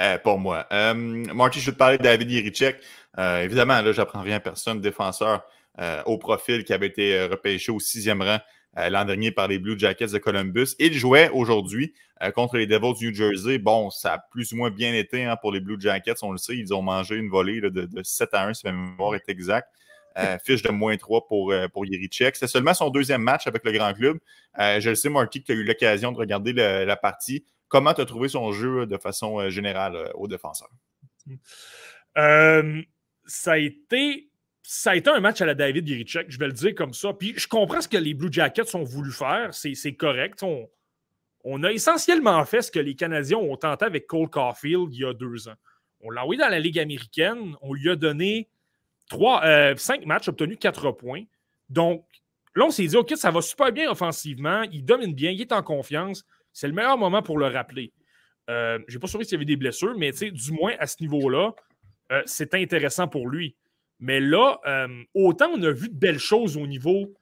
euh, 0.00 0.18
pour 0.18 0.38
moi. 0.38 0.66
Euh, 0.72 0.94
Marty, 0.94 1.60
je 1.60 1.66
vais 1.66 1.72
te 1.72 1.78
parler 1.78 1.98
de 1.98 2.02
David 2.02 2.30
Yerichek. 2.30 2.76
Euh, 3.18 3.42
évidemment, 3.42 3.80
là, 3.80 3.92
j'apprends 3.92 4.22
rien 4.22 4.36
à 4.36 4.40
personne. 4.40 4.80
Défenseur 4.80 5.44
au 6.06 6.16
profil 6.16 6.64
qui 6.64 6.72
avait 6.72 6.86
été 6.86 7.24
repêché 7.24 7.70
au 7.70 7.78
sixième 7.78 8.22
rang 8.22 8.38
l'an 8.74 9.04
dernier 9.04 9.30
par 9.30 9.46
les 9.46 9.58
Blue 9.58 9.78
Jackets 9.78 10.06
de 10.06 10.16
Columbus. 10.16 10.68
Il 10.78 10.94
jouait 10.94 11.28
aujourd'hui 11.28 11.92
contre 12.34 12.56
les 12.56 12.66
Devils 12.66 12.94
du 12.94 13.08
New 13.08 13.14
Jersey. 13.14 13.58
Bon, 13.58 13.90
ça 13.90 14.14
a 14.14 14.18
plus 14.30 14.52
ou 14.52 14.56
moins 14.56 14.70
bien 14.70 14.94
été 14.94 15.26
hein, 15.26 15.36
pour 15.36 15.52
les 15.52 15.60
Blue 15.60 15.78
Jackets, 15.78 16.22
on 16.22 16.32
le 16.32 16.38
sait. 16.38 16.56
Ils 16.56 16.72
ont 16.72 16.80
mangé 16.80 17.16
une 17.16 17.28
volée 17.28 17.60
de, 17.60 17.68
de, 17.68 18.02
7 18.02 18.32
à 18.32 18.46
1, 18.46 18.54
si 18.54 18.66
ma 18.66 18.72
mémoire 18.72 19.14
est 19.16 19.28
exacte. 19.28 19.68
Euh, 20.18 20.38
fiche 20.42 20.62
de 20.62 20.70
moins 20.70 20.96
3 20.96 21.26
pour, 21.26 21.52
euh, 21.52 21.68
pour 21.68 21.84
Yerichek. 21.84 22.36
C'est 22.36 22.46
seulement 22.46 22.72
son 22.72 22.88
deuxième 22.88 23.20
match 23.20 23.46
avec 23.46 23.62
le 23.64 23.72
grand 23.72 23.92
club. 23.92 24.18
Euh, 24.58 24.80
je 24.80 24.88
le 24.88 24.94
sais, 24.94 25.10
Marty, 25.10 25.42
que 25.42 25.46
tu 25.46 25.52
as 25.52 25.56
eu 25.56 25.62
l'occasion 25.62 26.10
de 26.10 26.16
regarder 26.16 26.54
la 26.54 26.96
partie. 26.96 27.44
Comment 27.68 27.94
tu 27.94 28.00
as 28.00 28.06
trouvé 28.06 28.28
son 28.28 28.52
jeu 28.52 28.86
de 28.86 28.96
façon 28.96 29.48
générale 29.50 30.10
aux 30.14 30.28
défenseurs? 30.28 30.70
ça 33.26 33.52
a 33.52 33.58
été 33.58 34.30
ça 34.68 34.90
a 34.90 34.96
été 34.96 35.08
un 35.10 35.20
match 35.20 35.40
à 35.40 35.46
la 35.46 35.54
David 35.54 35.88
Yerichek, 35.88 36.28
je 36.28 36.38
vais 36.40 36.48
le 36.48 36.52
dire 36.52 36.74
comme 36.74 36.92
ça. 36.92 37.12
Puis 37.12 37.34
je 37.36 37.46
comprends 37.46 37.80
ce 37.80 37.86
que 37.86 37.96
les 37.96 38.14
Blue 38.14 38.32
Jackets 38.32 38.74
ont 38.74 38.82
voulu 38.82 39.12
faire, 39.12 39.54
c'est 39.54 39.94
correct. 39.94 40.42
On, 41.44 41.62
a 41.62 41.70
essentiellement 41.70 42.44
fait 42.44 42.62
ce 42.62 42.72
que 42.72 42.80
les 42.80 42.96
Canadiens 42.96 43.38
ont 43.38 43.56
tenté 43.56 43.84
avec 43.84 44.08
Cole 44.08 44.28
Caulfield 44.28 44.92
il 44.92 45.00
y 45.00 45.04
a 45.04 45.12
deux 45.12 45.46
ans. 45.48 45.54
On 46.00 46.10
l'a 46.10 46.22
envoyé 46.22 46.40
dans 46.40 46.48
la 46.48 46.58
Ligue 46.58 46.80
américaine, 46.80 47.54
on 47.62 47.74
lui 47.74 47.88
a 47.90 47.94
donné 47.94 48.48
euh, 49.12 49.76
cinq 49.76 50.04
matchs, 50.04 50.26
obtenus 50.26 50.58
quatre 50.58 50.90
points. 50.90 51.22
Donc, 51.68 52.04
là, 52.56 52.64
on 52.64 52.70
s'est 52.70 52.86
dit, 52.86 52.96
OK, 52.96 53.12
ça 53.16 53.30
va 53.30 53.40
super 53.42 53.70
bien 53.70 53.88
offensivement. 53.88 54.62
Il 54.72 54.84
domine 54.84 55.14
bien, 55.14 55.30
il 55.30 55.40
est 55.40 55.52
en 55.52 55.62
confiance. 55.62 56.24
C'est 56.56 56.68
le 56.68 56.72
meilleur 56.72 56.96
moment 56.96 57.20
pour 57.20 57.38
le 57.38 57.48
rappeler. 57.48 57.92
Euh, 58.48 58.78
je 58.88 58.94
n'ai 58.94 58.98
pas 58.98 59.08
sûr 59.08 59.22
s'il 59.22 59.32
y 59.32 59.34
avait 59.34 59.44
des 59.44 59.56
blessures, 59.56 59.94
mais 59.98 60.10
du 60.10 60.52
moins 60.52 60.72
à 60.78 60.86
ce 60.86 60.96
niveau-là, 61.02 61.52
euh, 62.12 62.22
c'est 62.24 62.54
intéressant 62.54 63.08
pour 63.08 63.28
lui. 63.28 63.54
Mais 64.00 64.20
là, 64.20 64.58
autant 65.12 65.50
on 65.54 65.62
a 65.62 65.70
vu 65.70 65.90
de 65.90 65.94
belles 65.94 66.18
choses 66.18 66.56
au 66.56 66.66
niveau. 66.66 67.12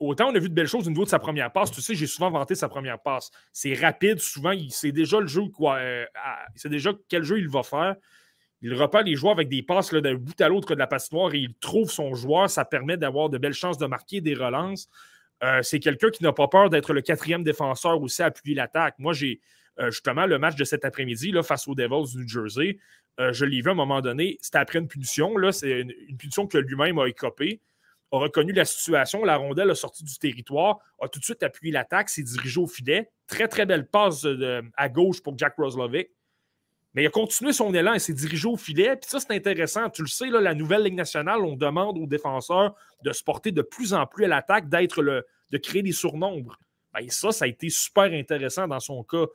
autant 0.00 0.30
on 0.30 0.34
a 0.34 0.38
vu 0.40 0.48
de 0.48 0.54
belles 0.54 0.66
choses 0.66 0.88
au 0.88 0.90
niveau 0.90 1.04
de 1.04 1.08
sa 1.08 1.20
première 1.20 1.52
passe. 1.52 1.70
Tu 1.70 1.80
sais, 1.80 1.94
j'ai 1.94 2.08
souvent 2.08 2.32
vanté 2.32 2.56
sa 2.56 2.68
première 2.68 3.00
passe. 3.00 3.30
C'est 3.52 3.74
rapide, 3.74 4.18
souvent, 4.18 4.50
il 4.50 4.72
sait 4.72 4.90
déjà 4.90 5.20
le 5.20 5.28
jeu, 5.28 5.46
quoi. 5.54 5.80
il 5.80 6.60
sait 6.60 6.68
déjà 6.68 6.90
quel 7.08 7.22
jeu 7.22 7.38
il 7.38 7.48
va 7.48 7.62
faire. 7.62 7.94
Il 8.60 8.74
repère 8.74 9.04
les 9.04 9.14
joueurs 9.14 9.34
avec 9.34 9.48
des 9.48 9.62
passes 9.62 9.94
d'un 9.94 10.14
bout 10.14 10.40
à 10.40 10.48
l'autre 10.48 10.74
de 10.74 10.80
la 10.80 10.88
patinoire 10.88 11.32
et 11.32 11.38
il 11.38 11.54
trouve 11.54 11.92
son 11.92 12.12
joueur. 12.14 12.50
Ça 12.50 12.64
permet 12.64 12.96
d'avoir 12.96 13.28
de 13.28 13.38
belles 13.38 13.52
chances 13.52 13.78
de 13.78 13.86
marquer 13.86 14.20
des 14.20 14.34
relances. 14.34 14.88
Euh, 15.42 15.62
c'est 15.62 15.80
quelqu'un 15.80 16.10
qui 16.10 16.22
n'a 16.22 16.32
pas 16.32 16.48
peur 16.48 16.70
d'être 16.70 16.92
le 16.92 17.00
quatrième 17.00 17.42
défenseur 17.42 18.00
aussi 18.00 18.22
à 18.22 18.26
appuyer 18.26 18.54
l'attaque. 18.54 18.94
Moi, 18.98 19.12
j'ai 19.12 19.40
euh, 19.78 19.90
justement 19.90 20.26
le 20.26 20.38
match 20.38 20.56
de 20.56 20.64
cet 20.64 20.84
après-midi 20.84 21.32
face 21.42 21.66
aux 21.66 21.74
Devils 21.74 22.12
du 22.12 22.18
New 22.18 22.28
Jersey. 22.28 22.78
Euh, 23.18 23.32
je 23.32 23.44
l'ai 23.44 23.60
vu 23.60 23.68
à 23.68 23.72
un 23.72 23.74
moment 23.74 24.00
donné. 24.00 24.38
C'était 24.40 24.58
après 24.58 24.78
une 24.78 24.88
punition. 24.88 25.34
C'est 25.52 25.80
une, 25.80 26.16
punition 26.16 26.46
que 26.46 26.58
lui-même 26.58 26.98
a 26.98 27.06
écopée. 27.06 27.60
A 28.12 28.18
reconnu 28.18 28.52
la 28.52 28.64
situation. 28.64 29.24
La 29.24 29.36
rondelle 29.36 29.70
a 29.70 29.74
sorti 29.74 30.04
du 30.04 30.18
territoire. 30.18 30.78
A 31.00 31.08
tout 31.08 31.20
de 31.20 31.24
suite 31.24 31.42
appuyé 31.42 31.72
l'attaque. 31.72 32.10
S'est 32.10 32.22
dirigé 32.22 32.60
au 32.60 32.66
filet. 32.66 33.10
Très, 33.26 33.48
très 33.48 33.66
belle 33.66 33.86
passe 33.86 34.26
à 34.76 34.88
gauche 34.88 35.22
pour 35.22 35.38
Jack 35.38 35.54
Roslovic. 35.56 36.08
Mais 36.94 37.04
il 37.04 37.06
a 37.06 37.10
continué 37.10 37.52
son 37.52 37.72
élan 37.72 37.94
et 37.94 37.98
s'est 37.98 38.12
dirigé 38.12 38.48
au 38.48 38.56
filet. 38.56 38.96
Puis 38.96 39.08
ça, 39.08 39.20
c'est 39.20 39.32
intéressant. 39.32 39.88
Tu 39.90 40.02
le 40.02 40.08
sais, 40.08 40.28
la 40.28 40.54
nouvelle 40.54 40.82
Ligue 40.82 40.94
nationale, 40.94 41.40
on 41.40 41.54
demande 41.54 41.98
aux 41.98 42.06
défenseurs 42.06 42.74
de 43.04 43.12
se 43.12 43.22
porter 43.22 43.52
de 43.52 43.62
plus 43.62 43.94
en 43.94 44.06
plus 44.06 44.24
à 44.24 44.28
l'attaque, 44.28 44.68
d'être 44.68 45.02
le, 45.02 45.24
de 45.50 45.58
créer 45.58 45.82
des 45.82 45.92
surnombres. 45.92 46.58
Ben, 46.92 47.08
ça, 47.08 47.30
ça 47.30 47.44
a 47.44 47.48
été 47.48 47.68
super 47.68 48.12
intéressant 48.12 48.66
dans 48.66 48.80
son 48.80 49.04
cas. 49.04 49.26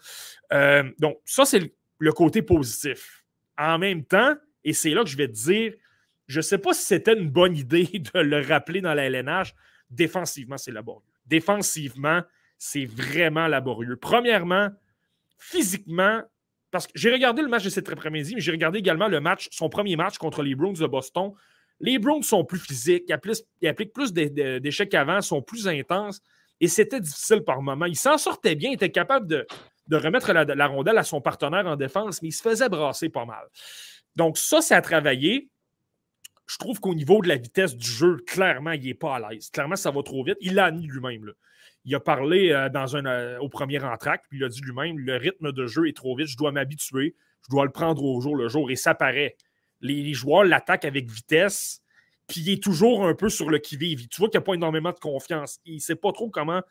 Euh, 0.52 0.84
donc, 1.00 1.18
ça, 1.24 1.46
c'est 1.46 1.74
le, 2.00 2.12
côté 2.12 2.42
positif. 2.42 3.26
En 3.58 3.78
même 3.78 4.04
temps, 4.04 4.36
et 4.64 4.74
c'est 4.74 4.90
là 4.90 5.04
que 5.04 5.10
je 5.10 5.18
vais 5.18 5.28
te 5.28 5.34
dire, 5.34 5.74
je 6.28 6.40
ne 6.40 6.42
sais 6.42 6.58
pas 6.58 6.74
si 6.74 6.84
c'était 6.86 7.18
une 7.18 7.30
bonne 7.30 7.56
idée 7.56 7.86
de 8.14 8.20
le 8.20 8.42
rappeler 8.42 8.82
dans 8.82 8.94
la 8.94 9.06
LNH. 9.06 9.54
Défensivement, 9.90 10.58
c'est 10.58 10.72
laborieux. 10.72 11.06
Défensivement, 11.26 12.22
c'est 12.58 12.86
vraiment 12.86 13.48
laborieux. 13.48 13.96
Premièrement, 13.96 14.70
physiquement, 15.38 16.22
parce 16.76 16.88
que 16.88 16.92
j'ai 16.94 17.10
regardé 17.10 17.42
le 17.42 17.48
match 17.48 17.64
de 17.64 17.70
cet 17.70 17.90
après-midi, 17.90 18.36
mais 18.36 18.42
j'ai 18.42 18.52
regardé 18.52 18.80
également 18.80 19.08
le 19.08 19.22
match, 19.22 19.48
son 19.50 19.70
premier 19.70 19.96
match 19.96 20.18
contre 20.18 20.44
les 20.44 20.56
Browns 20.56 20.74
de 20.74 20.88
Boston. 20.88 21.32
Les 21.80 22.00
Browns 22.00 22.22
sont 22.22 22.44
plus 22.44 22.60
physiques, 22.60 23.06
ils 23.08 23.68
appliquent 23.70 23.94
plus 23.94 24.12
d'échecs 24.12 24.90
qu'avant, 24.90 25.22
sont 25.22 25.42
plus 25.42 25.70
intenses, 25.70 26.20
et 26.60 26.68
c'était 26.68 27.00
difficile 27.00 27.44
par 27.46 27.62
moments. 27.62 27.86
Il 27.86 27.96
s'en 27.96 28.18
sortait 28.18 28.56
bien, 28.56 28.72
il 28.72 28.74
était 28.74 28.92
capable 28.92 29.26
de, 29.26 29.48
remettre 29.90 30.34
la, 30.34 30.68
rondelle 30.68 30.98
à 30.98 31.06
son 31.06 31.22
partenaire 31.22 31.66
en 31.66 31.78
défense, 31.78 32.22
mais 32.22 32.28
il 32.28 32.34
se 32.34 32.42
faisait 32.42 32.68
brasser 32.68 33.08
pas 33.08 33.24
mal. 33.24 33.46
Donc, 34.18 34.38
ça, 34.38 34.60
c'est 34.60 34.76
à 34.76 34.82
travailler. 34.82 35.48
Je 36.48 36.58
trouve 36.58 36.82
qu'au 36.82 36.94
niveau 36.94 37.22
de 37.22 37.30
la 37.30 37.38
vitesse 37.38 37.78
du 37.78 37.88
jeu, 37.90 38.18
clairement, 38.28 38.72
il 38.72 38.84
n'est 38.84 38.94
pas 38.96 39.16
à 39.16 39.32
l'aise. 39.32 39.50
Clairement, 39.50 39.78
ça 39.78 39.92
va 39.92 40.04
trop 40.04 40.26
vite. 40.26 40.38
Il 40.42 40.56
l'a 40.56 40.72
mis 40.72 40.88
lui-même 40.88 41.32
il 41.86 41.94
a 41.94 42.00
parlé 42.00 42.52
euh, 42.52 42.68
dans 42.70 42.96
un, 42.96 43.06
euh, 43.06 43.38
au 43.40 43.48
premier 43.48 43.82
entracte, 43.84 44.26
puis 44.30 44.40
il 44.40 44.44
a 44.44 44.50
dit 44.50 44.62
lui-même 44.62 44.98
le 45.00 45.16
rythme 45.16 45.52
de 45.52 45.68
jeu 45.68 45.88
est 45.88 45.96
trop 45.96 46.16
vite, 46.16 46.28
je 46.28 46.38
dois 46.38 46.52
m'habituer, 46.52 47.16
je 47.44 47.50
dois 47.50 47.64
le 47.64 47.72
prendre 47.72 48.04
au 48.04 48.20
jour 48.22 48.36
le 48.36 48.48
jour. 48.48 48.72
Et 48.72 48.76
ça 48.76 48.96
paraît. 48.96 49.38
Les, 49.82 50.14
joueurs 50.14 50.46
l'attaquent 50.46 50.86
avec 50.86 51.12
vitesse, 51.12 51.82
puis 52.28 52.42
il 52.42 52.50
est 52.50 52.64
toujours 52.64 53.06
un 53.06 53.14
peu 53.14 53.30
sur 53.30 53.52
le 53.52 53.60
qui-vive. 53.60 54.08
Tu 54.08 54.18
vois 54.18 54.30
qu'il 54.30 54.40
n'y 54.40 54.44
a 54.44 54.46
pas 54.46 54.56
énormément 54.56 54.92
de 54.92 55.00
confiance. 55.00 55.60
Il 55.64 55.76
ne 55.76 55.80
sait 55.80 55.96
pas 55.96 56.12
trop 56.12 56.30
comment 56.30 56.64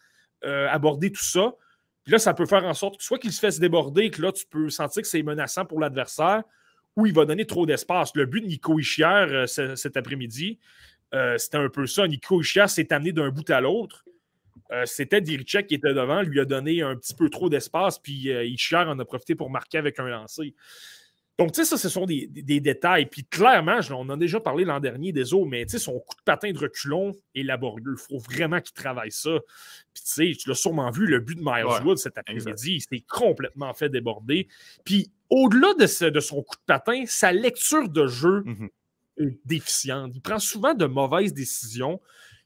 euh, 0.44 0.66
aborder 0.68 1.12
tout 1.12 1.22
ça. 1.22 1.54
Puis 2.02 2.10
là, 2.12 2.18
ça 2.18 2.34
peut 2.34 2.46
faire 2.46 2.64
en 2.64 2.74
sorte 2.74 2.98
que 2.98 3.04
soit 3.04 3.18
qu'il 3.18 3.32
se 3.32 3.38
fasse 3.38 3.60
déborder, 3.60 4.10
que 4.10 4.20
là, 4.20 4.32
tu 4.32 4.46
peux 4.46 4.68
sentir 4.68 5.02
que 5.02 5.08
c'est 5.08 5.22
menaçant 5.22 5.64
pour 5.64 5.78
l'adversaire, 5.78 6.42
ou 6.96 7.06
il 7.06 7.14
va 7.14 7.24
donner 7.24 7.46
trop 7.46 7.66
d'espace. 7.66 8.10
Le 8.16 8.26
but 8.26 8.40
de 8.40 8.46
Nico 8.46 8.80
Ischier 8.80 9.44
cet 9.46 9.96
après-midi, 9.96 10.58
c'était 11.36 11.58
un 11.58 11.68
peu 11.68 11.86
ça. 11.86 12.08
Nico 12.08 12.40
Ischier 12.40 12.66
s'est 12.66 12.92
amené 12.92 13.12
d'un 13.12 13.30
bout 13.30 13.48
à 13.48 13.60
l'autre. 13.60 14.04
Euh, 14.72 14.84
c'était 14.86 15.20
Diricek 15.20 15.66
qui 15.66 15.74
était 15.74 15.94
devant, 15.94 16.22
lui 16.22 16.40
a 16.40 16.44
donné 16.44 16.82
un 16.82 16.96
petit 16.96 17.14
peu 17.14 17.28
trop 17.28 17.48
d'espace, 17.48 17.98
puis 17.98 18.30
euh, 18.30 18.46
en 18.72 18.98
a 18.98 19.04
profité 19.04 19.34
pour 19.34 19.50
marquer 19.50 19.78
avec 19.78 19.98
un 19.98 20.08
lancer. 20.08 20.54
Donc, 21.36 21.50
tu 21.50 21.60
sais, 21.60 21.64
ça, 21.64 21.76
ce 21.76 21.88
sont 21.88 22.06
des, 22.06 22.28
détails. 22.28 23.06
Puis 23.06 23.24
clairement, 23.24 23.80
on 23.90 24.02
en 24.02 24.10
a 24.10 24.16
déjà 24.16 24.38
parlé 24.38 24.64
l'an 24.64 24.78
dernier 24.78 25.12
des 25.12 25.34
eaux, 25.34 25.44
mais 25.44 25.66
tu 25.66 25.72
sais, 25.72 25.78
son 25.80 25.98
coup 25.98 26.14
de 26.16 26.22
patin 26.24 26.52
de 26.52 26.58
reculon 26.58 27.12
est 27.34 27.42
laborieux. 27.42 27.96
Il 27.98 28.00
faut 28.00 28.18
vraiment 28.18 28.60
qu'il 28.60 28.72
travaille 28.72 29.10
ça. 29.10 29.40
Puis 29.92 30.04
tu 30.04 30.12
sais, 30.12 30.32
tu 30.38 30.48
l'as 30.48 30.54
sûrement 30.54 30.90
vu, 30.92 31.06
le 31.06 31.18
but 31.18 31.34
de 31.36 31.42
Miles 31.44 31.66
Wood 31.84 31.98
cet 31.98 32.18
après-midi, 32.18 32.74
il 32.74 32.80
s'est 32.80 33.04
complètement 33.08 33.74
fait 33.74 33.88
déborder. 33.88 34.46
Puis 34.84 35.10
au-delà 35.28 35.74
de, 35.74 36.10
de, 36.10 36.20
son 36.20 36.42
coup 36.42 36.54
de 36.54 36.64
patin, 36.66 37.02
sa 37.06 37.32
lecture 37.32 37.88
de 37.88 38.06
jeu 38.06 38.44
mm-hmm. 38.46 38.68
est 39.18 39.38
déficiente. 39.44 40.12
Il 40.14 40.20
prend 40.20 40.38
souvent 40.38 40.74
de 40.74 40.86
mauvaises 40.86 41.34
décisions. 41.34 42.00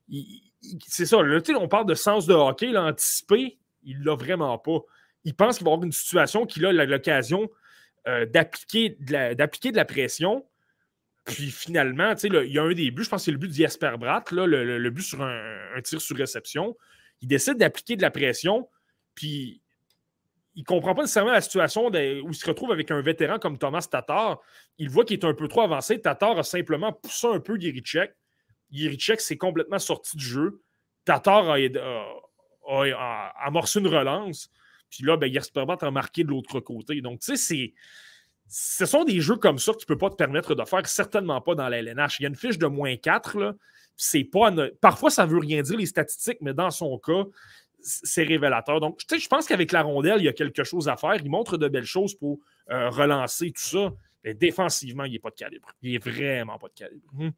Il, 0.09 0.48
c'est 0.87 1.07
ça, 1.07 1.23
là, 1.23 1.41
on 1.59 1.69
parle 1.69 1.87
de 1.87 1.95
sens 1.95 2.27
de 2.27 2.35
hockey, 2.35 2.69
l'anticiper, 2.69 3.59
il 3.85 4.01
ne 4.01 4.05
l'a 4.05 4.15
vraiment 4.15 4.59
pas. 4.59 4.81
Il 5.25 5.35
pense 5.35 5.59
qu'il 5.59 5.65
va 5.65 5.73
avoir 5.73 5.85
une 5.85 5.93
situation 5.93 6.47
qu'il 6.47 6.65
a 6.67 6.73
l'occasion 6.73 7.51
euh, 8.07 8.27
d'appliquer 8.27 8.97
de, 9.01 9.77
la, 9.77 9.85
pression. 9.85 10.47
Puis 11.25 11.51
finalement, 11.51 12.15
il 12.23 12.53
y 12.53 12.59
a 12.59 12.63
un 12.63 12.73
des 12.73 12.91
buts, 12.91 13.05
je 13.05 13.09
pense 13.11 13.21
que 13.21 13.25
c'est 13.27 13.31
le 13.31 13.39
but 13.39 13.51
d'Jesper 13.51 13.95
Bratt, 13.99 14.31
là, 14.33 14.47
le, 14.47 14.91
but 14.91 15.03
sur 15.03 15.23
un, 15.23 15.81
tir 15.85 16.01
sur 16.01 16.17
réception. 16.17 16.77
Il 17.21 17.29
décide 17.29 17.59
d'appliquer 17.59 17.97
de 17.97 18.03
la 18.03 18.11
pression, 18.11 18.69
puis 19.15 19.61
il 20.55 20.61
ne 20.63 20.65
comprend 20.65 20.95
pas 20.95 21.03
nécessairement 21.03 21.33
la 21.33 21.41
situation 21.41 21.89
où 21.89 21.93
il 21.95 22.35
se 22.35 22.47
retrouve 22.47 22.73
avec 22.73 22.91
un 22.91 23.01
vétéran 23.01 23.39
comme 23.39 23.59
Thomas 23.59 23.87
Tatar. 23.91 24.41
Il 24.79 24.89
voit 24.89 25.05
qu'il 25.05 25.19
est 25.19 25.25
un 25.25 25.35
peu 25.35 25.47
trop 25.49 25.63
avancé. 25.63 26.01
Tatar 26.01 26.39
a 26.39 26.43
simplement 26.43 26.93
poussé 26.93 27.27
un 27.27 27.41
peu 27.41 27.59
Girichek. 27.59 28.15
Yerichek 28.71 29.21
s'est 29.21 29.37
complètement 29.37 29.79
sorti 29.79 30.17
du 30.17 30.25
jeu. 30.25 30.63
Tatar 31.05 31.51
a, 31.51 31.59
amorcé 33.45 33.81
une 33.81 33.89
relance. 33.89 34.51
Puis 34.91 35.05
là, 35.05 35.17
ben, 35.17 35.31
a 35.35 35.91
marqué 35.91 36.25
de 36.25 36.29
l'autre 36.29 36.61
côté. 36.61 37.01
Donc, 37.01 37.21
tu 37.21 37.37
sais, 37.37 37.75
ce 38.49 38.87
sont 38.87 39.05
des 39.05 39.21
jeux 39.21 39.37
comme 39.37 39.59
ça 39.59 39.73
que 39.73 39.79
tu 39.79 39.85
ne 39.85 39.95
peux 39.95 39.99
pas 39.99 40.11
te 40.11 40.17
permettre 40.17 40.55
de 40.55 40.65
faire, 40.65 40.87
certainement 40.87 41.41
pas 41.41 41.55
dans 41.55 41.69
la 41.69 41.79
LNH. 41.79 42.21
Il 42.21 42.23
y 42.23 42.27
a 42.27 42.29
une 42.29 42.37
fiche 42.37 42.59
de 42.59 42.67
moins 42.67 42.97
4. 42.97 43.39
Là. 43.39 43.55
c'est 43.97 44.25
pas. 44.25 44.51
Parfois, 44.81 45.11
ça 45.11 45.27
veut 45.27 45.39
rien 45.39 45.63
dire, 45.63 45.77
les 45.77 45.87
statistiques, 45.87 46.39
mais 46.41 46.55
dans 46.55 46.71
son 46.71 46.99
cas, 46.99 47.25
c'est 47.81 48.25
révélateur. 48.25 48.81
Donc, 48.81 49.01
je 49.11 49.29
pense 49.29 49.47
qu'avec 49.47 49.73
la 49.73 49.83
rondelle, 49.83 50.21
il 50.21 50.25
y 50.25 50.29
a 50.29 50.33
quelque 50.33 50.65
chose 50.65 50.89
à 50.89 50.97
faire. 50.97 51.17
Il 51.17 51.31
montre 51.31 51.57
de 51.59 51.69
belles 51.69 51.85
choses 51.85 52.15
pour 52.15 52.39
euh, 52.71 52.91
relancer 52.91 53.51
tout 53.53 53.61
ça. 53.61 53.93
Mais 54.25 54.35
défensivement, 54.35 55.05
il 55.05 55.13
n'est 55.13 55.19
pas 55.19 55.31
de 55.31 55.37
calibre. 55.37 55.69
Il 55.83 55.93
n'est 55.93 55.99
vraiment 55.99 56.59
pas 56.59 56.69
de 56.69 56.75
calibre. 56.75 57.07
Hum. 57.19 57.33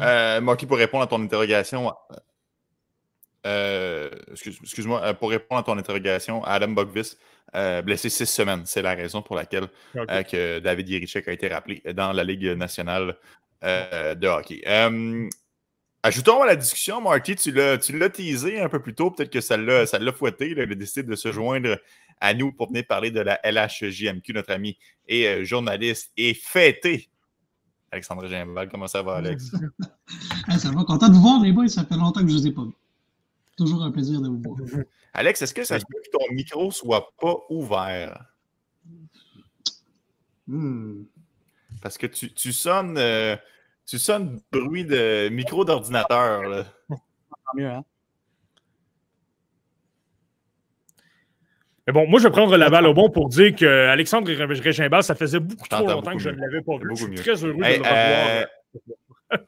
Euh, 0.00 0.40
pour 0.40 0.76
répondre 0.76 1.04
à 1.04 1.06
ton 1.06 1.22
interrogation, 1.22 1.92
euh, 3.46 4.10
excuse-moi, 4.30 5.02
euh, 5.02 5.14
pour 5.14 5.30
répondre 5.30 5.60
à 5.60 5.62
ton 5.62 5.78
interrogation, 5.78 6.44
Adam 6.44 6.68
Bogvis, 6.68 7.16
blessé 7.84 8.10
six 8.10 8.26
semaines. 8.26 8.62
C'est 8.66 8.82
la 8.82 8.94
raison 8.94 9.22
pour 9.22 9.36
laquelle 9.36 9.68
que 9.94 10.58
David 10.58 10.88
Yerichek 10.88 11.28
a 11.28 11.32
été 11.32 11.48
rappelé 11.48 11.82
dans 11.94 12.12
la 12.12 12.24
Ligue 12.24 12.46
nationale 12.46 13.16
de 13.62 14.26
hockey. 14.26 14.62
Ajoutons 16.02 16.40
à 16.40 16.46
la 16.46 16.56
discussion, 16.56 16.98
Marty, 17.02 17.36
tu 17.36 17.52
l'as 17.52 18.08
teasé 18.08 18.58
un 18.58 18.70
peu 18.70 18.80
plus 18.80 18.94
tôt, 18.94 19.10
peut-être 19.10 19.30
que 19.30 19.42
ça 19.42 19.58
l'a 19.58 20.12
fouetté, 20.12 20.50
il 20.50 20.60
a 20.60 20.66
décidé 20.66 21.02
de 21.02 21.14
se 21.14 21.30
joindre 21.30 21.76
à 22.20 22.34
nous 22.34 22.52
pour 22.52 22.68
venir 22.68 22.86
parler 22.86 23.10
de 23.10 23.20
la 23.20 23.40
LHJMQ, 23.44 24.32
notre 24.34 24.52
ami 24.52 24.78
et 25.08 25.26
euh, 25.26 25.44
journaliste 25.44 26.12
et 26.16 26.34
fêté. 26.34 27.08
Alexandre 27.92 28.28
Gimbal, 28.28 28.68
comment 28.68 28.86
ça 28.86 29.02
va, 29.02 29.16
Alex? 29.16 29.50
ça 30.58 30.70
va, 30.70 30.84
content 30.84 31.08
de 31.08 31.14
vous 31.14 31.22
voir, 31.22 31.42
les 31.42 31.52
boys, 31.52 31.68
ça 31.68 31.84
fait 31.84 31.96
longtemps 31.96 32.20
que 32.20 32.28
je 32.28 32.34
ne 32.34 32.38
vous 32.38 32.46
ai 32.46 32.52
pas 32.52 32.64
vu. 32.64 32.72
Toujours 33.56 33.82
un 33.82 33.90
plaisir 33.90 34.20
de 34.20 34.28
vous 34.28 34.40
voir. 34.40 34.58
Alex, 35.12 35.42
est-ce 35.42 35.54
que 35.54 35.64
ça 35.64 35.78
se 35.78 35.84
peut 35.84 35.98
que 36.04 36.16
ton 36.16 36.32
micro 36.32 36.70
soit 36.70 37.12
pas 37.20 37.34
ouvert? 37.50 38.24
Hmm. 40.46 41.02
Parce 41.82 41.98
que 41.98 42.06
tu, 42.06 42.32
tu 42.32 42.52
sonnes. 42.52 42.96
Euh, 42.96 43.36
tu 43.86 43.98
sonnes 43.98 44.40
bruit 44.52 44.84
de 44.84 45.28
micro 45.30 45.64
d'ordinateur. 45.64 46.66
mieux, 47.54 47.68
hein? 47.68 47.84
Mais 51.90 51.94
bon, 51.94 52.06
moi, 52.06 52.20
je 52.20 52.28
vais 52.28 52.30
prendre 52.30 52.56
la 52.56 52.70
balle 52.70 52.86
au 52.86 52.94
bon 52.94 53.10
pour 53.10 53.28
dire 53.28 53.52
que 53.52 53.88
Alexandre 53.88 54.30
Régimbal, 54.30 55.02
ça 55.02 55.16
faisait 55.16 55.40
beaucoup 55.40 55.66
trop 55.66 55.84
longtemps 55.84 56.12
que 56.12 56.20
je 56.20 56.28
ne 56.28 56.36
l'avais 56.36 56.62
pas 56.62 56.76
vu. 56.76 56.84
Je 56.90 56.94
suis 56.94 57.14
très 57.16 57.44
heureux 57.44 57.54
de 57.54 57.58
le 57.58 57.78
revoir. 57.78 58.46
Euh, 59.32 59.38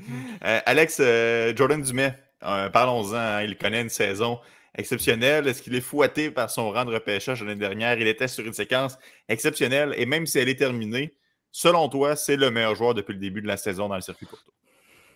euh, 0.44 0.60
Alex, 0.66 0.98
euh, 0.98 1.52
Jordan 1.54 1.80
Dumais, 1.80 2.18
parlons-en, 2.40 3.14
hein, 3.14 3.42
il 3.42 3.56
connaît 3.56 3.82
une 3.82 3.88
saison 3.88 4.40
exceptionnel. 4.76 5.46
Est-ce 5.46 5.62
qu'il 5.62 5.76
est 5.76 5.80
fouetté 5.80 6.32
par 6.32 6.50
son 6.50 6.72
rang 6.72 6.84
de 6.84 6.92
repêchage 6.92 7.44
l'année 7.44 7.60
dernière? 7.60 7.96
Il 8.00 8.08
était 8.08 8.26
sur 8.26 8.44
une 8.44 8.54
séquence 8.54 8.98
exceptionnelle 9.28 9.94
et 9.96 10.04
même 10.04 10.26
si 10.26 10.40
elle 10.40 10.48
est 10.48 10.58
terminée, 10.58 11.14
selon 11.52 11.88
toi, 11.88 12.16
c'est 12.16 12.34
le 12.34 12.50
meilleur 12.50 12.74
joueur 12.74 12.94
depuis 12.94 13.12
le 13.12 13.20
début 13.20 13.40
de 13.40 13.46
la 13.46 13.56
saison 13.56 13.88
dans 13.88 13.94
le 13.94 14.00
circuit 14.00 14.26
courto. 14.26 14.52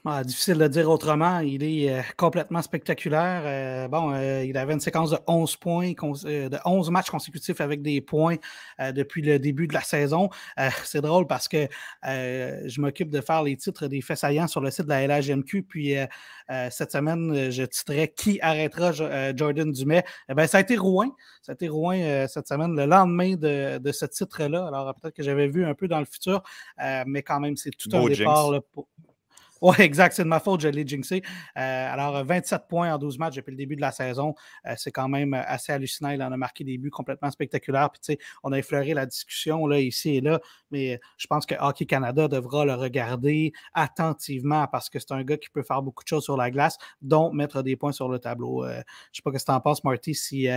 Ah, 0.08 0.22
difficile 0.22 0.58
de 0.58 0.68
dire 0.68 0.88
autrement. 0.88 1.40
Il 1.40 1.64
est 1.64 1.92
euh, 1.92 2.00
complètement 2.16 2.62
spectaculaire. 2.62 3.42
Euh, 3.44 3.88
bon, 3.88 4.12
euh, 4.12 4.44
il 4.44 4.56
avait 4.56 4.72
une 4.72 4.78
séquence 4.78 5.10
de 5.10 5.18
11 5.26 5.56
points, 5.56 5.94
de 5.94 6.58
11 6.64 6.90
matchs 6.90 7.10
consécutifs 7.10 7.60
avec 7.60 7.82
des 7.82 8.00
points 8.00 8.36
depuis 8.78 9.20
le 9.20 9.40
début 9.40 9.66
de 9.66 9.74
la 9.74 9.80
saison. 9.80 10.30
c'est 10.84 11.00
drôle 11.00 11.26
parce 11.26 11.48
que 11.48 11.66
je 12.04 12.80
m'occupe 12.80 13.10
de 13.10 13.20
faire 13.20 13.42
les 13.42 13.56
titres 13.56 13.88
des 13.88 14.00
faits 14.00 14.18
saillants 14.18 14.46
sur 14.46 14.60
le 14.60 14.70
site 14.70 14.84
de 14.84 14.90
la 14.90 15.08
LHMQ. 15.08 15.64
Puis 15.64 15.96
cette 16.70 16.92
semaine, 16.92 17.50
je 17.50 17.64
titrais 17.64 18.12
Qui 18.16 18.38
arrêtera 18.40 18.92
Jordan 18.92 19.72
Dumais 19.72 20.04
eh 20.28 20.34
ben, 20.34 20.46
Ça 20.46 20.58
a 20.58 20.60
été 20.60 20.76
Rouen. 20.76 21.10
Ça 21.42 21.52
a 21.52 21.54
été 21.54 21.68
Rouen 21.68 22.26
cette 22.28 22.46
semaine, 22.46 22.76
le 22.76 22.86
lendemain 22.86 23.34
de, 23.34 23.92
ce 23.92 24.06
titre-là. 24.06 24.68
Alors 24.68 24.94
peut-être 24.94 25.16
que 25.16 25.24
j'avais 25.24 25.48
vu 25.48 25.64
un 25.64 25.74
peu 25.74 25.88
dans 25.88 25.98
le 25.98 26.06
futur, 26.06 26.44
mais 27.06 27.22
quand 27.24 27.40
même, 27.40 27.56
c'est 27.56 27.70
tout 27.70 27.90
un 27.92 28.06
départ 28.06 28.52
pour. 28.72 28.86
Oui, 29.62 29.74
exact. 29.78 30.14
C'est 30.14 30.24
de 30.24 30.28
ma 30.28 30.40
faute, 30.40 30.60
je 30.60 30.68
l'ai 30.68 30.86
jinxé. 30.86 31.22
Euh, 31.56 31.92
alors, 31.92 32.24
27 32.24 32.68
points 32.68 32.92
en 32.92 32.98
12 32.98 33.18
matchs 33.18 33.36
depuis 33.36 33.52
le 33.52 33.56
début 33.56 33.76
de 33.76 33.80
la 33.80 33.92
saison. 33.92 34.34
Euh, 34.66 34.74
c'est 34.76 34.92
quand 34.92 35.08
même 35.08 35.34
assez 35.34 35.72
hallucinant. 35.72 36.10
Il 36.10 36.22
en 36.22 36.32
a 36.32 36.36
marqué 36.36 36.64
des 36.64 36.78
buts 36.78 36.90
complètement 36.90 37.30
spectaculaires. 37.30 37.90
Puis, 37.90 38.00
tu 38.00 38.12
sais, 38.12 38.18
on 38.42 38.52
a 38.52 38.58
effleuré 38.58 38.94
la 38.94 39.06
discussion 39.06 39.66
là, 39.66 39.80
ici 39.80 40.16
et 40.16 40.20
là, 40.20 40.40
mais 40.70 41.00
je 41.16 41.26
pense 41.26 41.46
que 41.46 41.54
Hockey 41.58 41.86
Canada 41.86 42.28
devra 42.28 42.64
le 42.64 42.74
regarder 42.74 43.52
attentivement 43.74 44.66
parce 44.66 44.90
que 44.90 44.98
c'est 44.98 45.12
un 45.12 45.22
gars 45.24 45.36
qui 45.38 45.48
peut 45.50 45.62
faire 45.62 45.82
beaucoup 45.82 46.04
de 46.04 46.08
choses 46.08 46.24
sur 46.24 46.36
la 46.36 46.50
glace, 46.50 46.76
dont 47.00 47.32
mettre 47.32 47.62
des 47.62 47.76
points 47.76 47.92
sur 47.92 48.08
le 48.08 48.18
tableau. 48.18 48.64
Euh, 48.64 48.68
je 48.74 48.78
ne 48.78 48.82
sais 49.12 49.22
pas 49.24 49.30
ce 49.38 49.44
que 49.44 49.50
tu 49.50 49.52
en 49.52 49.60
penses, 49.60 49.84
Marty, 49.84 50.14
si 50.14 50.48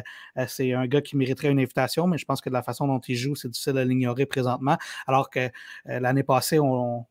c'est 0.47 0.73
un 0.73 0.87
gars 0.87 1.01
qui 1.01 1.15
mériterait 1.17 1.49
une 1.49 1.59
invitation, 1.59 2.07
mais 2.07 2.17
je 2.17 2.25
pense 2.25 2.41
que 2.41 2.49
de 2.49 2.53
la 2.53 2.63
façon 2.63 2.87
dont 2.87 2.99
il 2.99 3.15
joue, 3.15 3.35
c'est 3.35 3.49
difficile 3.49 3.73
de 3.73 3.81
l'ignorer 3.81 4.25
présentement. 4.25 4.77
Alors 5.07 5.29
que 5.29 5.49
l'année 5.85 6.23
passée, 6.23 6.59
on 6.59 7.05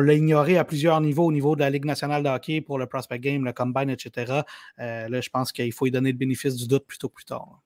l'a 0.00 0.14
ignoré 0.14 0.58
à 0.58 0.64
plusieurs 0.64 1.00
niveaux, 1.00 1.26
au 1.26 1.32
niveau 1.32 1.54
de 1.54 1.60
la 1.60 1.70
Ligue 1.70 1.84
nationale 1.84 2.22
de 2.22 2.28
hockey 2.28 2.60
pour 2.60 2.78
le 2.78 2.86
prospect 2.86 3.18
game, 3.18 3.44
le 3.44 3.52
combine, 3.52 3.90
etc. 3.90 4.42
Euh, 4.78 5.08
là, 5.08 5.20
je 5.20 5.30
pense 5.30 5.52
qu'il 5.52 5.72
faut 5.72 5.86
y 5.86 5.90
donner 5.90 6.12
le 6.12 6.18
bénéfice 6.18 6.56
du 6.56 6.66
doute 6.66 6.86
plutôt 6.86 7.08
plus 7.08 7.24
tard. 7.24 7.60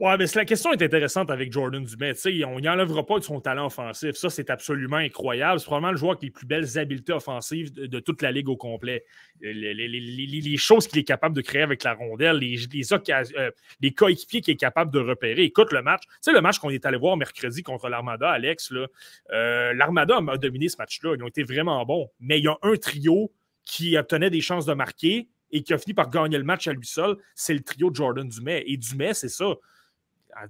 Ouais, 0.00 0.16
mais 0.16 0.24
la 0.34 0.46
question 0.46 0.72
est 0.72 0.80
intéressante 0.80 1.30
avec 1.30 1.52
Jordan 1.52 1.84
Dumais. 1.84 2.14
on 2.46 2.58
n'y 2.58 2.70
enlèvera 2.70 3.04
pas 3.04 3.18
de 3.18 3.24
son 3.24 3.38
talent 3.38 3.66
offensif. 3.66 4.12
Ça, 4.12 4.30
c'est 4.30 4.48
absolument 4.48 4.96
incroyable. 4.96 5.60
C'est 5.60 5.66
probablement 5.66 5.92
le 5.92 5.98
joueur 5.98 6.16
qui 6.16 6.24
a 6.24 6.28
les 6.28 6.30
plus 6.30 6.46
belles 6.46 6.78
habiletés 6.78 7.12
offensives 7.12 7.70
de, 7.70 8.00
toute 8.00 8.22
la 8.22 8.32
ligue 8.32 8.48
au 8.48 8.56
complet. 8.56 9.04
Les, 9.42 10.56
choses 10.56 10.88
qu'il 10.88 10.98
est 11.00 11.04
capable 11.04 11.36
de 11.36 11.42
créer 11.42 11.60
avec 11.60 11.84
la 11.84 11.92
rondelle, 11.92 12.38
les, 12.38 12.56
euh, 12.72 13.50
les, 13.82 13.92
coéquipiers 13.92 14.40
qu'il 14.40 14.54
est 14.54 14.56
capable 14.56 14.90
de 14.90 15.00
repérer. 15.00 15.42
Écoute 15.42 15.70
le 15.70 15.82
match. 15.82 16.04
Tu 16.06 16.12
sais, 16.22 16.32
le 16.32 16.40
match 16.40 16.58
qu'on 16.58 16.70
est 16.70 16.86
allé 16.86 16.96
voir 16.96 17.18
mercredi 17.18 17.62
contre 17.62 17.90
l'Armada, 17.90 18.30
Alex, 18.30 18.72
euh, 18.72 19.74
l'Armada 19.74 20.16
a 20.16 20.38
dominé 20.38 20.70
ce 20.70 20.78
match-là. 20.78 21.14
Ils 21.14 21.22
ont 21.22 21.28
été 21.28 21.42
vraiment 21.42 21.84
bons. 21.84 22.08
Mais 22.20 22.38
il 22.38 22.44
y 22.44 22.48
a 22.48 22.56
un 22.62 22.76
trio 22.76 23.30
qui 23.66 23.98
obtenait 23.98 24.30
des 24.30 24.40
chances 24.40 24.64
de 24.64 24.72
marquer 24.72 25.28
et 25.50 25.62
qui 25.62 25.74
a 25.74 25.78
fini 25.78 25.92
par 25.92 26.08
gagner 26.08 26.38
le 26.38 26.44
match 26.44 26.68
à 26.68 26.72
lui 26.72 26.86
seul. 26.86 27.18
C'est 27.34 27.52
le 27.52 27.60
trio 27.60 27.90
de 27.90 27.96
Jordan 27.96 28.26
Dumais. 28.26 28.64
Et 28.66 28.78
Dumais, 28.78 29.12
c'est 29.12 29.28
ça 29.28 29.56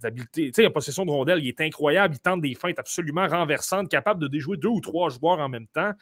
d'habileté. 0.01 0.52
Tu 0.52 0.62
sais, 0.62 0.70
possession 0.70 1.05
de 1.05 1.11
rondelle, 1.11 1.39
il 1.40 1.48
est 1.48 1.61
incroyable. 1.61 2.15
Il 2.15 2.20
tente 2.20 2.40
des 2.40 2.55
feintes 2.55 2.78
absolument 2.78 3.27
renversantes, 3.27 3.89
capable 3.89 4.20
de 4.20 4.28
déjouer 4.28 4.57
deux 4.57 4.69
ou 4.69 4.81
trois 4.81 5.11
joueurs 5.11 5.39
en 5.39 5.48
même 5.48 5.66
temps. 5.66 5.93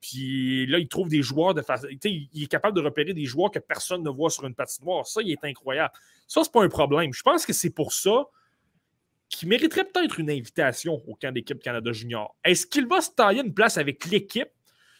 Puis 0.00 0.66
là, 0.66 0.78
il 0.78 0.88
trouve 0.88 1.08
des 1.08 1.22
joueurs 1.22 1.54
de 1.54 1.62
façon. 1.62 1.86
Il 2.04 2.42
est 2.42 2.46
capable 2.46 2.76
de 2.76 2.82
repérer 2.82 3.14
des 3.14 3.24
joueurs 3.24 3.50
que 3.50 3.58
personne 3.58 4.02
ne 4.02 4.10
voit 4.10 4.30
sur 4.30 4.44
une 4.44 4.54
patinoire. 4.54 5.06
Ça, 5.06 5.22
il 5.22 5.30
est 5.30 5.44
incroyable. 5.44 5.92
Ça, 6.26 6.42
c'est 6.44 6.52
pas 6.52 6.62
un 6.62 6.68
problème. 6.68 7.12
Je 7.12 7.22
pense 7.22 7.46
que 7.46 7.52
c'est 7.52 7.70
pour 7.70 7.92
ça 7.92 8.26
qu'il 9.28 9.48
mériterait 9.48 9.84
peut-être 9.84 10.20
une 10.20 10.30
invitation 10.30 11.02
au 11.06 11.14
camp 11.14 11.32
d'équipe 11.32 11.60
Canada 11.60 11.92
Junior. 11.92 12.34
Est-ce 12.44 12.66
qu'il 12.66 12.86
va 12.86 13.00
se 13.00 13.10
tailler 13.10 13.42
une 13.42 13.54
place 13.54 13.78
avec 13.78 14.04
l'équipe? 14.06 14.48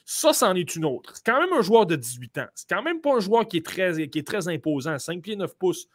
Ça, 0.04 0.32
c'en 0.32 0.54
est 0.54 0.76
une 0.76 0.84
autre. 0.84 1.16
C'est 1.16 1.24
quand 1.24 1.40
même 1.40 1.52
un 1.52 1.62
joueur 1.62 1.86
de 1.86 1.96
18 1.96 2.38
ans. 2.38 2.46
C'est 2.54 2.68
quand 2.68 2.82
même 2.82 3.00
pas 3.00 3.14
un 3.14 3.20
joueur 3.20 3.48
qui 3.48 3.58
est 3.58 3.64
très, 3.64 4.08
qui 4.08 4.18
est 4.18 4.26
très 4.26 4.48
imposant, 4.48 4.98
5 4.98 5.22
pieds 5.22 5.36
9 5.36 5.56
pouces. 5.56 5.88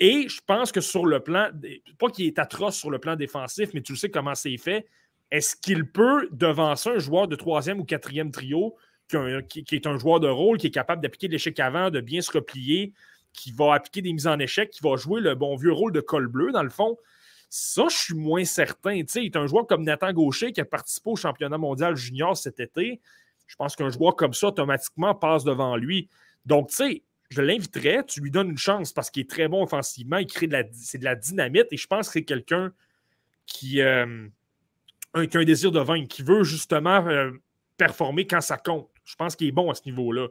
Et 0.00 0.28
je 0.28 0.40
pense 0.46 0.72
que 0.72 0.80
sur 0.80 1.06
le 1.06 1.20
plan, 1.20 1.50
pas 1.98 2.10
qu'il 2.10 2.26
est 2.26 2.38
atroce 2.38 2.76
sur 2.76 2.90
le 2.90 2.98
plan 2.98 3.16
défensif, 3.16 3.70
mais 3.74 3.82
tu 3.82 3.94
sais 3.96 4.10
comment 4.10 4.34
c'est 4.34 4.56
fait. 4.56 4.86
Est-ce 5.30 5.56
qu'il 5.56 5.90
peut 5.90 6.28
devancer 6.32 6.90
un 6.90 6.98
joueur 6.98 7.28
de 7.28 7.36
troisième 7.36 7.80
ou 7.80 7.84
quatrième 7.84 8.30
trio 8.30 8.76
qui, 9.48 9.64
est 9.72 9.86
un 9.86 9.98
joueur 9.98 10.20
de 10.20 10.28
rôle, 10.28 10.58
qui 10.58 10.68
est 10.68 10.72
capable 10.72 11.02
d'appliquer 11.02 11.28
l'échec 11.28 11.58
avant, 11.60 11.90
de 11.90 12.00
bien 12.00 12.20
se 12.20 12.32
replier, 12.32 12.92
qui 13.32 13.52
va 13.52 13.74
appliquer 13.74 14.02
des 14.02 14.12
mises 14.12 14.26
en 14.26 14.38
échec, 14.38 14.70
qui 14.70 14.82
va 14.82 14.96
jouer 14.96 15.20
le 15.20 15.34
bon 15.34 15.56
vieux 15.56 15.72
rôle 15.72 15.92
de 15.92 16.00
col 16.00 16.28
bleu, 16.28 16.52
dans 16.52 16.62
le 16.62 16.70
fond? 16.70 16.96
Ça, 17.48 17.86
je 17.90 17.96
suis 17.96 18.14
moins 18.14 18.44
certain. 18.44 19.00
Tu 19.00 19.08
sais, 19.08 19.22
il 19.22 19.26
est 19.26 19.36
un 19.36 19.46
joueur 19.46 19.66
comme 19.66 19.84
Nathan 19.84 20.12
Gaucher 20.12 20.52
qui 20.52 20.60
a 20.60 20.64
participé 20.64 21.10
au 21.10 21.16
championnat 21.16 21.58
mondial 21.58 21.96
junior 21.96 22.36
cet 22.36 22.60
été. 22.60 23.00
Je 23.46 23.56
pense 23.56 23.76
qu'un 23.76 23.90
joueur 23.90 24.16
comme 24.16 24.32
ça, 24.32 24.48
automatiquement, 24.48 25.14
passe 25.14 25.44
devant 25.44 25.76
lui. 25.76 26.08
Donc, 26.46 26.68
tu 26.68 26.76
sais, 26.76 27.02
je 27.32 27.40
l'inviterais, 27.40 28.04
tu 28.06 28.20
lui 28.20 28.30
donnes 28.30 28.50
une 28.50 28.58
chance 28.58 28.92
parce 28.92 29.10
qu'il 29.10 29.22
est 29.22 29.30
très 29.30 29.48
bon 29.48 29.62
offensivement, 29.62 30.18
il 30.18 30.26
crée 30.26 30.46
de 30.46 30.52
la, 30.52 31.14
dynamite 31.14 31.66
et 31.70 31.76
je 31.76 31.86
pense 31.86 32.08
que 32.08 32.12
c'est 32.14 32.24
quelqu'un 32.24 32.72
qui, 33.46 33.80
euh, 33.80 34.28
a 35.14 35.20
un 35.20 35.44
désir 35.44 35.72
de 35.72 35.80
vaincre, 35.80 36.08
qui 36.08 36.22
veut 36.22 36.44
justement 36.44 37.06
euh, 37.06 37.30
performer 37.76 38.26
quand 38.26 38.40
ça 38.40 38.56
compte. 38.56 38.88
Je 39.04 39.16
pense 39.16 39.34
qu'il 39.34 39.48
est 39.48 39.52
bon 39.52 39.70
à 39.70 39.74
ce 39.74 39.82
niveau-là. 39.86 40.28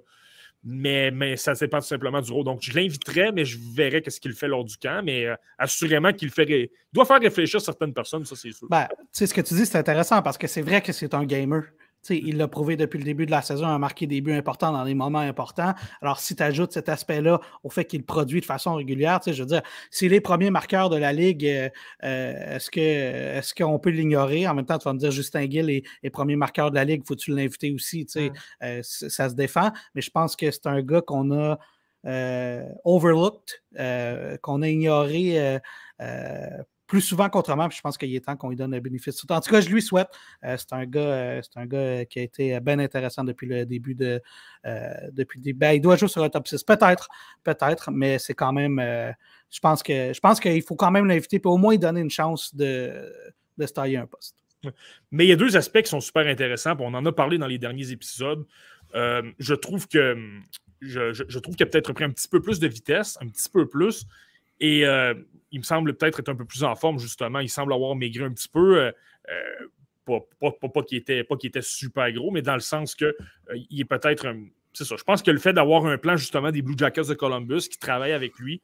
Mais, 0.63 1.09
mais 1.09 1.37
ça 1.37 1.53
pas 1.55 1.81
tout 1.81 1.87
simplement 1.87 2.21
du 2.21 2.31
rôle. 2.31 2.43
Donc, 2.43 2.61
je 2.61 2.71
l'inviterais, 2.73 3.31
mais 3.31 3.45
je 3.45 3.57
verrai 3.75 4.03
ce 4.07 4.19
qu'il 4.19 4.33
fait 4.33 4.47
lors 4.47 4.63
du 4.63 4.77
camp. 4.77 5.03
Mais 5.03 5.25
euh, 5.25 5.35
assurément 5.57 6.13
qu'il 6.13 6.29
fait 6.29 6.69
doit 6.93 7.05
faire 7.05 7.19
réfléchir 7.19 7.59
certaines 7.59 7.93
personnes, 7.93 8.25
ça, 8.25 8.35
c'est 8.35 8.51
sûr. 8.51 8.67
Ben, 8.69 8.87
tu 8.87 8.95
sais, 9.11 9.25
ce 9.25 9.33
que 9.33 9.41
tu 9.41 9.55
dis, 9.55 9.65
c'est 9.65 9.79
intéressant 9.79 10.21
parce 10.21 10.37
que 10.37 10.45
c'est 10.45 10.61
vrai 10.61 10.81
que 10.81 10.91
c'est 10.91 11.15
un 11.15 11.25
gamer 11.25 11.63
il 12.09 12.37
l'a 12.37 12.47
prouvé 12.47 12.75
depuis 12.75 12.97
le 12.97 13.03
début 13.03 13.25
de 13.25 13.31
la 13.31 13.41
saison, 13.41 13.67
a 13.67 13.77
marqué 13.77 14.07
des 14.07 14.21
buts 14.21 14.33
importants 14.33 14.71
dans 14.71 14.85
des 14.85 14.93
moments 14.93 15.19
importants. 15.19 15.73
Alors, 16.01 16.19
si 16.19 16.35
tu 16.35 16.43
ajoutes 16.43 16.73
cet 16.73 16.89
aspect-là 16.89 17.39
au 17.63 17.69
fait 17.69 17.85
qu'il 17.85 18.03
produit 18.03 18.41
de 18.41 18.45
façon 18.45 18.75
régulière, 18.75 19.19
je 19.25 19.31
veux 19.31 19.45
dire, 19.45 19.61
s'il 19.89 20.13
est 20.13 20.21
premier 20.21 20.49
marqueur 20.49 20.89
de 20.89 20.97
la 20.97 21.13
Ligue, 21.13 21.45
euh, 21.45 21.69
euh, 22.03 22.55
est-ce 22.55 22.71
qu'on 22.71 22.81
est 22.81 23.53
qu'on 23.57 23.79
peut 23.79 23.89
l'ignorer? 23.89 24.47
En 24.47 24.55
même 24.55 24.65
temps, 24.65 24.77
tu 24.77 24.85
vas 24.85 24.93
me 24.93 24.99
dire 24.99 25.11
Justin 25.11 25.49
Gill 25.49 25.69
est, 25.69 26.09
premier 26.09 26.35
marqueur 26.35 26.71
de 26.71 26.75
la 26.75 26.83
Ligue, 26.83 27.03
faut-tu 27.05 27.35
l'inviter 27.35 27.71
aussi? 27.71 28.05
Euh, 28.61 28.79
ça 28.83 29.29
se 29.29 29.35
défend, 29.35 29.71
mais 29.95 30.01
je 30.01 30.09
pense 30.09 30.35
que 30.35 30.49
c'est 30.49 30.67
un 30.67 30.81
gars 30.81 31.01
qu'on 31.01 31.31
a 31.31 31.59
overlooked, 32.83 33.61
qu'on 34.41 34.61
a 34.63 34.67
ignoré 34.67 35.59
plus 36.91 36.99
souvent 36.99 37.29
qu'autrement. 37.29 37.69
je 37.69 37.79
pense 37.79 37.97
qu'il 37.97 38.13
est 38.13 38.19
temps 38.19 38.35
qu'on 38.35 38.49
lui 38.49 38.57
donne 38.57 38.73
le 38.73 38.81
bénéfice. 38.81 39.23
En 39.29 39.39
tout 39.39 39.49
cas, 39.49 39.61
je 39.61 39.69
lui 39.69 39.81
souhaite. 39.81 40.09
c'est 40.43 40.73
un 40.73 40.85
gars, 40.85 41.39
c'est 41.41 41.57
un 41.57 41.65
gars 41.65 42.03
qui 42.03 42.19
a 42.19 42.21
été 42.21 42.59
bien 42.59 42.79
intéressant 42.79 43.23
depuis 43.23 43.47
le 43.47 43.65
début 43.65 43.95
de. 43.95 44.21
depuis 45.13 45.39
le. 45.39 45.53
Ben, 45.53 45.71
il 45.71 45.79
doit 45.79 45.95
jouer 45.95 46.09
sur 46.09 46.21
un 46.21 46.29
top 46.29 46.49
6. 46.49 46.65
Peut-être, 46.65 47.07
peut-être, 47.45 47.91
mais 47.91 48.19
c'est 48.19 48.33
quand 48.33 48.51
même. 48.51 48.77
je 49.49 49.59
pense 49.61 49.83
que 49.83 50.11
je 50.11 50.19
pense 50.19 50.41
qu'il 50.41 50.61
faut 50.63 50.75
quand 50.75 50.91
même 50.91 51.05
l'inviter 51.05 51.39
pour 51.39 51.53
au 51.53 51.57
moins 51.57 51.71
lui 51.71 51.79
donner 51.79 52.01
une 52.01 52.09
chance 52.09 52.53
de, 52.53 52.91
se 53.57 53.71
tailler 53.71 53.95
un 53.95 54.05
poste. 54.05 54.35
Mais 55.11 55.25
il 55.25 55.29
y 55.29 55.33
a 55.33 55.37
deux 55.37 55.55
aspects 55.55 55.81
qui 55.81 55.89
sont 55.89 56.01
super 56.01 56.27
intéressants. 56.27 56.75
On 56.79 56.93
en 56.93 57.05
a 57.05 57.11
parlé 57.13 57.37
dans 57.37 57.47
les 57.47 57.57
derniers 57.57 57.89
épisodes. 57.91 58.45
je 58.93 59.53
trouve 59.53 59.87
que 59.87 60.17
je, 60.81 61.39
trouve 61.39 61.55
qu'il 61.55 61.65
a 61.65 61.69
peut-être 61.69 61.93
pris 61.93 62.03
un 62.03 62.09
petit 62.09 62.27
peu 62.27 62.41
plus 62.41 62.59
de 62.59 62.67
vitesse, 62.67 63.17
un 63.21 63.29
petit 63.29 63.49
peu 63.49 63.65
plus. 63.65 64.05
Et 64.61 64.85
euh, 64.85 65.15
il 65.51 65.59
me 65.59 65.65
semble 65.65 65.95
peut-être 65.97 66.19
être 66.21 66.29
un 66.29 66.35
peu 66.35 66.45
plus 66.45 66.63
en 66.63 66.75
forme, 66.75 66.99
justement. 66.99 67.39
Il 67.39 67.49
semble 67.49 67.73
avoir 67.73 67.95
maigri 67.95 68.23
un 68.23 68.31
petit 68.31 68.47
peu. 68.47 68.79
Euh, 68.79 68.91
euh, 69.29 70.19
pas, 70.39 70.83
qu'il 70.83 70.97
était, 70.97 71.25
était, 71.43 71.61
super 71.61 72.11
gros, 72.13 72.31
mais 72.31 72.41
dans 72.41 72.53
le 72.53 72.59
sens 72.61 72.95
qu'il 72.95 73.13
est 73.79 73.85
peut-être. 73.85 74.27
c'est 74.73 74.85
ça. 74.85 74.95
Je 74.97 75.03
pense 75.03 75.21
que 75.21 75.31
le 75.31 75.39
fait 75.39 75.53
d'avoir 75.53 75.85
un 75.85 75.97
plan, 75.97 76.15
justement, 76.15 76.51
des 76.51 76.61
Blue 76.61 76.75
Jackets 76.77 77.07
de 77.07 77.13
Columbus 77.15 77.69
qui 77.69 77.77
travaille 77.77 78.11
avec 78.11 78.37
lui, 78.37 78.61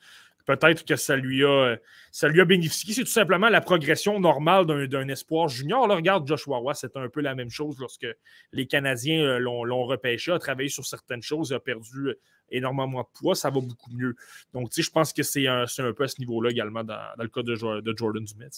peut-être 0.48 0.86
que 0.86 0.96
ça 0.96 1.16
lui 1.16 1.46
a, 1.46 1.76
ça 2.12 2.28
lui 2.30 2.42
a 2.42 2.46
bénéficié. 2.46 2.94
C'est 2.94 3.04
tout 3.04 3.08
simplement 3.08 3.50
la 3.50 3.62
progression 3.62 4.20
normale 4.20 4.66
d'un 4.88 5.08
espoir 5.10 5.50
junior. 5.50 5.88
Regarde 5.88 6.26
Joshua 6.28 6.58
Roy, 6.58 6.74
c'était 6.74 6.98
un 6.98 7.10
peu 7.10 7.22
la 7.22 7.36
même 7.36 7.52
chose 7.52 7.78
lorsque 7.80 8.08
les 8.54 8.66
Canadiens 8.66 9.22
euh, 9.22 9.38
l'ont 9.40 9.86
repêché, 9.86 10.32
a 10.32 10.40
travaillé 10.40 10.70
sur 10.70 10.86
certaines 10.86 11.22
choses, 11.22 11.54
a 11.54 11.60
perdu 11.60 12.16
énormément 12.50 13.02
de 13.02 13.20
poids, 13.20 13.36
ça 13.36 13.50
va 13.50 13.60
beaucoup 13.60 13.92
mieux. 13.92 14.16
Donc, 14.54 14.72
je 14.76 14.90
pense 14.90 15.12
que 15.12 15.22
c'est 15.22 15.48
un, 15.48 15.66
peu 15.94 16.06
à 16.06 16.08
ce 16.08 16.20
niveau-là 16.20 16.50
également 16.50 16.84
dans, 16.84 16.98
le 17.20 17.28
cas 17.28 17.44
de, 17.44 17.82
de 17.82 17.98
Jordan 17.98 18.24
Dumais. 18.24 18.50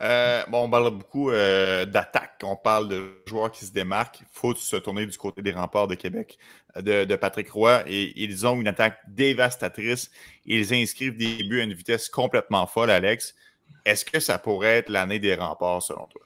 Euh, 0.00 0.42
bon, 0.48 0.64
on 0.64 0.70
parle 0.70 0.90
beaucoup 0.90 1.30
euh, 1.30 1.84
d'attaque. 1.84 2.40
On 2.42 2.56
parle 2.56 2.88
de 2.88 3.22
joueurs 3.26 3.50
qui 3.50 3.64
se 3.64 3.72
démarquent. 3.72 4.20
Il 4.20 4.26
faut 4.32 4.54
se 4.54 4.76
tourner 4.76 5.06
du 5.06 5.16
côté 5.16 5.42
des 5.42 5.52
remparts 5.52 5.88
de 5.88 5.94
Québec, 5.94 6.38
euh, 6.76 7.04
de, 7.04 7.16
Patrick 7.16 7.50
Roy. 7.50 7.82
Et 7.86 8.12
ils 8.22 8.46
ont 8.46 8.58
une 8.60 8.68
attaque 8.68 8.98
dévastatrice. 9.08 10.10
Ils 10.46 10.72
inscrivent 10.72 11.16
des 11.16 11.42
buts 11.44 11.60
à 11.60 11.64
une 11.64 11.74
vitesse 11.74 12.08
complètement 12.08 12.66
folle, 12.66 12.90
Alex. 12.90 13.34
Est-ce 13.84 14.04
que 14.04 14.20
ça 14.20 14.38
pourrait 14.38 14.78
être 14.78 14.88
l'année 14.88 15.18
des 15.18 15.34
remparts, 15.34 15.82
selon 15.82 16.06
toi? 16.06 16.22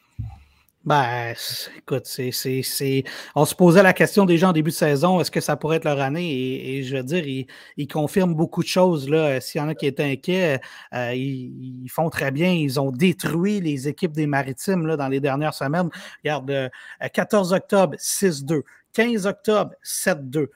Ben, 0.85 1.35
écoute, 1.79 2.05
c'est, 2.05 3.05
on 3.35 3.47
se 3.47 3.55
posait 3.55 3.83
la 3.83 3.95
question 3.95 4.27
déjà 4.27 4.51
en 4.51 4.53
début 4.53 4.71
de 4.71 4.77
saison, 4.77 5.19
est-ce 5.19 5.31
que 5.31 5.41
ça 5.41 5.57
pourrait 5.57 5.79
être 5.79 5.85
leur 5.85 5.99
année? 5.99 6.77
Et, 6.77 6.83
je 6.83 6.97
veux 6.97 7.03
dire, 7.03 7.47
ils, 7.77 7.89
confirment 7.89 8.35
beaucoup 8.35 8.63
de 8.63 8.69
choses. 8.69 9.09
Là. 9.09 9.41
S'il 9.41 9.63
y 9.63 9.65
en 9.65 9.69
a 9.69 9.75
qui 9.75 9.87
étaient 9.87 10.05
inquiets, 10.05 10.61
euh, 10.93 11.15
ils, 11.15 11.89
font 11.89 12.11
très 12.11 12.31
bien. 12.31 12.53
Ils 12.53 12.79
ont 12.79 12.91
détruit 12.91 13.63
les 13.63 13.89
équipes 13.89 14.13
des 14.13 14.27
maritimes 14.27 14.95
dans 14.97 15.09
les 15.09 15.21
dernières 15.21 15.55
semaines. 15.55 15.89
Regarde, 16.23 16.71
14 17.13 17.53
euh, 17.53 17.57
octobre, 17.57 17.97
6-2. 17.97 18.61
15 18.93 19.27
octobre, 19.27 19.73
7-2. 19.83 20.49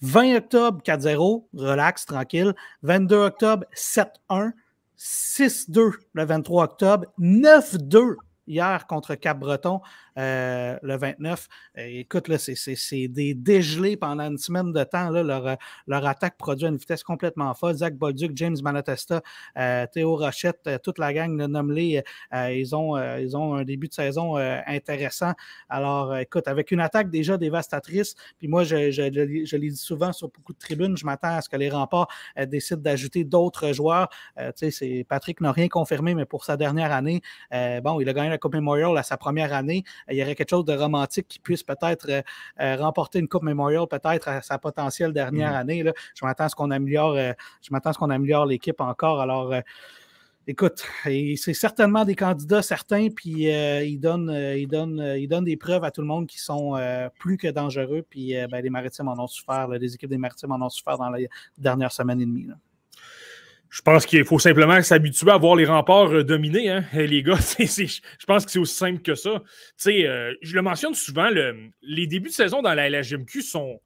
20 0.00 0.36
octobre, 0.36 0.82
4-0, 0.84 1.44
relax, 1.54 2.06
tranquille. 2.06 2.54
22 2.82 3.16
octobre, 3.16 3.64
7-1. 3.76 4.50
6-2 4.98 5.92
le 6.12 6.24
23 6.24 6.64
octobre, 6.64 7.06
9-2 7.20 8.16
hier 8.46 8.86
contre 8.86 9.14
Cap-Breton. 9.14 9.80
Euh, 10.16 10.78
le 10.82 10.96
29. 10.96 11.48
Euh, 11.78 11.82
écoute, 11.86 12.28
là, 12.28 12.38
c'est 12.38 13.08
des 13.08 13.34
dégelés 13.34 13.96
pendant 13.96 14.30
une 14.30 14.38
semaine 14.38 14.72
de 14.72 14.84
temps. 14.84 15.10
Là, 15.10 15.24
leur, 15.24 15.46
euh, 15.46 15.54
leur, 15.88 16.06
attaque 16.06 16.36
produit 16.36 16.66
à 16.66 16.68
une 16.68 16.76
vitesse 16.76 17.02
complètement 17.02 17.52
folle. 17.54 17.74
Zach 17.74 17.96
Bolduc, 17.96 18.30
James 18.36 18.56
Malatesta, 18.62 19.22
Théo 19.92 20.16
Rochette, 20.16 20.70
toute 20.82 20.98
la 20.98 21.12
gang 21.12 21.36
de 21.36 21.46
Nomley, 21.46 22.04
ils, 22.32 22.76
ont, 22.76 22.96
ils 23.16 23.36
ont 23.36 23.54
un 23.54 23.64
début 23.64 23.88
de 23.88 23.94
saison 23.94 24.36
intéressant. 24.36 25.32
Alors, 25.68 26.16
écoute, 26.16 26.46
avec 26.46 26.70
une 26.70 26.80
attaque 26.80 27.10
déjà 27.10 27.36
dévastatrice, 27.36 28.14
puis 28.38 28.48
moi, 28.48 28.64
je, 28.64 28.90
je, 28.90 29.02
je, 29.44 29.56
l'ai 29.56 29.70
dit 29.70 29.76
souvent 29.76 30.12
sur 30.12 30.28
beaucoup 30.28 30.52
de 30.52 30.58
tribunes, 30.58 30.96
je 30.96 31.06
m'attends 31.06 31.36
à 31.36 31.40
ce 31.40 31.48
que 31.48 31.56
les 31.56 31.70
remparts 31.70 32.08
décident 32.46 32.80
d'ajouter 32.80 33.24
d'autres 33.24 33.72
joueurs. 33.72 34.08
Patrick 35.08 35.40
n'a 35.40 35.52
rien 35.52 35.68
confirmé, 35.68 36.14
mais 36.14 36.26
pour 36.26 36.44
sa 36.44 36.56
dernière 36.56 36.92
année, 36.92 37.22
bon, 37.50 38.00
il 38.00 38.08
a 38.08 38.12
gagné 38.12 38.30
la 38.34 38.38
Coupe 38.38 38.54
Memorial 38.54 38.96
à 38.98 39.02
sa 39.02 39.16
première 39.16 39.52
année 39.52 39.84
il 40.10 40.16
y 40.16 40.22
aurait 40.22 40.34
quelque 40.34 40.50
chose 40.50 40.64
de 40.64 40.74
romantique 40.74 41.28
qui 41.28 41.38
puisse 41.38 41.62
peut-être 41.62 42.08
euh, 42.08 42.22
euh, 42.60 42.76
remporter 42.76 43.18
une 43.18 43.28
Coupe 43.28 43.42
Memorial, 43.42 43.86
peut-être 43.88 44.28
à 44.28 44.42
sa 44.42 44.58
potentielle 44.58 45.12
dernière 45.12 45.52
mm. 45.52 45.56
année. 45.56 45.82
Là. 45.82 45.92
Je 46.14 46.24
m'attends 46.24 46.44
à 46.44 46.48
ce 46.48 46.54
qu'on 46.54 46.70
améliore, 46.70 47.14
euh, 47.14 47.32
je 47.62 47.68
m'attends 47.72 47.92
ce 47.92 47.98
qu'on 47.98 48.10
améliore 48.10 48.46
l'équipe 48.46 48.80
encore. 48.80 49.20
Alors, 49.20 49.54
écoute, 50.46 50.84
c'est 51.04 51.54
certainement 51.54 52.04
des 52.04 52.14
candidats 52.14 52.62
certains, 52.62 53.08
puis 53.08 53.46
ils, 53.48 53.98
donnent, 53.98 54.30
ils, 54.30 54.68
donnent, 54.68 55.14
ils 55.16 55.28
donnent 55.28 55.44
des 55.44 55.56
preuves 55.56 55.84
à 55.84 55.90
tout 55.90 56.00
le 56.00 56.06
monde 56.06 56.26
qui 56.26 56.38
sont 56.38 56.78
plus 57.18 57.36
que 57.36 57.48
dangereux. 57.48 58.04
Puis 58.08 58.34
ben, 58.50 58.62
les 58.62 58.70
Maritimes 58.70 59.08
en 59.08 59.18
ont 59.18 59.26
souffert, 59.26 59.68
les 59.68 59.94
équipes 59.94 60.10
des 60.10 60.18
Maritimes 60.18 60.52
en 60.52 60.60
ont 60.60 60.70
souffert 60.70 60.98
dans 60.98 61.10
les 61.10 61.28
dernières 61.56 61.92
semaines 61.92 62.20
et 62.20 62.26
demie. 62.26 62.48
Je 63.74 63.82
pense 63.82 64.06
qu'il 64.06 64.24
faut 64.24 64.38
simplement 64.38 64.80
s'habituer 64.82 65.32
à 65.32 65.36
voir 65.36 65.56
les 65.56 65.64
remparts 65.64 66.14
euh, 66.14 66.22
dominés, 66.22 66.70
hein, 66.70 66.84
les 66.94 67.24
gars. 67.24 67.34
je 67.58 68.24
pense 68.24 68.46
que 68.46 68.52
c'est 68.52 68.60
aussi 68.60 68.76
simple 68.76 69.02
que 69.02 69.16
ça. 69.16 69.42
Euh, 69.88 70.32
je 70.40 70.54
le 70.54 70.62
mentionne 70.62 70.94
souvent, 70.94 71.28
les 71.82 72.06
débuts 72.06 72.28
de 72.28 72.34
saison 72.34 72.62
dans 72.62 72.72
la 72.72 72.88
LHMQ 72.88 73.42
sont, 73.42 73.80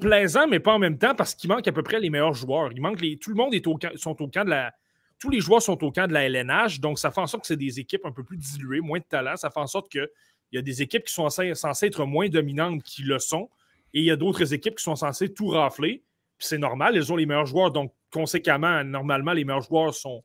plaisants, 0.00 0.48
mais 0.48 0.58
pas 0.58 0.72
en 0.72 0.80
même 0.80 0.98
temps 0.98 1.14
parce 1.14 1.36
qu'il 1.36 1.48
manque 1.48 1.68
à 1.68 1.72
peu 1.72 1.84
près 1.84 2.00
les 2.00 2.10
meilleurs 2.10 2.34
joueurs. 2.34 2.72
Il 2.72 2.82
manque 2.82 3.00
les, 3.00 3.16
tout 3.16 3.30
le 3.30 3.36
monde 3.36 3.54
est 3.54 3.64
au, 3.68 3.78
sont 3.94 4.20
au 4.20 4.26
camp 4.26 4.44
de 4.44 4.50
la. 4.50 4.74
Tous 5.20 5.30
les 5.30 5.38
joueurs 5.38 5.62
sont 5.62 5.84
au 5.84 5.92
camp 5.92 6.08
de 6.08 6.12
la 6.12 6.24
LNH, 6.24 6.80
donc 6.80 6.98
ça 6.98 7.12
fait 7.12 7.20
en 7.20 7.28
sorte 7.28 7.44
que 7.44 7.46
c'est 7.46 7.56
des 7.56 7.78
équipes 7.78 8.04
un 8.06 8.12
peu 8.12 8.24
plus 8.24 8.38
diluées, 8.38 8.80
moins 8.80 8.98
de 8.98 9.04
talent. 9.04 9.36
Ça 9.36 9.50
fait 9.50 9.60
en 9.60 9.68
sorte 9.68 9.88
qu'il 9.88 10.08
y 10.50 10.58
a 10.58 10.62
des 10.62 10.82
équipes 10.82 11.04
qui 11.04 11.14
sont 11.14 11.28
censées 11.28 11.86
être 11.86 12.04
moins 12.06 12.28
dominantes 12.28 12.82
qui 12.82 13.02
le 13.02 13.20
sont, 13.20 13.50
et 13.94 14.00
il 14.00 14.04
y 14.04 14.10
a 14.10 14.16
d'autres 14.16 14.52
équipes 14.52 14.74
qui 14.74 14.82
sont 14.82 14.96
censées 14.96 15.32
tout 15.32 15.46
rafler 15.46 16.02
c'est 16.40 16.58
normal, 16.58 16.96
ils 16.96 17.12
ont 17.12 17.16
les 17.16 17.26
meilleurs 17.26 17.46
joueurs. 17.46 17.70
Donc, 17.70 17.92
conséquemment, 18.10 18.84
normalement, 18.84 19.32
les 19.32 19.44
meilleurs 19.44 19.62
joueurs 19.62 19.94
sont 19.94 20.22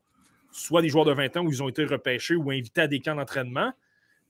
soit 0.50 0.82
des 0.82 0.88
joueurs 0.88 1.04
de 1.04 1.12
20 1.12 1.36
ans 1.36 1.44
où 1.44 1.50
ils 1.50 1.62
ont 1.62 1.68
été 1.68 1.84
repêchés 1.84 2.34
ou 2.34 2.50
invités 2.50 2.82
à 2.82 2.86
des 2.86 3.00
camps 3.00 3.14
d'entraînement. 3.14 3.72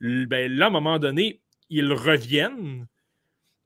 Ben, 0.01 0.53
là, 0.53 0.67
à 0.67 0.69
un 0.69 0.73
moment 0.73 0.99
donné, 0.99 1.41
ils 1.71 1.93
reviennent. 1.93 2.87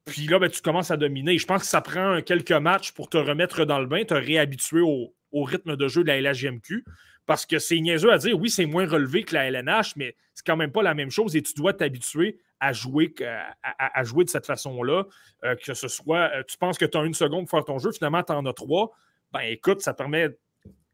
Puis 0.05 0.27
là, 0.27 0.39
ben, 0.39 0.51
tu 0.51 0.61
commences 0.61 0.91
à 0.91 0.97
dominer. 0.97 1.39
Je 1.39 1.47
pense 1.47 1.63
que 1.63 1.69
ça 1.69 1.81
prend 1.81 2.21
quelques 2.23 2.53
matchs 2.53 2.93
pour 2.93 3.09
te 3.09 3.17
remettre 3.17 3.65
dans 3.65 3.79
le 3.79 3.87
bain, 3.87 4.05
te 4.05 4.15
réhabituer 4.15 4.81
au, 4.81 5.15
rythme 5.33 5.77
de 5.77 5.89
jeu 5.89 6.03
de 6.03 6.09
la 6.09 6.21
LHGMQ. 6.21 6.85
Parce 7.27 7.47
que 7.47 7.59
c'est 7.59 7.79
niaiseux 7.79 8.13
à 8.13 8.19
dire, 8.19 8.39
oui, 8.39 8.51
c'est 8.51 8.67
moins 8.67 8.89
relevé 8.89 9.23
que 9.23 9.35
la 9.35 9.47
LNH, 9.47 9.95
mais 9.97 10.17
c'est 10.35 10.45
quand 10.45 10.57
même 10.57 10.73
pas 10.73 10.83
la 10.83 10.95
même 10.95 11.11
chose 11.11 11.37
et 11.37 11.43
tu 11.43 11.55
dois 11.55 11.73
t'habituer 11.73 12.39
à 12.59 12.73
jouer, 12.73 13.15
à, 13.63 14.05
jouer 14.05 14.25
de 14.25 14.31
cette 14.31 14.47
façon-là. 14.47 15.05
Euh, 15.45 15.55
que 15.55 15.75
ce 15.75 15.89
soit, 15.89 16.31
euh, 16.35 16.43
tu 16.47 16.59
penses 16.59 16.77
que 16.77 16.85
tu 16.85 16.99
as 16.99 17.05
une 17.05 17.15
seconde 17.15 17.47
pour 17.47 17.59
faire 17.59 17.65
ton 17.65 17.79
jeu, 17.79 17.93
finalement, 17.93 18.23
tu 18.23 18.33
en 18.33 18.45
as 18.47 18.53
trois. 18.53 18.91
Ben 19.33 19.41
écoute, 19.41 19.81
ça 19.81 19.95
permet 19.95 20.29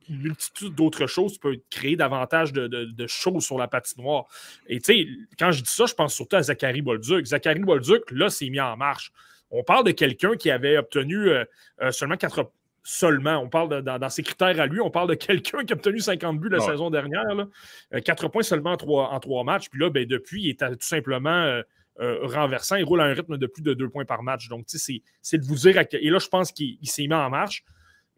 une 0.08 0.22
multitude 0.22 0.74
d'autres 0.74 1.06
choses. 1.06 1.34
Tu 1.34 1.38
peux 1.38 1.56
créer 1.70 1.96
davantage 1.96 2.52
de, 2.52 3.06
choses 3.06 3.44
sur 3.44 3.58
la 3.58 3.68
patinoire. 3.68 4.26
Et 4.68 4.78
tu 4.80 4.92
sais, 4.92 5.08
quand 5.38 5.50
je 5.50 5.62
dis 5.62 5.72
ça, 5.72 5.86
je 5.86 5.94
pense 5.94 6.14
surtout 6.14 6.36
à 6.36 6.42
Zachary 6.42 6.82
Bolduc. 6.82 7.26
Zachary 7.26 7.60
Bolduc, 7.60 8.10
là, 8.10 8.30
s'est 8.30 8.48
mis 8.48 8.60
en 8.60 8.76
marche. 8.76 9.12
On 9.50 9.62
parle 9.62 9.84
de 9.84 9.92
quelqu'un 9.92 10.36
qui 10.36 10.50
avait 10.50 10.76
obtenu 10.76 11.28
euh, 11.28 11.44
seulement 11.90 12.16
quatre 12.16 12.50
seulement. 12.86 13.38
On 13.38 13.48
parle 13.48 13.82
dans, 13.82 14.08
ses 14.08 14.22
critères 14.22 14.60
à 14.60 14.66
lui, 14.66 14.80
on 14.80 14.90
parle 14.90 15.08
de 15.08 15.14
quelqu'un 15.14 15.64
qui 15.64 15.72
a 15.72 15.76
obtenu 15.76 15.98
50 15.98 16.38
buts 16.38 16.48
la 16.48 16.60
saison 16.60 16.88
dernière. 16.88 17.34
Là. 17.34 18.00
4 18.00 18.24
euh, 18.24 18.28
points 18.28 18.42
seulement 18.42 18.72
en 18.72 18.76
3, 18.76 19.20
en 19.20 19.44
matchs. 19.44 19.68
Puis 19.68 19.80
là, 19.80 19.90
ben, 19.90 20.06
depuis, 20.06 20.42
il 20.44 20.50
est 20.50 20.60
tout 20.60 20.76
simplement 20.80 21.30
euh, 21.30 21.62
euh, 22.00 22.20
renversant. 22.22 22.76
Il 22.76 22.84
roule 22.84 23.00
à 23.00 23.04
un 23.04 23.12
rythme 23.12 23.38
de 23.38 23.46
plus 23.46 23.62
de 23.62 23.74
2 23.74 23.88
points 23.88 24.04
par 24.04 24.22
match. 24.22 24.48
Donc, 24.48 24.66
c'est 24.68 25.38
de 25.38 25.44
vous 25.44 25.56
dire. 25.56 25.82
Et 25.90 26.10
là, 26.10 26.20
je 26.20 26.28
pense 26.28 26.52
qu'il 26.52 26.78
s'est 26.84 27.08
mis 27.08 27.14
en 27.14 27.28
marche. 27.28 27.64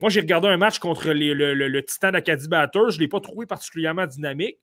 Moi, 0.00 0.10
j'ai 0.10 0.20
regardé 0.20 0.48
un 0.48 0.56
match 0.56 0.78
contre 0.78 1.10
le, 1.10 1.80
Titan 1.80 2.12
d'Acadie 2.12 2.48
Batters. 2.48 2.90
Je 2.90 2.96
ne 2.96 3.00
l'ai 3.00 3.08
pas 3.08 3.20
trouvé 3.20 3.46
particulièrement 3.46 4.06
dynamique. 4.06 4.58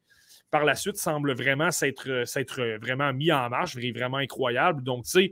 Par 0.51 0.63
la 0.63 0.75
suite, 0.75 0.97
semble 0.97 1.33
vraiment 1.33 1.71
s'être 1.71 2.77
vraiment 2.81 3.11
mis 3.11 3.31
en 3.31 3.49
marche, 3.49 3.75
vraiment 3.75 4.17
incroyable. 4.17 4.83
Donc, 4.83 5.03
tu 5.05 5.11
sais, 5.11 5.31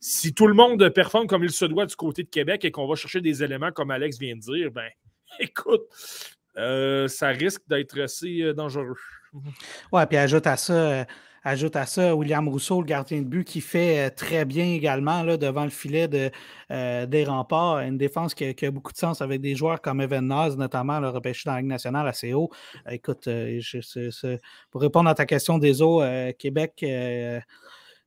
si 0.00 0.34
tout 0.34 0.46
le 0.46 0.54
monde 0.54 0.88
performe 0.90 1.26
comme 1.26 1.44
il 1.44 1.50
se 1.50 1.64
doit 1.64 1.86
du 1.86 1.96
côté 1.96 2.22
de 2.22 2.28
Québec 2.28 2.64
et 2.64 2.70
qu'on 2.70 2.86
va 2.86 2.96
chercher 2.96 3.20
des 3.20 3.42
éléments 3.42 3.72
comme 3.72 3.90
Alex 3.90 4.18
vient 4.18 4.34
de 4.34 4.40
dire, 4.40 4.70
ben 4.70 4.88
écoute, 5.38 5.82
euh, 6.56 7.06
ça 7.08 7.28
risque 7.28 7.62
d'être 7.68 8.00
assez 8.00 8.42
euh, 8.42 8.54
dangereux. 8.54 8.96
Ouais, 9.92 10.06
puis 10.06 10.16
ajoute 10.16 10.46
à 10.46 10.56
ça. 10.56 11.06
Euh, 11.46 11.50
ajoute 11.50 11.76
à 11.76 11.86
ça 11.86 12.14
William 12.14 12.48
Rousseau, 12.48 12.80
le 12.80 12.86
gardien 12.86 13.20
de 13.20 13.26
but, 13.26 13.44
qui 13.44 13.60
fait 13.60 14.10
très 14.10 14.44
bien 14.44 14.66
également 14.66 15.22
là, 15.22 15.36
devant 15.36 15.64
le 15.64 15.70
filet 15.70 16.08
de, 16.08 16.30
des 17.06 17.24
remparts. 17.24 17.80
Une 17.80 17.98
défense 17.98 18.34
qui 18.34 18.44
a, 18.44 18.70
beaucoup 18.70 18.92
de 18.92 18.98
sens 18.98 19.22
avec 19.22 19.40
des 19.40 19.54
joueurs 19.54 19.80
comme 19.80 20.00
Evan 20.00 20.26
Naz, 20.26 20.56
notamment 20.56 21.00
le 21.00 21.08
repêché 21.08 21.42
dans 21.46 21.52
la 21.52 21.60
Ligue 21.60 21.68
nationale 21.68 22.06
assez 22.08 22.32
haut. 22.32 22.50
Écoute, 22.90 23.28
pour 24.70 24.80
répondre 24.80 25.08
à 25.08 25.14
ta 25.14 25.26
question 25.26 25.58
des 25.58 25.76
Québec 26.38 26.84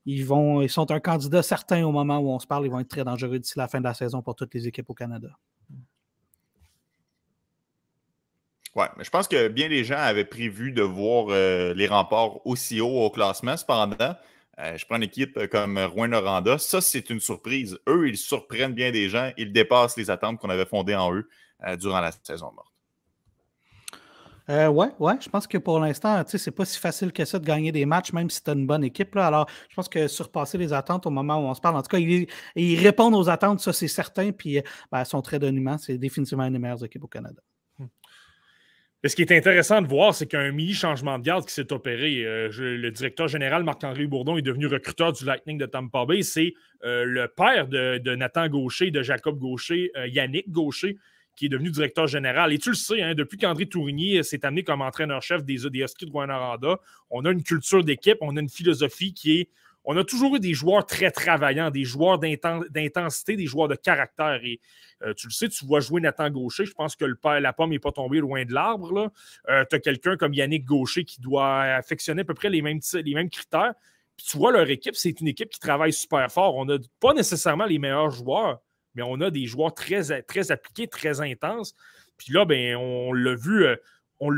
ils, 0.06 0.26
vont, 0.26 0.62
ils 0.62 0.70
sont 0.70 0.92
un 0.92 1.00
candidat 1.00 1.44
certain 1.44 1.84
au 1.86 1.92
moment 1.92 2.20
où 2.20 2.30
on 2.30 2.40
se 2.40 2.48
parle. 2.48 2.66
Ils 2.66 2.72
vont 2.72 2.80
être 2.80 2.90
très 2.90 3.04
dangereux 3.04 3.40
d'ici 3.40 3.58
la 3.58 3.68
fin 3.68 3.80
de 3.80 3.86
la 3.86 3.94
saison 3.94 4.22
pour 4.22 4.36
toutes 4.36 4.54
les 4.54 4.68
équipes 4.68 4.90
au 4.90 4.94
Canada. 4.94 5.30
Oui, 8.76 8.86
mais 8.98 9.04
je 9.04 9.10
pense 9.10 9.28
que 9.28 9.48
bien 9.48 9.68
des 9.68 9.84
gens 9.84 9.98
avaient 9.98 10.26
prévu 10.26 10.72
de 10.72 10.84
voir 10.84 11.28
euh, 11.30 11.74
les 11.74 11.88
remparts 11.88 12.46
aussi 12.46 12.82
haut 12.82 13.06
au 13.06 13.10
classement. 13.10 13.58
Cependant, 13.58 14.16
euh, 14.60 14.78
je 14.78 14.86
prends 14.86 14.98
une 14.98 15.04
équipe 15.04 15.48
comme 15.48 15.80
Rouen 15.80 16.10
Noranda. 16.10 16.58
Ça, 16.58 16.80
c'est 16.80 17.10
une 17.10 17.20
surprise. 17.20 17.80
Eux, 17.88 18.08
ils 18.08 18.18
surprennent 18.18 18.74
bien 18.74 18.92
des 18.92 19.10
gens. 19.10 19.32
Ils 19.38 19.52
dépassent 19.52 19.98
les 19.98 20.10
attentes 20.10 20.40
qu'on 20.40 20.50
avait 20.50 20.66
fondées 20.66 20.96
en 20.96 21.14
eux 21.14 21.28
euh, 21.66 21.76
durant 21.76 22.00
la 22.00 22.12
saison 22.12 22.52
morte. 22.54 22.68
Euh, 24.50 24.68
ouais, 24.68 24.90
ouais, 24.98 25.14
je 25.20 25.30
pense 25.30 25.46
que 25.46 25.60
pour 25.60 25.80
l'instant, 25.80 26.24
tu 26.24 26.32
sais, 26.32 26.38
c'est 26.40 26.52
pas 26.52 26.66
si 26.66 26.80
facile 26.80 27.12
que 27.12 27.24
ça 27.24 27.38
de 27.38 27.46
gagner 27.46 27.72
des 27.72 27.86
matchs, 27.86 28.14
même 28.14 28.32
si 28.32 28.44
tu 28.44 28.50
as 28.50 28.54
une 28.54 28.66
bonne 28.66 28.84
équipe. 28.84 29.16
Alors, 29.16 29.48
je 29.70 29.76
pense 29.76 29.88
que 29.88 30.08
surpasser 30.08 30.58
les 30.58 30.74
attentes 30.74 31.06
au 31.06 31.12
moment 31.12 31.36
où 31.36 31.48
on 31.48 31.54
se 31.54 31.62
parle, 31.62 31.76
en 31.76 31.84
tout 31.84 31.90
cas, 31.90 32.00
ils, 32.00 32.80
répondent 32.80 33.14
aux 33.14 33.30
attentes, 33.30 33.60
ça 33.60 33.74
c'est 33.74 33.88
certain, 33.88 34.32
puis 34.32 34.58
euh, 34.58 34.62
ben, 34.92 35.06
sont 35.06 35.22
très. 35.22 35.40
C'est 35.78 36.00
définitivement 36.00 36.46
une 36.46 36.54
des 36.54 36.60
meilleures 36.60 36.84
équipes 36.84 37.04
au 37.04 37.08
Canada. 37.08 37.42
Ce 39.06 39.16
qui 39.16 39.22
est 39.22 39.32
intéressant 39.32 39.82
de 39.82 39.88
voir, 39.88 40.14
c'est 40.14 40.26
qu'un 40.26 40.52
mini 40.52 40.74
changement 40.74 41.18
de 41.18 41.24
garde 41.24 41.46
qui 41.46 41.54
s'est 41.54 41.72
opéré. 41.72 42.26
Euh, 42.26 42.50
le 42.60 42.92
directeur 42.92 43.30
général 43.30 43.64
Marc-André 43.64 44.06
Bourdon 44.08 44.38
est 44.38 44.42
devenu 44.42 44.68
recruteur 44.68 45.14
du 45.14 45.24
Lightning 45.24 45.58
de 45.58 45.66
Tampa 45.66 46.06
Bay. 46.06 46.22
C'est 46.22 46.54
euh, 46.84 47.06
le 47.06 47.30
père 47.30 47.70
de, 47.70 48.16
Nathan 48.16 48.50
Gaucher, 48.50 48.92
de 48.92 49.02
Jacob 49.02 49.40
Gaucher, 49.40 49.90
Yannick 50.08 50.52
Gaucher, 50.52 50.98
qui 51.38 51.46
est 51.46 51.50
devenu 51.50 51.72
directeur 51.72 52.08
général. 52.08 52.52
Et 52.52 52.58
tu 52.58 52.70
le 52.70 52.76
sais, 52.76 53.02
hein, 53.02 53.14
depuis 53.16 53.38
qu'André 53.38 53.68
Tourigny 53.68 54.22
s'est 54.22 54.46
amené 54.46 54.64
comme 54.64 54.82
entraîneur-chef 54.82 55.46
des, 55.46 55.70
des 55.70 55.80
Huskies 55.80 56.08
de 56.08 56.12
Guanaranda, 56.12 56.78
on 57.10 57.24
a 57.24 57.32
une 57.32 57.44
culture 57.44 57.86
d'équipe, 57.86 58.18
on 58.20 58.36
a 58.36 58.42
une 58.42 58.50
philosophie 58.50 59.14
qui 59.14 59.40
est. 59.40 59.50
On 59.86 59.98
a 59.98 60.04
toujours 60.04 60.36
eu 60.36 60.40
des 60.40 60.54
joueurs 60.54 60.86
très 60.86 61.10
travaillants, 61.10 61.72
des 61.72 61.84
joueurs 61.84 62.20
d'intensité, 62.20 63.36
des 63.36 63.46
joueurs 63.46 63.68
de 63.68 63.76
caractère. 63.76 64.40
Et 64.44 64.60
euh, 65.04 65.14
tu 65.14 65.28
le 65.28 65.32
sais, 65.32 65.48
tu 65.48 65.66
vois 65.66 65.80
jouer 65.80 66.02
Nathan 66.02 66.30
Gaucher. 66.30 66.66
Je 66.66 66.74
pense 66.74 66.96
que 66.96 67.06
le 67.06 67.18
la 67.40 67.54
pomme 67.54 67.70
n'est 67.70 67.80
pas 67.80 67.92
tombée 67.92 68.20
loin 68.20 68.44
de 68.46 68.54
l'arbre. 68.54 69.12
Euh, 69.50 69.64
tu 69.70 69.76
as 69.76 69.80
quelqu'un 69.80 70.18
comme 70.18 70.34
Yannick 70.34 70.66
Gaucher 70.66 71.06
qui 71.06 71.22
doit 71.22 71.62
affectionner 71.62 72.22
à 72.22 72.26
peu 72.26 72.34
près 72.34 72.50
les 72.50 72.62
mêmes, 72.62 72.82
critères. 73.30 73.74
Tu 74.18 74.38
vois, 74.38 74.52
leur 74.52 74.70
équipe, 74.70 74.96
c'est 74.96 75.22
une 75.22 75.28
équipe 75.30 75.50
qui 75.50 75.60
travaille 75.60 75.94
super 75.94 76.30
fort. 76.30 76.56
On 76.56 76.66
n'a 76.66 76.78
pas 77.00 77.14
nécessairement 77.14 77.66
les 77.66 77.80
meilleurs 77.80 78.12
joueurs, 78.12 78.60
mais 78.96 79.02
on 79.02 79.22
a 79.22 79.32
des 79.32 79.46
joueurs 79.46 79.74
très, 79.74 80.12
appliqués, 80.52 80.88
très 80.88 81.22
intenses. 81.22 81.74
Puis 82.18 82.34
là, 82.34 82.44
ben, 82.44 82.76
on 82.76 83.14
l'a 83.14 83.34
vu, 83.34 83.66
euh, 83.66 83.78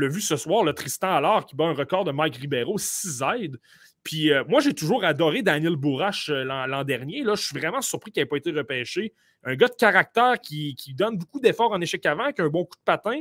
vu 0.08 0.20
ce 0.20 0.36
soir, 0.36 0.62
le 0.62 0.72
Tristan 0.72 1.12
Allard 1.12 1.46
qui 1.46 1.56
bat 1.56 1.64
un 1.64 1.74
record 1.74 2.04
de 2.04 2.12
Mike 2.12 2.36
Ribeiro, 2.36 2.78
6 2.78 3.22
aides. 3.22 3.58
Puis 4.04 4.32
euh, 4.32 4.44
moi, 4.48 4.60
j'ai 4.60 4.74
toujours 4.74 5.04
adoré 5.04 5.42
Daniel 5.42 5.76
Bourrache 5.76 6.28
euh, 6.30 6.44
l'an 6.44 6.84
dernier. 6.84 7.22
Là, 7.22 7.34
je 7.34 7.42
suis 7.42 7.58
vraiment 7.58 7.80
surpris 7.80 8.10
qu'il 8.10 8.22
n'ait 8.22 8.26
pas 8.28 8.36
été 8.36 8.50
repêché. 8.50 9.14
Un 9.44 9.54
gars 9.54 9.68
de 9.68 9.74
caractère 9.74 10.40
qui, 10.40 10.76
donne 10.96 11.18
beaucoup 11.18 11.40
d'efforts 11.40 11.72
en 11.72 11.80
échec 11.80 12.04
avant, 12.06 12.32
qui 12.32 12.40
a 12.40 12.44
un 12.44 12.48
bon 12.48 12.64
coup 12.64 12.76
de 12.76 12.84
patin, 12.84 13.20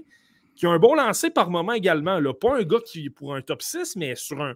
qui 0.56 0.66
a 0.66 0.70
un 0.70 0.80
bon 0.80 0.96
lancer 0.96 1.30
par 1.30 1.50
moment 1.50 1.74
également. 1.74 2.20
Là. 2.20 2.34
Pas 2.34 2.58
un 2.58 2.64
gars 2.64 2.80
qui 2.86 3.10
pour 3.10 3.36
un 3.36 3.42
top 3.42 3.62
6, 3.62 3.96
mais 3.96 4.16
sur 4.16 4.42
un, 4.42 4.56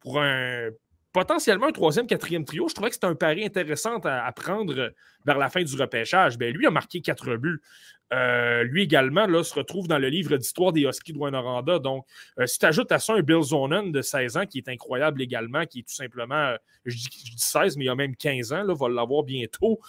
pour 0.00 0.20
un, 0.20 0.70
potentiellement 1.12 1.66
un 1.66 1.72
troisième, 1.72 2.06
quatrième 2.06 2.44
trio. 2.44 2.68
Je 2.68 2.74
trouvais 2.74 2.90
que 2.90 2.94
c'était 2.94 3.06
un 3.06 3.14
pari 3.14 3.44
intéressant 3.44 3.98
à, 4.04 4.30
prendre 4.32 4.92
vers 5.24 5.38
la 5.38 5.48
fin 5.48 5.62
du 5.62 5.74
repêchage. 5.74 6.36
Ben, 6.38 6.54
lui 6.54 6.66
a 6.66 6.70
marqué 6.70 7.00
quatre 7.00 7.36
buts. 7.36 7.60
Euh, 8.12 8.62
lui 8.62 8.82
également 8.82 9.26
se 9.42 9.54
retrouve 9.54 9.88
dans 9.88 9.98
le 9.98 10.08
livre 10.08 10.36
d'histoire 10.36 10.72
des 10.72 10.82
Huskies 10.82 11.12
de 11.12 11.18
Wanoranda. 11.18 11.78
Donc, 11.78 12.04
euh, 12.38 12.46
si 12.46 12.58
tu 12.58 12.66
ajoutes 12.66 12.92
à 12.92 12.98
ça 12.98 13.14
un 13.14 13.20
Bill 13.20 13.42
Zonen 13.42 13.90
de 13.90 14.00
16 14.00 14.36
ans 14.36 14.46
qui 14.46 14.58
est 14.58 14.68
incroyable 14.68 15.20
également, 15.22 15.66
qui 15.66 15.80
est 15.80 15.82
tout 15.82 15.94
simplement, 15.94 16.34
euh, 16.34 16.56
je, 16.84 16.96
dis, 16.96 17.34
16, 17.36 17.76
mais 17.76 17.86
il 17.86 17.88
a 17.88 17.94
même 17.94 18.14
15 18.14 18.52
ans, 18.52 18.62
là, 18.62 18.74
va 18.74 18.88
l'avoir 18.88 19.24
bientôt. 19.24 19.80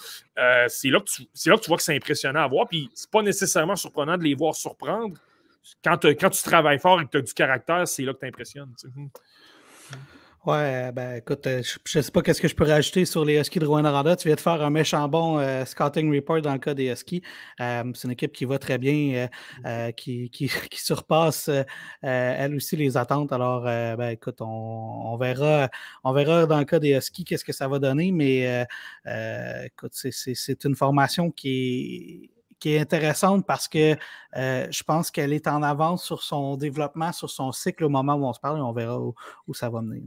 c'est, 0.68 0.90
là 0.90 1.00
que 1.00 1.06
tu, 1.06 1.50
là 1.50 1.58
que 1.58 1.62
tu 1.62 1.68
vois 1.68 1.78
que 1.78 1.84
c'est 1.84 1.96
impressionnant 1.96 2.42
à 2.42 2.48
voir. 2.48 2.68
Puis, 2.68 2.90
c'est 2.96 3.12
pas 3.12 3.22
nécessairement 3.22 3.76
surprenant 3.76 4.18
de 4.18 4.24
les 4.24 4.34
voir 4.34 4.56
surprendre. 4.56 5.18
Quand, 5.84 6.06
quand 6.06 6.30
tu 6.30 6.44
travailles 6.44 6.80
fort 6.80 7.02
et 7.02 7.06
que 7.06 7.12
tu 7.12 7.18
as 7.18 7.22
du 7.22 7.34
caractère, 7.34 7.88
c'est 7.88 8.04
là 8.04 8.14
que 8.14 8.20
tu 8.20 8.26
impressionnes. 8.26 8.74
Ouais, 10.48 10.94
ben 10.94 11.18
écoute, 11.18 11.46
euh, 11.46 11.62
je 11.62 11.98
ne 11.98 12.02
sais 12.02 12.10
pas 12.10 12.22
qu'est-ce 12.22 12.42
que 12.42 12.48
je 12.48 12.56
pourrais 12.56 12.72
ajouter 12.72 13.04
sur 13.04 13.26
les 13.26 13.38
Huskies 13.38 13.60
de 13.60 13.66
Rouen-Noranda. 13.66 14.16
Tu 14.16 14.30
viens 14.30 14.36
de 14.36 14.40
faire 14.40 14.62
un 14.64 14.70
méchant 14.70 15.06
bon 15.10 15.40
euh, 15.40 15.66
scouting 15.66 16.10
report 16.16 16.42
dans 16.42 16.54
le 16.54 16.58
cas 16.58 16.74
des 16.74 16.86
Huskies. 16.90 17.22
Euh, 17.60 17.84
c'est 17.94 18.06
une 18.06 18.14
équipe 18.14 18.32
qui 18.32 18.46
va 18.46 18.58
très 18.58 18.78
bien, 18.78 19.28
qui, 19.98 20.30
qui, 20.30 20.48
qui, 20.72 20.82
surpasse 20.82 21.50
elle 22.02 22.56
aussi 22.56 22.78
les 22.78 22.96
attentes. 22.96 23.34
Alors, 23.34 23.64
ben 23.64 24.12
écoute, 24.12 24.40
on, 24.40 24.46
on, 24.46 25.18
verra, 25.18 25.70
on 26.06 26.14
verra 26.14 26.46
dans 26.46 26.60
le 26.60 26.66
cas 26.66 26.80
des 26.80 26.96
Huskies 26.96 27.26
qu'est-ce 27.26 27.44
que 27.44 27.52
ça 27.52 27.68
va 27.68 27.78
donner, 27.80 28.14
mais 28.14 28.66
écoute, 29.66 29.92
c'est 29.96 30.64
une 30.64 30.76
formation 30.78 31.30
qui 31.30 31.50
est 31.50 32.32
qui 32.60 32.74
est 32.74 32.80
intéressante 32.80 33.46
parce 33.46 33.68
que 33.68 33.98
je 34.34 34.84
pense 34.84 35.12
qu'elle 35.12 35.34
est 35.34 35.48
en 35.48 35.62
avance 35.62 36.06
sur 36.06 36.24
son 36.24 36.56
développement, 36.56 37.12
sur 37.12 37.30
son 37.30 37.52
cycle 37.52 37.84
au 37.84 37.90
moment 37.90 38.16
où 38.16 38.26
on 38.26 38.34
se 38.34 38.40
parle 38.40 38.60
et 38.60 38.62
on 38.62 38.72
verra 38.72 38.98
où, 38.98 39.14
où 39.46 39.54
ça 39.54 39.70
va 39.70 39.82
mener 39.82 40.04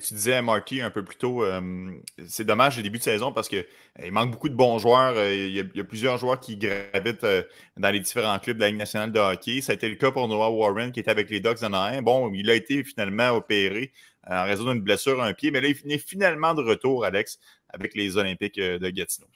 tu 0.00 0.14
disais, 0.14 0.40
Marty, 0.42 0.80
un 0.80 0.90
peu 0.90 1.04
plus 1.04 1.16
tôt, 1.16 1.44
euh, 1.44 1.90
c'est 2.26 2.44
dommage 2.44 2.76
le 2.76 2.82
début 2.82 2.98
de 2.98 3.02
saison 3.02 3.32
parce 3.32 3.48
qu'il 3.48 3.64
manque 4.10 4.30
beaucoup 4.30 4.48
de 4.48 4.54
bons 4.54 4.78
joueurs. 4.78 5.14
Euh, 5.16 5.34
il, 5.34 5.54
y 5.54 5.80
a, 5.80 5.84
plusieurs 5.84 6.18
joueurs 6.18 6.40
qui 6.40 6.56
gravitent 6.56 7.24
euh, 7.24 7.42
dans 7.76 7.90
les 7.90 8.00
différents 8.00 8.38
clubs 8.38 8.56
de 8.56 8.62
la 8.62 8.68
Ligue 8.68 8.78
nationale 8.78 9.12
de 9.12 9.18
hockey. 9.18 9.60
Ça 9.60 9.72
a 9.72 9.74
été 9.74 9.88
le 9.88 9.96
cas 9.96 10.10
pour 10.10 10.26
Noah 10.28 10.50
Warren 10.50 10.92
qui 10.92 11.00
était 11.00 11.10
avec 11.10 11.30
les 11.30 11.40
Ducks 11.40 11.62
en 11.62 12.02
Bon, 12.02 12.32
il 12.32 12.50
a 12.50 12.54
été 12.54 12.82
finalement 12.84 13.30
opéré 13.30 13.92
en 14.26 14.44
raison 14.44 14.64
d'une 14.72 14.80
blessure 14.82 15.22
à 15.22 15.26
un 15.26 15.34
pied, 15.34 15.50
mais 15.50 15.60
là, 15.60 15.68
il 15.68 15.92
est 15.92 15.98
finalement 15.98 16.54
de 16.54 16.62
retour, 16.62 17.04
Alex, 17.04 17.38
avec 17.68 17.94
les 17.94 18.16
Olympiques 18.16 18.58
de 18.58 18.90
Gatineau. 18.90 19.28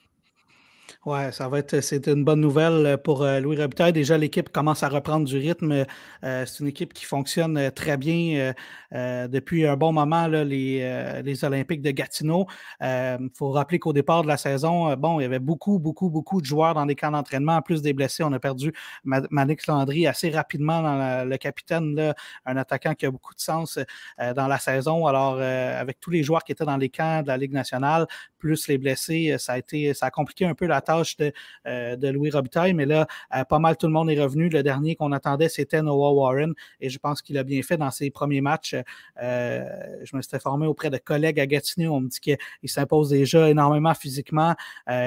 Ouais, 1.08 1.32
ça 1.32 1.48
va 1.48 1.60
être 1.60 1.80
c'est 1.80 2.06
une 2.06 2.22
bonne 2.22 2.42
nouvelle 2.42 2.84
euh, 2.84 2.96
pour 2.98 3.22
euh, 3.22 3.40
Louis 3.40 3.56
Robitaille. 3.56 3.94
Déjà, 3.94 4.18
l'équipe 4.18 4.50
commence 4.50 4.82
à 4.82 4.90
reprendre 4.90 5.24
du 5.26 5.38
rythme. 5.38 5.86
Euh, 6.22 6.44
c'est 6.44 6.60
une 6.60 6.66
équipe 6.66 6.92
qui 6.92 7.06
fonctionne 7.06 7.70
très 7.70 7.96
bien 7.96 8.52
depuis 8.92 9.66
un 9.66 9.76
bon 9.76 9.92
moment, 9.92 10.26
les, 10.26 11.22
les, 11.22 11.44
Olympiques 11.44 11.82
de 11.82 11.90
Gatineau. 11.90 12.46
Il 12.80 13.30
faut 13.34 13.50
rappeler 13.50 13.78
qu'au 13.78 13.92
départ 13.92 14.22
de 14.22 14.28
la 14.28 14.36
saison, 14.36 14.94
bon, 14.96 15.20
il 15.20 15.22
y 15.22 15.26
avait 15.26 15.38
beaucoup, 15.38 15.78
beaucoup, 15.78 16.10
beaucoup 16.10 16.40
de 16.40 16.46
joueurs 16.46 16.74
dans 16.74 16.86
des 16.86 16.94
camps 16.94 17.10
d'entraînement. 17.10 17.56
En 17.56 17.62
plus 17.62 17.82
des 17.82 17.92
blessés, 17.92 18.22
on 18.24 18.32
a 18.32 18.38
perdu 18.38 18.72
Manix 19.04 19.66
Landry 19.66 20.06
assez 20.06 20.30
rapidement 20.30 20.82
dans 20.82 21.28
le 21.28 21.36
capitaine, 21.36 22.14
un 22.46 22.56
attaquant 22.56 22.94
qui 22.94 23.04
a 23.04 23.10
beaucoup 23.10 23.34
de 23.34 23.40
sens 23.40 23.78
dans 24.18 24.46
la 24.46 24.58
saison. 24.58 25.06
Alors, 25.06 25.38
avec 25.38 26.00
tous 26.00 26.10
les 26.10 26.22
joueurs 26.22 26.44
qui 26.44 26.52
étaient 26.52 26.64
dans 26.64 26.78
les 26.78 26.88
camps 26.88 27.22
de 27.22 27.28
la 27.28 27.36
Ligue 27.36 27.52
nationale, 27.52 28.06
plus 28.38 28.68
les 28.68 28.78
blessés, 28.78 29.36
ça 29.38 29.52
a 29.54 29.58
été 29.58 29.92
ça 29.92 30.06
a 30.06 30.10
compliqué 30.10 30.46
un 30.46 30.54
peu 30.54 30.66
la 30.66 30.80
tâche 30.80 30.97
de, 31.18 31.32
euh, 31.66 31.96
de 31.96 32.08
Louis 32.08 32.30
Robitaille, 32.30 32.74
mais 32.74 32.86
là, 32.86 33.06
euh, 33.34 33.44
pas 33.44 33.58
mal 33.58 33.76
tout 33.76 33.86
le 33.86 33.92
monde 33.92 34.10
est 34.10 34.20
revenu. 34.20 34.48
Le 34.48 34.62
dernier 34.62 34.96
qu'on 34.96 35.12
attendait, 35.12 35.48
c'était 35.48 35.82
Noah 35.82 36.12
Warren, 36.12 36.54
et 36.80 36.88
je 36.88 36.98
pense 36.98 37.22
qu'il 37.22 37.38
a 37.38 37.44
bien 37.44 37.62
fait 37.62 37.76
dans 37.76 37.90
ses 37.90 38.10
premiers 38.10 38.40
matchs. 38.40 38.74
Euh, 39.22 39.64
je 40.02 40.16
me 40.16 40.22
suis 40.22 40.34
informé 40.34 40.66
auprès 40.66 40.90
de 40.90 40.98
collègues 40.98 41.40
à 41.40 41.46
Gatineau. 41.46 41.94
On 41.94 42.00
me 42.00 42.08
dit 42.08 42.20
qu'il 42.20 42.38
s'impose 42.64 43.10
déjà 43.10 43.48
énormément 43.48 43.94
physiquement, 43.94 44.54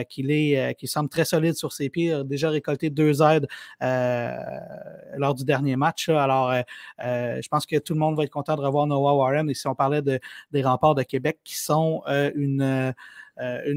qu'il 0.10 0.32
est, 0.32 0.76
qu'il 0.76 0.90
semble 0.90 1.10
très 1.10 1.26
solide 1.26 1.56
sur 1.56 1.72
ses 1.72 1.90
pieds, 1.90 2.14
a 2.14 2.24
déjà 2.24 2.50
récolté 2.50 2.90
deux 2.90 3.22
aides 3.22 3.48
lors 3.82 5.36
du 5.36 5.44
dernier 5.44 5.76
match. 5.76 6.10
Alors, 6.10 6.54
je 7.00 7.48
pense 7.48 7.66
que 7.66 7.78
tout 7.78 7.94
le 7.94 8.00
monde 8.00 8.18
va 8.18 8.24
être 8.24 8.32
content 8.32 8.56
de 8.56 8.62
revoir 8.62 8.88
Noah 8.88 9.16
Warren. 9.16 9.50
Et 9.50 9.54
si 9.54 9.68
on 9.68 9.76
parlait 9.76 10.02
de, 10.02 10.20
des 10.52 10.62
remparts 10.62 10.96
de 10.96 11.04
Québec 11.04 11.40
qui 11.44 11.58
sont 11.58 12.04
une 12.36 12.94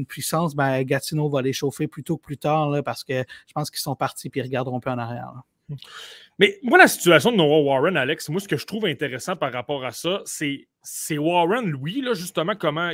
puissance, 0.07 0.55
ben, 0.55 0.83
Gatineau 0.83 1.29
va 1.29 1.41
les 1.41 1.53
chauffer 1.53 1.87
plutôt 1.87 2.17
que 2.17 2.23
plus 2.23 2.37
tard 2.37 2.71
parce 2.83 3.03
que 3.03 3.23
je 3.47 3.53
pense 3.53 3.69
qu'ils 3.69 3.79
sont 3.79 3.95
partis 3.95 4.27
et 4.27 4.31
ils 4.35 4.41
regarderont 4.41 4.79
plus 4.79 4.91
en 4.91 4.97
arrière. 4.97 5.33
Mais 6.37 6.59
moi, 6.63 6.77
la 6.77 6.87
situation 6.87 7.31
de 7.31 7.37
Noah 7.37 7.61
Warren, 7.61 7.97
Alex, 7.97 8.29
moi, 8.29 8.39
ce 8.39 8.47
que 8.47 8.57
je 8.57 8.65
trouve 8.65 8.85
intéressant 8.85 9.35
par 9.35 9.51
rapport 9.51 9.85
à 9.85 9.91
ça, 9.91 10.21
c'est 10.25 11.17
Warren, 11.17 11.71
lui, 11.71 12.01
là, 12.01 12.13
justement, 12.13 12.55
comment, 12.55 12.91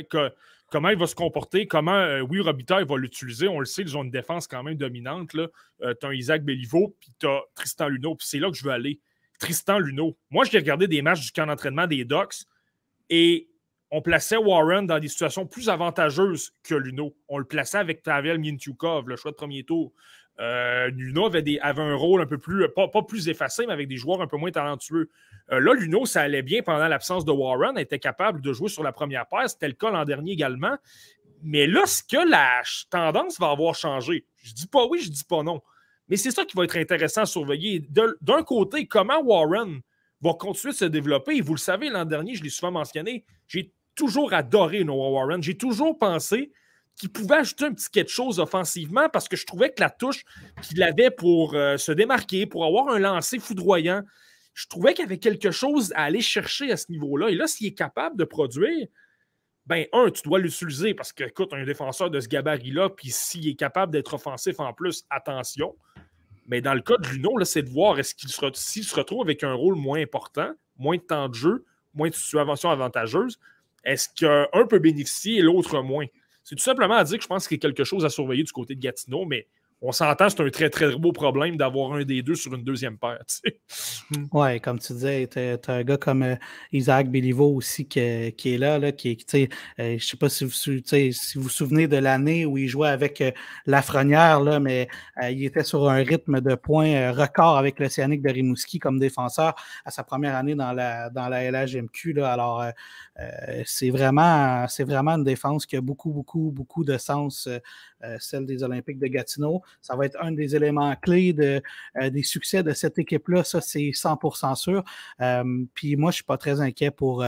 comment 0.70 0.88
il 0.88 0.98
va 0.98 1.06
se 1.06 1.14
comporter, 1.14 1.66
comment 1.66 1.92
euh, 1.92 2.20
oui, 2.20 2.40
Robitaille 2.40 2.84
va 2.86 2.96
l'utiliser. 2.96 3.48
On 3.48 3.58
le 3.58 3.66
sait, 3.66 3.82
ils 3.82 3.96
ont 3.96 4.04
une 4.04 4.10
défense 4.10 4.46
quand 4.46 4.62
même 4.62 4.76
dominante. 4.76 5.34
Euh, 5.34 5.94
tu 6.00 6.06
as 6.06 6.08
un 6.08 6.12
Isaac 6.12 6.44
Belliveau, 6.44 6.96
puis 7.00 7.10
tu 7.18 7.26
as 7.26 7.42
Tristan 7.54 7.88
Luneau, 7.88 8.14
puis 8.14 8.26
c'est 8.26 8.38
là 8.38 8.50
que 8.50 8.56
je 8.56 8.64
veux 8.64 8.72
aller. 8.72 9.00
Tristan 9.38 9.78
Luneau. 9.78 10.16
Moi, 10.30 10.44
j'ai 10.44 10.58
regardé 10.58 10.86
des 10.86 11.02
matchs 11.02 11.26
du 11.26 11.32
camp 11.32 11.46
d'entraînement 11.46 11.86
des 11.86 12.04
Ducks 12.04 12.46
et 13.10 13.48
on 13.94 14.00
plaçait 14.00 14.38
Warren 14.38 14.86
dans 14.86 14.98
des 14.98 15.08
situations 15.08 15.46
plus 15.46 15.68
avantageuses 15.68 16.54
que 16.62 16.74
Luno. 16.74 17.14
On 17.28 17.36
le 17.36 17.44
plaçait 17.44 17.76
avec 17.76 18.02
Pavel 18.02 18.38
Mintukov, 18.38 19.06
le 19.06 19.16
choix 19.16 19.32
de 19.32 19.36
premier 19.36 19.64
tour. 19.64 19.92
Euh, 20.40 20.88
Luno 20.88 21.26
avait, 21.26 21.60
un 21.60 21.94
rôle 21.94 22.22
un 22.22 22.26
peu 22.26 22.38
plus, 22.38 22.66
pas, 22.70 22.88
plus 23.06 23.28
effacé, 23.28 23.66
mais 23.66 23.74
avec 23.74 23.88
des 23.88 23.98
joueurs 23.98 24.22
un 24.22 24.26
peu 24.26 24.38
moins 24.38 24.50
talentueux. 24.50 25.10
Euh, 25.52 25.60
là, 25.60 25.74
Luno, 25.74 26.06
ça 26.06 26.22
allait 26.22 26.40
bien 26.40 26.62
pendant 26.62 26.88
l'absence 26.88 27.26
de 27.26 27.32
Warren, 27.32 27.76
était 27.76 27.98
capable 27.98 28.40
de 28.40 28.54
jouer 28.54 28.70
sur 28.70 28.82
la 28.82 28.92
première 28.92 29.26
paire. 29.26 29.50
C'était 29.50 29.68
le 29.68 29.74
cas 29.74 29.90
l'an 29.90 30.06
dernier 30.06 30.32
également. 30.32 30.78
Mais 31.42 31.66
là, 31.66 31.84
ce 31.84 32.02
que 32.02 32.26
la 32.28 32.62
tendance 32.88 33.38
va 33.38 33.50
avoir 33.50 33.74
changé, 33.74 34.24
je 34.36 34.54
dis 34.54 34.68
pas 34.68 34.86
oui, 34.86 35.00
je 35.02 35.10
dis 35.10 35.24
pas 35.24 35.42
non. 35.42 35.60
Mais 36.08 36.16
c'est 36.16 36.30
ça 36.30 36.46
qui 36.46 36.56
va 36.56 36.64
être 36.64 36.78
intéressant 36.78 37.22
à 37.22 37.26
surveiller. 37.26 37.84
D'un 37.90 38.42
côté, 38.42 38.86
comment 38.86 39.20
Warren 39.20 39.80
va 40.22 40.32
continuer 40.32 40.72
de 40.72 40.78
se 40.78 40.84
développer? 40.86 41.36
Et 41.36 41.40
vous 41.42 41.52
le 41.52 41.58
savez, 41.58 41.90
l'an 41.90 42.06
dernier, 42.06 42.34
je 42.36 42.42
l'ai 42.42 42.48
souvent 42.48 42.72
mentionné, 42.72 43.26
j'ai 43.46 43.70
toujours 43.94 44.32
adoré 44.32 44.84
Noah 44.84 45.10
Warren. 45.10 45.42
J'ai 45.42 45.56
toujours 45.56 45.98
pensé 45.98 46.52
qui 46.96 47.08
pouvait 47.08 47.36
ajouter 47.36 47.64
un 47.64 47.72
petit 47.72 47.90
quelque 47.90 48.10
chose 48.10 48.38
offensivement 48.38 49.08
parce 49.08 49.28
que 49.28 49.36
je 49.36 49.46
trouvais 49.46 49.70
que 49.70 49.80
la 49.80 49.90
touche 49.90 50.24
qu'il 50.62 50.82
avait 50.82 51.10
pour 51.10 51.54
euh, 51.54 51.76
se 51.76 51.92
démarquer, 51.92 52.46
pour 52.46 52.64
avoir 52.64 52.88
un 52.88 52.98
lancer 52.98 53.38
foudroyant, 53.38 54.02
je 54.54 54.66
trouvais 54.66 54.92
qu'il 54.92 55.04
y 55.04 55.06
avait 55.06 55.18
quelque 55.18 55.50
chose 55.50 55.92
à 55.96 56.04
aller 56.04 56.20
chercher 56.20 56.70
à 56.70 56.76
ce 56.76 56.92
niveau-là. 56.92 57.30
Et 57.30 57.34
là, 57.34 57.46
s'il 57.46 57.66
est 57.66 57.74
capable 57.74 58.16
de 58.18 58.24
produire, 58.24 58.86
ben, 59.66 59.86
un, 59.92 60.10
tu 60.10 60.22
dois 60.22 60.38
l'utiliser 60.38 60.92
parce 60.92 61.12
que, 61.12 61.24
écoute, 61.24 61.52
un 61.52 61.64
défenseur 61.64 62.10
de 62.10 62.20
ce 62.20 62.28
gabarit-là, 62.28 62.90
puis 62.90 63.10
s'il 63.10 63.48
est 63.48 63.54
capable 63.54 63.92
d'être 63.92 64.14
offensif 64.14 64.60
en 64.60 64.72
plus, 64.72 65.04
attention. 65.08 65.74
Mais 66.46 66.60
dans 66.60 66.74
le 66.74 66.80
cas 66.82 66.96
de 66.98 67.08
Luno, 67.08 67.42
c'est 67.44 67.62
de 67.62 67.70
voir 67.70 67.96
qu'il 67.96 68.28
se, 68.28 68.50
s'il 68.54 68.84
se 68.84 68.94
retrouve 68.94 69.22
avec 69.22 69.44
un 69.44 69.54
rôle 69.54 69.76
moins 69.76 70.00
important, 70.00 70.50
moins 70.76 70.96
de 70.96 71.02
temps 71.02 71.28
de 71.28 71.34
jeu, 71.34 71.64
moins 71.94 72.08
de 72.08 72.14
situations 72.14 72.70
avantageuses, 72.70 73.38
est-ce 73.84 74.08
qu'un 74.14 74.66
peut 74.66 74.78
bénéficier 74.78 75.38
et 75.38 75.42
l'autre 75.42 75.80
moins? 75.82 76.06
C'est 76.44 76.56
tout 76.56 76.62
simplement 76.62 76.94
à 76.94 77.04
dire 77.04 77.18
que 77.18 77.22
je 77.22 77.28
pense 77.28 77.46
qu'il 77.46 77.56
y 77.56 77.60
a 77.60 77.62
quelque 77.68 77.84
chose 77.84 78.04
à 78.04 78.10
surveiller 78.10 78.42
du 78.42 78.52
côté 78.52 78.74
de 78.74 78.80
Gatineau, 78.80 79.24
mais 79.24 79.46
on 79.84 79.90
s'entend, 79.90 80.28
c'est 80.30 80.40
un 80.40 80.48
très, 80.48 80.70
très 80.70 80.94
beau 80.96 81.10
problème 81.10 81.56
d'avoir 81.56 81.92
un 81.92 82.04
des 82.04 82.22
deux 82.22 82.36
sur 82.36 82.54
une 82.54 82.62
deuxième 82.62 82.98
paire. 82.98 83.18
Hmm. 84.10 84.26
Oui, 84.32 84.60
comme 84.60 84.78
tu 84.78 84.92
disais, 84.92 85.26
tu 85.26 85.38
as, 85.38 85.58
un 85.72 85.82
gars 85.82 85.96
comme 85.96 86.22
euh, 86.22 86.36
Isaac 86.70 87.10
Béliveau 87.10 87.54
aussi 87.54 87.88
qui, 87.88 87.98
est 87.98 88.58
là, 88.58 88.78
là 88.78 88.92
qui, 88.92 89.18
euh, 89.34 89.46
je 89.78 89.82
ne 89.82 89.98
sais 89.98 90.16
pas 90.16 90.28
si 90.28 90.44
vous, 90.44 90.52
si 90.52 90.82
vous 91.34 91.42
vous 91.42 91.48
souvenez 91.48 91.88
de 91.88 91.96
l'année 91.96 92.46
où 92.46 92.58
il 92.58 92.68
jouait 92.68 92.90
avec 92.90 93.20
euh, 93.20 93.32
Lafrenière, 93.66 94.40
là, 94.40 94.60
mais 94.60 94.88
il 95.22 95.44
était 95.44 95.64
sur 95.64 95.88
un 95.88 95.96
rythme 95.96 96.40
de 96.40 96.54
points 96.54 97.10
record 97.10 97.56
avec 97.56 97.80
l'Océanique 97.80 98.22
de 98.22 98.30
Rimouski 98.30 98.78
comme 98.78 99.00
défenseur 99.00 99.54
à 99.84 99.90
sa 99.90 100.04
première 100.04 100.36
année 100.36 100.54
dans 100.54 100.72
la, 100.72 101.10
dans 101.10 101.28
la 101.28 101.50
LHMQ. 101.50 102.12
Là. 102.12 102.32
Alors, 102.32 102.64
c'est 103.66 103.90
vraiment, 103.90 104.66
vraiment 104.80 105.12
une 105.12 105.24
défense 105.24 105.66
qui 105.66 105.76
a 105.76 105.80
beaucoup, 105.80 106.10
beaucoup, 106.10 106.50
beaucoup 106.50 106.84
de 106.84 106.96
sens, 106.98 107.48
celle 108.18 108.46
des 108.46 108.62
Olympiques 108.62 108.98
de 108.98 109.06
Gatineau. 109.06 109.62
Ça 109.80 109.96
va 109.96 110.06
être 110.06 110.16
un 110.20 110.32
des 110.32 110.56
éléments 110.56 110.94
clés 110.96 111.32
de, 111.32 111.62
euh, 112.00 112.10
des 112.10 112.22
succès 112.22 112.62
de 112.62 112.72
cette 112.72 112.98
équipe-là. 112.98 113.44
Ça, 113.44 113.60
c'est 113.60 113.92
100% 113.92 114.54
sûr. 114.54 114.84
Euh, 115.20 115.64
puis 115.74 115.96
moi, 115.96 116.10
je 116.10 116.14
ne 116.14 116.16
suis 116.16 116.24
pas 116.24 116.38
très 116.38 116.60
inquiet 116.60 116.90
pour, 116.90 117.24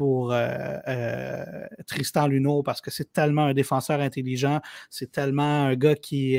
euh, 0.00 1.66
pour 1.68 1.84
Tristan 1.86 2.26
Luneau 2.26 2.62
parce 2.62 2.80
que 2.80 2.90
c'est 2.90 3.12
tellement 3.12 3.46
un 3.46 3.54
défenseur 3.54 4.00
intelligent, 4.00 4.60
c'est 4.90 5.10
tellement 5.10 5.66
un 5.66 5.74
gars 5.74 5.94
qui 5.94 6.38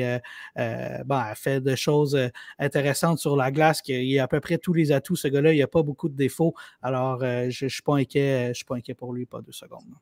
bon, 1.04 1.22
fait 1.34 1.60
des 1.60 1.76
choses 1.76 2.18
intéressantes 2.58 3.18
sur 3.18 3.36
la 3.36 3.50
glace, 3.50 3.82
qu'il 3.82 4.18
a 4.18 4.24
à 4.24 4.28
peu 4.28 4.40
près 4.40 4.58
tous 4.58 4.72
les 4.72 4.92
atouts. 4.92 5.16
Ce 5.16 5.28
gars-là, 5.28 5.52
il 5.52 5.56
n'y 5.56 5.62
a 5.62 5.68
pas 5.68 5.82
beaucoup 5.82 6.08
de 6.08 6.16
défauts. 6.16 6.54
Alors, 6.82 7.20
je 7.20 7.46
ne 7.46 7.50
suis 7.50 7.70
suis 7.70 7.82
pas 7.82 7.96
inquiet 7.96 8.94
pour 8.94 9.12
lui, 9.12 9.26
pas 9.26 9.40
deux 9.40 9.52
secondes. 9.52 9.94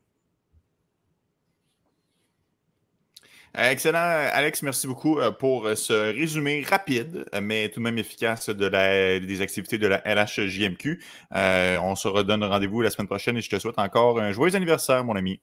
Euh, 3.23 3.37
excellent, 3.53 4.29
Alex. 4.31 4.61
Merci 4.63 4.87
beaucoup 4.87 5.19
euh, 5.19 5.31
pour 5.31 5.65
euh, 5.65 5.75
ce 5.75 5.93
résumé 5.93 6.63
rapide, 6.67 7.25
mais 7.41 7.69
tout 7.69 7.79
de 7.79 7.83
même 7.83 7.97
efficace 7.97 8.49
de 8.49 8.65
la, 8.65 9.19
des 9.19 9.41
activités 9.41 9.77
de 9.77 9.87
la 9.87 10.01
LHJMQ. 10.05 11.01
on 11.31 11.95
se 11.95 12.07
redonne 12.07 12.43
rendez-vous 12.43 12.81
la 12.81 12.89
semaine 12.89 13.07
prochaine 13.07 13.37
et 13.37 13.41
je 13.41 13.49
te 13.49 13.59
souhaite 13.59 13.79
encore 13.79 14.19
un 14.19 14.31
joyeux 14.31 14.55
anniversaire, 14.55 15.03
mon 15.03 15.15
ami. 15.15 15.39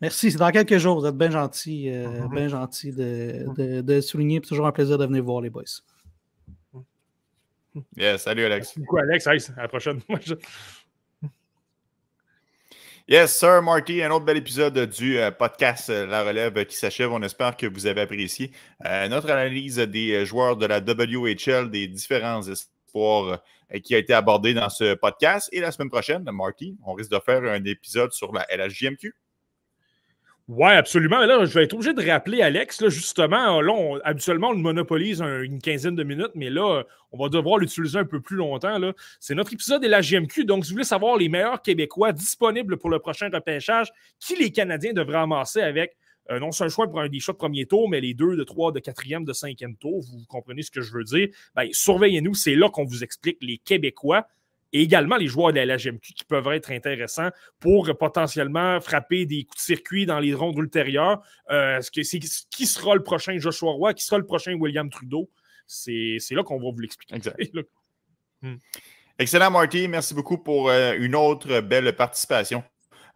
Merci, 0.00 0.32
c'est 0.32 0.38
dans 0.38 0.50
quelques 0.50 0.78
jours. 0.78 1.00
Vous 1.00 1.06
êtes 1.06 1.16
bien 1.16 1.30
gentil, 1.30 1.88
mm-hmm. 1.88 2.30
bien 2.30 2.48
gentil 2.48 2.92
de, 2.92 3.80
de, 3.80 4.00
souligner. 4.00 4.40
C'est 4.42 4.48
toujours 4.48 4.66
un 4.66 4.72
plaisir 4.72 4.98
de 4.98 5.06
venir 5.06 5.22
voir 5.22 5.40
les 5.40 5.50
boys. 5.50 5.62
Yes, 7.96 8.22
salut 8.22 8.44
Alex. 8.44 8.68
Merci 8.68 8.80
beaucoup, 8.80 8.98
Alex. 8.98 9.26
à 9.26 9.62
la 9.62 9.68
prochaine. 9.68 10.00
Yes, 13.06 13.36
sir, 13.38 13.60
Marty, 13.60 14.02
un 14.02 14.10
autre 14.12 14.24
bel 14.24 14.38
épisode 14.38 14.78
du 14.88 15.18
euh, 15.18 15.30
podcast 15.30 15.90
euh, 15.90 16.06
La 16.06 16.22
Relève 16.22 16.64
qui 16.64 16.74
s'achève. 16.74 17.12
On 17.12 17.20
espère 17.20 17.54
que 17.54 17.66
vous 17.66 17.84
avez 17.84 18.00
apprécié 18.00 18.50
euh, 18.86 19.08
notre 19.08 19.30
analyse 19.30 19.76
des 19.76 20.24
joueurs 20.24 20.56
de 20.56 20.64
la 20.64 20.78
WHL, 20.80 21.70
des 21.70 21.86
différents 21.86 22.40
espoirs 22.48 23.42
qui 23.82 23.94
a 23.94 23.98
été 23.98 24.14
abordé 24.14 24.54
dans 24.54 24.70
ce 24.70 24.94
podcast. 24.94 25.50
Et 25.52 25.60
la 25.60 25.70
semaine 25.70 25.90
prochaine, 25.90 26.24
Marty, 26.32 26.78
on 26.82 26.94
risque 26.94 27.10
de 27.10 27.18
faire 27.18 27.42
un 27.42 27.62
épisode 27.64 28.10
sur 28.12 28.32
la 28.32 28.46
LHJMQ. 28.50 29.14
Oui, 30.48 30.70
absolument. 30.72 31.20
Là, 31.24 31.46
je 31.46 31.54
vais 31.54 31.64
être 31.64 31.72
obligé 31.72 31.94
de 31.94 32.06
rappeler 32.06 32.42
Alex, 32.42 32.82
là, 32.82 32.90
justement, 32.90 33.62
là, 33.62 33.98
habituellement, 34.04 34.48
on 34.50 34.52
le 34.52 34.58
monopolise 34.58 35.22
une 35.22 35.58
quinzaine 35.58 35.96
de 35.96 36.04
minutes, 36.04 36.32
mais 36.34 36.50
là, 36.50 36.84
on 37.12 37.18
va 37.18 37.30
devoir 37.30 37.56
l'utiliser 37.56 37.98
un 37.98 38.04
peu 38.04 38.20
plus 38.20 38.36
longtemps. 38.36 38.78
C'est 39.20 39.34
notre 39.34 39.54
épisode 39.54 39.82
de 39.82 39.88
la 39.88 40.02
GMQ. 40.02 40.44
Donc, 40.44 40.64
si 40.64 40.70
vous 40.70 40.74
voulez 40.74 40.84
savoir 40.84 41.16
les 41.16 41.30
meilleurs 41.30 41.62
Québécois 41.62 42.12
disponibles 42.12 42.76
pour 42.76 42.90
le 42.90 42.98
prochain 42.98 43.30
repêchage, 43.32 43.90
qui 44.20 44.36
les 44.36 44.52
Canadiens 44.52 44.92
devraient 44.92 45.18
amasser 45.18 45.62
avec 45.62 45.96
euh, 46.30 46.38
non 46.38 46.52
c'est 46.52 46.64
un 46.64 46.68
choix 46.68 46.88
pour 46.88 47.00
un 47.00 47.08
des 47.08 47.20
choix 47.20 47.34
de 47.34 47.38
premier 47.38 47.66
tour, 47.66 47.88
mais 47.88 48.00
les 48.00 48.14
deux, 48.14 48.36
de 48.36 48.44
trois, 48.44 48.72
de 48.72 48.80
quatrième, 48.80 49.24
de 49.24 49.32
cinquième 49.32 49.76
tour, 49.76 50.00
vous 50.00 50.24
comprenez 50.26 50.62
ce 50.62 50.70
que 50.70 50.80
je 50.80 50.92
veux 50.92 51.04
dire? 51.04 51.28
Ben, 51.54 51.68
surveillez-nous, 51.72 52.34
c'est 52.34 52.54
là 52.54 52.70
qu'on 52.70 52.84
vous 52.84 53.04
explique 53.04 53.38
les 53.42 53.58
Québécois 53.58 54.26
et 54.74 54.82
également 54.82 55.16
les 55.16 55.28
joueurs 55.28 55.52
de 55.52 55.60
la 55.60 55.76
LHMQ 55.76 56.14
qui 56.14 56.24
peuvent 56.24 56.48
être 56.48 56.72
intéressants 56.72 57.30
pour 57.60 57.96
potentiellement 57.96 58.80
frapper 58.80 59.24
des 59.24 59.44
coups 59.44 59.56
de 59.56 59.62
circuit 59.62 60.04
dans 60.04 60.18
les 60.18 60.34
rondes 60.34 60.58
ultérieures. 60.58 61.22
Euh, 61.50 61.80
ce 61.80 61.90
qui 61.90 62.66
sera 62.66 62.96
le 62.96 63.02
prochain 63.04 63.38
Joshua 63.38 63.70
Roy, 63.70 63.94
qui 63.94 64.04
sera 64.04 64.18
le 64.18 64.26
prochain 64.26 64.52
William 64.54 64.90
Trudeau? 64.90 65.30
C'est 65.66 66.18
là 66.32 66.42
qu'on 66.42 66.58
va 66.58 66.70
vous 66.70 66.80
l'expliquer. 66.80 67.16
Hmm. 68.42 68.56
Excellent, 69.18 69.50
Marty. 69.50 69.88
Merci 69.88 70.12
beaucoup 70.12 70.36
pour 70.36 70.68
euh, 70.68 70.92
une 70.98 71.14
autre 71.14 71.60
belle 71.60 71.96
participation. 71.96 72.62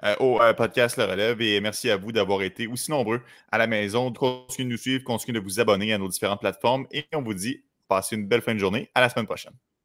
Euh, 0.04 0.14
au 0.20 0.38
podcast 0.56 0.96
Le 0.96 1.04
Relève 1.04 1.42
et 1.42 1.60
merci 1.60 1.90
à 1.90 1.98
vous 1.98 2.12
d'avoir 2.12 2.40
été 2.40 2.66
aussi 2.66 2.90
nombreux 2.90 3.20
à 3.52 3.58
la 3.58 3.66
maison. 3.66 4.10
Continuez 4.10 4.64
de 4.64 4.70
nous 4.70 4.78
suivre, 4.78 5.04
continuez 5.04 5.38
de 5.38 5.44
vous 5.44 5.60
abonner 5.60 5.92
à 5.92 5.98
nos 5.98 6.08
différentes 6.08 6.40
plateformes 6.40 6.86
et 6.92 7.04
on 7.12 7.20
vous 7.20 7.34
dit 7.34 7.62
passez 7.88 8.16
une 8.16 8.26
belle 8.26 8.40
fin 8.40 8.54
de 8.54 8.58
journée. 8.58 8.90
À 8.94 9.02
la 9.02 9.10
semaine 9.10 9.26
prochaine. 9.26 9.52